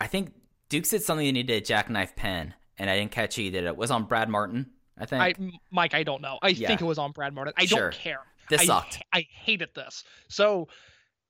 I 0.00 0.06
think 0.06 0.32
Dux 0.70 0.88
did 0.88 1.02
something 1.02 1.26
he 1.26 1.32
needed 1.32 1.54
a 1.54 1.60
jackknife 1.60 2.16
pen, 2.16 2.54
and 2.78 2.88
I 2.88 2.96
didn't 2.98 3.10
catch 3.10 3.34
he 3.34 3.50
did 3.50 3.64
it. 3.64 3.76
Was 3.76 3.90
on 3.90 4.04
Brad 4.04 4.28
Martin, 4.30 4.70
I 4.96 5.04
think. 5.04 5.22
I, 5.22 5.34
Mike, 5.70 5.92
I 5.94 6.02
don't 6.02 6.22
know. 6.22 6.38
I 6.40 6.48
Yeah. 6.48 6.68
think 6.68 6.80
it 6.80 6.84
was 6.84 6.98
on 6.98 7.12
Brad 7.12 7.34
Martin. 7.34 7.52
I 7.58 7.66
Sure. 7.66 7.90
don't 7.90 7.94
care. 7.94 8.20
This 8.48 8.62
I, 8.62 8.64
sucked. 8.64 9.02
I 9.12 9.26
hated 9.30 9.68
this. 9.74 10.04
So 10.28 10.68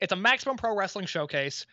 it's 0.00 0.12
a 0.12 0.16
Maximum 0.16 0.56
Pro 0.56 0.76
Wrestling 0.76 1.06
showcase. 1.06 1.66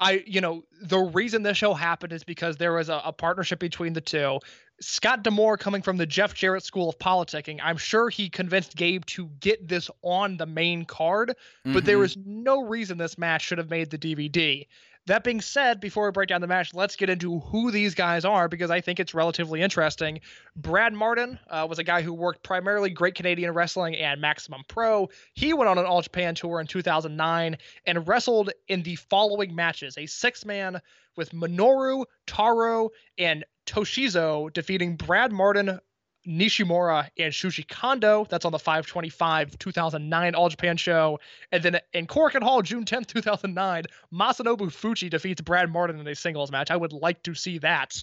I, 0.00 0.24
you 0.26 0.40
know, 0.40 0.62
the 0.82 0.98
reason 0.98 1.42
this 1.42 1.56
show 1.56 1.74
happened 1.74 2.12
is 2.12 2.24
because 2.24 2.56
there 2.56 2.72
was 2.72 2.88
a, 2.88 3.00
a 3.04 3.12
partnership 3.12 3.60
between 3.60 3.92
the 3.92 4.00
two. 4.00 4.40
Scott 4.80 5.22
D'Amore, 5.24 5.56
coming 5.56 5.82
from 5.82 5.96
the 5.96 6.06
Jeff 6.06 6.34
Jarrett 6.34 6.62
School 6.64 6.88
of 6.88 6.98
Politicking, 6.98 7.58
I'm 7.62 7.76
sure 7.78 8.08
he 8.10 8.28
convinced 8.28 8.76
Gabe 8.76 9.04
to 9.06 9.26
get 9.40 9.66
this 9.66 9.90
on 10.02 10.36
the 10.36 10.46
main 10.46 10.84
card, 10.84 11.34
but 11.64 11.84
there 11.84 11.96
Mhm. 11.96 12.00
was 12.00 12.16
no 12.24 12.62
reason 12.62 12.96
this 12.98 13.18
match 13.18 13.42
should 13.42 13.58
have 13.58 13.70
made 13.70 13.90
the 13.90 13.98
DVD. 13.98 14.66
That 15.06 15.24
being 15.24 15.40
said, 15.40 15.80
before 15.80 16.04
we 16.04 16.12
break 16.12 16.28
down 16.28 16.42
the 16.42 16.46
match, 16.46 16.74
let's 16.74 16.94
get 16.94 17.08
into 17.08 17.40
who 17.40 17.70
these 17.70 17.94
guys 17.94 18.26
are 18.26 18.46
because 18.46 18.70
I 18.70 18.82
think 18.82 19.00
it's 19.00 19.14
relatively 19.14 19.62
interesting. 19.62 20.20
Brad 20.54 20.92
Martin 20.92 21.38
uh, 21.48 21.66
was 21.68 21.78
a 21.78 21.84
guy 21.84 22.02
who 22.02 22.12
worked 22.12 22.42
primarily 22.42 22.90
Great 22.90 23.14
Canadian 23.14 23.54
Wrestling 23.54 23.96
and 23.96 24.20
Maximum 24.20 24.62
Pro. 24.68 25.08
He 25.32 25.54
went 25.54 25.70
on 25.70 25.78
an 25.78 25.86
All 25.86 26.02
Japan 26.02 26.34
tour 26.34 26.60
in 26.60 26.66
2009 26.66 27.56
and 27.86 28.06
wrestled 28.06 28.50
in 28.68 28.82
the 28.82 28.96
following 28.96 29.54
matches 29.54 29.96
a 29.96 30.04
six 30.04 30.44
man 30.44 30.78
with 31.16 31.30
Minoru, 31.32 32.04
Taro, 32.26 32.90
and 33.16 33.44
Toshizo 33.68 34.52
defeating 34.52 34.96
Brad 34.96 35.30
Martin, 35.30 35.78
Nishimura, 36.26 37.08
and 37.18 37.32
Shuji 37.32 37.66
Kondo. 37.68 38.26
That's 38.28 38.44
on 38.44 38.52
the 38.52 38.58
525 38.58 39.58
2009 39.58 40.34
All 40.34 40.48
Japan 40.48 40.76
show. 40.76 41.20
And 41.52 41.62
then 41.62 41.80
in 41.92 42.06
Korakuen 42.06 42.42
Hall, 42.42 42.62
June 42.62 42.84
10th, 42.84 43.06
2009, 43.06 43.84
Masanobu 44.12 44.66
Fuchi 44.70 45.08
defeats 45.08 45.40
Brad 45.40 45.70
Martin 45.70 46.00
in 46.00 46.06
a 46.06 46.14
singles 46.14 46.50
match. 46.50 46.70
I 46.70 46.76
would 46.76 46.92
like 46.92 47.22
to 47.24 47.34
see 47.34 47.58
that. 47.58 47.94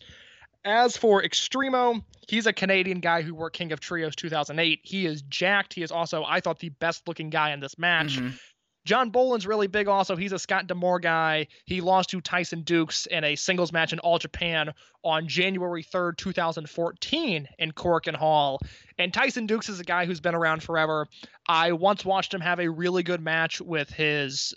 As 0.63 0.97
for 0.97 1.21
Extremo, 1.21 2.03
he's 2.27 2.47
a 2.47 2.53
Canadian 2.53 2.99
guy 2.99 3.21
who 3.21 3.35
worked 3.35 3.55
King 3.55 3.71
of 3.71 3.79
Trios 3.79 4.15
2008. 4.15 4.79
He 4.81 5.05
is 5.05 5.21
jacked. 5.23 5.73
He 5.73 5.83
is 5.83 5.91
also, 5.91 6.23
I 6.25 6.39
thought, 6.39 6.57
the 6.59 6.69
best 6.69 7.07
looking 7.07 7.29
guy 7.29 7.51
in 7.51 7.59
this 7.59 7.77
match. 7.77 8.17
Mhm. 8.17 8.39
John 8.85 9.09
Boland's 9.09 9.47
really 9.47 9.67
big 9.67 9.87
also. 9.87 10.15
He's 10.15 10.31
a 10.31 10.39
Scott 10.39 10.67
D'Amore 10.67 10.99
guy. 10.99 11.47
He 11.65 11.81
lost 11.81 12.11
to 12.11 12.21
Tyson 12.21 12.61
Dux 12.63 13.07
in 13.07 13.23
a 13.23 13.35
singles 13.35 13.73
match 13.73 13.93
in 13.93 13.99
All 13.99 14.19
Japan 14.19 14.73
on 15.03 15.27
January 15.27 15.83
3rd, 15.83 16.17
2014 16.17 17.47
in 17.57 17.71
Korakuen 17.71 18.15
Hall. 18.15 18.59
And 18.97 19.13
Tyson 19.13 19.47
Dux 19.47 19.69
is 19.69 19.79
a 19.79 19.83
guy 19.83 20.05
who's 20.05 20.19
been 20.19 20.35
around 20.35 20.63
forever. 20.63 21.07
I 21.47 21.71
once 21.71 22.05
watched 22.05 22.33
him 22.33 22.41
have 22.41 22.59
a 22.59 22.69
really 22.69 23.03
good 23.03 23.21
match 23.21 23.59
with 23.59 23.89
his 23.89 24.53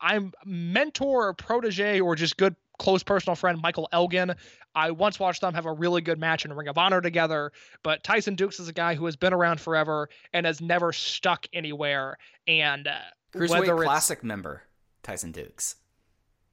I'm 0.00 0.32
mentor 0.44 1.28
or 1.28 1.34
protege 1.34 2.00
or 2.00 2.16
just 2.16 2.36
good 2.36 2.56
close 2.78 3.02
personal 3.02 3.36
friend 3.36 3.60
Michael 3.62 3.88
Elgin. 3.92 4.34
I 4.74 4.90
once 4.90 5.20
watched 5.20 5.40
them 5.40 5.54
have 5.54 5.66
a 5.66 5.72
really 5.72 6.00
good 6.02 6.18
match 6.18 6.44
in 6.44 6.52
Ring 6.52 6.68
of 6.68 6.76
Honor 6.76 7.00
together, 7.00 7.52
but 7.82 8.02
Tyson 8.02 8.34
Dux 8.34 8.58
is 8.58 8.68
a 8.68 8.72
guy 8.72 8.94
who 8.94 9.04
has 9.04 9.16
been 9.16 9.32
around 9.32 9.60
forever 9.60 10.08
and 10.32 10.44
has 10.44 10.60
never 10.60 10.92
stuck 10.92 11.46
anywhere. 11.52 12.18
And 12.48 12.88
uh, 12.88 12.98
Cruiserweight 13.32 13.84
Classic 13.84 14.22
member 14.24 14.62
Tyson 15.02 15.32
Dux. 15.32 15.76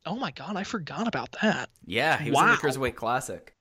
Oh 0.05 0.15
my 0.15 0.31
god, 0.31 0.55
I 0.55 0.63
forgot 0.63 1.07
about 1.07 1.35
that. 1.41 1.69
Yeah, 1.85 2.17
he 2.17 2.31
was 2.31 2.39
in 2.39 2.45
Wow. 2.45 2.55
the 2.55 2.61
Cruiserweight 2.61 2.95
Classic. 2.95 3.53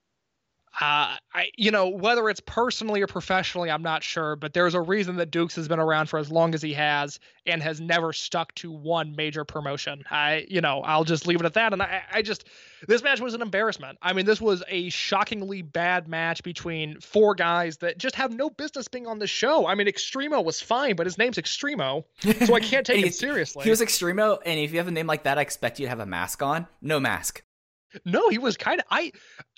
Uh, 0.79 1.17
I, 1.33 1.51
you 1.57 1.71
know, 1.71 1.89
whether 1.89 2.29
it's 2.29 2.39
personally 2.39 3.01
or 3.01 3.07
professionally, 3.07 3.69
I'm 3.69 3.81
not 3.81 4.03
sure, 4.03 4.35
but 4.35 4.53
there's 4.53 4.75
a 4.75 4.81
reason 4.81 5.17
that 5.17 5.31
Dux 5.31 5.55
has 5.55 5.67
been 5.67 5.79
around 5.79 6.07
for 6.07 6.19
as 6.19 6.31
long 6.31 6.53
as 6.53 6.61
he 6.61 6.73
has 6.73 7.19
and 7.45 7.61
has 7.61 7.81
never 7.81 8.13
stuck 8.13 8.53
to 8.55 8.71
one 8.71 9.13
major 9.15 9.43
promotion. 9.43 10.03
I, 10.09 10.45
you 10.47 10.61
know, 10.61 10.81
I'll 10.81 11.03
just 11.03 11.27
leave 11.27 11.39
it 11.39 11.45
at 11.45 11.53
that. 11.55 11.73
And 11.73 11.81
I, 11.81 12.03
I 12.13 12.21
just, 12.21 12.47
this 12.87 13.03
match 13.03 13.19
was 13.19 13.33
an 13.33 13.41
embarrassment. 13.41 13.97
I 14.01 14.13
mean, 14.13 14.25
this 14.25 14.39
was 14.39 14.63
a 14.69 14.89
shockingly 14.89 15.63
bad 15.63 16.07
match 16.07 16.43
between 16.43 16.99
four 17.01 17.35
guys 17.35 17.77
that 17.77 17.97
just 17.97 18.15
have 18.15 18.31
no 18.31 18.49
business 18.49 18.87
being 18.87 19.07
on 19.07 19.19
the 19.19 19.27
show. 19.27 19.67
I 19.67 19.75
mean, 19.75 19.87
Extremo 19.87 20.43
was 20.43 20.61
fine, 20.61 20.95
but 20.95 21.05
his 21.07 21.17
name's 21.17 21.37
Extremo, 21.37 22.05
so 22.45 22.53
I 22.53 22.59
can't 22.59 22.85
take 22.85 23.05
it 23.05 23.15
seriously. 23.15 23.63
He 23.63 23.69
was 23.69 23.81
Extremo, 23.81 24.37
and 24.45 24.59
if 24.59 24.71
you 24.71 24.77
have 24.77 24.87
a 24.87 24.91
name 24.91 25.07
like 25.07 25.23
that, 25.23 25.37
I 25.37 25.41
expect 25.41 25.79
you 25.79 25.87
to 25.87 25.89
have 25.89 25.99
a 25.99 26.05
mask 26.05 26.41
on. 26.41 26.67
No 26.81 26.99
mask. 26.99 27.43
No, 28.05 28.29
he 28.29 28.37
was 28.37 28.57
kind 28.57 28.79
of 28.79 28.85
I. 28.91 29.11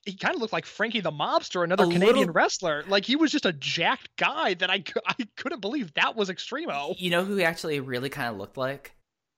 He 0.06 0.16
kind 0.16 0.34
of 0.34 0.42
looked 0.42 0.54
like 0.54 0.66
Frankie 0.66 1.00
the 1.02 1.12
Mobster, 1.12 1.64
another 1.64 1.84
A 1.84 1.88
Canadian 1.88 2.16
little- 2.18 2.34
wrestler. 2.34 2.84
Like 2.88 3.06
he 3.06 3.16
was 3.16 3.32
just 3.32 3.46
a 3.46 3.54
jacked 3.54 4.10
guy 4.18 4.54
that 4.56 4.70
I 4.70 4.84
I 5.08 5.16
couldn't 5.38 5.60
believe 5.62 5.94
that 5.96 6.16
was 6.16 6.30
Extremo. 6.30 6.96
You 6.98 7.10
know 7.12 7.24
who 7.26 7.36
he 7.36 7.44
actually 7.44 7.80
really 7.80 8.10
kind 8.10 8.30
of 8.30 8.38
looked 8.38 8.58
like? 8.58 8.96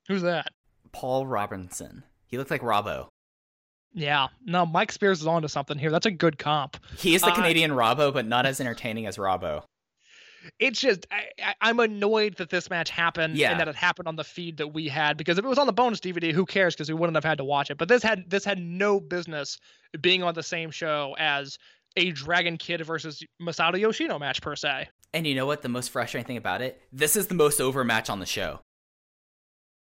Who's 0.07 0.21
that? 0.21 0.51
Paul 0.91 1.25
Robinson. 1.25 2.03
He 2.27 2.37
looked 2.37 2.51
like 2.51 2.61
Robbo. 2.61 3.07
Yeah, 3.95 4.27
no, 4.43 4.65
Mike 4.65 4.91
Spears 4.91 5.21
is 5.21 5.27
onto 5.27 5.47
something 5.47 5.77
here. 5.77 5.91
That's 5.91 6.05
a 6.07 6.11
good 6.11 6.37
comp. 6.39 6.77
He 6.97 7.13
is 7.13 7.21
the 7.21 7.27
Uh, 7.27 7.35
Canadian 7.35 7.71
Robbo, 7.71 8.11
but 8.11 8.25
not 8.25 8.45
as 8.47 8.59
entertaining 8.59 9.05
as 9.05 9.17
Robbo. 9.17 9.63
It's 10.59 10.79
just 10.79 11.05
I, 11.11 11.53
I'm 11.61 11.79
annoyed 11.79 12.35
that 12.37 12.49
this 12.49 12.69
match 12.69 12.89
happened 12.89 13.37
Yeah. 13.37 13.51
and 13.51 13.59
that 13.59 13.67
it 13.67 13.75
happened 13.75 14.07
on 14.07 14.15
the 14.15 14.23
feed 14.23 14.57
that 14.57 14.69
we 14.73 14.87
had 14.87 15.17
because 15.17 15.37
if 15.37 15.45
it 15.45 15.47
was 15.47 15.57
on 15.57 15.67
the 15.67 15.73
bonus 15.73 15.99
DVD, 15.99 16.31
who 16.31 16.45
cares? 16.45 16.75
Because 16.75 16.89
we 16.89 16.95
wouldn't 16.95 17.15
have 17.15 17.23
had 17.23 17.37
to 17.37 17.43
watch 17.43 17.69
it. 17.69 17.77
But 17.77 17.87
this 17.87 18.03
had 18.03 18.29
this 18.29 18.43
had 18.43 18.59
no 18.59 18.99
business 18.99 19.57
being 20.01 20.23
on 20.23 20.33
the 20.33 20.43
same 20.43 20.71
show 20.71 21.15
as 21.19 21.57
a 21.95 22.11
Dragon 22.11 22.57
Kid 22.57 22.81
versus 22.85 23.23
Masato 23.41 23.79
Yoshino 23.79 24.17
match 24.19 24.41
per 24.41 24.55
se. 24.55 24.89
And 25.13 25.27
you 25.27 25.35
know 25.35 25.45
what? 25.45 25.61
The 25.61 25.69
most 25.69 25.91
frustrating 25.91 26.25
thing 26.25 26.37
about 26.37 26.61
it? 26.61 26.81
This 26.91 27.15
is 27.15 27.27
the 27.27 27.35
most 27.35 27.61
over 27.61 27.83
match 27.83 28.09
on 28.09 28.19
the 28.19 28.25
show. 28.25 28.59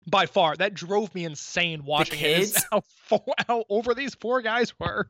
by 0.07 0.27
far 0.27 0.57
that 0.57 0.75
drove 0.75 1.15
me 1.15 1.25
insane 1.25 1.85
watching 1.85 2.19
it 2.19 2.41
is 2.41 2.53
kids? 2.53 2.67
how, 2.73 2.83
fo- 3.09 3.25
how 3.49 3.65
over 3.71 3.95
these 3.95 4.15
four 4.17 4.43
guys 4.43 4.73
were 4.79 5.09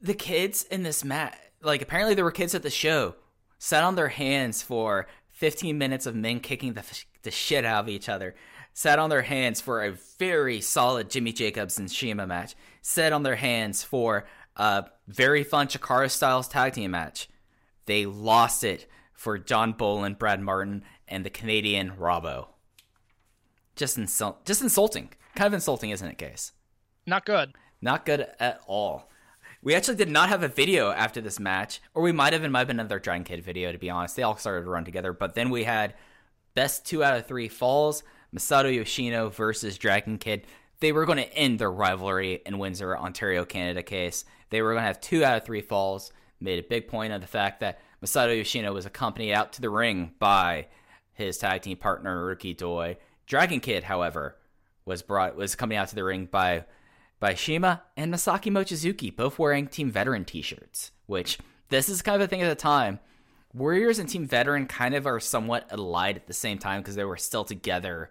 The 0.00 0.14
kids 0.14 0.64
in 0.64 0.82
this 0.82 1.02
match, 1.04 1.34
like 1.62 1.80
apparently 1.82 2.14
there 2.14 2.24
were 2.24 2.30
kids 2.30 2.54
at 2.54 2.62
the 2.62 2.70
show, 2.70 3.14
sat 3.58 3.84
on 3.84 3.96
their 3.96 4.08
hands 4.08 4.62
for 4.62 5.06
15 5.30 5.76
minutes 5.76 6.06
of 6.06 6.14
men 6.14 6.40
kicking 6.40 6.74
the, 6.74 6.84
the 7.22 7.30
shit 7.30 7.64
out 7.64 7.84
of 7.84 7.88
each 7.88 8.08
other. 8.08 8.34
Sat 8.72 8.98
on 8.98 9.10
their 9.10 9.22
hands 9.22 9.60
for 9.60 9.84
a 9.84 9.96
very 10.18 10.60
solid 10.60 11.10
Jimmy 11.10 11.32
Jacobs 11.32 11.78
and 11.78 11.90
CIMA 11.90 12.26
match. 12.26 12.54
Sat 12.80 13.12
on 13.12 13.24
their 13.24 13.36
hands 13.36 13.82
for 13.82 14.26
a 14.56 14.86
very 15.06 15.42
fun 15.42 15.66
Chikara 15.66 16.10
Styles 16.10 16.48
tag 16.48 16.74
team 16.74 16.92
match. 16.92 17.28
They 17.86 18.06
lost 18.06 18.62
it 18.62 18.86
for 19.12 19.38
John 19.38 19.74
Bolin, 19.74 20.16
Brad 20.16 20.40
Martin, 20.40 20.84
and 21.08 21.24
the 21.24 21.30
Canadian 21.30 21.92
Robbo. 21.92 22.48
Just 23.74 23.98
insult, 23.98 24.44
just 24.44 24.62
insulting. 24.62 25.10
Kind 25.34 25.48
of 25.48 25.54
insulting, 25.54 25.90
isn't 25.90 26.08
it, 26.08 26.18
Case? 26.18 26.52
Not 27.06 27.24
good. 27.24 27.54
Not 27.80 28.04
good 28.04 28.28
at 28.38 28.60
all. 28.66 29.10
We 29.68 29.74
actually 29.74 29.96
did 29.96 30.08
not 30.08 30.30
have 30.30 30.42
a 30.42 30.48
video 30.48 30.92
after 30.92 31.20
this 31.20 31.38
match, 31.38 31.82
or 31.92 32.02
we 32.02 32.10
might 32.10 32.32
have. 32.32 32.42
It 32.42 32.48
might 32.48 32.60
have 32.60 32.68
been 32.68 32.80
another 32.80 32.98
Dragon 32.98 33.22
Kid 33.22 33.44
video, 33.44 33.70
to 33.70 33.76
be 33.76 33.90
honest. 33.90 34.16
They 34.16 34.22
all 34.22 34.34
started 34.34 34.64
to 34.64 34.70
run 34.70 34.86
together, 34.86 35.12
but 35.12 35.34
then 35.34 35.50
we 35.50 35.64
had 35.64 35.92
best 36.54 36.86
two 36.86 37.04
out 37.04 37.18
of 37.18 37.26
three 37.26 37.48
falls 37.48 38.02
Masato 38.34 38.74
Yoshino 38.74 39.28
versus 39.28 39.76
Dragon 39.76 40.16
Kid. 40.16 40.46
They 40.80 40.90
were 40.90 41.04
going 41.04 41.18
to 41.18 41.30
end 41.34 41.58
their 41.58 41.70
rivalry 41.70 42.40
in 42.46 42.58
Windsor, 42.58 42.96
Ontario, 42.96 43.44
Canada 43.44 43.82
case. 43.82 44.24
They 44.48 44.62
were 44.62 44.72
going 44.72 44.84
to 44.84 44.86
have 44.86 45.02
two 45.02 45.22
out 45.22 45.36
of 45.36 45.44
three 45.44 45.60
falls. 45.60 46.14
Made 46.40 46.58
a 46.58 46.66
big 46.66 46.88
point 46.88 47.12
of 47.12 47.20
the 47.20 47.26
fact 47.26 47.60
that 47.60 47.78
Masato 48.02 48.34
Yoshino 48.34 48.72
was 48.72 48.86
accompanied 48.86 49.34
out 49.34 49.52
to 49.52 49.60
the 49.60 49.68
ring 49.68 50.12
by 50.18 50.68
his 51.12 51.36
tag 51.36 51.60
team 51.60 51.76
partner 51.76 52.16
Naruki 52.16 52.56
Doi. 52.56 52.96
Dragon 53.26 53.60
Kid, 53.60 53.84
however, 53.84 54.38
was 54.86 55.02
brought 55.02 55.36
was 55.36 55.54
coming 55.54 55.76
out 55.76 55.88
to 55.88 55.94
the 55.94 56.04
ring 56.04 56.24
by 56.24 56.64
by 57.20 57.34
CIMA 57.34 57.82
and 57.96 58.12
Masaaki 58.12 58.50
Mochizuki, 58.50 59.14
both 59.14 59.38
wearing 59.38 59.66
Team 59.66 59.90
Veteran 59.90 60.24
t-shirts. 60.24 60.92
Which 61.06 61.38
this 61.68 61.88
is 61.88 62.02
kind 62.02 62.20
of 62.20 62.26
a 62.26 62.28
thing 62.28 62.42
at 62.42 62.48
the 62.48 62.54
time. 62.54 63.00
Warriors 63.54 63.98
and 63.98 64.08
Team 64.08 64.26
Veteran 64.26 64.66
kind 64.66 64.94
of 64.94 65.06
are 65.06 65.20
somewhat 65.20 65.66
allied 65.70 66.16
at 66.16 66.26
the 66.26 66.34
same 66.34 66.58
time 66.58 66.80
because 66.80 66.94
they 66.94 67.04
were 67.04 67.16
still 67.16 67.44
together 67.44 68.10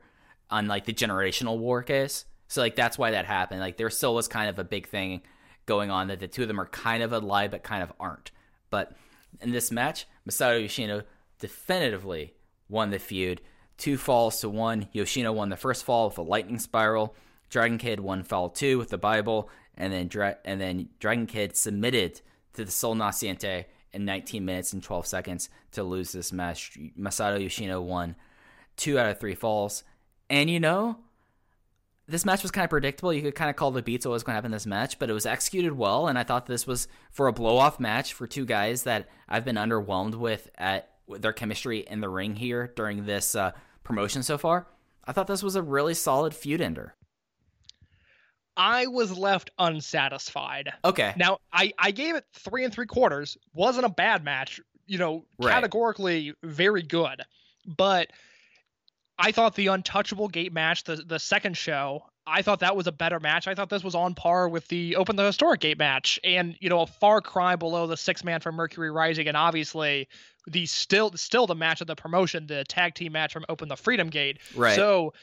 on 0.50 0.68
like 0.68 0.86
the 0.86 0.94
generational 0.94 1.58
war 1.58 1.84
case. 1.84 2.26
So 2.48 2.62
like 2.62 2.76
that's 2.76 2.98
why 2.98 3.12
that 3.12 3.26
happened. 3.26 3.60
Like 3.60 3.78
there 3.78 3.90
still 3.90 4.16
was 4.16 4.28
kind 4.28 4.50
of 4.50 4.60
a 4.60 4.64
big 4.64 4.88
thing 4.88 5.22
going 5.66 5.92
on 5.92 6.08
that 6.08 6.20
the 6.20 6.28
two 6.28 6.44
of 6.44 6.48
them 6.48 6.60
are 6.60 6.68
kind 6.68 7.04
of 7.04 7.14
allied 7.14 7.52
but 7.52 7.64
kind 7.64 7.84
of 7.84 7.94
aren't. 8.00 8.32
But 8.70 8.94
in 9.42 9.52
this 9.52 9.72
match, 9.72 10.08
Masato 10.28 10.62
Yoshino 10.62 11.04
definitively 11.40 12.34
won 12.70 12.90
the 12.90 13.00
feud. 13.00 13.42
Two 13.78 13.98
falls 13.98 14.40
to 14.42 14.50
one. 14.50 14.88
Yoshino 14.92 15.32
won 15.32 15.50
the 15.50 15.58
first 15.58 15.86
fall 15.86 16.08
with 16.08 16.18
a 16.18 16.24
lightning 16.24 16.60
spiral. 16.60 17.16
Dragon 17.49 17.78
Kid 17.78 17.99
won 17.99 18.24
fall 18.24 18.49
two 18.49 18.78
with 18.78 18.90
the 18.90 18.98
Bible, 18.98 19.49
and 19.76 19.91
then 19.94 20.07
Dra- 20.07 20.38
and 20.45 20.60
then 20.60 20.90
Dragon 20.99 21.28
Kid 21.28 21.56
submitted 21.56 22.22
to 22.53 22.65
the 22.65 22.72
Sol 22.72 22.95
Naciente 22.95 23.65
in 23.94 24.06
19 24.06 24.44
minutes 24.44 24.74
and 24.74 24.84
12 24.84 25.07
seconds 25.07 25.49
to 25.72 25.84
lose 25.84 26.11
this 26.11 26.32
match. 26.32 26.78
Masato 26.99 27.41
Yoshino 27.41 27.82
won 27.82 28.15
two 28.76 28.99
out 28.99 29.10
of 29.10 29.19
three 29.19 29.36
falls, 29.36 29.84
and 30.30 30.49
you 30.49 30.60
know. 30.60 30.98
This 32.10 32.24
match 32.24 32.41
was 32.41 32.52
kind 32.52 32.64
of 32.64 32.69
predictable. 32.69 33.11
You 33.11 33.22
could 33.22 33.36
kind 33.36 33.49
of 33.49 33.57
call 33.57 33.72
the 33.72 33.82
beats 33.82 34.06
what 34.06 34.14
was 34.14 34.24
going 34.24 34.32
to 34.32 34.36
happen 34.36 34.53
in 34.53 34.56
this 34.56 34.65
match, 34.65 34.98
but 34.98 35.10
it 35.10 35.14
was 35.14 35.26
executed 35.26 35.74
well. 35.74 36.07
And 36.07 36.18
I 36.18 36.24
thought 36.24 36.45
this 36.45 36.65
was 36.65 36.88
for 37.11 37.28
a 37.28 37.34
blow 37.34 37.57
off 37.57 37.82
match 37.82 38.14
for 38.14 38.26
two 38.26 38.45
guys 38.45 38.84
that 38.84 39.10
I've 39.28 39.44
been 39.44 39.57
underwhelmed 39.57 40.15
with 40.15 40.49
at 40.57 40.90
with 41.06 41.22
their 41.22 41.34
chemistry 41.34 41.80
in 41.80 42.02
the 42.02 42.07
ring 42.10 42.36
here 42.36 42.72
during 42.76 43.06
this 43.06 43.36
uh, 43.36 43.52
promotion 43.84 44.24
so 44.24 44.38
far. 44.38 44.68
I 45.06 45.14
thought 45.14 45.28
this 45.28 45.44
was 45.44 45.56
a 45.56 45.61
really 45.61 45.94
solid 45.94 46.34
feud 46.34 46.61
ender. 46.61 46.94
I 48.58 48.88
was 48.88 49.16
left 49.18 49.52
unsatisfied. 49.60 50.74
Okay. 50.84 51.14
Now, 51.16 51.40
I, 51.54 51.72
I 51.78 51.92
gave 51.92 52.16
it 52.16 52.26
three 52.34 52.64
and 52.64 52.74
three 52.74 52.88
quarters. 52.88 53.38
Wasn't 53.54 53.86
a 53.86 53.90
bad 53.90 54.24
match, 54.24 54.60
you 54.88 54.98
know, 54.98 55.26
Right. 55.40 55.54
categorically 55.54 56.34
very 56.44 56.82
good. 56.82 57.22
But 57.66 58.10
I 59.20 59.32
thought 59.32 59.56
the 59.56 59.68
Untouchable 59.68 60.28
Gate 60.28 60.52
match, 60.54 60.84
the, 60.84 60.96
the 60.98 61.20
second 61.20 61.56
show, 61.56 62.04
I 62.26 62.42
thought 62.42 62.60
that 62.60 62.76
was 62.76 62.88
a 62.88 62.92
better 62.92 63.20
match. 63.20 63.48
I 63.48 63.56
thought 63.56 63.70
this 63.70 63.84
was 63.84 63.96
on 63.96 64.14
par 64.14 64.50
with 64.50 64.68
the 64.68 64.96
Open 64.98 65.16
the 65.16 65.26
Historic 65.26 65.62
Gate 65.62 65.78
match 65.78 66.20
and, 66.24 66.58
you 66.60 66.70
know, 66.70 66.82
a 66.82 66.88
far 66.88 67.22
cry 67.22 67.56
below 67.56 67.88
the 67.88 67.96
six 67.96 68.24
man 68.24 68.42
from 68.42 68.56
Mercury 68.56 68.92
Rising 68.92 69.28
and 69.28 69.38
obviously 69.38 70.08
the 70.46 70.66
still 70.66 71.12
still 71.14 71.48
the 71.48 71.56
match 71.56 71.80
of 71.82 71.88
the 71.88 71.96
promotion, 71.96 72.48
the 72.48 72.64
tag 72.66 72.96
team 72.96 73.14
match 73.14 73.32
from 73.34 73.46
Open 73.50 73.70
the 73.70 73.78
Freedom 73.78 74.10
Gate. 74.10 74.40
Right. 74.56 74.76
So 74.76 75.14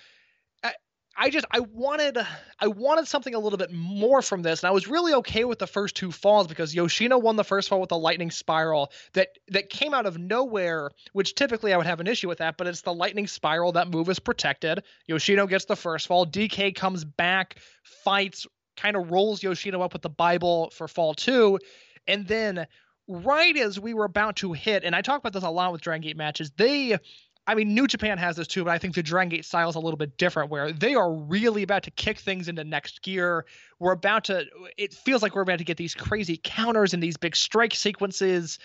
I, 1.17 1.31
just 1.31 1.47
I 1.51 1.61
wanted 1.61 2.19
I 2.59 2.67
wanted 2.67 3.07
something 3.07 3.35
a 3.35 3.39
little 3.39 3.57
bit 3.57 3.73
more 3.73 4.23
from 4.23 4.43
this, 4.43 4.63
and 4.63 4.69
I 4.69 4.73
was 4.73 4.89
really 4.89 5.15
okay 5.15 5.45
with 5.45 5.59
the 5.59 5.67
first 5.67 5.97
two 5.97 6.11
falls 6.11 6.47
because 6.47 6.75
Yoshino 6.75 7.19
won 7.19 7.37
the 7.37 7.45
first 7.45 7.69
fall 7.69 7.81
with 7.81 7.93
a 7.93 7.97
lightning 7.97 8.31
spiral 8.31 8.93
that 9.13 9.29
that 9.49 9.71
came 9.71 9.95
out 9.95 10.07
of 10.07 10.19
nowhere, 10.19 10.91
which 11.13 11.35
typically 11.35 11.73
I 11.73 11.77
would 11.77 11.87
have 11.87 12.01
an 12.01 12.07
issue 12.07 12.29
with 12.29 12.39
that, 12.39 12.57
but 12.57 12.67
it's 12.67 12.83
the 12.83 12.93
lightning 12.93 13.27
spiral. 13.27 13.73
That 13.73 13.89
move 13.89 14.09
is 14.09 14.19
protected. 14.19 14.83
Yoshino 15.07 15.47
gets 15.47 15.67
the 15.67 15.77
first 15.77 16.07
fall, 16.07 16.27
DK 16.27 16.75
comes 16.75 17.05
back, 17.05 17.59
fights, 17.83 18.47
kind 18.77 18.97
of 18.97 19.11
rolls 19.11 19.43
Yoshino 19.43 19.83
up 19.83 19.93
with 19.93 20.03
the 20.03 20.11
Bible 20.11 20.71
for 20.71 20.89
fall 20.89 21.15
two, 21.15 21.59
and 22.07 22.27
then 22.27 22.67
right 23.07 23.57
as 23.57 23.79
we 23.79 23.95
were 23.95 24.05
about 24.05 24.37
to 24.37 24.53
hit, 24.53 24.85
and 24.85 24.95
I 24.95 25.03
talk 25.03 25.19
about 25.21 25.33
this 25.33 25.45
a 25.45 25.51
lot 25.51 25.73
with 25.73 25.81
Dragon 25.81 26.03
Gate 26.03 26.17
matches, 26.17 26.51
they 26.57 26.99
I 27.47 27.55
mean, 27.55 27.75
New 27.75 27.87
Japan 27.87 28.17
has 28.19 28.37
this 28.37 28.47
too, 28.47 28.65
but 28.65 28.71
I 28.71 28.79
think 28.79 28.95
the 28.95 29.03
Dragon 29.03 29.29
Gate 29.29 29.45
style 29.45 29.69
is 29.69 29.75
a 29.75 29.81
little 29.81 29.99
bit 29.99 30.17
different, 30.17 30.51
where 30.51 30.73
they 30.73 30.95
are 30.95 31.13
really 31.13 31.63
about 31.63 31.83
to 31.83 31.91
kick 31.91 32.19
things 32.19 32.49
into 32.49 32.65
next 32.65 33.03
gear. 33.03 33.45
We're 33.79 33.93
about 33.93 34.25
to, 34.25 34.47
it 34.79 34.95
feels 34.95 35.23
like 35.23 35.35
we're 35.35 35.43
about 35.43 35.59
to 35.59 35.65
get 35.65 35.77
these 35.77 35.95
crazy 35.95 36.41
counters 36.43 36.95
and 36.95 37.03
these 37.03 37.19
big 37.19 37.37
strike 37.37 37.75
sequences. 37.75 38.59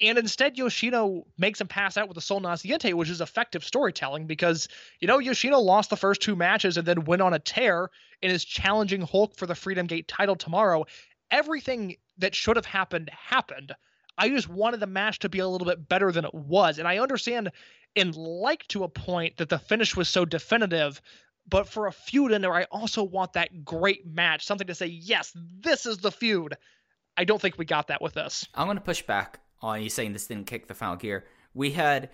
And 0.00 0.18
instead, 0.18 0.58
Yoshino 0.58 1.26
makes 1.38 1.60
him 1.60 1.68
pass 1.68 1.96
out 1.96 2.06
with 2.06 2.16
the 2.16 2.20
Sol 2.20 2.40
Naciente, 2.40 2.92
which 2.92 3.08
is 3.08 3.20
effective 3.20 3.64
storytelling 3.64 4.26
because, 4.26 4.68
you 5.00 5.08
know, 5.08 5.18
Yoshino 5.18 5.58
lost 5.58 5.90
the 5.90 5.96
first 5.96 6.20
two 6.20 6.36
matches 6.36 6.76
and 6.76 6.86
then 6.86 7.04
went 7.04 7.22
on 7.22 7.32
a 7.32 7.38
tear 7.38 7.90
and 8.22 8.30
is 8.30 8.44
challenging 8.44 9.00
Hulk 9.00 9.36
for 9.36 9.46
the 9.46 9.54
Freedom 9.54 9.86
Gate 9.86 10.06
title 10.06 10.36
tomorrow. 10.36 10.84
Everything 11.30 11.96
that 12.18 12.34
should 12.34 12.56
have 12.56 12.66
happened 12.66 13.10
happened. 13.10 13.72
I 14.18 14.28
just 14.28 14.48
wanted 14.48 14.80
the 14.80 14.86
match 14.86 15.20
to 15.20 15.28
be 15.28 15.38
a 15.38 15.48
little 15.48 15.66
bit 15.66 15.88
better 15.88 16.12
than 16.12 16.24
it 16.24 16.34
was. 16.34 16.78
And 16.78 16.86
I 16.86 16.98
understand 16.98 17.50
and 17.96 18.14
like 18.14 18.66
to 18.68 18.84
a 18.84 18.88
point 18.88 19.36
that 19.38 19.48
the 19.48 19.58
finish 19.58 19.96
was 19.96 20.08
so 20.08 20.24
definitive. 20.24 21.00
But 21.48 21.68
for 21.68 21.86
a 21.86 21.92
feud 21.92 22.32
in 22.32 22.42
there, 22.42 22.54
I 22.54 22.64
also 22.64 23.02
want 23.02 23.32
that 23.32 23.64
great 23.64 24.06
match, 24.06 24.44
something 24.44 24.66
to 24.66 24.74
say, 24.74 24.86
yes, 24.86 25.32
this 25.34 25.86
is 25.86 25.98
the 25.98 26.12
feud. 26.12 26.56
I 27.16 27.24
don't 27.24 27.40
think 27.40 27.58
we 27.58 27.64
got 27.64 27.88
that 27.88 28.02
with 28.02 28.14
this. 28.14 28.46
I'm 28.54 28.66
going 28.66 28.76
to 28.76 28.82
push 28.82 29.02
back 29.02 29.40
on 29.60 29.82
you 29.82 29.88
saying 29.88 30.12
this 30.12 30.26
didn't 30.26 30.46
kick 30.46 30.68
the 30.68 30.74
final 30.74 30.96
gear. 30.96 31.24
We 31.54 31.72
had 31.72 32.10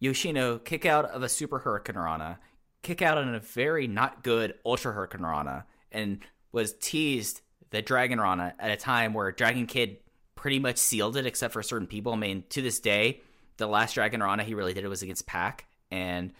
Yoshino 0.00 0.58
kick 0.58 0.86
out 0.86 1.04
of 1.04 1.22
a 1.22 1.28
Super 1.28 1.58
Hurricane 1.58 1.96
Rana, 1.96 2.40
kick 2.82 3.02
out 3.02 3.18
on 3.18 3.34
a 3.34 3.40
very 3.40 3.86
not 3.86 4.24
good 4.24 4.54
Ultra 4.64 4.92
Hurricane 4.92 5.22
Rana, 5.22 5.66
and 5.92 6.20
was 6.50 6.74
teased 6.80 7.42
the 7.70 7.82
Dragon 7.82 8.20
Rana 8.20 8.54
at 8.58 8.70
a 8.70 8.76
time 8.76 9.14
where 9.14 9.30
Dragon 9.32 9.66
Kid 9.66 9.98
pretty 10.34 10.58
much 10.58 10.78
sealed 10.78 11.16
it, 11.16 11.26
except 11.26 11.52
for 11.52 11.62
certain 11.62 11.86
people. 11.86 12.12
I 12.12 12.16
mean, 12.16 12.44
to 12.48 12.62
this 12.62 12.80
day, 12.80 13.20
the 13.62 13.68
last 13.68 13.94
Dragon 13.94 14.22
Rana 14.22 14.42
he 14.42 14.54
really 14.54 14.74
did 14.74 14.84
it 14.84 14.88
was 14.88 15.02
against 15.02 15.26
Pac, 15.26 15.66
and 15.90 16.32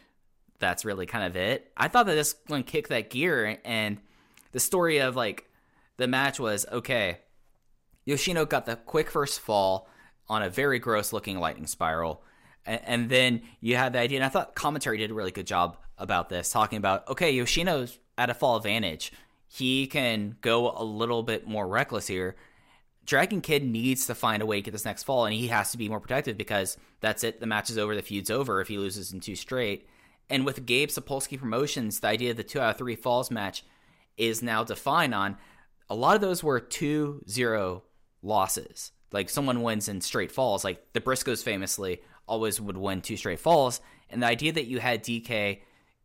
that's 0.58 0.84
really 0.84 1.06
kind 1.06 1.24
of 1.24 1.36
it. 1.36 1.70
I 1.76 1.88
thought 1.88 2.06
that 2.06 2.14
this 2.14 2.34
one 2.48 2.64
kicked 2.64 2.88
that 2.88 3.10
gear, 3.10 3.58
and 3.64 3.98
the 4.50 4.60
story 4.60 4.98
of 4.98 5.16
like 5.16 5.48
the 5.96 6.08
match 6.08 6.40
was 6.40 6.66
okay. 6.70 7.18
Yoshino 8.04 8.44
got 8.44 8.66
the 8.66 8.76
quick 8.76 9.10
first 9.10 9.40
fall 9.40 9.88
on 10.28 10.42
a 10.42 10.50
very 10.50 10.80
gross 10.80 11.12
looking 11.12 11.38
lightning 11.38 11.68
spiral. 11.68 12.24
And, 12.66 12.80
and 12.84 13.10
then 13.10 13.42
you 13.60 13.76
had 13.76 13.92
the 13.92 14.00
idea, 14.00 14.18
and 14.18 14.24
I 14.24 14.28
thought 14.28 14.56
commentary 14.56 14.98
did 14.98 15.10
a 15.10 15.14
really 15.14 15.30
good 15.30 15.46
job 15.46 15.76
about 15.98 16.28
this, 16.28 16.50
talking 16.50 16.78
about 16.78 17.08
okay, 17.08 17.30
Yoshino's 17.30 17.98
at 18.18 18.30
a 18.30 18.34
fall 18.34 18.56
advantage. 18.56 19.12
He 19.46 19.86
can 19.86 20.36
go 20.40 20.72
a 20.76 20.82
little 20.82 21.22
bit 21.22 21.46
more 21.46 21.68
reckless 21.68 22.08
here. 22.08 22.34
Dragon 23.04 23.40
Kid 23.40 23.64
needs 23.64 24.06
to 24.06 24.14
find 24.14 24.42
a 24.42 24.46
way 24.46 24.56
to 24.56 24.62
get 24.62 24.70
this 24.70 24.84
next 24.84 25.02
fall, 25.02 25.24
and 25.24 25.34
he 25.34 25.48
has 25.48 25.72
to 25.72 25.78
be 25.78 25.88
more 25.88 26.00
protective 26.00 26.36
because 26.36 26.76
that's 27.00 27.24
it. 27.24 27.40
The 27.40 27.46
match 27.46 27.68
is 27.68 27.78
over. 27.78 27.94
The 27.94 28.02
feud's 28.02 28.30
over 28.30 28.60
if 28.60 28.68
he 28.68 28.78
loses 28.78 29.12
in 29.12 29.20
two 29.20 29.34
straight. 29.34 29.88
And 30.30 30.46
with 30.46 30.64
Gabe 30.64 30.88
Sapolsky 30.88 31.38
Promotions, 31.38 32.00
the 32.00 32.08
idea 32.08 32.30
of 32.30 32.36
the 32.36 32.44
two 32.44 32.60
out 32.60 32.70
of 32.70 32.78
three 32.78 32.96
falls 32.96 33.30
match 33.30 33.64
is 34.16 34.42
now 34.42 34.62
defined 34.62 35.14
on 35.14 35.36
a 35.90 35.94
lot 35.94 36.14
of 36.14 36.22
those 36.22 36.42
were 36.42 36.58
two 36.60 37.22
zero 37.28 37.82
losses. 38.22 38.92
Like 39.10 39.28
someone 39.28 39.62
wins 39.62 39.88
in 39.88 40.00
straight 40.00 40.32
falls. 40.32 40.64
Like 40.64 40.92
the 40.94 41.00
Briscoes 41.00 41.42
famously 41.42 42.00
always 42.26 42.60
would 42.60 42.78
win 42.78 43.02
two 43.02 43.18
straight 43.18 43.40
falls. 43.40 43.80
And 44.08 44.22
the 44.22 44.26
idea 44.26 44.52
that 44.52 44.66
you 44.66 44.78
had 44.78 45.04
DK 45.04 45.60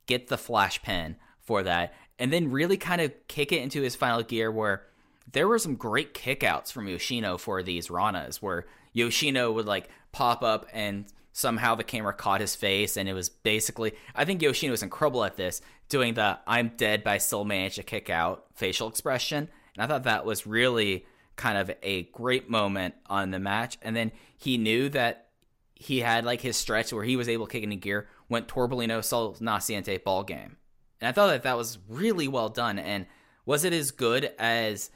get 0.05 0.27
the 0.27 0.37
flash 0.37 0.81
pen 0.81 1.15
for 1.39 1.63
that 1.63 1.93
and 2.19 2.33
then 2.33 2.51
really 2.51 2.75
kind 2.75 2.99
of 2.99 3.13
kick 3.27 3.51
it 3.51 3.61
into 3.61 3.81
his 3.81 3.95
final 3.95 4.23
gear 4.23 4.51
where 4.51 4.83
there 5.31 5.47
were 5.47 5.59
some 5.59 5.75
great 5.75 6.13
kickouts 6.13 6.71
from 6.71 6.87
Yoshino 6.87 7.37
for 7.37 7.61
these 7.61 7.87
Ranas 7.87 8.37
where 8.37 8.65
Yoshino 8.93 9.51
would 9.51 9.65
like 9.65 9.89
pop 10.11 10.41
up 10.43 10.67
and 10.73 11.05
somehow 11.33 11.75
the 11.75 11.83
camera 11.83 12.13
caught 12.13 12.41
his 12.41 12.55
face 12.55 12.97
and 12.97 13.07
it 13.07 13.13
was 13.13 13.29
basically 13.29 13.93
I 14.15 14.25
think 14.25 14.41
Yoshino 14.41 14.71
was 14.71 14.83
incredible 14.83 15.23
at 15.23 15.37
this 15.37 15.61
doing 15.89 16.15
the 16.15 16.39
I'm 16.47 16.69
dead 16.77 17.03
but 17.03 17.11
I 17.11 17.17
still 17.19 17.45
managed 17.45 17.75
to 17.75 17.83
kick 17.83 18.09
out 18.09 18.45
facial 18.55 18.87
expression 18.87 19.49
and 19.75 19.83
I 19.83 19.87
thought 19.87 20.03
that 20.03 20.25
was 20.25 20.47
really 20.47 21.05
kind 21.35 21.57
of 21.57 21.69
a 21.83 22.03
great 22.03 22.49
moment 22.49 22.95
on 23.07 23.29
the 23.31 23.39
match 23.39 23.77
and 23.81 23.95
then 23.95 24.11
he 24.37 24.57
knew 24.57 24.89
that 24.89 25.27
he 25.75 25.99
had 25.99 26.25
like 26.25 26.41
his 26.41 26.57
stretch 26.57 26.91
where 26.91 27.03
he 27.03 27.15
was 27.15 27.29
able 27.29 27.45
to 27.45 27.51
kick 27.51 27.63
into 27.63 27.75
gear 27.75 28.07
went 28.29 28.47
Torbellino 28.47 29.03
Sol 29.03 29.35
Naciente 29.35 30.03
ball 30.03 30.23
game 30.23 30.57
and 30.99 31.07
I 31.07 31.11
thought 31.11 31.27
that 31.27 31.43
that 31.43 31.57
was 31.57 31.77
really 31.87 32.27
well 32.27 32.49
done 32.49 32.79
and 32.79 33.05
was 33.45 33.63
it 33.63 33.73
as 33.73 33.91
good 33.91 34.31
as 34.39 34.89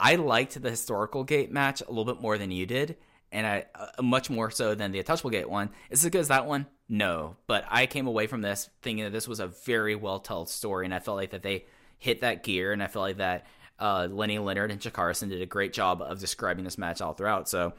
I 0.00 0.16
liked 0.16 0.60
the 0.60 0.70
historical 0.70 1.24
gate 1.24 1.52
match 1.52 1.82
a 1.82 1.88
little 1.88 2.04
bit 2.06 2.20
more 2.20 2.38
than 2.38 2.50
you 2.50 2.66
did. 2.66 2.96
and 3.32 3.46
I 3.46 3.66
uh, 3.74 4.02
much 4.02 4.30
more 4.30 4.50
so 4.50 4.74
than 4.74 4.92
the 4.92 4.98
Untouchable 4.98 5.30
Gate 5.30 5.48
one. 5.48 5.70
Is 5.90 6.02
it 6.02 6.08
as 6.08 6.10
good 6.10 6.20
as 6.20 6.28
that 6.28 6.46
one? 6.46 6.66
No, 6.88 7.36
but 7.46 7.64
I 7.68 7.86
came 7.86 8.06
away 8.08 8.26
from 8.26 8.40
this 8.42 8.68
thinking 8.82 9.04
that 9.04 9.12
this 9.12 9.28
was 9.28 9.38
a 9.40 9.46
very 9.46 9.94
well 9.94 10.18
told 10.18 10.48
story, 10.48 10.84
and 10.84 10.94
I 10.94 10.98
felt 10.98 11.16
like 11.16 11.30
that 11.30 11.42
they 11.42 11.66
hit 11.98 12.22
that 12.22 12.42
gear, 12.42 12.72
and 12.72 12.82
I 12.82 12.88
felt 12.88 13.04
like 13.04 13.18
that 13.18 13.46
uh, 13.78 14.08
Lenny 14.10 14.38
Leonard 14.38 14.70
and 14.72 14.80
Jakarson 14.80 15.28
did 15.28 15.42
a 15.42 15.46
great 15.46 15.72
job 15.72 16.02
of 16.02 16.18
describing 16.18 16.64
this 16.64 16.78
match 16.78 17.00
all 17.00 17.12
throughout. 17.12 17.48
So 17.48 17.72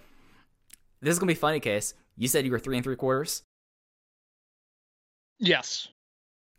this 1.01 1.11
is 1.11 1.19
gonna 1.19 1.27
be 1.31 1.33
funny. 1.35 1.59
Case, 1.59 1.93
you 2.15 2.27
said 2.29 2.45
you 2.45 2.51
were 2.51 2.59
three 2.59 2.77
and 2.77 2.83
three 2.83 2.95
quarters. 2.95 3.43
Yes. 5.39 5.87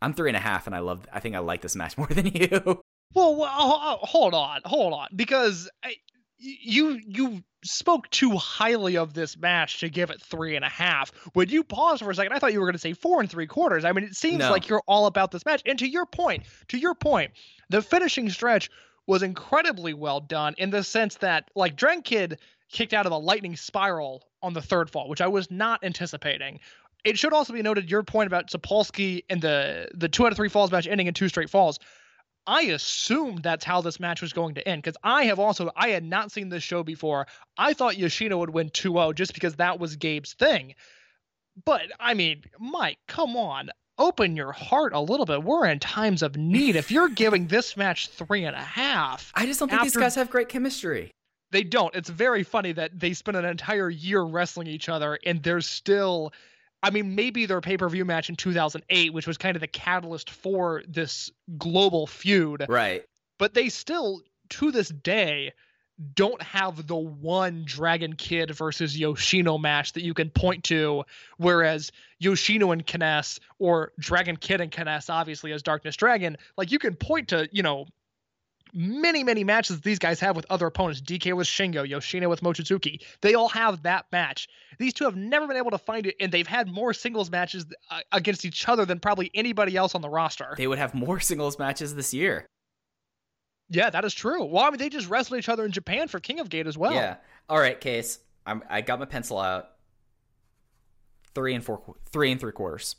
I'm 0.01 0.13
three 0.13 0.29
and 0.29 0.37
a 0.37 0.41
half, 0.41 0.67
and 0.67 0.75
I 0.75 0.79
love. 0.79 1.07
I 1.11 1.19
think 1.19 1.35
I 1.35 1.39
like 1.39 1.61
this 1.61 1.75
match 1.75 1.97
more 1.97 2.07
than 2.07 2.27
you. 2.27 2.81
Well, 3.13 3.35
well 3.35 3.49
ho- 3.49 3.77
ho- 3.79 3.99
hold 4.01 4.33
on, 4.33 4.61
hold 4.65 4.93
on, 4.93 5.07
because 5.15 5.69
I, 5.83 5.95
you 6.37 6.99
you 7.05 7.43
spoke 7.63 8.09
too 8.09 8.35
highly 8.35 8.97
of 8.97 9.13
this 9.13 9.37
match 9.37 9.79
to 9.79 9.87
give 9.89 10.09
it 10.09 10.21
three 10.21 10.55
and 10.57 10.65
a 10.65 10.69
half. 10.69 11.11
When 11.33 11.47
you 11.47 11.63
paused 11.63 12.03
for 12.03 12.11
a 12.11 12.15
second, 12.15 12.33
I 12.33 12.39
thought 12.39 12.51
you 12.51 12.59
were 12.59 12.65
going 12.65 12.73
to 12.73 12.79
say 12.79 12.91
four 12.93 13.21
and 13.21 13.29
three 13.31 13.47
quarters. 13.47 13.85
I 13.85 13.93
mean, 13.93 14.03
it 14.03 14.15
seems 14.15 14.39
No. 14.39 14.51
like 14.51 14.67
you're 14.67 14.83
all 14.85 15.05
about 15.05 15.31
this 15.31 15.45
match. 15.45 15.61
And 15.65 15.79
to 15.79 15.87
your 15.87 16.05
point, 16.05 16.43
to 16.67 16.77
your 16.77 16.93
point, 16.93 17.31
the 17.69 17.81
finishing 17.81 18.29
stretch 18.29 18.69
was 19.07 19.23
incredibly 19.23 19.93
well 19.93 20.19
done 20.19 20.55
in 20.57 20.71
the 20.71 20.83
sense 20.83 21.15
that, 21.15 21.49
like, 21.55 21.77
Dragon 21.77 22.01
Kid 22.03 22.39
kicked 22.69 22.93
out 22.93 23.05
of 23.05 23.11
a 23.13 23.17
lightning 23.17 23.55
spiral 23.55 24.23
on 24.41 24.51
the 24.53 24.61
third 24.61 24.89
fall, 24.89 25.07
which 25.07 25.21
I 25.21 25.27
was 25.27 25.49
not 25.49 25.81
anticipating. 25.85 26.59
It 27.05 27.17
should 27.17 27.31
also 27.33 27.53
be 27.53 27.61
noted 27.61 27.89
your 27.89 28.03
point 28.03 28.27
about 28.27 28.49
Sapolsky 28.49 29.23
and 29.29 29.41
the 29.41 29.89
the 29.93 30.09
two 30.09 30.25
out 30.25 30.31
of 30.33 30.37
three 30.37 30.49
falls 30.49 30.71
match 30.71 30.87
ending 30.87 31.07
in 31.07 31.13
two 31.13 31.29
straight 31.29 31.49
falls. 31.49 31.79
I 32.45 32.63
assumed 32.63 33.43
that's 33.43 33.63
how 33.63 33.81
this 33.81 33.99
match 33.99 34.21
was 34.21 34.33
going 34.33 34.55
to 34.55 34.67
end 34.67 34.83
because 34.83 34.97
I 35.03 35.25
have 35.25 35.39
also 35.39 35.71
I 35.75 35.89
had 35.89 36.03
not 36.03 36.31
seen 36.31 36.49
this 36.49 36.63
show 36.63 36.83
before. 36.83 37.27
I 37.57 37.73
thought 37.73 37.97
Yoshino 37.97 38.37
would 38.37 38.49
win 38.49 38.69
2-0 38.69 39.15
just 39.15 39.33
because 39.33 39.55
that 39.55 39.79
was 39.79 39.95
Gabe's 39.95 40.33
thing. 40.33 40.75
But 41.65 41.83
I 41.99 42.13
mean, 42.13 42.43
Mike, 42.59 42.97
come 43.07 43.35
on. 43.37 43.69
Open 43.99 44.35
your 44.35 44.51
heart 44.51 44.93
a 44.93 44.99
little 44.99 45.25
bit. 45.25 45.43
We're 45.43 45.67
in 45.67 45.77
times 45.79 46.23
of 46.23 46.35
need. 46.35 46.75
If 46.75 46.89
you're 46.89 47.09
giving 47.09 47.45
this 47.47 47.77
match 47.77 48.07
three 48.07 48.43
and 48.43 48.55
a 48.55 48.61
half, 48.61 49.31
I 49.35 49.45
just 49.45 49.59
don't 49.59 49.69
think 49.69 49.83
these 49.83 49.95
guys 49.95 50.15
have 50.15 50.31
great 50.31 50.49
chemistry. 50.49 51.11
they 51.51 51.61
don't. 51.63 51.93
It's 51.93 52.09
very 52.09 52.41
funny 52.43 52.71
that 52.71 52.99
they 52.99 53.13
spent 53.13 53.37
an 53.37 53.45
entire 53.45 53.91
year 53.91 54.23
wrestling 54.23 54.65
each 54.65 54.89
other 54.89 55.19
and 55.25 55.43
they're 55.43 55.61
still 55.61 56.33
I 56.83 56.89
mean 56.91 57.15
maybe 57.15 57.45
their 57.45 57.61
pay-per-view 57.61 58.05
match 58.05 58.29
in 58.29 58.35
2008 58.35 59.13
which 59.13 59.25
was 59.25 59.37
kind 59.37 59.55
of 59.55 59.61
the 59.61 59.67
catalyst 59.67 60.29
for 60.29 60.83
this 60.87 61.31
global 61.57 62.05
feud 62.05 62.65
Right. 62.67 63.03
but 63.39 63.53
they 63.53 63.69
still 63.69 64.21
to 64.49 64.71
this 64.71 64.89
day 64.89 65.53
don't 66.15 66.41
have 66.41 66.87
the 66.87 66.95
one 66.95 67.63
Dragon 67.65 68.13
Kid 68.13 68.51
versus 68.51 68.97
Yoshino 68.97 69.57
match 69.57 69.93
that 69.93 70.03
you 70.03 70.15
can 70.15 70.31
point 70.31 70.63
to, 70.65 71.03
whereas 71.37 71.91
Yoshino 72.19 72.71
and 72.71 72.85
K-ness 72.85 73.39
or 73.59 73.91
Dragon 73.99 74.35
Kid 74.35 74.59
and 74.59 74.71
K-ness, 74.71 75.09
obviously 75.09 75.51
as 75.51 75.61
Darkness 75.61 75.95
Dragon, 75.95 76.35
like 76.57 76.71
you 76.71 76.79
can 76.79 76.95
point 76.95 77.27
to, 77.29 77.47
you 77.51 77.61
know, 77.61 77.85
many, 78.73 79.23
many 79.23 79.43
matches 79.43 79.81
these 79.81 79.99
guys 79.99 80.19
have 80.19 80.35
with 80.35 80.45
other 80.49 80.65
opponents. 80.65 81.01
DK 81.01 81.35
with 81.35 81.47
Shingo, 81.47 81.87
Yoshino 81.87 82.29
with 82.29 82.41
Mochizuki. 82.41 83.01
They 83.21 83.33
all 83.35 83.49
have 83.49 83.83
that 83.83 84.05
match. 84.11 84.47
These 84.79 84.93
two 84.93 85.05
have 85.05 85.15
never 85.15 85.47
been 85.47 85.57
able 85.57 85.71
to 85.71 85.77
find 85.77 86.07
it, 86.07 86.15
and 86.19 86.31
they've 86.31 86.47
had 86.47 86.67
more 86.67 86.93
singles 86.93 87.29
matches 87.29 87.65
uh, 87.91 87.99
against 88.11 88.45
each 88.45 88.67
other 88.67 88.85
than 88.85 88.99
probably 88.99 89.29
anybody 89.33 89.75
else 89.77 89.93
on 89.95 90.01
the 90.01 90.09
roster. 90.09 90.55
They 90.57 90.67
would 90.67 90.79
have 90.79 90.93
more 90.93 91.19
singles 91.21 91.59
matches 91.59 91.93
this 91.95 92.13
year. 92.13 92.47
yeah, 93.69 93.89
that 93.89 94.03
is 94.05 94.13
true. 94.13 94.43
Well, 94.45 94.63
I 94.63 94.69
mean, 94.69 94.79
they 94.79 94.89
just 94.89 95.07
wrestled 95.09 95.39
each 95.39 95.49
other 95.49 95.65
in 95.65 95.71
Japan 95.71 96.07
for 96.07 96.19
King 96.19 96.39
of 96.39 96.49
Gate 96.49 96.67
as 96.67 96.77
well. 96.77 96.93
Yeah. 96.93 97.17
All 97.49 97.59
right, 97.59 97.79
case. 97.79 98.19
I'm, 98.45 98.63
I 98.69 98.81
got 98.81 98.99
my 98.99 99.05
pencil 99.05 99.37
out. 99.39 99.69
Three 101.35 101.55
and 101.55 101.63
four, 101.63 101.81
three 102.11 102.31
and 102.31 102.39
three 102.39 102.51
quarters. 102.51 102.95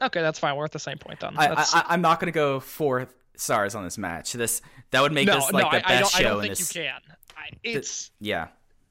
Okay, 0.00 0.20
that's 0.20 0.38
fine. 0.38 0.54
We're 0.56 0.64
at 0.64 0.72
the 0.72 0.78
same 0.78 0.98
point 0.98 1.20
then. 1.20 1.34
I, 1.36 1.48
That's- 1.48 1.74
I, 1.74 1.84
I'm 1.88 2.00
not 2.02 2.20
going 2.20 2.26
to 2.32 2.36
go 2.36 2.60
four 2.60 3.08
stars 3.40 3.74
on 3.74 3.84
this 3.84 3.98
match. 3.98 4.32
This 4.32 4.60
that 4.90 5.00
would 5.02 5.12
make 5.12 5.26
no, 5.26 5.34
this 5.36 5.52
like 5.52 5.64
no, 5.64 5.78
the 5.78 5.88
I, 5.88 5.94
I 5.96 6.00
best 6.00 6.12
don't, 6.12 6.20
I 6.20 6.22
show 6.22 6.28
don't 6.34 6.36
in 6.36 6.42
think 6.42 6.58
this. 6.58 6.74
you 6.74 6.82
can. 6.82 7.00
I, 7.36 7.50
it's 7.62 8.10
Yeah. 8.20 8.48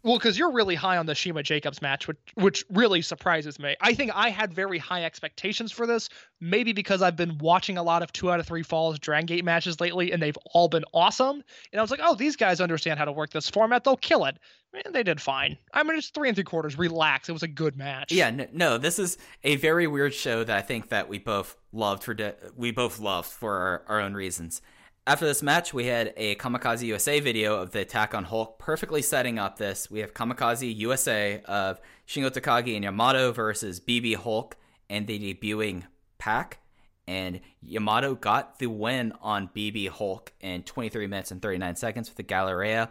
Well 0.07 0.17
because 0.17 0.37
you're 0.39 0.53
really 0.53 0.75
high 0.75 0.95
on 0.95 1.05
the 1.05 1.13
CIMA 1.13 1.43
Jacobs 1.43 1.81
match, 1.81 2.07
which 2.07 2.17
which 2.35 2.63
really 2.69 3.01
surprises 3.01 3.59
me. 3.59 3.75
I 3.81 3.93
think 3.93 4.11
I 4.15 4.29
had 4.29 4.53
very 4.53 4.77
high 4.77 5.03
expectations 5.03 5.73
for 5.73 5.85
this, 5.85 6.07
maybe 6.39 6.71
because 6.71 7.01
I've 7.01 7.17
been 7.17 7.37
watching 7.39 7.77
a 7.77 7.83
lot 7.83 8.01
of 8.01 8.13
two 8.13 8.31
out 8.31 8.39
of 8.39 8.47
three 8.47 8.63
falls 8.63 8.97
Dragon 8.99 9.25
Gate 9.25 9.43
matches 9.43 9.81
lately, 9.81 10.13
and 10.13 10.23
they've 10.23 10.37
all 10.53 10.69
been 10.69 10.85
awesome. 10.93 11.43
And 11.73 11.79
I 11.79 11.81
was 11.81 11.91
like, 11.91 11.99
oh, 12.01 12.15
these 12.15 12.37
guys 12.37 12.61
understand 12.61 12.97
how 12.97 13.03
to 13.03 13.11
work 13.11 13.31
this 13.31 13.49
format; 13.49 13.83
they'll 13.83 13.97
kill 13.97 14.23
it. 14.23 14.37
And 14.85 14.95
they 14.95 15.03
did 15.03 15.19
fine. 15.19 15.57
I 15.73 15.83
mean, 15.83 15.97
it's 15.97 16.07
three 16.07 16.29
and 16.29 16.37
three 16.37 16.45
quarters. 16.45 16.77
Relax. 16.77 17.27
It 17.27 17.33
was 17.33 17.43
a 17.43 17.47
good 17.49 17.75
match. 17.75 18.13
Yeah, 18.13 18.29
no, 18.29 18.47
no, 18.53 18.77
this 18.77 18.99
is 18.99 19.17
a 19.43 19.57
very 19.57 19.87
weird 19.87 20.13
show 20.13 20.45
that 20.45 20.57
I 20.57 20.61
think 20.61 20.87
that 20.87 21.09
we 21.09 21.19
both 21.19 21.57
loved 21.73 22.03
for 22.03 22.13
di- 22.13 22.35
we 22.55 22.71
both 22.71 22.99
loved 22.99 23.27
for 23.27 23.57
our, 23.57 23.83
our 23.89 23.99
own 23.99 24.13
reasons. 24.13 24.61
After 25.07 25.25
this 25.25 25.41
match, 25.41 25.73
we 25.73 25.85
had 25.85 26.13
a 26.17 26.35
Kamikaze 26.35 26.81
USA 26.81 27.21
video 27.21 27.61
of 27.61 27.71
the 27.71 27.79
attack 27.79 28.13
on 28.13 28.25
Hulk, 28.25 28.59
perfectly 28.59 29.01
setting 29.01 29.39
up 29.39 29.57
this. 29.57 29.89
We 29.89 29.99
have 29.99 30.13
Kamikaze 30.13 30.75
USA 30.79 31.41
of 31.45 31.79
Shingo 32.05 32.29
Takagi 32.29 32.75
and 32.75 32.83
Yamato 32.83 33.31
versus 33.31 33.79
BB 33.79 34.17
Hulk 34.17 34.57
and 34.89 35.07
the 35.07 35.17
debuting 35.17 35.83
Pac. 36.17 36.59
And 37.07 37.39
Yamato 37.61 38.15
got 38.15 38.59
the 38.59 38.67
win 38.67 39.13
on 39.21 39.49
BB 39.55 39.87
Hulk 39.87 40.33
in 40.41 40.63
23 40.63 41.07
minutes 41.07 41.31
and 41.31 41.41
39 41.41 41.77
seconds 41.77 42.09
with 42.09 42.17
the 42.17 42.23
Galleria, 42.23 42.89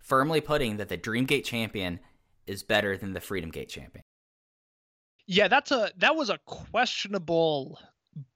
firmly 0.00 0.40
putting 0.40 0.76
that 0.76 0.88
the 0.88 0.96
Dreamgate 0.96 1.42
champion 1.42 1.98
is 2.46 2.62
better 2.62 2.96
than 2.96 3.14
the 3.14 3.20
Freedom 3.20 3.50
Gate 3.50 3.68
champion. 3.68 4.04
Yeah, 5.26 5.48
that's 5.48 5.72
a 5.72 5.90
that 5.96 6.14
was 6.14 6.30
a 6.30 6.38
questionable 6.46 7.80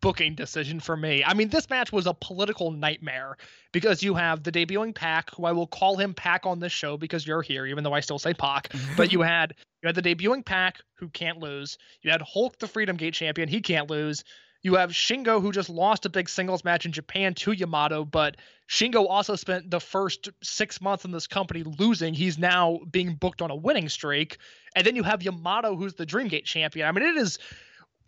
booking 0.01 0.35
decision 0.35 0.81
for 0.81 0.97
me. 0.97 1.25
I 1.25 1.35
mean, 1.35 1.49
this 1.49 1.69
match 1.71 1.93
was 1.93 2.07
a 2.07 2.15
political 2.15 2.71
nightmare 2.71 3.37
because 3.73 4.03
you 4.03 4.15
have 4.15 4.43
the 4.43 4.53
debuting 4.53 4.95
Pac, 4.95 5.35
who 5.35 5.45
I 5.45 5.53
will 5.53 5.67
call 5.67 5.97
him 5.97 6.15
Pac 6.15 6.47
on 6.47 6.61
this 6.61 6.73
show 6.73 6.97
because 6.97 7.27
you're 7.27 7.43
here, 7.43 7.67
even 7.67 7.85
though 7.85 7.93
I 7.93 8.01
still 8.01 8.19
say 8.19 8.35
Pac. 8.35 8.73
but 8.97 9.13
you 9.13 9.23
had 9.23 9.55
you 9.83 9.87
had 9.87 9.95
the 9.95 10.03
debuting 10.03 10.45
Pac 10.45 10.79
who 10.95 11.09
can't 11.09 11.39
lose. 11.39 11.79
You 12.03 12.11
had 12.11 12.23
Hulk, 12.23 12.59
the 12.59 12.69
Freedom 12.69 12.97
Gate 12.97 13.15
champion, 13.15 13.49
he 13.49 13.61
can't 13.61 13.91
lose. 13.91 14.25
You 14.63 14.77
have 14.77 14.91
Shingo, 14.91 15.43
who 15.43 15.51
just 15.51 15.69
lost 15.69 16.07
a 16.07 16.09
big 16.09 16.29
singles 16.29 16.63
match 16.63 16.87
in 16.87 16.93
Japan 16.93 17.35
to 17.35 17.51
Yamato, 17.51 18.05
but 18.05 18.37
Shingo 18.69 19.07
also 19.09 19.35
spent 19.35 19.71
the 19.71 19.81
first 19.81 20.29
six 20.41 20.81
months 20.81 21.05
in 21.05 21.11
this 21.11 21.27
company 21.27 21.65
losing. 21.65 22.15
He's 22.15 22.39
now 22.39 22.79
being 22.89 23.17
booked 23.17 23.43
on 23.43 23.51
a 23.51 23.57
winning 23.57 23.89
streak. 23.89 24.39
And 24.77 24.87
then 24.87 24.95
you 24.95 25.03
have 25.03 25.23
Yamato, 25.23 25.75
who's 25.75 25.95
the 25.95 26.07
Dreamgate 26.07 26.45
champion. 26.45 26.87
I 26.87 26.93
mean, 26.93 27.05
it 27.05 27.17
is 27.17 27.39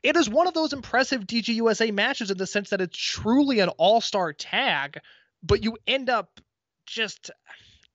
it 0.04 0.16
is 0.16 0.28
one 0.28 0.46
of 0.46 0.54
those 0.54 0.74
impressive 0.74 1.26
DGUSA 1.26 1.92
matches 1.92 2.30
in 2.30 2.36
the 2.36 2.46
sense 2.46 2.70
that 2.70 2.82
it's 2.82 2.96
truly 2.96 3.60
an 3.60 3.70
all-star 3.70 4.34
tag, 4.34 4.98
but 5.42 5.64
you 5.64 5.78
end 5.86 6.10
up 6.10 6.40
just 6.86 7.30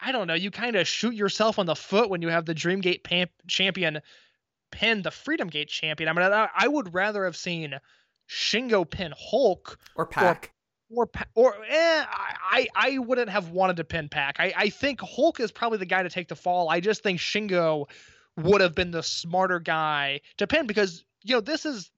I 0.01 0.11
don't 0.11 0.27
know, 0.27 0.33
you 0.33 0.49
kind 0.49 0.75
of 0.75 0.87
shoot 0.87 1.13
yourself 1.13 1.59
on 1.59 1.65
the 1.65 1.75
foot 1.75 2.09
when 2.09 2.21
you 2.21 2.29
have 2.29 2.45
the 2.45 2.55
Dreamgate 2.55 3.03
pam- 3.03 3.27
champion 3.47 4.01
pin 4.71 5.01
the 5.01 5.11
Freedom 5.11 5.49
Gate 5.49 5.67
champion. 5.67 6.09
I 6.09 6.13
mean, 6.13 6.31
I, 6.31 6.47
I 6.55 6.67
would 6.67 6.93
rather 6.93 7.25
have 7.25 7.35
seen 7.35 7.75
Shingo 8.29 8.89
pin 8.89 9.13
Hulk 9.17 9.77
Or 9.95 10.05
Pac. 10.05 10.51
or 10.89 11.05
Pa- 11.05 11.25
or 11.35 11.53
eh, 11.67 12.05
I 12.09 12.67
I 12.75 12.97
wouldn't 12.97 13.29
have 13.29 13.49
wanted 13.49 13.77
to 13.77 13.83
pin 13.83 14.09
Pac. 14.09 14.39
I 14.39 14.51
I 14.57 14.69
think 14.69 14.99
Hulk 15.01 15.39
is 15.39 15.51
probably 15.51 15.77
the 15.77 15.85
guy 15.85 16.01
to 16.01 16.09
take 16.09 16.27
the 16.27 16.35
fall. 16.35 16.69
I 16.69 16.79
just 16.79 17.03
think 17.03 17.19
Shingo 17.19 17.85
would 18.37 18.61
have 18.61 18.73
been 18.73 18.89
the 18.89 19.03
smarter 19.03 19.59
guy 19.59 20.21
to 20.37 20.47
pin 20.47 20.65
because 20.65 21.05
you 21.23 21.35
know 21.35 21.41
this 21.41 21.65
is 21.65 21.91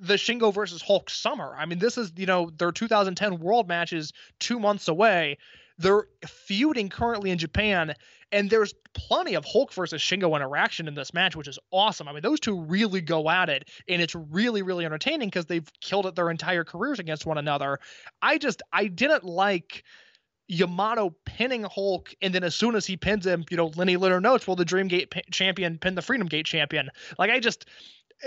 the 0.00 0.14
Shingo 0.14 0.52
versus 0.52 0.82
Hulk 0.82 1.10
summer. 1.10 1.54
I 1.56 1.66
mean, 1.66 1.78
this 1.78 1.98
is 1.98 2.12
you 2.16 2.26
know 2.26 2.50
their 2.58 2.72
2010 2.72 3.38
World 3.38 3.68
matches 3.68 4.12
two 4.38 4.58
months 4.58 4.88
away. 4.88 5.38
They're 5.78 6.06
feuding 6.26 6.88
currently 6.88 7.30
in 7.30 7.38
Japan, 7.38 7.94
and 8.32 8.48
there's 8.48 8.74
plenty 8.94 9.34
of 9.34 9.44
Hulk 9.44 9.72
versus 9.72 10.00
Shingo 10.00 10.34
interaction 10.34 10.88
in 10.88 10.94
this 10.94 11.12
match, 11.12 11.36
which 11.36 11.48
is 11.48 11.58
awesome. 11.70 12.08
I 12.08 12.12
mean, 12.12 12.22
those 12.22 12.40
two 12.40 12.60
really 12.60 13.00
go 13.00 13.28
at 13.28 13.48
it, 13.50 13.70
and 13.88 14.00
it's 14.00 14.14
really, 14.14 14.62
really 14.62 14.86
entertaining 14.86 15.28
because 15.28 15.46
they've 15.46 15.68
killed 15.80 16.06
it 16.06 16.14
their 16.14 16.30
entire 16.30 16.64
careers 16.64 16.98
against 16.98 17.26
one 17.26 17.36
another. 17.36 17.78
I 18.22 18.38
just, 18.38 18.62
I 18.72 18.86
didn't 18.86 19.24
like 19.24 19.84
Yamato 20.48 21.14
pinning 21.24 21.64
Hulk, 21.64 22.14
and 22.22 22.34
then 22.34 22.42
as 22.42 22.54
soon 22.54 22.74
as 22.74 22.86
he 22.86 22.96
pins 22.96 23.26
him, 23.26 23.44
you 23.50 23.56
know, 23.56 23.70
Lenny 23.76 23.96
Leonard 23.96 24.22
notes, 24.22 24.46
well, 24.46 24.56
the 24.56 24.64
Dream 24.64 24.88
Gate 24.88 25.10
p- 25.10 25.22
champion 25.30 25.78
pinned 25.78 25.98
the 25.98 26.02
Freedom 26.02 26.26
Gate 26.26 26.46
champion. 26.46 26.88
Like, 27.18 27.30
I 27.30 27.38
just, 27.40 27.66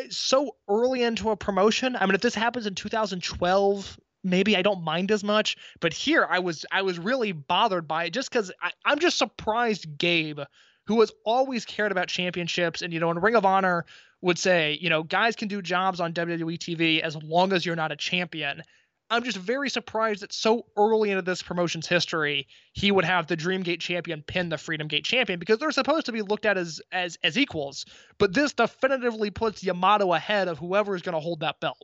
so 0.10 0.56
early 0.68 1.04
into 1.04 1.30
a 1.30 1.36
promotion. 1.38 1.96
I 1.96 2.06
mean, 2.06 2.16
if 2.16 2.22
this 2.22 2.36
happens 2.36 2.66
in 2.66 2.76
2012, 2.76 4.00
maybe 4.24 4.56
I 4.58 4.62
don't 4.62 4.84
mind 4.84 5.12
as 5.12 5.24
much. 5.24 5.58
But 5.80 5.94
here, 5.94 6.28
I 6.30 6.40
was, 6.40 6.66
I 6.72 6.82
was 6.82 7.00
really 7.00 7.32
bothered 7.32 7.88
by 7.88 8.06
it 8.06 8.12
just 8.12 8.32
because 8.32 8.52
I'm 8.86 9.00
just 9.00 9.18
surprised 9.18 9.98
Gabe, 9.98 10.40
who 10.86 11.00
has 11.00 11.12
always 11.26 11.66
cared 11.66 11.92
about 11.92 12.08
championships, 12.08 12.82
and 12.82 12.94
you 12.94 13.00
know, 13.00 13.12
in 13.12 13.20
Ring 13.20 13.36
of 13.36 13.46
Honor 13.46 13.86
would 14.22 14.38
say, 14.38 14.78
you 14.82 14.90
know, 14.90 15.04
guys 15.04 15.36
can 15.36 15.48
do 15.48 15.62
jobs 15.62 16.00
on 16.00 16.14
WWE 16.14 16.58
TV 16.58 17.00
as 17.00 17.16
long 17.16 17.54
as 17.54 17.66
you're 17.66 17.76
not 17.76 17.92
a 17.92 17.96
champion. 17.96 18.62
I'm 19.10 19.24
just 19.24 19.38
very 19.38 19.70
surprised 19.70 20.22
that 20.22 20.32
so 20.32 20.66
early 20.78 21.10
into 21.10 21.24
this 21.24 21.42
promotion's 21.42 21.88
history, 21.88 22.48
he 22.74 22.92
would 22.92 23.06
have 23.06 23.28
the 23.28 23.36
Dreamgate 23.36 23.80
champion 23.80 24.22
pin 24.22 24.50
the 24.50 24.58
Freedom 24.58 24.88
Gate 24.88 25.04
champion 25.04 25.40
because 25.40 25.58
they're 25.58 25.72
supposed 25.72 26.06
to 26.06 26.12
be 26.12 26.22
looked 26.22 26.46
at 26.46 26.58
as 26.58 26.80
as 26.92 27.18
as 27.24 27.38
equals. 27.38 27.86
But 28.18 28.34
this 28.34 28.54
definitively 28.54 29.32
puts 29.32 29.64
Yamato 29.64 30.14
ahead 30.14 30.48
of 30.48 30.60
whoever 30.60 30.96
is 30.96 31.02
going 31.02 31.14
to 31.14 31.20
hold 31.20 31.40
that 31.40 31.60
belt. 31.60 31.84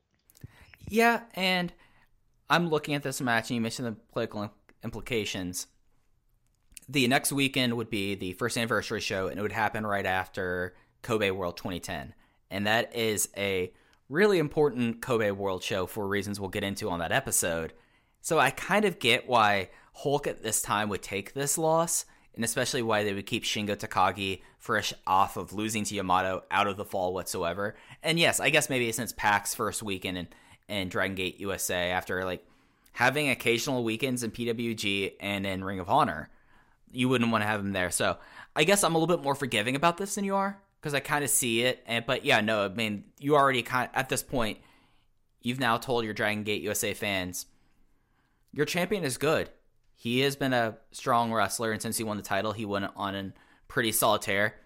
Yeah, 0.87 1.21
and 1.33 1.73
I'm 2.49 2.69
looking 2.69 2.93
at 2.93 3.01
this 3.01 3.21
match, 3.21 3.49
and 3.49 3.55
you 3.55 3.61
mentioned 3.61 3.87
the 3.87 3.93
political 4.11 4.51
implications. 4.83 5.67
The 6.87 7.07
next 7.07 7.31
weekend 7.31 7.75
would 7.75 7.89
be 7.89 8.13
the 8.13 8.33
first 8.33 8.57
anniversary 8.57 9.01
show, 9.01 9.27
and 9.27 9.39
it 9.39 9.41
would 9.41 9.51
happen 9.51 9.87
right 9.87 10.05
after 10.05 10.75
Kobe 11.01 11.31
World 11.31 11.57
2010. 11.57 12.13
And 12.51 12.67
that 12.67 12.95
is 12.95 13.29
a 13.35 13.73
really 14.09 14.39
important 14.39 15.01
Kobe 15.01 15.31
World 15.31 15.63
show 15.63 15.85
for 15.85 16.07
reasons 16.07 16.39
we'll 16.39 16.49
get 16.49 16.63
into 16.63 16.89
on 16.89 16.99
that 16.99 17.11
episode. 17.11 17.73
So 18.21 18.39
I 18.39 18.51
kind 18.51 18.85
of 18.85 18.99
get 18.99 19.27
why 19.27 19.69
Hulk 19.93 20.27
at 20.27 20.43
this 20.43 20.61
time 20.61 20.89
would 20.89 21.01
take 21.01 21.33
this 21.33 21.57
loss, 21.57 22.05
and 22.35 22.43
especially 22.43 22.81
why 22.81 23.03
they 23.03 23.13
would 23.13 23.25
keep 23.25 23.43
Shingo 23.43 23.75
Takagi 23.75 24.41
fresh 24.57 24.93
off 25.07 25.37
of 25.37 25.53
losing 25.53 25.83
to 25.85 25.95
Yamato 25.95 26.43
out 26.51 26.67
of 26.67 26.77
the 26.77 26.85
fall 26.85 27.13
whatsoever. 27.13 27.75
And 28.03 28.19
yes, 28.19 28.39
I 28.39 28.49
guess 28.49 28.69
maybe 28.69 28.91
since 28.91 29.13
PAC's 29.13 29.55
first 29.55 29.83
weekend 29.83 30.17
in, 30.17 30.27
in 30.67 30.89
Dragon 30.89 31.15
Gate 31.15 31.39
USA 31.39 31.91
after 31.91 32.25
like 32.25 32.45
having 32.93 33.29
occasional 33.29 33.83
weekends 33.83 34.23
in 34.23 34.31
PWG 34.31 35.13
and 35.19 35.45
in 35.45 35.63
Ring 35.63 35.79
of 35.79 35.89
Honor, 35.89 36.29
you 36.91 37.09
wouldn't 37.09 37.31
want 37.31 37.43
to 37.43 37.47
have 37.47 37.59
him 37.59 37.73
there. 37.73 37.91
So 37.91 38.17
I 38.55 38.63
guess 38.63 38.83
I'm 38.83 38.95
a 38.95 38.97
little 38.97 39.15
bit 39.15 39.23
more 39.23 39.35
forgiving 39.35 39.75
about 39.75 39.97
this 39.97 40.15
than 40.15 40.25
you 40.25 40.35
are 40.35 40.59
because 40.85 40.93
I 40.93 40.99
kind 40.99 41.23
of 41.23 41.31
see 41.31 41.63
it. 41.63 41.83
And 41.87 42.05
but 42.05 42.25
yeah, 42.25 42.41
no, 42.41 42.63
I 42.63 42.67
mean 42.67 43.05
you 43.17 43.35
already 43.35 43.63
kind 43.63 43.89
at 43.95 44.07
this 44.07 44.21
point, 44.21 44.59
you've 45.41 45.59
now 45.59 45.77
told 45.77 46.05
your 46.05 46.13
Dragon 46.13 46.43
Gate 46.43 46.61
USA 46.61 46.93
fans, 46.93 47.47
your 48.53 48.67
champion 48.67 49.03
is 49.03 49.17
good. 49.17 49.49
He 49.95 50.19
has 50.19 50.35
been 50.35 50.53
a 50.53 50.77
strong 50.91 51.33
wrestler, 51.33 51.71
and 51.71 51.81
since 51.81 51.97
he 51.97 52.03
won 52.03 52.17
the 52.17 52.23
title, 52.23 52.51
he 52.51 52.65
went 52.65 52.85
on 52.95 53.15
a 53.15 53.33
pretty 53.67 53.91
solitaire. 53.91 54.57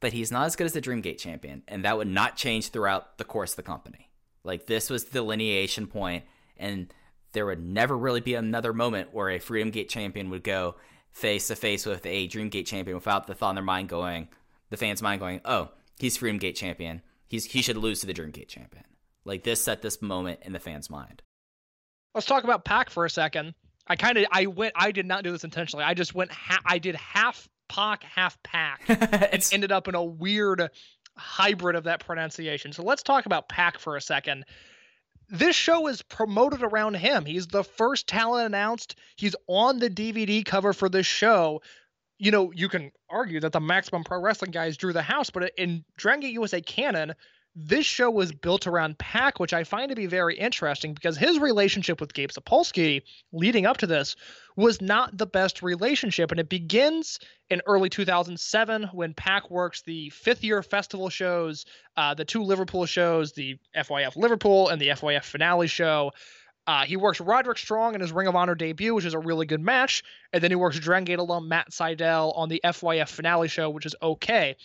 But 0.00 0.12
he's 0.12 0.32
not 0.32 0.46
as 0.46 0.56
good 0.56 0.64
as 0.64 0.72
the 0.72 0.80
Dreamgate 0.80 1.18
champion, 1.18 1.62
and 1.68 1.84
that 1.84 1.96
would 1.96 2.08
not 2.08 2.34
change 2.34 2.70
throughout 2.70 3.18
the 3.18 3.24
course 3.24 3.52
of 3.52 3.56
the 3.56 3.62
company. 3.62 4.10
Like 4.42 4.66
this 4.66 4.90
was 4.90 5.04
the 5.04 5.12
delineation 5.12 5.86
point, 5.86 6.24
and 6.56 6.92
there 7.34 7.46
would 7.46 7.62
never 7.62 7.96
really 7.96 8.20
be 8.20 8.34
another 8.34 8.72
moment 8.72 9.14
where 9.14 9.30
a 9.30 9.38
Freedom 9.38 9.70
Gate 9.70 9.88
champion 9.88 10.28
would 10.30 10.42
go 10.42 10.74
face 11.12 11.46
to 11.46 11.54
face 11.54 11.86
with 11.86 12.04
a 12.04 12.26
Dreamgate 12.26 12.66
champion 12.66 12.96
without 12.96 13.28
the 13.28 13.34
thought 13.34 13.50
in 13.50 13.54
their 13.54 13.62
mind 13.62 13.88
going, 13.88 14.26
the 14.72 14.76
fans' 14.76 15.00
mind 15.00 15.20
going, 15.20 15.40
"Oh, 15.44 15.70
he's 15.98 16.16
Freedom 16.16 16.38
Gate 16.38 16.56
champion. 16.56 17.02
He's 17.28 17.44
he 17.44 17.62
should 17.62 17.76
lose 17.76 18.00
to 18.00 18.06
the 18.06 18.14
Dreamgate 18.14 18.48
champion." 18.48 18.84
Like 19.24 19.44
this 19.44 19.62
set 19.62 19.82
this 19.82 20.02
moment 20.02 20.40
in 20.42 20.52
the 20.52 20.58
fans' 20.58 20.90
mind. 20.90 21.22
Let's 22.14 22.26
talk 22.26 22.42
about 22.42 22.64
Pac 22.64 22.90
for 22.90 23.04
a 23.04 23.10
second. 23.10 23.54
I 23.86 23.96
kind 23.96 24.18
of 24.18 24.26
I 24.32 24.46
went 24.46 24.72
I 24.76 24.90
did 24.90 25.06
not 25.06 25.22
do 25.22 25.30
this 25.30 25.44
intentionally. 25.44 25.84
I 25.84 25.94
just 25.94 26.14
went 26.14 26.32
ha- 26.32 26.62
I 26.66 26.78
did 26.78 26.96
half 26.96 27.48
Pac, 27.68 28.02
half 28.02 28.42
Pac. 28.42 28.82
it's 28.88 29.52
ended 29.52 29.72
up 29.72 29.88
in 29.88 29.94
a 29.94 30.02
weird 30.02 30.70
hybrid 31.16 31.76
of 31.76 31.84
that 31.84 32.04
pronunciation. 32.04 32.72
So 32.72 32.82
let's 32.82 33.02
talk 33.02 33.26
about 33.26 33.48
Pac 33.48 33.78
for 33.78 33.96
a 33.96 34.00
second. 34.00 34.44
This 35.28 35.56
show 35.56 35.86
is 35.86 36.02
promoted 36.02 36.62
around 36.62 36.94
him. 36.94 37.24
He's 37.24 37.46
the 37.46 37.64
first 37.64 38.06
talent 38.06 38.46
announced. 38.46 38.96
He's 39.16 39.36
on 39.46 39.78
the 39.78 39.88
DVD 39.88 40.44
cover 40.44 40.72
for 40.72 40.88
this 40.88 41.06
show. 41.06 41.62
You 42.22 42.30
know, 42.30 42.52
you 42.54 42.68
can 42.68 42.92
argue 43.10 43.40
that 43.40 43.50
the 43.50 43.58
Maximum 43.58 44.04
Pro 44.04 44.20
Wrestling 44.20 44.52
guys 44.52 44.76
drew 44.76 44.92
the 44.92 45.02
house, 45.02 45.28
but 45.28 45.50
in 45.58 45.84
Dragon 45.96 46.20
Gate 46.20 46.34
USA 46.34 46.60
canon, 46.60 47.14
this 47.56 47.84
show 47.84 48.12
was 48.12 48.30
built 48.30 48.68
around 48.68 48.96
Pac, 48.98 49.40
which 49.40 49.52
I 49.52 49.64
find 49.64 49.88
to 49.88 49.96
be 49.96 50.06
very 50.06 50.38
interesting 50.38 50.94
because 50.94 51.16
his 51.16 51.40
relationship 51.40 52.00
with 52.00 52.14
Gabe 52.14 52.30
Sapolsky 52.30 53.02
leading 53.32 53.66
up 53.66 53.78
to 53.78 53.88
this 53.88 54.14
was 54.54 54.80
not 54.80 55.18
the 55.18 55.26
best 55.26 55.62
relationship. 55.62 56.30
And 56.30 56.38
it 56.38 56.48
begins 56.48 57.18
in 57.50 57.60
early 57.66 57.88
2007 57.88 58.84
when 58.92 59.14
Pac 59.14 59.50
works 59.50 59.82
the 59.82 60.08
fifth 60.10 60.44
year 60.44 60.62
festival 60.62 61.08
shows, 61.08 61.66
uh, 61.96 62.14
the 62.14 62.24
two 62.24 62.44
Liverpool 62.44 62.86
shows, 62.86 63.32
the 63.32 63.58
FYF 63.76 64.14
Liverpool 64.14 64.68
and 64.68 64.80
the 64.80 64.90
FYF 64.90 65.24
finale 65.24 65.66
show. 65.66 66.12
Uh, 66.66 66.84
he 66.84 66.96
works 66.96 67.20
Roderick 67.20 67.58
Strong 67.58 67.94
in 67.94 68.00
his 68.00 68.12
Ring 68.12 68.28
of 68.28 68.36
Honor 68.36 68.54
debut, 68.54 68.94
which 68.94 69.04
is 69.04 69.14
a 69.14 69.18
really 69.18 69.46
good 69.46 69.60
match. 69.60 70.04
And 70.32 70.42
then 70.42 70.50
he 70.50 70.56
works 70.56 70.78
Dragon 70.78 71.04
Gate 71.04 71.18
alum 71.18 71.48
Matt 71.48 71.70
Sydal 71.70 72.36
on 72.36 72.48
the 72.48 72.60
FYF 72.64 73.08
finale 73.08 73.48
show, 73.48 73.70
which 73.70 73.86
is 73.86 73.96
okay. 74.02 74.56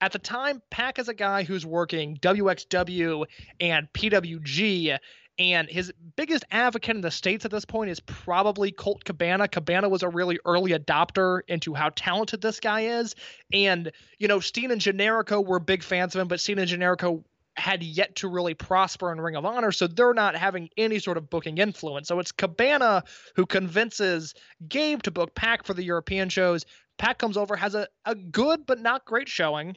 At 0.00 0.12
the 0.12 0.18
time, 0.18 0.60
Pac 0.70 0.98
is 0.98 1.08
a 1.08 1.14
guy 1.14 1.44
who's 1.44 1.64
working 1.64 2.16
WXW 2.18 3.26
and 3.60 3.88
PWG, 3.92 4.98
and 5.38 5.68
his 5.68 5.92
biggest 6.16 6.44
advocate 6.50 6.94
in 6.96 7.02
the 7.02 7.10
States 7.10 7.44
at 7.44 7.50
this 7.50 7.64
point 7.64 7.90
is 7.90 8.00
probably 8.00 8.70
Colt 8.70 9.04
Cabana. 9.04 9.48
Cabana 9.48 9.88
was 9.88 10.02
a 10.02 10.08
really 10.08 10.38
early 10.44 10.72
adopter 10.72 11.40
into 11.48 11.74
how 11.74 11.90
talented 11.96 12.40
this 12.40 12.60
guy 12.60 12.82
is. 13.00 13.14
And, 13.52 13.90
you 14.18 14.28
know, 14.28 14.40
Steen 14.40 14.70
and 14.70 14.80
Generico 14.80 15.44
were 15.44 15.58
big 15.58 15.82
fans 15.82 16.14
of 16.14 16.20
him, 16.20 16.28
but 16.28 16.40
Steen 16.40 16.58
and 16.58 16.70
Generico 16.70 17.24
had 17.56 17.82
yet 17.82 18.16
to 18.16 18.28
really 18.28 18.54
prosper 18.54 19.12
in 19.12 19.20
Ring 19.20 19.36
of 19.36 19.44
Honor, 19.44 19.72
so 19.72 19.86
they're 19.86 20.14
not 20.14 20.34
having 20.36 20.68
any 20.76 20.98
sort 20.98 21.16
of 21.16 21.30
booking 21.30 21.58
influence. 21.58 22.08
So 22.08 22.18
it's 22.18 22.32
Cabana 22.32 23.04
who 23.36 23.46
convinces 23.46 24.34
Gabe 24.68 25.02
to 25.02 25.10
book 25.10 25.34
Pac 25.34 25.64
for 25.64 25.74
the 25.74 25.84
European 25.84 26.28
shows. 26.28 26.66
Pac 26.98 27.18
comes 27.18 27.36
over, 27.36 27.56
has 27.56 27.74
a, 27.74 27.88
a 28.04 28.14
good 28.14 28.66
but 28.66 28.80
not 28.80 29.04
great 29.04 29.28
showing. 29.28 29.76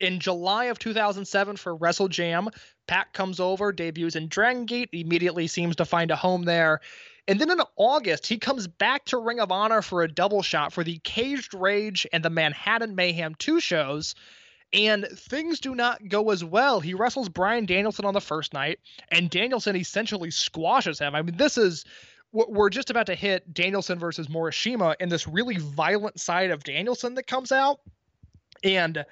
In 0.00 0.20
July 0.20 0.66
of 0.66 0.78
2007 0.78 1.56
for 1.56 1.74
Wrestle 1.74 2.08
Jam, 2.08 2.48
Pac 2.86 3.12
comes 3.12 3.40
over, 3.40 3.72
debuts 3.72 4.16
in 4.16 4.28
Dragon 4.28 4.66
Gate, 4.66 4.90
immediately 4.92 5.46
seems 5.46 5.76
to 5.76 5.84
find 5.84 6.10
a 6.10 6.16
home 6.16 6.44
there. 6.44 6.80
And 7.26 7.40
then 7.40 7.50
in 7.50 7.60
August, 7.76 8.26
he 8.26 8.36
comes 8.36 8.66
back 8.66 9.06
to 9.06 9.18
Ring 9.18 9.40
of 9.40 9.50
Honor 9.50 9.80
for 9.80 10.02
a 10.02 10.12
double 10.12 10.42
shot 10.42 10.72
for 10.72 10.84
the 10.84 10.98
Caged 11.04 11.54
Rage 11.54 12.06
and 12.12 12.22
the 12.22 12.30
Manhattan 12.30 12.94
Mayhem 12.94 13.34
2 13.36 13.60
shows. 13.60 14.14
And 14.74 15.06
things 15.14 15.60
do 15.60 15.74
not 15.74 16.08
go 16.08 16.30
as 16.30 16.44
well. 16.44 16.80
He 16.80 16.94
wrestles 16.94 17.28
Bryan 17.28 17.64
Danielson 17.64 18.04
on 18.04 18.12
the 18.12 18.20
first 18.20 18.52
night, 18.52 18.80
and 19.08 19.30
Danielson 19.30 19.76
essentially 19.76 20.32
squashes 20.32 20.98
him. 20.98 21.14
I 21.14 21.22
mean, 21.22 21.36
this 21.36 21.56
is 21.56 21.84
we're 22.32 22.70
just 22.70 22.90
about 22.90 23.06
to 23.06 23.14
hit 23.14 23.54
Danielson 23.54 23.96
versus 24.00 24.26
Morishima 24.26 24.96
and 24.98 25.10
this 25.10 25.28
really 25.28 25.56
violent 25.56 26.18
side 26.18 26.50
of 26.50 26.64
Danielson 26.64 27.14
that 27.14 27.28
comes 27.28 27.52
out. 27.52 27.78
And 28.64 29.04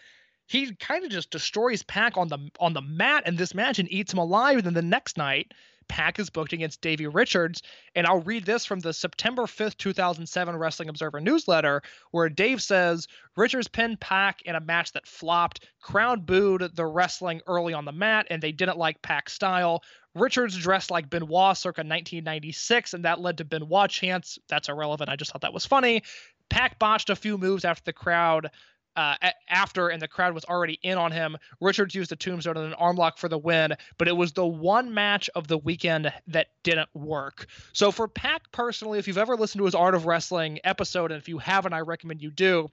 he 0.48 0.74
kind 0.74 1.04
of 1.04 1.10
just 1.10 1.30
destroys 1.30 1.84
Pac 1.84 2.16
on 2.16 2.26
the 2.26 2.38
on 2.58 2.72
the 2.72 2.82
mat 2.82 3.28
in 3.28 3.36
this 3.36 3.54
match 3.54 3.78
and 3.78 3.90
eats 3.92 4.12
him 4.12 4.18
alive. 4.18 4.56
And 4.56 4.66
then 4.66 4.74
the 4.74 4.82
next 4.82 5.16
night, 5.16 5.52
Pac 5.92 6.18
is 6.18 6.30
booked 6.30 6.54
against 6.54 6.80
Davey 6.80 7.06
Richards. 7.06 7.62
And 7.94 8.06
I'll 8.06 8.22
read 8.22 8.46
this 8.46 8.64
from 8.64 8.80
the 8.80 8.94
September 8.94 9.42
5th, 9.42 9.76
2007 9.76 10.56
Wrestling 10.56 10.88
Observer 10.88 11.20
newsletter, 11.20 11.82
where 12.12 12.30
Dave 12.30 12.62
says 12.62 13.08
Richards 13.36 13.68
pinned 13.68 14.00
Pac 14.00 14.40
in 14.40 14.54
a 14.54 14.60
match 14.60 14.92
that 14.92 15.06
flopped. 15.06 15.68
Crowd 15.82 16.24
booed 16.24 16.74
the 16.74 16.86
wrestling 16.86 17.42
early 17.46 17.74
on 17.74 17.84
the 17.84 17.92
mat, 17.92 18.26
and 18.30 18.42
they 18.42 18.52
didn't 18.52 18.78
like 18.78 19.02
Pac's 19.02 19.34
style. 19.34 19.82
Richards 20.14 20.56
dressed 20.56 20.90
like 20.90 21.10
Benoit 21.10 21.58
circa 21.58 21.80
1996, 21.80 22.94
and 22.94 23.04
that 23.04 23.20
led 23.20 23.36
to 23.36 23.44
Benoit 23.44 23.90
chants. 23.90 24.38
That's 24.48 24.70
irrelevant. 24.70 25.10
I 25.10 25.16
just 25.16 25.30
thought 25.30 25.42
that 25.42 25.52
was 25.52 25.66
funny. 25.66 26.04
Pac 26.48 26.78
botched 26.78 27.10
a 27.10 27.16
few 27.16 27.36
moves 27.36 27.66
after 27.66 27.84
the 27.84 27.92
crowd 27.92 28.50
uh, 28.96 29.14
after 29.48 29.88
and 29.88 30.00
the 30.00 30.08
crowd 30.08 30.34
was 30.34 30.44
already 30.44 30.78
in 30.82 30.98
on 30.98 31.12
him. 31.12 31.36
Richards 31.60 31.94
used 31.94 32.12
a 32.12 32.16
tombstone 32.16 32.56
and 32.56 32.66
an 32.66 32.74
arm 32.74 32.96
lock 32.96 33.18
for 33.18 33.28
the 33.28 33.38
win, 33.38 33.74
but 33.98 34.08
it 34.08 34.16
was 34.16 34.32
the 34.32 34.46
one 34.46 34.92
match 34.92 35.30
of 35.34 35.48
the 35.48 35.58
weekend 35.58 36.12
that 36.28 36.48
didn't 36.62 36.88
work. 36.94 37.46
So 37.72 37.90
for 37.90 38.08
Pac 38.08 38.50
personally, 38.52 38.98
if 38.98 39.06
you've 39.06 39.18
ever 39.18 39.36
listened 39.36 39.60
to 39.60 39.66
his 39.66 39.74
Art 39.74 39.94
of 39.94 40.06
Wrestling 40.06 40.58
episode, 40.64 41.12
and 41.12 41.20
if 41.20 41.28
you 41.28 41.38
haven't, 41.38 41.72
I 41.72 41.80
recommend 41.80 42.22
you 42.22 42.30
do. 42.30 42.68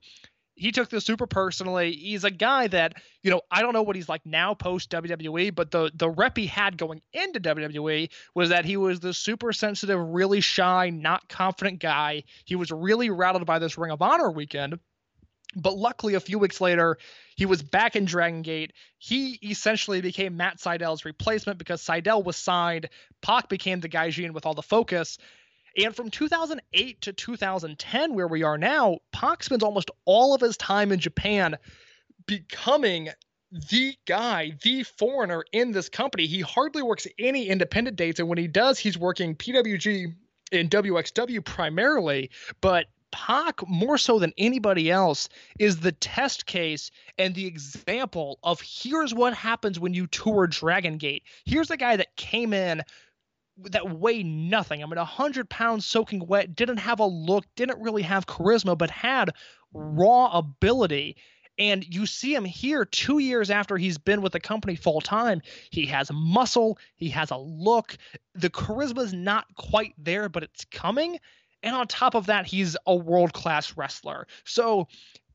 He 0.56 0.72
took 0.72 0.90
this 0.90 1.06
super 1.06 1.26
personally. 1.26 1.92
He's 1.92 2.24
a 2.24 2.30
guy 2.30 2.66
that, 2.66 2.94
you 3.22 3.30
know, 3.30 3.40
I 3.50 3.62
don't 3.62 3.72
know 3.72 3.80
what 3.80 3.96
he's 3.96 4.10
like 4.10 4.26
now 4.26 4.52
post 4.52 4.90
WWE, 4.90 5.54
but 5.54 5.70
the 5.70 5.90
the 5.94 6.10
rep 6.10 6.36
he 6.36 6.46
had 6.46 6.76
going 6.76 7.00
into 7.14 7.40
WWE 7.40 8.10
was 8.34 8.50
that 8.50 8.66
he 8.66 8.76
was 8.76 9.00
the 9.00 9.14
super 9.14 9.54
sensitive, 9.54 9.98
really 9.98 10.42
shy, 10.42 10.90
not 10.90 11.30
confident 11.30 11.80
guy. 11.80 12.24
He 12.44 12.56
was 12.56 12.70
really 12.70 13.08
rattled 13.08 13.46
by 13.46 13.58
this 13.58 13.78
Ring 13.78 13.90
of 13.90 14.02
Honor 14.02 14.30
weekend 14.30 14.78
but 15.56 15.76
luckily, 15.76 16.14
a 16.14 16.20
few 16.20 16.38
weeks 16.38 16.60
later, 16.60 16.98
he 17.36 17.46
was 17.46 17.62
back 17.62 17.96
in 17.96 18.04
Dragon 18.04 18.42
Gate. 18.42 18.72
He 18.98 19.38
essentially 19.42 20.00
became 20.00 20.36
Matt 20.36 20.58
Sydal's 20.58 21.04
replacement 21.04 21.58
because 21.58 21.82
Sydal 21.82 22.24
was 22.24 22.36
signed. 22.36 22.88
Pac 23.20 23.48
became 23.48 23.80
the 23.80 23.88
Gaijin 23.88 24.32
with 24.32 24.46
all 24.46 24.54
the 24.54 24.62
focus. 24.62 25.18
And 25.76 25.94
from 25.94 26.10
2008 26.10 27.00
to 27.02 27.12
2010, 27.12 28.14
where 28.14 28.28
we 28.28 28.42
are 28.42 28.58
now, 28.58 28.98
Pac 29.12 29.42
spends 29.42 29.62
almost 29.62 29.90
all 30.04 30.34
of 30.34 30.40
his 30.40 30.56
time 30.56 30.92
in 30.92 31.00
Japan 31.00 31.56
becoming 32.26 33.08
the 33.70 33.94
guy, 34.06 34.52
the 34.62 34.84
foreigner 34.84 35.44
in 35.52 35.72
this 35.72 35.88
company. 35.88 36.26
He 36.26 36.40
hardly 36.40 36.82
works 36.82 37.06
any 37.18 37.48
independent 37.48 37.96
dates. 37.96 38.20
And 38.20 38.28
when 38.28 38.38
he 38.38 38.46
does, 38.46 38.78
he's 38.78 38.96
working 38.98 39.34
PWG 39.34 40.14
and 40.52 40.70
WXW 40.70 41.44
primarily. 41.44 42.30
But 42.60 42.86
Pac, 43.12 43.66
more 43.68 43.98
so 43.98 44.18
than 44.18 44.32
anybody 44.38 44.90
else, 44.90 45.28
is 45.58 45.80
the 45.80 45.92
test 45.92 46.46
case 46.46 46.90
and 47.18 47.34
the 47.34 47.46
example 47.46 48.38
of 48.42 48.60
here's 48.60 49.14
what 49.14 49.34
happens 49.34 49.78
when 49.78 49.94
you 49.94 50.06
tour 50.06 50.46
Dragon 50.46 50.98
Gate. 50.98 51.24
Here's 51.44 51.70
a 51.70 51.76
guy 51.76 51.96
that 51.96 52.16
came 52.16 52.52
in 52.52 52.82
that 53.58 53.98
weighed 53.98 54.26
nothing. 54.26 54.82
I 54.82 54.86
mean, 54.86 54.96
100 54.96 55.48
pounds 55.48 55.86
soaking 55.86 56.26
wet, 56.26 56.54
didn't 56.54 56.78
have 56.78 57.00
a 57.00 57.06
look, 57.06 57.44
didn't 57.56 57.82
really 57.82 58.02
have 58.02 58.26
charisma, 58.26 58.76
but 58.76 58.90
had 58.90 59.30
raw 59.72 60.30
ability. 60.38 61.16
And 61.58 61.84
you 61.94 62.06
see 62.06 62.34
him 62.34 62.46
here 62.46 62.86
two 62.86 63.18
years 63.18 63.50
after 63.50 63.76
he's 63.76 63.98
been 63.98 64.22
with 64.22 64.32
the 64.32 64.40
company 64.40 64.76
full 64.76 65.02
time. 65.02 65.42
He 65.70 65.86
has 65.86 66.10
muscle, 66.10 66.78
he 66.96 67.10
has 67.10 67.30
a 67.30 67.36
look. 67.36 67.96
The 68.34 68.48
charisma 68.48 69.00
is 69.02 69.12
not 69.12 69.44
quite 69.56 69.92
there, 69.98 70.30
but 70.30 70.42
it's 70.42 70.64
coming. 70.64 71.18
And 71.62 71.74
on 71.74 71.86
top 71.86 72.14
of 72.14 72.26
that, 72.26 72.46
he's 72.46 72.76
a 72.86 72.94
world 72.94 73.32
class 73.32 73.76
wrestler. 73.76 74.26
So 74.44 74.88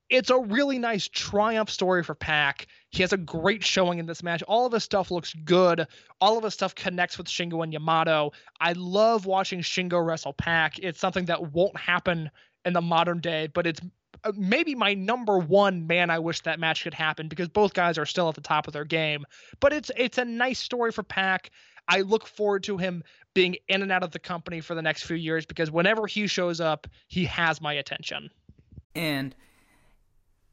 it's 0.10 0.30
a 0.30 0.40
really 0.40 0.78
nice 0.78 1.08
triumph 1.08 1.70
story 1.70 2.04
for 2.04 2.14
Pac. 2.14 2.68
He 2.92 3.02
has 3.02 3.14
a 3.14 3.18
great 3.18 3.64
showing 3.64 4.00
in 4.00 4.06
this 4.06 4.22
match. 4.22 4.44
All 4.44 4.66
of 4.66 4.74
his 4.74 4.84
stuff 4.84 5.10
looks 5.10 5.34
good. 5.34 5.88
All 6.22 6.38
of 6.38 6.44
his 6.44 6.54
stuff 6.54 6.76
connects 6.76 7.18
with 7.18 7.28
Shingo 7.28 7.64
and 7.64 7.74
Yamato. 7.74 8.32
I 8.60 8.74
love 8.74 9.26
watching 9.26 9.62
Shingo 9.62 10.06
wrestle 10.06 10.34
Pac. 10.34 10.80
It's 10.80 11.00
something 11.00 11.26
that 11.26 11.52
won't 11.54 11.78
happen 11.78 12.30
in 12.66 12.74
the 12.74 12.82
modern 12.82 13.20
day, 13.20 13.48
but 13.48 13.66
it's 13.66 13.82
uh, 14.24 14.32
maybe 14.36 14.76
my 14.76 14.94
number 14.94 15.38
one 15.38 15.88
man 15.88 16.10
I 16.10 16.20
wish 16.20 16.42
that 16.42 16.60
match 16.60 16.84
could 16.84 16.94
happen 16.94 17.28
because 17.28 17.48
both 17.48 17.74
guys 17.74 17.98
are 17.98 18.06
still 18.06 18.30
at 18.30 18.36
the 18.36 18.42
top 18.42 18.68
of 18.68 18.74
their 18.74 18.86
game. 18.86 19.26
But 19.60 19.74
it's 19.74 19.92
it's 19.98 20.18
a 20.18 20.26
nice 20.26 20.60
story 20.60 20.92
for 20.92 21.04
Pac. 21.04 21.52
I 21.88 22.02
look 22.02 22.28
forward 22.28 22.64
to 22.64 22.78
him 22.78 23.04
being 23.36 23.58
in 23.68 23.84
and 23.84 23.92
out 23.92 24.02
of 24.02 24.10
the 24.12 24.20
company 24.20 24.62
for 24.62 24.74
the 24.74 24.82
next 24.82 25.04
few 25.04 25.18
years 25.18 25.46
because 25.46 25.70
whenever 25.70 26.08
he 26.08 26.26
shows 26.26 26.60
up, 26.60 26.88
he 27.08 27.26
has 27.26 27.62
my 27.62 27.74
attention. 27.74 28.32
And 28.96 29.36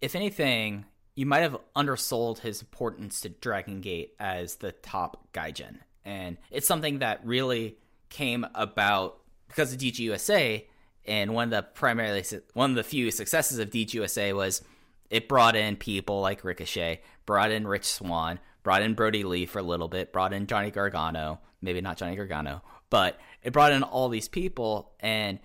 if 0.03 0.15
anything, 0.15 0.85
you 1.15 1.25
might 1.25 1.41
have 1.41 1.57
undersold 1.75 2.41
his 2.41 2.61
importance 2.61 3.21
to 3.21 3.31
Dragon 3.31 3.81
Gate 3.81 4.15
as 4.19 4.57
the 4.57 4.73
top 4.73 5.33
gaijin. 5.33 5.79
And 6.05 6.37
it's 6.51 6.67
something 6.67 6.99
that 6.99 7.25
really 7.25 7.79
came 8.11 8.45
about 8.55 9.21
because 9.47 9.73
of 9.73 9.79
DGUSA. 9.79 10.67
And 11.05 11.35
one 11.35 11.45
of 11.45 11.51
the 11.51 11.63
primarily 11.63 12.25
one 12.55 12.71
of 12.71 12.77
the 12.77 12.83
few 12.83 13.11
successes 13.11 13.59
of 13.59 13.71
DGUSA 13.71 14.35
was 14.35 14.63
it 15.09 15.29
brought 15.29 15.55
in 15.55 15.77
people 15.77 16.21
like 16.21 16.43
Ricochet, 16.43 17.03
brought 17.27 17.53
in 17.53 17.67
Rich 17.67 17.85
Swann, 17.85 18.41
brought 18.65 18.83
in 18.83 18.95
Brodie 18.95 19.25
Lee 19.25 19.47
for 19.47 19.61
a 19.61 19.63
little 19.63 19.89
bit, 19.89 20.13
brought 20.13 20.33
in 20.33 20.47
Johnny 20.47 20.71
Gargano, 20.71 21.41
maybe 21.63 21.81
not 21.81 21.97
Johnny 21.97 22.17
Gargano, 22.17 22.63
but 22.91 23.19
it 23.43 23.53
brought 23.53 23.73
in 23.73 23.83
all 23.83 24.09
these 24.09 24.29
people 24.29 24.93
and 25.01 25.39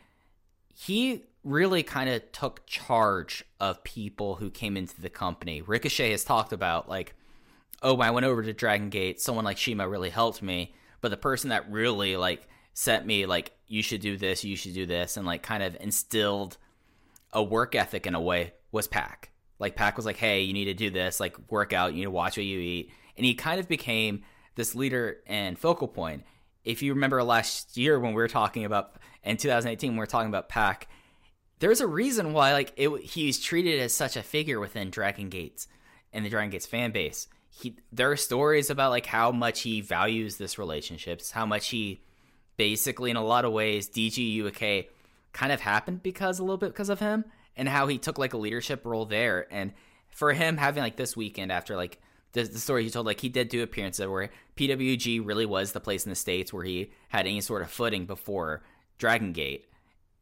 he 0.73 1.23
really 1.44 1.81
kind 1.81 2.10
of 2.10 2.31
took 2.31 2.65
charge 2.65 3.44
of 3.60 3.84
people 3.84 4.35
who 4.35 4.49
came 4.49 4.76
into 4.76 4.99
the 5.02 5.10
company. 5.10 5.61
Ricochet 5.61 6.11
has 6.11 6.23
talked 6.23 6.52
about 6.52 6.89
like, 6.89 7.15
oh, 7.81 7.94
when 7.94 8.07
I 8.07 8.11
went 8.11 8.26
over 8.26 8.44
to 8.44 8.53
Dragon 8.53 8.89
Gate, 8.89 9.22
someone 9.22 9.45
like 9.45 9.57
CIMA 9.57 9.88
really 9.88 10.10
helped 10.10 10.41
me, 10.41 10.76
but 11.02 11.10
the 11.10 11.18
person 11.18 11.49
that 11.49 11.72
really 11.72 12.18
like 12.18 12.48
sent 12.73 13.06
me 13.06 13.26
like 13.26 13.53
you 13.68 13.81
should 13.81 14.02
do 14.02 14.18
this, 14.18 14.44
you 14.44 14.56
should 14.56 14.73
do 14.73 14.85
this, 14.85 15.18
and 15.18 15.26
like 15.26 15.41
kind 15.41 15.64
of 15.64 15.77
instilled 15.80 16.57
a 17.34 17.41
work 17.41 17.76
ethic 17.76 18.06
in 18.06 18.15
a 18.15 18.22
way 18.22 18.53
was 18.72 18.88
Pac. 18.88 19.31
Like 19.57 19.76
Pac 19.76 19.98
was 19.98 20.06
like, 20.06 20.18
hey, 20.18 20.41
you 20.41 20.53
need 20.53 20.65
to 20.65 20.73
do 20.73 20.89
this, 20.89 21.19
like 21.19 21.35
work 21.49 21.73
out, 21.73 21.94
you 21.94 21.99
need 21.99 22.06
to 22.06 22.11
watch 22.11 22.38
what 22.38 22.45
you 22.45 22.60
eat, 22.60 22.91
and 23.15 23.26
he 23.26 23.34
kind 23.34 23.60
of 23.60 23.68
became 23.68 24.23
this 24.58 24.76
leader 24.76 25.20
and 25.26 25.58
focal 25.58 25.88
point. 25.88 26.26
If 26.66 26.82
you 26.82 26.94
remember 26.94 27.24
last 27.24 27.78
year 27.78 27.98
when 27.98 28.12
we 28.12 28.22
were 28.22 28.28
talking 28.28 28.66
about 28.66 28.98
in 29.24 29.38
2018, 29.38 29.92
when 29.92 29.96
we 29.96 30.00
were 30.00 30.06
talking 30.06 30.28
about 30.28 30.50
Pac 30.50 30.90
there's 31.60 31.82
a 31.82 31.88
reason 31.88 32.34
why 32.34 32.54
like 32.54 32.74
it, 32.76 32.90
he's 33.02 33.40
treated 33.40 33.80
as 33.80 33.94
such 33.94 34.16
a 34.16 34.24
figure 34.24 34.60
within 34.60 34.90
Dragon 34.90 35.30
Gates 35.30 35.68
and 36.14 36.26
the 36.26 36.30
Dragon 36.30 36.50
Gates 36.50 36.66
fan 36.66 36.92
base. 36.92 37.28
He 37.50 37.76
there 37.92 38.12
are 38.12 38.18
stories 38.18 38.70
about 38.70 38.92
like 38.92 39.08
how 39.08 39.32
much 39.32 39.62
he 39.62 39.82
values 39.82 40.38
this 40.38 40.60
relationships, 40.60 41.32
how 41.32 41.46
much 41.46 41.70
he 41.70 42.02
basically 42.58 43.12
in 43.12 43.18
a 43.18 43.24
lot 43.24 43.46
of 43.46 43.54
ways 43.54 43.90
DG 43.90 44.46
UK 44.46 44.92
kind 45.34 45.52
of 45.52 45.62
happened 45.62 46.04
because 46.04 46.40
a 46.40 46.44
little 46.44 46.58
bit 46.58 46.70
because 46.70 46.90
of 46.90 47.00
him 47.00 47.26
and 47.56 47.70
how 47.70 47.88
he 47.88 47.98
took 47.98 48.18
like 48.18 48.34
a 48.34 48.38
leadership 48.38 48.86
role 48.86 49.06
there 49.06 49.48
and 49.52 49.74
for 50.10 50.34
him 50.34 50.58
having 50.58 50.82
like 50.82 50.96
this 50.96 51.16
weekend 51.16 51.52
after 51.52 51.76
like 51.76 52.00
the, 52.34 52.44
the 52.44 52.60
story 52.60 52.84
he 52.84 52.90
told 52.90 53.06
like 53.06 53.20
he 53.20 53.30
did 53.30 53.49
do 53.49 53.64
appearances 53.64 54.08
where 54.08 54.30
PWG 54.56 55.26
really 55.26 55.45
was 55.45 55.72
the 55.72 55.80
place 55.80 56.06
in 56.06 56.10
the 56.10 56.16
states 56.16 56.54
where 56.54 56.64
he 56.64 56.91
had 57.10 57.26
any 57.26 57.41
sort 57.41 57.62
of 57.62 57.70
footing 57.70 58.06
before 58.06 58.64
Dragon 58.98 59.34
Gate. 59.34 59.66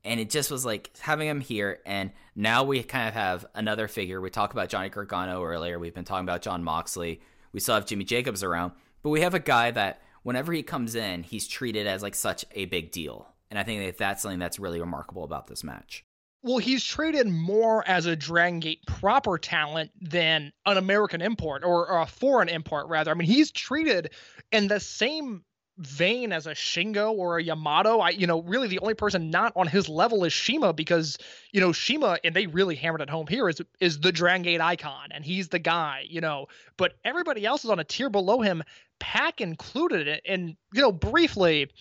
And 0.04 0.20
it 0.20 0.30
just 0.30 0.52
was 0.52 0.66
like 0.66 0.92
having 1.00 1.28
him 1.28 1.42
here 1.42 1.80
and 1.86 2.12
now 2.36 2.64
we 2.64 2.84
kind 2.84 3.08
of 3.08 3.14
have 3.16 3.46
another 3.56 3.88
figure. 3.88 4.22
We 4.22 4.30
talked 4.30 4.54
about 4.54 4.70
johnny 4.70 4.90
gargano 4.90 5.44
earlier. 5.44 5.80
We've 5.80 5.94
been 5.94 6.06
talking 6.06 6.26
about 6.26 6.42
Jon 6.42 6.64
moxley. 6.64 7.22
We 7.54 7.60
still 7.60 7.76
have 7.76 7.86
jimmy 7.86 8.04
jacobs 8.04 8.44
around. 8.44 8.74
But 9.02 9.10
we 9.10 9.22
have 9.22 9.34
a 9.34 9.40
guy 9.40 9.72
that 9.72 10.02
whenever 10.24 10.54
he 10.54 10.64
comes 10.64 10.96
in 10.96 11.24
he's 11.24 11.48
treated 11.48 11.88
as 11.88 12.04
like 12.04 12.16
such 12.16 12.46
a 12.54 12.66
big 12.66 12.92
deal. 12.92 13.28
And 13.50 13.60
i 13.60 13.64
think 13.64 13.84
that 13.84 13.98
that's 13.98 14.22
something 14.22 14.40
that's 14.40 14.60
really 14.60 14.80
remarkable 14.80 15.24
about 15.24 15.48
this 15.48 15.64
match 15.64 16.04
well, 16.46 16.60
he's 16.60 16.84
treated 16.84 17.28
more 17.28 17.84
as 17.88 18.06
a 18.06 18.16
Dragon 18.16 18.60
Gate 18.60 18.86
proper 18.86 19.40
talent 19.40 19.90
than 20.00 20.54
an 20.68 20.78
American 20.78 21.20
import 21.20 21.64
or, 21.64 21.90
or, 21.90 22.02
a 22.02 22.06
foreign 22.06 22.50
import, 22.50 22.88
rather. 22.88 23.10
I 23.10 23.16
mean, 23.16 23.28
he's 23.28 23.50
treated 23.50 24.12
in 24.52 24.68
the 24.68 24.80
same 24.80 25.44
vein 25.80 26.32
as 26.32 26.46
a 26.46 26.52
Shingo 26.52 27.14
or 27.14 27.40
a 27.40 27.44
Yamato. 27.44 27.98
I, 28.00 28.12
you 28.12 28.28
know, 28.28 28.44
really 28.44 28.68
the 28.68 28.78
only 28.78 28.94
person 28.94 29.32
not 29.32 29.54
on 29.56 29.66
his 29.66 29.90
level 29.90 30.24
is 30.24 30.36
CIMA 30.36 30.74
because, 30.74 31.18
you 31.52 31.62
know, 31.62 31.72
CIMA, 31.72 32.20
and 32.24 32.36
they 32.36 32.46
really 32.46 32.76
hammered 32.76 33.02
it 33.02 33.10
home 33.10 33.26
here, 33.26 33.50
is 33.50 33.60
is 33.80 34.00
the 34.00 34.12
Dragon 34.12 34.44
Gate 34.44 34.62
icon, 34.62 35.10
and 35.10 35.26
he's 35.26 35.48
the 35.48 35.58
guy, 35.58 36.06
you 36.08 36.22
know. 36.22 36.46
But 36.78 36.94
everybody 37.04 37.44
else 37.44 37.64
is 37.64 37.72
on 37.72 37.80
a 37.80 37.84
tier 37.84 38.12
below 38.12 38.42
him, 38.42 38.62
Pac 39.00 39.42
included 39.42 40.08
it. 40.08 40.22
And, 40.28 40.56
you 40.76 40.82
know, 40.82 40.92
briefly, 40.92 41.72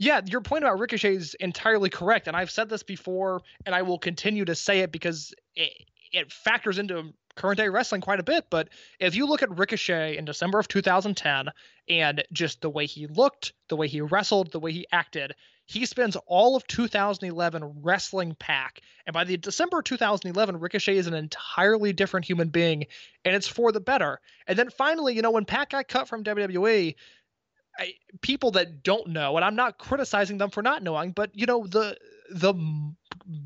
yeah, 0.00 0.22
your 0.24 0.40
point 0.40 0.64
about 0.64 0.78
Ricochet 0.78 1.14
is 1.14 1.34
entirely 1.34 1.90
correct. 1.90 2.26
And 2.26 2.34
I've 2.34 2.50
said 2.50 2.70
this 2.70 2.82
before, 2.82 3.42
and 3.66 3.74
I 3.74 3.82
will 3.82 3.98
continue 3.98 4.46
to 4.46 4.54
say 4.54 4.80
it 4.80 4.90
because 4.90 5.34
it, 5.54 5.70
it 6.10 6.32
factors 6.32 6.78
into 6.78 7.12
current 7.36 7.58
day 7.58 7.68
wrestling 7.68 8.00
quite 8.00 8.18
a 8.18 8.22
bit. 8.22 8.46
But 8.48 8.70
if 8.98 9.14
you 9.14 9.26
look 9.26 9.42
at 9.42 9.58
Ricochet 9.58 10.16
in 10.16 10.24
December 10.24 10.58
of 10.58 10.68
2010 10.68 11.50
and 11.90 12.24
just 12.32 12.62
the 12.62 12.70
way 12.70 12.86
he 12.86 13.08
looked, 13.08 13.52
the 13.68 13.76
way 13.76 13.88
he 13.88 14.00
wrestled, 14.00 14.52
the 14.52 14.58
way 14.58 14.72
he 14.72 14.86
acted, 14.90 15.34
he 15.66 15.84
spends 15.84 16.16
all 16.26 16.56
of 16.56 16.66
2011 16.66 17.82
wrestling 17.82 18.34
Pac. 18.38 18.80
And 19.06 19.12
by 19.12 19.24
the 19.24 19.36
December 19.36 19.82
2011, 19.82 20.58
Ricochet 20.58 20.96
is 20.96 21.08
an 21.08 21.14
entirely 21.14 21.92
different 21.92 22.26
human 22.26 22.48
being, 22.48 22.86
and 23.24 23.36
it's 23.36 23.46
for 23.46 23.70
the 23.70 23.80
better. 23.80 24.18
And 24.46 24.58
then 24.58 24.70
finally, 24.70 25.14
you 25.14 25.22
know, 25.22 25.30
when 25.30 25.44
Pac 25.44 25.70
got 25.70 25.88
cut 25.88 26.08
from 26.08 26.24
WWE, 26.24 26.94
People 28.20 28.50
that 28.52 28.82
don't 28.82 29.08
know, 29.08 29.36
and 29.36 29.44
I'm 29.44 29.56
not 29.56 29.78
criticizing 29.78 30.38
them 30.38 30.50
for 30.50 30.62
not 30.62 30.82
knowing, 30.82 31.12
but 31.12 31.30
you 31.34 31.46
know, 31.46 31.66
the 31.66 31.96
the 32.30 32.54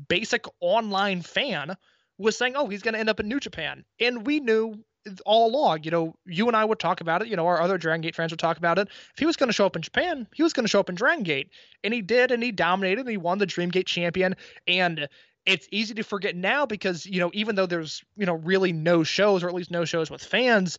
basic 0.07 0.45
online 0.59 1.21
fan 1.21 1.75
was 2.17 2.37
saying, 2.37 2.55
"Oh, 2.55 2.67
he's 2.67 2.81
going 2.81 2.93
to 2.93 2.99
end 2.99 3.09
up 3.09 3.19
in 3.19 3.27
New 3.27 3.39
Japan," 3.39 3.85
and 3.99 4.25
we 4.25 4.39
knew 4.39 4.83
all 5.25 5.49
along. 5.49 5.83
You 5.83 5.91
know, 5.91 6.15
you 6.25 6.47
and 6.47 6.55
I 6.55 6.65
would 6.65 6.79
talk 6.79 7.01
about 7.01 7.21
it. 7.21 7.27
You 7.27 7.35
know, 7.35 7.47
our 7.47 7.61
other 7.61 7.77
Dragon 7.77 8.01
Gate 8.01 8.15
fans 8.15 8.31
would 8.31 8.39
talk 8.39 8.57
about 8.57 8.79
it. 8.79 8.87
If 8.89 9.19
he 9.19 9.25
was 9.25 9.35
going 9.37 9.49
to 9.49 9.53
show 9.53 9.65
up 9.65 9.75
in 9.75 9.81
Japan, 9.81 10.27
he 10.33 10.43
was 10.43 10.53
going 10.53 10.65
to 10.65 10.69
show 10.69 10.79
up 10.79 10.89
in 10.89 10.95
Dragon 10.95 11.23
Gate, 11.23 11.49
and 11.83 11.93
he 11.93 12.01
did, 12.01 12.31
and 12.31 12.43
he 12.43 12.51
dominated, 12.51 13.01
and 13.01 13.09
he 13.09 13.17
won 13.17 13.37
the 13.37 13.45
Dream 13.45 13.69
Gate 13.69 13.87
champion, 13.87 14.35
and 14.67 15.07
it's 15.45 15.67
easy 15.71 15.93
to 15.93 16.03
forget 16.03 16.35
now 16.35 16.65
because 16.65 17.05
you 17.05 17.19
know 17.19 17.31
even 17.33 17.55
though 17.55 17.65
there's 17.65 18.03
you 18.17 18.25
know 18.25 18.35
really 18.35 18.73
no 18.73 19.03
shows 19.03 19.43
or 19.43 19.47
at 19.47 19.53
least 19.53 19.71
no 19.71 19.85
shows 19.85 20.09
with 20.09 20.23
fans 20.23 20.77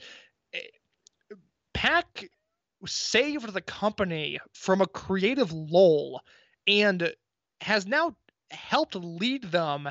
eh, 0.52 0.58
pac 1.72 2.28
saved 2.84 3.52
the 3.52 3.60
company 3.60 4.38
from 4.52 4.80
a 4.80 4.86
creative 4.86 5.52
lull 5.52 6.20
and 6.66 7.12
has 7.60 7.86
now 7.86 8.16
helped 8.50 8.94
lead 8.94 9.42
them 9.44 9.88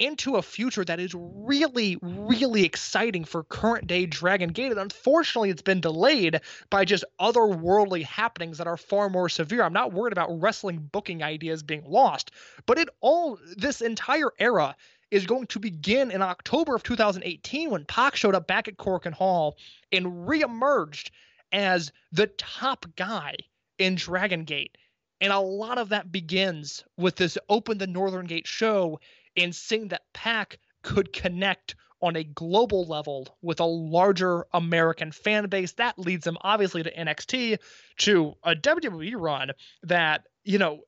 into 0.00 0.36
a 0.36 0.42
future 0.42 0.84
that 0.84 0.98
is 0.98 1.14
really, 1.14 1.98
really 2.00 2.64
exciting 2.64 3.22
for 3.22 3.44
current 3.44 3.86
day 3.86 4.06
Dragon 4.06 4.48
Gate. 4.48 4.72
And 4.72 4.80
unfortunately, 4.80 5.50
it's 5.50 5.60
been 5.60 5.82
delayed 5.82 6.40
by 6.70 6.86
just 6.86 7.04
otherworldly 7.20 8.04
happenings 8.04 8.58
that 8.58 8.66
are 8.66 8.78
far 8.78 9.10
more 9.10 9.28
severe. 9.28 9.62
I'm 9.62 9.74
not 9.74 9.92
worried 9.92 10.12
about 10.12 10.40
wrestling 10.40 10.88
booking 10.90 11.22
ideas 11.22 11.62
being 11.62 11.84
lost, 11.84 12.30
but 12.64 12.78
it 12.78 12.88
all, 13.00 13.38
this 13.56 13.82
entire 13.82 14.30
era 14.38 14.74
is 15.10 15.26
going 15.26 15.46
to 15.48 15.58
begin 15.58 16.10
in 16.10 16.22
October 16.22 16.74
of 16.74 16.82
2018 16.82 17.70
when 17.70 17.84
Pac 17.84 18.16
showed 18.16 18.34
up 18.34 18.46
back 18.46 18.68
at 18.68 18.78
Korakuen 18.78 19.12
Hall 19.12 19.58
and 19.92 20.06
reemerged 20.06 21.10
as 21.52 21.92
the 22.12 22.26
top 22.26 22.86
guy 22.96 23.36
in 23.78 23.94
Dragon 23.94 24.44
Gate. 24.44 24.76
And 25.20 25.32
a 25.32 25.38
lot 25.40 25.78
of 25.78 25.90
that 25.90 26.10
begins 26.10 26.84
with 26.96 27.16
this 27.16 27.36
Open 27.48 27.78
the 27.78 27.86
Northern 27.86 28.26
Gate 28.26 28.46
show 28.46 29.00
and 29.36 29.54
seeing 29.54 29.88
that 29.88 30.02
Pac 30.14 30.58
could 30.82 31.12
connect 31.12 31.74
on 32.02 32.16
a 32.16 32.24
global 32.24 32.86
level 32.86 33.36
with 33.42 33.60
a 33.60 33.64
larger 33.64 34.46
American 34.54 35.12
fan 35.12 35.48
base. 35.48 35.72
That 35.72 35.98
leads 35.98 36.26
him 36.26 36.38
obviously 36.40 36.82
to 36.82 36.94
NXT, 36.94 37.58
to 37.98 38.34
a 38.42 38.54
WWE 38.54 39.14
run 39.16 39.50
that, 39.82 40.22
you 40.44 40.58
know, 40.58 40.80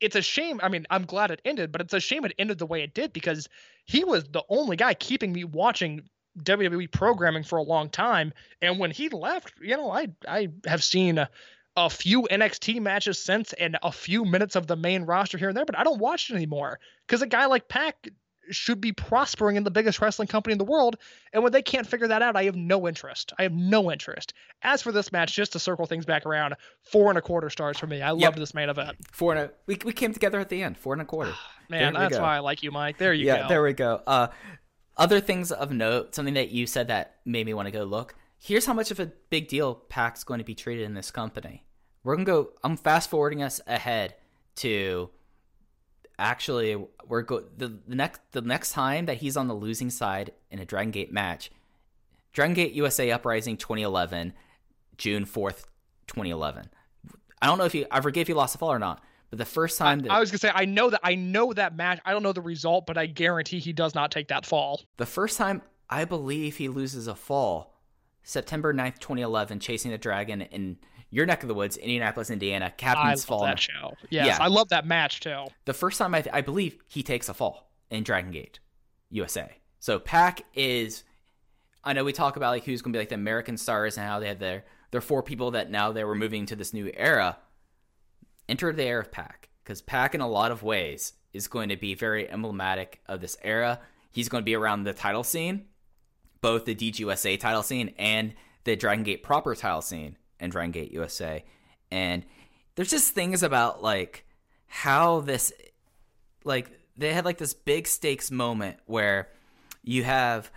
it's 0.00 0.16
a 0.16 0.22
shame. 0.22 0.60
I 0.62 0.68
mean, 0.68 0.86
I'm 0.90 1.04
glad 1.04 1.30
it 1.30 1.40
ended, 1.44 1.72
but 1.72 1.80
it's 1.80 1.94
a 1.94 2.00
shame 2.00 2.24
it 2.24 2.34
ended 2.38 2.58
the 2.58 2.66
way 2.66 2.82
it 2.82 2.94
did 2.94 3.12
because 3.12 3.48
he 3.86 4.04
was 4.04 4.24
the 4.24 4.44
only 4.48 4.76
guy 4.76 4.94
keeping 4.94 5.32
me 5.32 5.44
watching 5.44 6.02
WWE 6.44 6.90
programming 6.90 7.42
for 7.44 7.58
a 7.58 7.62
long 7.62 7.88
time. 7.90 8.32
And 8.62 8.78
when 8.78 8.90
he 8.90 9.08
left, 9.08 9.54
you 9.60 9.76
know, 9.76 9.90
I 9.90 10.08
I 10.26 10.48
have 10.66 10.82
seen 10.82 11.26
a 11.76 11.90
few 11.90 12.22
NXT 12.30 12.80
matches 12.80 13.18
since 13.22 13.52
and 13.52 13.78
a 13.82 13.92
few 13.92 14.24
minutes 14.24 14.56
of 14.56 14.66
the 14.66 14.76
main 14.76 15.02
roster 15.02 15.38
here 15.38 15.48
and 15.48 15.56
there, 15.56 15.64
but 15.64 15.78
I 15.78 15.84
don't 15.84 16.00
watch 16.00 16.30
it 16.30 16.34
anymore 16.34 16.80
because 17.06 17.22
a 17.22 17.26
guy 17.26 17.46
like 17.46 17.68
Pac 17.68 18.08
should 18.50 18.80
be 18.80 18.92
prospering 18.92 19.56
in 19.56 19.62
the 19.62 19.70
biggest 19.70 20.00
wrestling 20.00 20.26
company 20.26 20.52
in 20.52 20.58
the 20.58 20.64
world. 20.64 20.96
And 21.32 21.42
when 21.42 21.52
they 21.52 21.62
can't 21.62 21.86
figure 21.86 22.08
that 22.08 22.20
out, 22.22 22.36
I 22.36 22.44
have 22.44 22.56
no 22.56 22.88
interest. 22.88 23.32
I 23.38 23.44
have 23.44 23.52
no 23.52 23.92
interest. 23.92 24.34
As 24.62 24.82
for 24.82 24.90
this 24.90 25.12
match, 25.12 25.34
just 25.34 25.52
to 25.52 25.60
circle 25.60 25.86
things 25.86 26.04
back 26.04 26.26
around, 26.26 26.56
four 26.82 27.10
and 27.10 27.18
a 27.18 27.22
quarter 27.22 27.48
stars 27.48 27.78
for 27.78 27.86
me. 27.86 28.02
I 28.02 28.10
loved 28.10 28.38
this 28.38 28.52
main 28.52 28.68
event. 28.68 28.96
Four 29.12 29.34
and 29.34 29.42
a, 29.42 29.50
we 29.66 29.78
we 29.84 29.92
came 29.92 30.12
together 30.12 30.40
at 30.40 30.48
the 30.48 30.62
end. 30.62 30.76
Four 30.76 30.94
and 30.94 31.02
a 31.02 31.04
quarter. 31.04 31.32
Man, 31.68 31.92
There 31.92 32.02
that's 32.02 32.16
go. 32.16 32.22
why 32.22 32.36
I 32.36 32.38
like 32.40 32.62
you, 32.64 32.72
Mike. 32.72 32.98
There 32.98 33.12
you 33.12 33.26
yeah, 33.26 33.42
go. 33.42 33.48
there 33.48 33.62
we 33.62 33.72
go. 33.72 34.02
Uh, 34.04 34.28
other 35.00 35.18
things 35.18 35.50
of 35.50 35.72
note, 35.72 36.14
something 36.14 36.34
that 36.34 36.50
you 36.50 36.66
said 36.66 36.88
that 36.88 37.16
made 37.24 37.46
me 37.46 37.54
want 37.54 37.66
to 37.66 37.72
go 37.72 37.82
look. 37.84 38.14
Here's 38.38 38.66
how 38.66 38.74
much 38.74 38.90
of 38.90 39.00
a 39.00 39.06
big 39.30 39.48
deal 39.48 39.74
Pac's 39.74 40.22
going 40.22 40.38
to 40.38 40.44
be 40.44 40.54
treated 40.54 40.84
in 40.84 40.94
this 40.94 41.10
company. 41.10 41.64
We're 42.04 42.16
gonna 42.16 42.24
go. 42.24 42.50
I'm 42.62 42.76
fast 42.76 43.10
forwarding 43.10 43.42
us 43.42 43.60
ahead 43.66 44.14
to 44.56 45.10
actually 46.18 46.82
we're 47.06 47.22
go 47.22 47.40
the, 47.56 47.78
the 47.86 47.94
next 47.94 48.20
the 48.32 48.40
next 48.42 48.72
time 48.72 49.06
that 49.06 49.18
he's 49.18 49.36
on 49.36 49.48
the 49.48 49.54
losing 49.54 49.90
side 49.90 50.32
in 50.50 50.58
a 50.58 50.64
Dragon 50.64 50.90
Gate 50.90 51.12
match. 51.12 51.50
Dragon 52.32 52.54
Gate 52.54 52.72
USA 52.72 53.10
Uprising 53.10 53.56
2011, 53.56 54.32
June 54.96 55.24
4th, 55.24 55.64
2011. 56.06 56.70
I 57.42 57.46
don't 57.46 57.58
know 57.58 57.64
if 57.64 57.74
you 57.74 57.86
I 57.90 58.00
forget 58.00 58.22
if 58.22 58.28
he 58.28 58.34
lost 58.34 58.52
the 58.52 58.58
fall 58.58 58.72
or 58.72 58.78
not, 58.78 59.02
but 59.30 59.38
the 59.38 59.44
first 59.44 59.78
time 59.78 60.00
that 60.00 60.10
I 60.12 60.20
was 60.20 60.30
gonna 60.30 60.38
say 60.38 60.50
I 60.54 60.64
know 60.64 60.90
that 60.90 61.00
I 61.02 61.14
know 61.14 61.52
that 61.52 61.74
match. 61.76 62.00
I 62.04 62.12
don't 62.12 62.22
know 62.22 62.32
the 62.32 62.40
result, 62.40 62.86
but 62.86 62.98
I 62.98 63.06
guarantee 63.06 63.58
he 63.60 63.72
does 63.72 63.94
not 63.94 64.10
take 64.10 64.28
that 64.28 64.44
fall. 64.44 64.82
The 64.96 65.06
first 65.06 65.38
time 65.38 65.62
I 65.88 66.04
believe 66.04 66.56
he 66.56 66.68
loses 66.68 67.06
a 67.06 67.14
fall, 67.14 67.80
September 68.22 68.72
9th, 68.74 68.98
2011, 68.98 69.60
chasing 69.60 69.90
the 69.90 69.98
dragon 69.98 70.42
in 70.42 70.78
your 71.10 71.26
neck 71.26 71.42
of 71.42 71.48
the 71.48 71.54
woods, 71.54 71.76
Indianapolis, 71.76 72.30
Indiana, 72.30 72.66
I 72.66 72.70
Captain's 72.70 73.28
love 73.28 73.38
Fall. 73.38 73.44
that 73.46 73.58
show. 73.58 73.94
Yes, 74.10 74.26
Yeah. 74.26 74.38
I 74.40 74.46
love 74.48 74.68
that 74.68 74.86
match 74.86 75.20
too. 75.20 75.46
The 75.64 75.74
first 75.74 75.98
time 75.98 76.14
I, 76.14 76.24
I 76.32 76.40
believe 76.40 76.78
he 76.86 77.02
takes 77.02 77.28
a 77.28 77.34
fall 77.34 77.72
in 77.90 78.04
Dragon 78.04 78.30
Gate, 78.30 78.60
USA. 79.10 79.50
So 79.80 79.98
Pac 79.98 80.42
is. 80.54 81.04
I 81.82 81.94
know 81.94 82.04
we 82.04 82.12
talk 82.12 82.36
about 82.36 82.50
like 82.50 82.64
who's 82.64 82.82
going 82.82 82.92
to 82.92 82.96
be 82.98 83.00
like 83.00 83.08
the 83.08 83.14
American 83.14 83.56
stars 83.56 83.96
and 83.96 84.06
how 84.06 84.20
they 84.20 84.28
have 84.28 84.38
their 84.38 84.64
their 84.90 85.00
four 85.00 85.22
people 85.22 85.52
that 85.52 85.70
now 85.70 85.92
they 85.92 86.04
were 86.04 86.14
moving 86.14 86.44
to 86.46 86.56
this 86.56 86.72
new 86.74 86.90
era. 86.94 87.38
Enter 88.50 88.72
the 88.72 88.82
era 88.82 89.00
of 89.00 89.12
Pac 89.12 89.48
because 89.62 89.80
Pac 89.80 90.14
in 90.14 90.20
a 90.20 90.28
lot 90.28 90.50
of 90.50 90.64
ways 90.64 91.12
is 91.32 91.46
going 91.46 91.68
to 91.68 91.76
be 91.76 91.94
very 91.94 92.28
emblematic 92.28 93.00
of 93.06 93.20
this 93.20 93.36
era. 93.42 93.78
He's 94.10 94.28
going 94.28 94.42
to 94.42 94.44
be 94.44 94.56
around 94.56 94.82
the 94.82 94.92
title 94.92 95.22
scene, 95.22 95.66
both 96.40 96.64
the 96.64 96.74
DGUSA 96.74 97.38
title 97.38 97.62
scene 97.62 97.94
and 97.96 98.34
the 98.64 98.74
Dragon 98.74 99.04
Gate 99.04 99.22
proper 99.22 99.54
title 99.54 99.82
scene 99.82 100.16
and 100.40 100.50
Dragon 100.50 100.72
Gate 100.72 100.90
USA. 100.90 101.44
And 101.92 102.26
there's 102.74 102.90
just 102.90 103.14
things 103.14 103.44
about 103.44 103.84
like 103.84 104.26
how 104.66 105.20
this 105.20 105.52
like 106.44 106.72
they 106.96 107.12
had 107.12 107.24
like 107.24 107.38
this 107.38 107.54
big 107.54 107.86
stakes 107.86 108.32
moment 108.32 108.78
where 108.86 109.28
you 109.84 110.02
have 110.02 110.50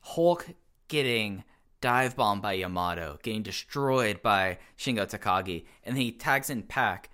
Hulk 0.00 0.46
getting 0.88 1.44
dive 1.82 2.16
bombed 2.16 2.40
by 2.40 2.54
Yamato, 2.54 3.18
getting 3.22 3.42
destroyed 3.42 4.22
by 4.22 4.56
Shingo 4.78 5.06
Takagi, 5.06 5.66
and 5.84 5.94
then 5.94 6.02
he 6.02 6.12
tags 6.12 6.48
in 6.48 6.62
Pac, 6.62 7.10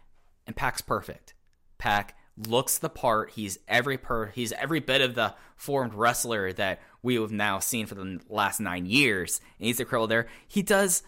and 0.46 0.56
Pac's 0.56 0.80
perfect. 0.80 1.34
Pac 1.78 2.16
looks 2.36 2.78
the 2.78 2.88
part. 2.88 3.30
He's 3.30 3.58
every 3.68 3.98
per 3.98 4.26
he's 4.26 4.52
every 4.52 4.80
bit 4.80 5.00
of 5.00 5.14
the 5.14 5.34
formed 5.56 5.94
wrestler 5.94 6.52
that 6.54 6.80
we 7.02 7.16
have 7.16 7.32
now 7.32 7.58
seen 7.58 7.86
for 7.86 7.94
the 7.94 8.20
last 8.28 8.60
nine 8.60 8.86
years. 8.86 9.40
And 9.58 9.66
he's 9.66 9.80
incredible 9.80 10.06
there. 10.06 10.28
He 10.48 10.62
does 10.62 11.02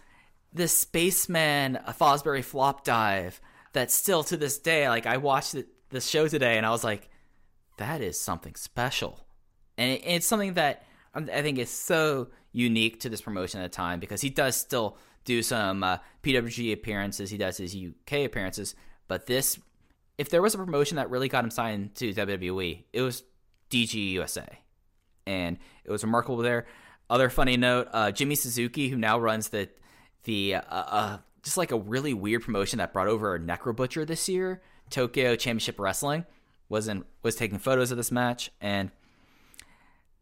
this 0.53 0.79
spaceman 0.79 1.77
a 1.87 1.93
Fosbury 1.93 2.45
flop 2.45 2.85
dive 2.85 3.41
that 3.73 3.91
still 3.91 4.23
to 4.25 4.37
this 4.37 4.59
day, 4.59 4.89
like 4.89 5.07
I 5.07 5.17
watched 5.17 5.55
it, 5.55 5.69
the 5.91 6.01
show 6.01 6.29
today 6.29 6.57
and 6.57 6.67
I 6.67 6.71
was 6.71 6.85
like, 6.85 7.09
that 7.79 8.01
is 8.01 8.21
something 8.21 8.55
special. 8.55 9.27
And 9.77 9.93
it, 9.93 10.03
it's 10.05 10.27
something 10.27 10.55
that 10.55 10.85
I 11.15 11.43
think 11.43 11.59
is 11.59 11.71
so 11.71 12.29
unique 12.53 13.01
to 13.01 13.09
this 13.09 13.21
promotion 13.21 13.61
at 13.61 13.71
the 13.71 13.77
time 13.77 14.01
because 14.01 14.21
he 14.21 14.31
does 14.31 14.57
still 14.57 14.97
do 15.25 15.43
some 15.43 15.83
uh, 15.83 15.99
PWG 16.23 16.73
appearances, 16.73 17.31
he 17.31 17.39
does 17.39 17.57
his 17.57 17.75
UK 17.75 18.25
appearances, 18.25 18.75
but 19.09 19.27
this, 19.27 19.59
if 20.19 20.29
there 20.29 20.43
was 20.43 20.55
a 20.55 20.59
promotion 20.59 20.97
that 20.97 21.11
really 21.11 21.29
got 21.29 21.45
him 21.45 21.51
signed 21.51 21.95
to 21.97 22.13
WWE, 22.13 22.85
it 22.93 23.03
was 23.03 23.25
DG 23.71 23.95
USA, 24.13 24.47
and 25.27 25.59
it 25.85 25.91
was 25.91 26.05
remarkable 26.05 26.39
there. 26.39 26.67
Other 27.11 27.29
funny 27.29 27.57
note: 27.57 27.89
uh, 27.93 28.11
Jimmy 28.11 28.35
Suzuki, 28.35 28.89
who 28.89 28.97
now 28.97 29.19
runs 29.19 29.49
the 29.49 29.69
the 30.25 30.57
uh, 30.57 30.61
uh, 30.71 31.19
just 31.43 31.57
like 31.57 31.73
a 31.73 31.79
really 31.79 32.15
weird 32.15 32.43
promotion 32.43 32.79
that 32.79 32.93
brought 32.93 33.09
over 33.09 33.35
a 33.35 33.39
Necro 33.39 33.75
Butcher 33.77 34.05
this 34.05 34.29
year, 34.29 34.63
Tokyo 34.91 35.37
Championship 35.37 35.79
Wrestling, 35.79 36.25
was 36.69 36.89
in 36.89 37.05
was 37.23 37.37
taking 37.37 37.59
photos 37.59 37.91
of 37.91 37.97
this 37.97 38.11
match 38.11 38.51
and 38.61 38.91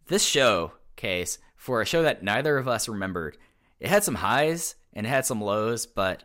this 0.06 0.24
show 0.24 0.72
case 0.96 1.38
for 1.56 1.80
a 1.80 1.86
show 1.86 2.02
that 2.02 2.22
neither 2.22 2.58
of 2.58 2.68
us 2.68 2.88
remembered. 2.88 3.38
It 3.80 3.88
had 3.88 4.04
some 4.04 4.16
highs 4.16 4.74
and 4.92 5.06
it 5.06 5.08
had 5.08 5.24
some 5.24 5.40
lows, 5.40 5.86
but 5.86 6.24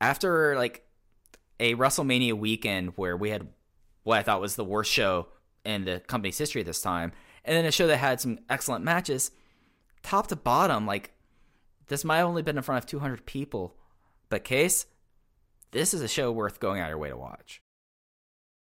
after 0.00 0.56
like 0.56 0.83
a 1.60 1.74
WrestleMania 1.74 2.34
weekend 2.34 2.92
where 2.96 3.16
we 3.16 3.30
had 3.30 3.48
what 4.02 4.18
I 4.18 4.22
thought 4.22 4.40
was 4.40 4.56
the 4.56 4.64
worst 4.64 4.92
show 4.92 5.28
in 5.64 5.84
the 5.84 6.00
company's 6.00 6.36
history 6.38 6.60
at 6.60 6.66
this 6.66 6.80
time, 6.82 7.12
and 7.44 7.56
then 7.56 7.64
a 7.64 7.70
show 7.72 7.86
that 7.86 7.96
had 7.96 8.20
some 8.20 8.38
excellent 8.50 8.84
matches, 8.84 9.30
top 10.02 10.26
to 10.28 10.36
bottom, 10.36 10.86
like 10.86 11.12
this 11.88 12.04
might 12.04 12.18
have 12.18 12.26
only 12.26 12.42
been 12.42 12.56
in 12.56 12.62
front 12.62 12.82
of 12.82 12.88
200 12.88 13.24
people, 13.26 13.74
but 14.28 14.44
case, 14.44 14.86
this 15.70 15.94
is 15.94 16.00
a 16.02 16.08
show 16.08 16.30
worth 16.32 16.60
going 16.60 16.80
out 16.80 16.84
of 16.84 16.90
your 16.90 16.98
way 16.98 17.08
to 17.10 17.16
watch. 17.16 17.60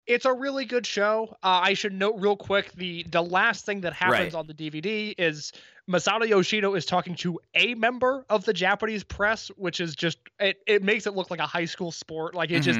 It's 0.07 0.25
a 0.25 0.33
really 0.33 0.65
good 0.65 0.87
show. 0.87 1.35
Uh, 1.43 1.61
I 1.63 1.73
should 1.75 1.93
note 1.93 2.15
real 2.17 2.35
quick 2.35 2.71
the 2.73 3.03
the 3.03 3.21
last 3.21 3.65
thing 3.65 3.81
that 3.81 3.93
happens 3.93 4.33
Right. 4.33 4.35
on 4.35 4.47
the 4.47 4.55
DVD 4.55 5.13
is 5.19 5.51
Masato 5.89 6.27
Yoshino 6.27 6.75
is 6.75 6.85
talking 6.85 7.15
to 7.15 7.39
a 7.55 7.73
member 7.73 8.23
of 8.29 8.45
the 8.45 8.53
Japanese 8.53 9.03
press, 9.03 9.49
which 9.57 9.79
is 9.79 9.95
just 9.95 10.19
it, 10.39 10.57
it 10.67 10.83
makes 10.83 11.07
it 11.07 11.15
look 11.15 11.31
like 11.31 11.39
a 11.39 11.47
high 11.47 11.65
school 11.65 11.91
sport. 11.91 12.35
Like 12.35 12.51
it 12.51 12.59
just 12.59 12.79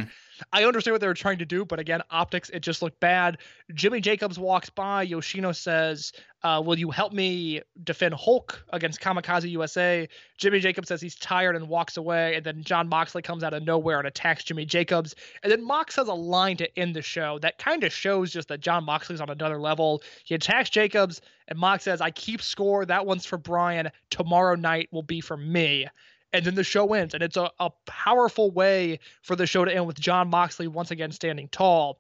I 0.52 0.64
understand 0.64 0.94
what 0.94 1.02
they 1.02 1.08
were 1.08 1.14
trying 1.14 1.40
to 1.40 1.46
do, 1.46 1.66
but 1.66 1.80
again, 1.80 2.02
optics, 2.10 2.50
it 2.50 2.62
just 2.62 2.82
looked 2.82 3.00
bad. 3.00 3.38
Jimmy 3.74 4.00
Jacobs 4.00 4.40
walks 4.40 4.70
by. 4.70 5.04
Yoshino 5.04 5.52
says, 5.52 6.12
uh, 6.44 6.62
Will 6.66 6.78
you 6.80 6.92
help 6.92 7.14
me 7.14 7.62
defend 7.84 8.14
Hulk 8.14 8.64
against 8.72 9.02
Kamikaze 9.02 9.50
USA? 9.50 10.08
Jimmy 10.38 10.60
Jacobs 10.60 10.88
says 10.88 11.02
he's 11.02 11.16
tired 11.16 11.56
and 11.56 11.68
walks 11.68 11.98
away. 11.98 12.36
And 12.36 12.46
then 12.46 12.64
Jon 12.64 12.88
Moxley 12.88 13.22
comes 13.22 13.44
out 13.44 13.54
of 13.54 13.64
nowhere 13.64 14.00
and 14.00 14.08
attacks 14.08 14.44
Jimmy 14.44 14.66
Jacobs. 14.66 15.16
And 15.44 15.52
then 15.52 15.66
Mox 15.66 15.96
has 15.96 16.08
a 16.08 16.14
line 16.14 16.58
to 16.58 16.80
end 16.80 16.96
the 16.96 17.02
show 17.02 17.40
that 17.40 17.58
kind 17.58 17.84
of 17.84 17.92
shows 17.92 18.32
just 18.32 18.48
that 18.48 18.62
Jon 18.62 18.86
Moxley's 18.86 19.22
on 19.22 19.30
another 19.30 19.60
level. 19.60 20.02
He 20.24 20.36
attacks 20.36 20.70
Jacobs, 20.70 21.22
and 21.50 21.60
Mox 21.60 21.84
says, 21.84 22.00
I 22.00 22.12
keep 22.12 22.42
score. 22.42 22.86
That 22.86 23.06
one's 23.06 23.26
for 23.26 23.38
Brian. 23.38 23.92
Tomorrow 24.10 24.56
night 24.56 24.88
will 24.92 25.04
be 25.04 25.20
for 25.20 25.36
me 25.36 25.88
and 26.34 26.46
then 26.46 26.56
the 26.56 26.64
show 26.64 26.94
ends 26.94 27.14
and 27.14 27.24
it's 27.24 27.38
a, 27.38 27.50
a 27.60 27.70
powerful 27.86 28.52
way 28.52 29.00
for 29.22 29.36
the 29.36 29.48
show 29.48 29.66
to 29.66 29.74
end 29.74 29.86
with 29.88 30.00
jon 30.00 30.30
moxley 30.30 30.68
once 30.68 30.92
again 30.92 31.12
standing 31.12 31.48
tall 31.50 32.00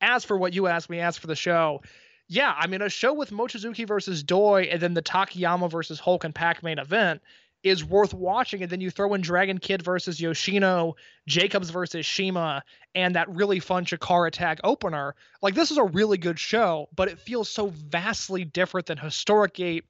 as 0.00 0.24
for 0.24 0.36
what 0.36 0.52
you 0.52 0.66
asked 0.66 0.90
me 0.90 1.00
as 1.00 1.16
for 1.16 1.26
the 1.26 1.36
show 1.36 1.80
yeah 2.28 2.54
i 2.58 2.66
mean 2.66 2.82
a 2.82 2.88
show 2.88 3.12
with 3.12 3.30
mochizuki 3.30 3.86
versus 3.86 4.22
doi 4.22 4.62
and 4.70 4.80
then 4.80 4.94
the 4.94 5.02
takayama 5.02 5.70
versus 5.70 6.00
hulk 6.00 6.24
and 6.24 6.34
pac 6.34 6.62
main 6.62 6.78
event 6.78 7.20
is 7.62 7.84
worth 7.84 8.14
watching 8.14 8.62
and 8.62 8.70
then 8.70 8.80
you 8.80 8.90
throw 8.90 9.12
in 9.14 9.20
dragon 9.20 9.58
kid 9.58 9.82
versus 9.82 10.20
yoshino 10.20 10.96
jacobs 11.26 11.70
versus 11.70 12.06
CIMA 12.06 12.62
and 12.94 13.14
that 13.14 13.28
really 13.28 13.60
fun 13.60 13.84
chikara 13.84 14.30
tag 14.30 14.60
opener 14.64 15.14
like 15.42 15.54
this 15.54 15.70
is 15.70 15.78
a 15.78 15.84
really 15.84 16.18
good 16.18 16.38
show 16.38 16.88
but 16.94 17.08
it 17.08 17.18
feels 17.18 17.48
so 17.48 17.68
vastly 17.68 18.44
different 18.44 18.86
than 18.86 18.98
historic 18.98 19.54
gate 19.54 19.84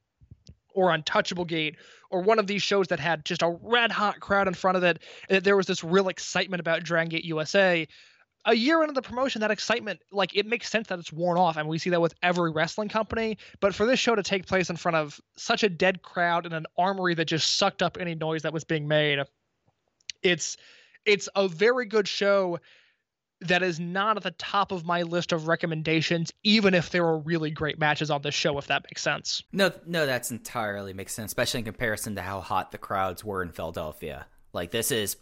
or 0.75 0.93
Untouchable 0.93 1.45
Gate 1.45 1.77
or 2.11 2.23
one 2.23 2.39
of 2.39 2.47
these 2.47 2.63
shows 2.63 2.89
that 2.89 3.01
had 3.01 3.25
just 3.25 3.43
a 3.43 3.57
red 3.63 3.93
hot 3.93 4.21
crowd 4.21 4.49
in 4.49 4.55
front 4.55 4.77
of 4.77 4.83
it, 4.83 5.01
and 5.29 5.45
there 5.45 5.57
was 5.57 5.67
this 5.67 5.85
real 5.85 6.09
excitement 6.09 6.61
about 6.61 6.83
Dragon 6.83 7.09
Gate 7.09 7.25
USA. 7.25 7.87
A 8.47 8.55
year 8.55 8.81
into 8.83 8.95
the 8.95 9.03
promotion, 9.03 9.41
that 9.43 9.51
excitement, 9.51 10.01
like 10.13 10.35
it 10.35 10.47
makes 10.47 10.71
sense 10.71 10.89
that 10.89 10.99
it's 10.99 11.13
worn 11.13 11.37
off, 11.37 11.57
and 11.57 11.69
we 11.69 11.79
see 11.79 11.91
that 11.91 12.01
with 12.01 12.15
every 12.23 12.51
wrestling 12.51 12.89
company. 12.89 13.37
But 13.61 13.75
for 13.75 13.85
this 13.85 14.01
show 14.01 14.15
to 14.15 14.23
take 14.23 14.47
place 14.47 14.71
in 14.71 14.77
front 14.77 14.97
of 14.97 15.21
such 15.37 15.63
a 15.63 15.69
dead 15.69 16.03
crowd 16.03 16.47
and 16.47 16.55
an 16.55 16.67
armory 16.79 17.15
that 17.15 17.27
just 17.27 17.57
sucked 17.59 17.83
up 17.83 17.99
any 18.01 18.15
noise 18.15 18.43
that 18.43 18.53
was 18.53 18.65
being 18.65 18.89
made, 18.89 19.19
it's 20.23 20.57
it's 21.05 21.29
a 21.35 21.49
very 21.49 21.85
good 21.87 22.09
show 22.09 22.59
that 23.43 23.63
is 23.63 23.81
not 23.81 24.17
at 24.17 24.23
the 24.23 24.31
top 24.33 24.71
of 24.71 24.85
my 24.85 25.03
list 25.03 25.33
of 25.33 25.49
recommendations, 25.49 26.33
even 26.43 26.75
if 26.75 26.91
there 26.91 27.07
are 27.07 27.19
really 27.19 27.51
great 27.51 27.79
matches 27.79 28.11
on 28.11 28.21
this 28.23 28.35
show, 28.35 28.59
if 28.59 28.67
that 28.67 28.85
makes 28.85 29.03
sense. 29.03 29.43
No, 29.53 29.73
no, 29.87 30.05
that's 30.07 30.31
entirely 30.31 30.93
makes 30.93 31.15
sense, 31.15 31.31
especially 31.31 31.59
in 31.59 31.65
comparison 31.65 32.15
to 32.17 32.23
how 32.23 32.41
hot 32.41 32.71
the 32.71 32.79
crowds 32.79 33.25
were 33.25 33.43
in 33.43 33.51
Philadelphia. 33.51 34.27
Like 34.53 34.71
this 34.71 34.91
is 34.91 35.17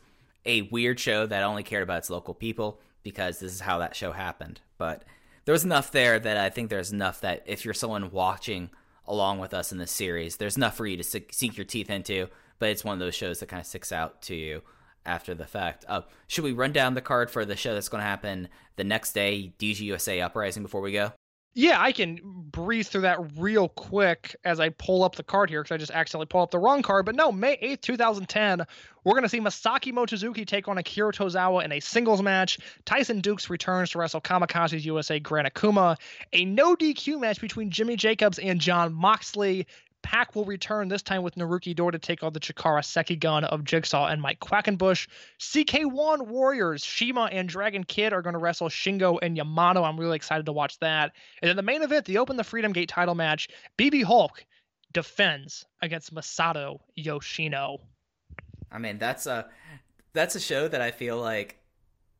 a 0.44 0.62
weird 0.62 0.98
show 0.98 1.26
that 1.26 1.42
only 1.42 1.62
cared 1.62 1.82
about 1.82 1.98
its 1.98 2.10
local 2.10 2.34
people 2.34 2.80
because 3.08 3.38
this 3.38 3.52
is 3.52 3.60
how 3.60 3.78
that 3.78 3.96
show 3.96 4.12
happened. 4.12 4.60
But 4.76 5.04
there 5.44 5.52
was 5.52 5.64
enough 5.64 5.90
there 5.90 6.18
that 6.18 6.36
I 6.36 6.50
think 6.50 6.70
there's 6.70 6.92
enough 6.92 7.20
that 7.22 7.42
if 7.46 7.64
you're 7.64 7.74
someone 7.74 8.10
watching 8.10 8.70
along 9.06 9.38
with 9.38 9.54
us 9.54 9.72
in 9.72 9.78
this 9.78 9.90
series, 9.90 10.36
there's 10.36 10.56
enough 10.56 10.76
for 10.76 10.86
you 10.86 10.96
to 10.96 11.04
sink 11.04 11.56
your 11.56 11.64
teeth 11.64 11.90
into. 11.90 12.28
But 12.58 12.70
it's 12.70 12.84
one 12.84 12.94
of 12.94 12.98
those 12.98 13.14
shows 13.14 13.40
that 13.40 13.48
kind 13.48 13.60
of 13.60 13.66
sticks 13.66 13.92
out 13.92 14.20
to 14.22 14.34
you 14.34 14.62
after 15.06 15.34
the 15.34 15.46
fact. 15.46 15.84
Uh, 15.88 16.02
should 16.26 16.44
we 16.44 16.52
run 16.52 16.72
down 16.72 16.94
the 16.94 17.00
card 17.00 17.30
for 17.30 17.44
the 17.44 17.56
show 17.56 17.72
that's 17.74 17.88
going 17.88 18.02
to 18.02 18.06
happen 18.08 18.48
the 18.76 18.84
next 18.84 19.12
day, 19.12 19.52
DGUSA 19.58 20.22
Uprising, 20.22 20.62
before 20.62 20.80
we 20.80 20.92
go? 20.92 21.12
Yeah, 21.54 21.80
I 21.80 21.90
can 21.90 22.20
breeze 22.22 22.88
through 22.88 23.00
that 23.00 23.18
real 23.36 23.68
quick 23.68 24.36
as 24.44 24.60
I 24.60 24.68
pull 24.68 25.02
up 25.02 25.16
the 25.16 25.24
card 25.24 25.50
here 25.50 25.62
because 25.62 25.74
I 25.74 25.78
just 25.78 25.90
accidentally 25.90 26.26
pulled 26.26 26.44
up 26.44 26.50
the 26.52 26.58
wrong 26.58 26.82
card. 26.82 27.04
But 27.04 27.16
no, 27.16 27.32
May 27.32 27.56
8th, 27.56 27.80
2010, 27.80 28.64
we're 29.02 29.12
going 29.12 29.24
to 29.24 29.28
see 29.28 29.40
Masaaki 29.40 29.92
Mochizuki 29.92 30.46
take 30.46 30.68
on 30.68 30.78
Akira 30.78 31.12
Tozawa 31.12 31.64
in 31.64 31.72
a 31.72 31.80
singles 31.80 32.22
match. 32.22 32.58
Tyson 32.84 33.20
Dux 33.20 33.50
returns 33.50 33.90
to 33.90 33.98
wrestle 33.98 34.20
Kamikazes 34.20 34.84
USA 34.84 35.18
Gran 35.18 35.46
Akuma. 35.46 35.96
A 36.32 36.44
no 36.44 36.76
DQ 36.76 37.20
match 37.20 37.40
between 37.40 37.70
Jimmy 37.70 37.96
Jacobs 37.96 38.38
and 38.38 38.60
Jon 38.60 38.92
Moxley. 38.92 39.66
Pac 40.02 40.34
will 40.34 40.44
return 40.44 40.88
this 40.88 41.02
time 41.02 41.22
with 41.22 41.34
Naruki 41.34 41.74
Doi 41.74 41.90
to 41.90 41.98
take 41.98 42.22
on 42.22 42.32
the 42.32 42.40
Chikara 42.40 42.80
Sekigun 42.80 43.44
of 43.44 43.64
Jigsaw 43.64 44.06
and 44.06 44.22
Mike 44.22 44.40
Quackenbush. 44.40 45.06
CK1 45.40 46.26
Warriors, 46.26 46.84
CIMA 46.84 47.28
and 47.32 47.48
Dragon 47.48 47.84
Kid 47.84 48.12
are 48.12 48.22
going 48.22 48.32
to 48.32 48.38
wrestle 48.38 48.68
Shingo 48.68 49.18
and 49.20 49.36
Yamato. 49.36 49.82
I'm 49.82 49.98
really 49.98 50.16
excited 50.16 50.46
to 50.46 50.52
watch 50.52 50.78
that. 50.78 51.12
And 51.42 51.48
then 51.48 51.56
the 51.56 51.62
main 51.62 51.82
event, 51.82 52.06
the 52.06 52.18
Open 52.18 52.36
the 52.36 52.44
Freedom 52.44 52.72
Gate 52.72 52.88
title 52.88 53.14
match, 53.14 53.48
BB 53.76 54.04
Hulk 54.04 54.44
defends 54.92 55.66
against 55.82 56.14
Masato 56.14 56.80
Yoshino. 56.94 57.78
I 58.70 58.78
mean, 58.78 58.98
that's 58.98 59.26
a 59.26 59.48
that's 60.12 60.34
a 60.34 60.40
show 60.40 60.68
that 60.68 60.80
I 60.80 60.90
feel 60.90 61.18
like 61.18 61.58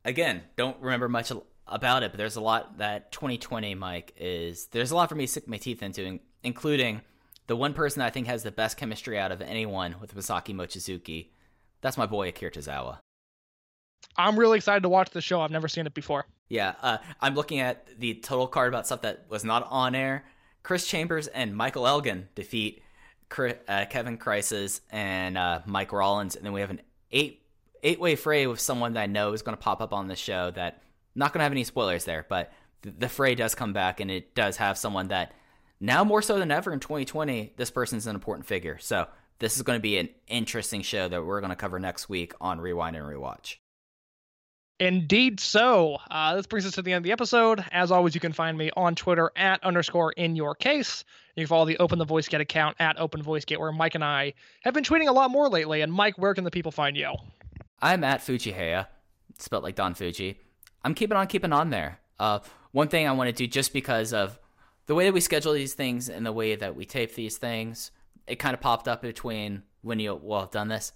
again, 0.05 0.43
don't 0.57 0.81
remember 0.81 1.09
much 1.09 1.33
about 1.67 2.03
it, 2.03 2.13
but 2.13 2.19
there's 2.19 2.37
a 2.37 2.41
lot 2.41 2.79
that 2.79 3.13
2020 3.13 3.75
Mike 3.75 4.15
is 4.17 4.67
there's 4.69 4.91
a 4.91 4.97
lot 4.97 5.09
for 5.09 5.15
me 5.15 5.27
to 5.27 5.33
sink 5.33 5.49
my 5.49 5.59
teeth 5.59 5.83
into 5.83 6.19
including 6.43 7.03
the 7.49 7.57
one 7.57 7.75
person 7.75 8.01
I 8.01 8.11
think 8.11 8.29
has 8.29 8.45
the 8.45 8.53
best 8.53 8.77
chemistry 8.77 9.19
out 9.19 9.33
of 9.33 9.41
anyone 9.41 9.97
with 10.01 10.15
Masaaki 10.15 10.55
Mochizuki. 10.55 11.29
That's 11.81 11.99
my 11.99 12.07
boy 12.07 12.29
Akira 12.29 12.53
Tozawa. 12.53 12.99
I'm 14.17 14.39
really 14.39 14.59
excited 14.59 14.83
to 14.83 14.89
watch 14.89 15.11
the 15.11 15.21
show. 15.21 15.41
I've 15.41 15.51
never 15.51 15.67
seen 15.67 15.87
it 15.87 15.95
before. 15.95 16.27
Yeah, 16.49 16.75
uh, 16.83 16.99
I'm 17.21 17.35
looking 17.35 17.61
at 17.61 17.99
the 17.99 18.15
total 18.15 18.47
card 18.47 18.69
about 18.69 18.87
stuff 18.87 19.03
that 19.03 19.27
was 19.29 19.45
not 19.45 19.67
on 19.71 19.95
air. 19.95 20.25
Chris 20.63 20.87
Chambers 20.87 21.27
and 21.27 21.57
Michael 21.57 21.87
Elgin 21.87 22.29
defeat 22.35 22.83
uh, 23.37 23.85
Kevin 23.91 24.19
Crisis 24.19 24.81
and 24.91 25.37
uh, 25.39 25.61
Mike 25.67 25.93
Rollins, 25.93 26.37
and 26.37 26.45
then 26.45 26.53
we 26.53 26.61
have 26.61 26.71
an 26.71 26.81
eight 27.11 27.43
eight 27.83 28.01
way 28.01 28.17
fray 28.17 28.47
with 28.47 28.61
someone 28.61 28.95
that 28.95 29.01
I 29.01 29.07
know 29.07 29.33
is 29.33 29.43
going 29.43 29.57
to 29.57 29.63
pop 29.63 29.81
up 29.81 29.93
on 29.93 30.09
the 30.09 30.17
show. 30.17 30.51
That 30.51 30.83
not 31.15 31.33
going 31.33 31.41
to 31.41 31.45
have 31.45 31.53
any 31.53 31.65
spoilers 31.65 32.05
there, 32.05 32.27
but 32.29 32.53
the, 32.83 32.91
the 32.91 33.09
fray 33.09 33.35
does 33.35 33.55
come 33.55 33.73
back, 33.73 34.01
and 34.01 34.11
it 34.11 34.35
does 34.35 34.57
have 34.57 34.77
someone 34.77 35.09
that 35.09 35.33
now 35.81 36.05
more 36.05 36.23
so 36.23 36.39
than 36.39 36.51
ever 36.51 36.73
in 36.73 36.81
2020, 36.81 37.55
this 37.57 37.71
person's 37.71 38.07
an 38.07 38.15
important 38.15 38.47
figure. 38.47 38.79
So 38.79 39.07
this 39.39 39.57
is 39.57 39.63
going 39.63 39.79
to 39.79 39.83
be 39.83 39.99
an 39.99 40.09
interesting 40.27 40.83
show 40.83 41.09
that 41.09 41.25
we're 41.25 41.41
going 41.41 41.51
to 41.51 41.57
cover 41.57 41.79
next 41.79 42.09
week 42.09 42.33
on 42.41 42.61
Rewind 42.61 42.97
and 42.97 43.05
Rewatch. 43.05 43.57
Indeed 44.81 45.41
so. 45.41 45.99
Uh, 46.09 46.37
this 46.37 46.47
brings 46.47 46.65
us 46.65 46.73
to 46.73 46.83
the 46.83 46.93
end 46.93 46.99
of 46.99 47.05
the 47.05 47.13
episode. 47.13 47.65
As 47.73 47.91
always, 47.91 48.15
you 48.15 48.21
can 48.21 48.33
find 48.33 48.57
me 48.57 48.71
on 48.77 48.95
Twitter 48.95 49.33
at 49.35 49.63
underscore 49.65 50.13
in 50.13 50.37
your 50.37 50.55
case. 50.55 51.05
You 51.35 51.43
can 51.43 51.49
follow 51.49 51.65
the 51.65 51.79
Open 51.79 51.99
the 51.99 52.05
Voice 52.05 52.29
Gate 52.29 52.41
account 52.41 52.77
at 52.79 52.99
Open 52.99 53.23
Voice 53.23 53.45
Gate, 53.45 53.59
where 53.59 53.73
Mike 53.73 53.97
and 53.97 54.05
I 54.05 54.35
have 54.63 54.75
been 54.75 54.85
tweeting 54.85 55.09
a 55.09 55.13
lot 55.13 55.31
more 55.31 55.49
lately. 55.49 55.81
And 55.81 55.93
Mike, 55.93 56.17
where 56.17 56.33
can 56.33 56.45
the 56.45 56.51
people 56.51 56.71
find 56.71 56.97
you? 56.97 57.13
I'm 57.81 58.05
at 58.05 58.21
Fujiheya, 58.21 58.87
spelled 59.39 59.65
like 59.65 59.75
Don 59.75 59.95
Fujii. 59.95 60.37
I'm 60.85 60.95
keeping 60.95 61.17
on 61.17 61.27
keeping 61.27 61.53
on 61.53 61.71
there. 61.71 61.99
Uh, 62.19 62.41
one 62.71 62.89
thing 62.89 63.07
I 63.09 63.13
want 63.13 63.29
to 63.29 63.33
do 63.33 63.47
just 63.49 63.73
because 63.73 64.13
of 64.13 64.39
the 64.89 64.95
way 64.95 65.05
that 65.05 65.13
we 65.13 65.21
schedule 65.21 65.53
these 65.53 65.75
things 65.75 66.09
and 66.09 66.25
the 66.25 66.33
way 66.33 66.57
that 66.57 66.75
we 66.75 66.87
tape 66.87 67.15
these 67.15 67.37
things, 67.37 67.91
it 68.27 68.37
kind 68.37 68.55
of 68.55 68.61
popped 68.61 68.89
up 68.89 69.03
between 69.03 69.63
when 69.83 70.01
you 70.01 70.15
will 70.15 70.41
have 70.41 70.51
done 70.51 70.69
this 70.69 70.93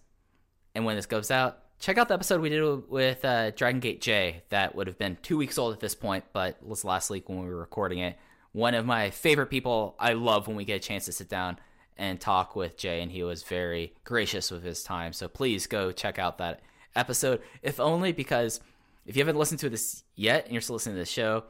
and 0.75 0.87
when 0.87 0.97
this 0.97 1.07
goes 1.07 1.31
out. 1.31 1.59
Check 1.79 1.99
out 1.99 2.09
the 2.09 2.15
episode 2.15 2.41
we 2.41 2.49
did 2.49 2.89
with 2.89 3.23
uh, 3.23 3.51
Dragon 3.51 3.81
Gate 3.81 4.01
J. 4.01 4.45
That 4.49 4.75
would 4.75 4.87
have 4.87 4.97
been 4.99 5.19
two 5.21 5.37
weeks 5.37 5.59
old 5.59 5.75
at 5.75 5.81
this 5.81 5.95
point, 5.95 6.25
but 6.33 6.65
was 6.67 6.87
last 6.87 7.11
week 7.11 7.29
when 7.29 7.41
we 7.41 7.49
were 7.49 7.57
recording 7.57 7.99
it. 7.99 8.17
One 8.53 8.75
of 8.75 8.87
my 8.87 9.11
favorite 9.11 9.49
people. 9.49 9.95
I 9.99 10.15
love 10.15 10.47
when 10.47 10.57
we 10.57 10.65
get 10.65 10.77
a 10.77 10.87
chance 10.87 11.05
to 11.05 11.13
sit 11.13 11.29
down 11.29 11.59
and 11.99 12.19
talk 12.19 12.57
with 12.57 12.79
Jay, 12.79 13.03
and 13.03 13.13
he 13.13 13.23
was 13.23 13.43
very 13.43 13.93
gracious 14.05 14.51
with 14.51 14.63
his 14.63 14.83
time. 14.83 15.13
So 15.13 15.29
please 15.29 15.67
go 15.67 15.93
check 15.93 16.19
out 16.19 16.39
that 16.39 16.61
episode, 16.97 17.43
if 17.63 17.79
only 17.79 18.13
because 18.13 18.61
if 19.05 19.17
you 19.17 19.21
haven't 19.21 19.39
listened 19.39 19.61
to 19.61 19.69
this 19.69 20.03
yet 20.15 20.45
and 20.45 20.53
you're 20.53 20.63
still 20.63 20.77
listening 20.77 20.95
to 20.95 21.01
the 21.01 21.07
show, 21.07 21.45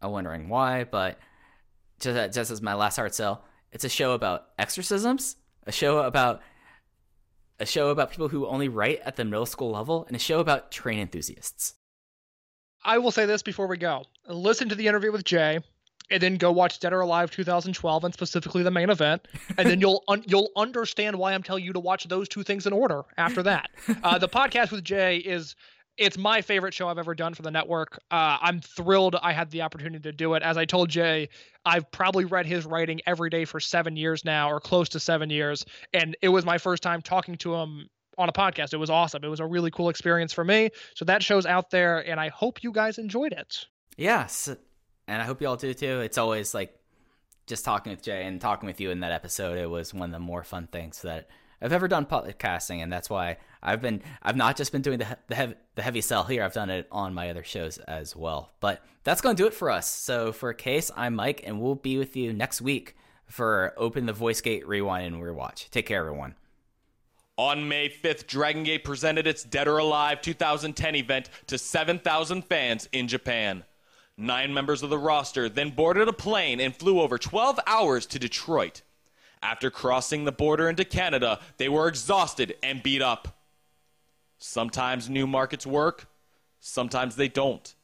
I'm 0.00 0.12
wondering 0.12 0.48
why, 0.48 0.84
but 0.84 1.18
just, 2.02 2.34
just 2.34 2.50
as 2.50 2.60
my 2.60 2.74
last 2.74 2.96
hard 2.96 3.14
sell, 3.14 3.44
it's 3.70 3.84
a 3.84 3.88
show 3.88 4.12
about 4.12 4.48
exorcisms, 4.58 5.36
a 5.66 5.72
show 5.72 5.98
about 5.98 6.42
a 7.60 7.66
show 7.66 7.90
about 7.90 8.10
people 8.10 8.28
who 8.28 8.46
only 8.46 8.68
write 8.68 9.00
at 9.04 9.16
the 9.16 9.24
middle 9.24 9.46
school 9.46 9.70
level, 9.70 10.04
and 10.06 10.16
a 10.16 10.18
show 10.18 10.40
about 10.40 10.72
train 10.72 10.98
enthusiasts. 10.98 11.74
I 12.84 12.98
will 12.98 13.12
say 13.12 13.24
this 13.24 13.42
before 13.42 13.66
we 13.66 13.76
go: 13.76 14.04
listen 14.28 14.68
to 14.68 14.74
the 14.74 14.88
interview 14.88 15.12
with 15.12 15.24
Jay, 15.24 15.60
and 16.10 16.22
then 16.22 16.36
go 16.36 16.50
watch 16.50 16.80
Dead 16.80 16.92
or 16.92 17.00
Alive 17.00 17.30
2012, 17.30 18.04
and 18.04 18.12
specifically 18.12 18.62
the 18.62 18.70
main 18.70 18.90
event, 18.90 19.28
and 19.56 19.68
then 19.68 19.80
you'll 19.80 20.02
un- 20.08 20.24
you'll 20.26 20.50
understand 20.56 21.16
why 21.16 21.32
I'm 21.32 21.42
telling 21.42 21.64
you 21.64 21.72
to 21.72 21.80
watch 21.80 22.04
those 22.08 22.28
two 22.28 22.42
things 22.42 22.66
in 22.66 22.72
order. 22.72 23.02
After 23.16 23.42
that, 23.44 23.70
uh, 24.02 24.18
the 24.18 24.28
podcast 24.40 24.72
with 24.72 24.84
Jay 24.84 25.18
is 25.18 25.54
it's 25.98 26.16
my 26.16 26.40
favorite 26.40 26.74
show 26.74 26.88
I've 26.88 26.98
ever 26.98 27.14
done 27.14 27.34
for 27.34 27.42
the 27.42 27.50
network. 27.50 27.98
Uh, 28.10 28.38
I'm 28.40 28.60
thrilled 28.60 29.16
I 29.22 29.32
had 29.32 29.50
the 29.50 29.62
opportunity 29.62 30.02
to 30.02 30.12
do 30.12 30.34
it. 30.34 30.42
As 30.42 30.56
I 30.56 30.64
told 30.64 30.88
Jay, 30.88 31.28
I've 31.64 31.90
probably 31.90 32.24
read 32.24 32.46
his 32.46 32.64
writing 32.64 33.00
every 33.06 33.30
day 33.30 33.44
for 33.44 33.60
seven 33.60 33.96
years 33.96 34.24
now, 34.24 34.50
or 34.50 34.60
close 34.60 34.88
to 34.90 35.00
seven 35.00 35.30
years, 35.30 35.64
and 35.92 36.16
it 36.22 36.28
was 36.28 36.44
my 36.44 36.58
first 36.58 36.82
time 36.82 37.02
talking 37.02 37.36
to 37.38 37.54
him 37.54 37.88
on 38.18 38.28
a 38.28 38.32
podcast. 38.32 38.72
It 38.72 38.78
was 38.78 38.90
awesome. 38.90 39.24
It 39.24 39.28
was 39.28 39.40
a 39.40 39.46
really 39.46 39.70
cool 39.70 39.88
experience 39.88 40.32
for 40.32 40.44
me. 40.44 40.70
So 40.94 41.04
that 41.04 41.22
show's 41.22 41.46
out 41.46 41.70
there, 41.70 41.98
and 42.08 42.18
I 42.20 42.28
hope 42.28 42.62
you 42.62 42.72
guys 42.72 42.98
enjoyed 42.98 43.32
it. 43.32 43.66
Yes, 43.96 44.48
and 45.08 45.22
I 45.22 45.24
hope 45.24 45.40
you 45.40 45.48
all 45.48 45.56
do 45.56 45.74
too. 45.74 46.00
It's 46.00 46.18
always 46.18 46.54
like 46.54 46.74
just 47.46 47.64
talking 47.64 47.90
with 47.90 48.02
Jay 48.02 48.24
and 48.24 48.40
talking 48.40 48.66
with 48.66 48.80
you 48.80 48.90
in 48.90 49.00
that 49.00 49.12
episode. 49.12 49.58
It 49.58 49.68
was 49.68 49.92
one 49.92 50.10
of 50.10 50.12
the 50.12 50.20
more 50.20 50.44
fun 50.44 50.68
things 50.68 51.02
that 51.02 51.28
I've 51.62 51.72
ever 51.72 51.86
done 51.86 52.06
podcasting, 52.06 52.82
and 52.82 52.92
that's 52.92 53.08
why 53.08 53.38
I've 53.62 53.80
been 53.80 54.02
I've 54.22 54.36
not 54.36 54.56
just 54.56 54.72
been 54.72 54.82
doing 54.82 54.98
the 54.98 55.16
the 55.28 55.34
heavy, 55.36 55.54
the 55.76 55.82
heavy 55.82 56.00
sell 56.00 56.24
here. 56.24 56.42
I've 56.42 56.52
done 56.52 56.70
it 56.70 56.88
on 56.90 57.14
my 57.14 57.30
other 57.30 57.44
shows 57.44 57.78
as 57.78 58.16
well. 58.16 58.50
But 58.60 58.84
that's 59.04 59.20
going 59.20 59.36
to 59.36 59.42
do 59.42 59.46
it 59.46 59.54
for 59.54 59.70
us. 59.70 59.88
So 59.88 60.32
for 60.32 60.52
Case, 60.52 60.90
I'm 60.96 61.14
Mike, 61.14 61.42
and 61.44 61.60
we'll 61.60 61.76
be 61.76 61.98
with 61.98 62.16
you 62.16 62.32
next 62.32 62.60
week 62.60 62.96
for 63.26 63.72
Open 63.76 64.06
the 64.06 64.12
Voice 64.12 64.40
Gate 64.40 64.66
Rewind 64.66 65.14
and 65.14 65.22
Rewatch. 65.22 65.70
Take 65.70 65.86
care, 65.86 66.00
everyone. 66.00 66.34
On 67.38 67.66
May 67.66 67.88
5th, 67.88 68.26
Dragon 68.26 68.62
Gate 68.62 68.84
presented 68.84 69.26
its 69.26 69.42
Dead 69.42 69.66
or 69.66 69.78
Alive 69.78 70.20
2010 70.20 70.96
event 70.96 71.30
to 71.46 71.56
7,000 71.56 72.42
fans 72.42 72.88
in 72.92 73.08
Japan. 73.08 73.64
Nine 74.18 74.52
members 74.52 74.82
of 74.82 74.90
the 74.90 74.98
roster 74.98 75.48
then 75.48 75.70
boarded 75.70 76.08
a 76.08 76.12
plane 76.12 76.60
and 76.60 76.76
flew 76.76 77.00
over 77.00 77.16
12 77.16 77.58
hours 77.66 78.04
to 78.06 78.18
Detroit. 78.18 78.82
After 79.42 79.70
crossing 79.70 80.24
the 80.24 80.32
border 80.32 80.68
into 80.68 80.84
Canada, 80.84 81.40
they 81.56 81.68
were 81.68 81.88
exhausted 81.88 82.54
and 82.62 82.82
beat 82.82 83.02
up. 83.02 83.42
Sometimes 84.38 85.10
new 85.10 85.26
markets 85.26 85.66
work, 85.66 86.06
sometimes 86.60 87.16
they 87.16 87.28
don't. 87.28 87.74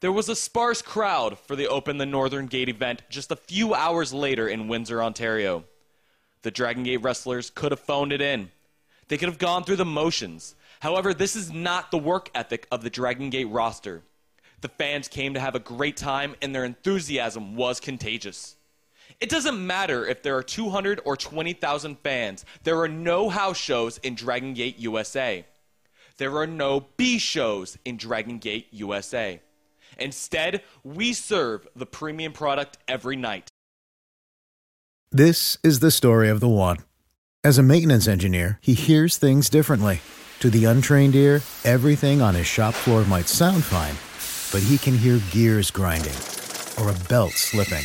There 0.00 0.12
was 0.12 0.28
a 0.28 0.36
sparse 0.36 0.82
crowd 0.82 1.38
for 1.38 1.56
the 1.56 1.68
Open 1.68 1.98
the 1.98 2.06
Northern 2.06 2.46
Gate 2.46 2.68
event 2.68 3.02
just 3.08 3.32
a 3.32 3.36
few 3.36 3.74
hours 3.74 4.12
later 4.12 4.48
in 4.48 4.68
Windsor, 4.68 5.02
Ontario. 5.02 5.64
The 6.42 6.50
Dragon 6.52 6.84
Gate 6.84 7.02
wrestlers 7.02 7.50
could 7.50 7.72
have 7.72 7.80
phoned 7.80 8.12
it 8.12 8.20
in. 8.20 8.50
They 9.08 9.16
could 9.16 9.28
have 9.28 9.38
gone 9.38 9.64
through 9.64 9.76
the 9.76 9.84
motions. 9.84 10.54
However, 10.80 11.12
this 11.12 11.34
is 11.34 11.52
not 11.52 11.90
the 11.90 11.98
work 11.98 12.30
ethic 12.34 12.68
of 12.70 12.82
the 12.82 12.90
Dragon 12.90 13.30
Gate 13.30 13.48
roster. 13.48 14.02
The 14.60 14.68
fans 14.68 15.08
came 15.08 15.34
to 15.34 15.40
have 15.40 15.54
a 15.54 15.60
great 15.60 15.96
time, 15.96 16.36
and 16.40 16.54
their 16.54 16.64
enthusiasm 16.64 17.56
was 17.56 17.80
contagious. 17.80 18.56
It 19.20 19.30
doesn't 19.30 19.66
matter 19.66 20.06
if 20.06 20.22
there 20.22 20.36
are 20.36 20.44
200 20.44 21.00
or 21.04 21.16
20,000 21.16 21.98
fans, 22.04 22.44
there 22.62 22.80
are 22.80 22.88
no 22.88 23.28
house 23.28 23.56
shows 23.56 23.98
in 23.98 24.14
Dragon 24.14 24.54
Gate 24.54 24.78
USA. 24.78 25.44
There 26.18 26.36
are 26.36 26.46
no 26.46 26.86
B 26.96 27.18
shows 27.18 27.78
in 27.84 27.96
Dragon 27.96 28.38
Gate 28.38 28.68
USA. 28.70 29.40
Instead, 29.98 30.62
we 30.84 31.12
serve 31.12 31.66
the 31.74 31.86
premium 31.86 32.32
product 32.32 32.78
every 32.86 33.16
night. 33.16 33.48
This 35.10 35.58
is 35.64 35.80
the 35.80 35.90
story 35.90 36.28
of 36.28 36.38
the 36.38 36.48
one. 36.48 36.78
As 37.42 37.58
a 37.58 37.62
maintenance 37.62 38.06
engineer, 38.06 38.58
he 38.62 38.74
hears 38.74 39.16
things 39.16 39.48
differently. 39.48 40.00
To 40.40 40.50
the 40.50 40.66
untrained 40.66 41.16
ear, 41.16 41.40
everything 41.64 42.20
on 42.20 42.34
his 42.34 42.46
shop 42.46 42.74
floor 42.74 43.04
might 43.04 43.26
sound 43.26 43.64
fine, 43.64 43.96
but 44.52 44.68
he 44.68 44.78
can 44.78 44.96
hear 44.96 45.20
gears 45.32 45.72
grinding 45.72 46.14
or 46.78 46.90
a 46.90 47.08
belt 47.08 47.32
slipping. 47.32 47.84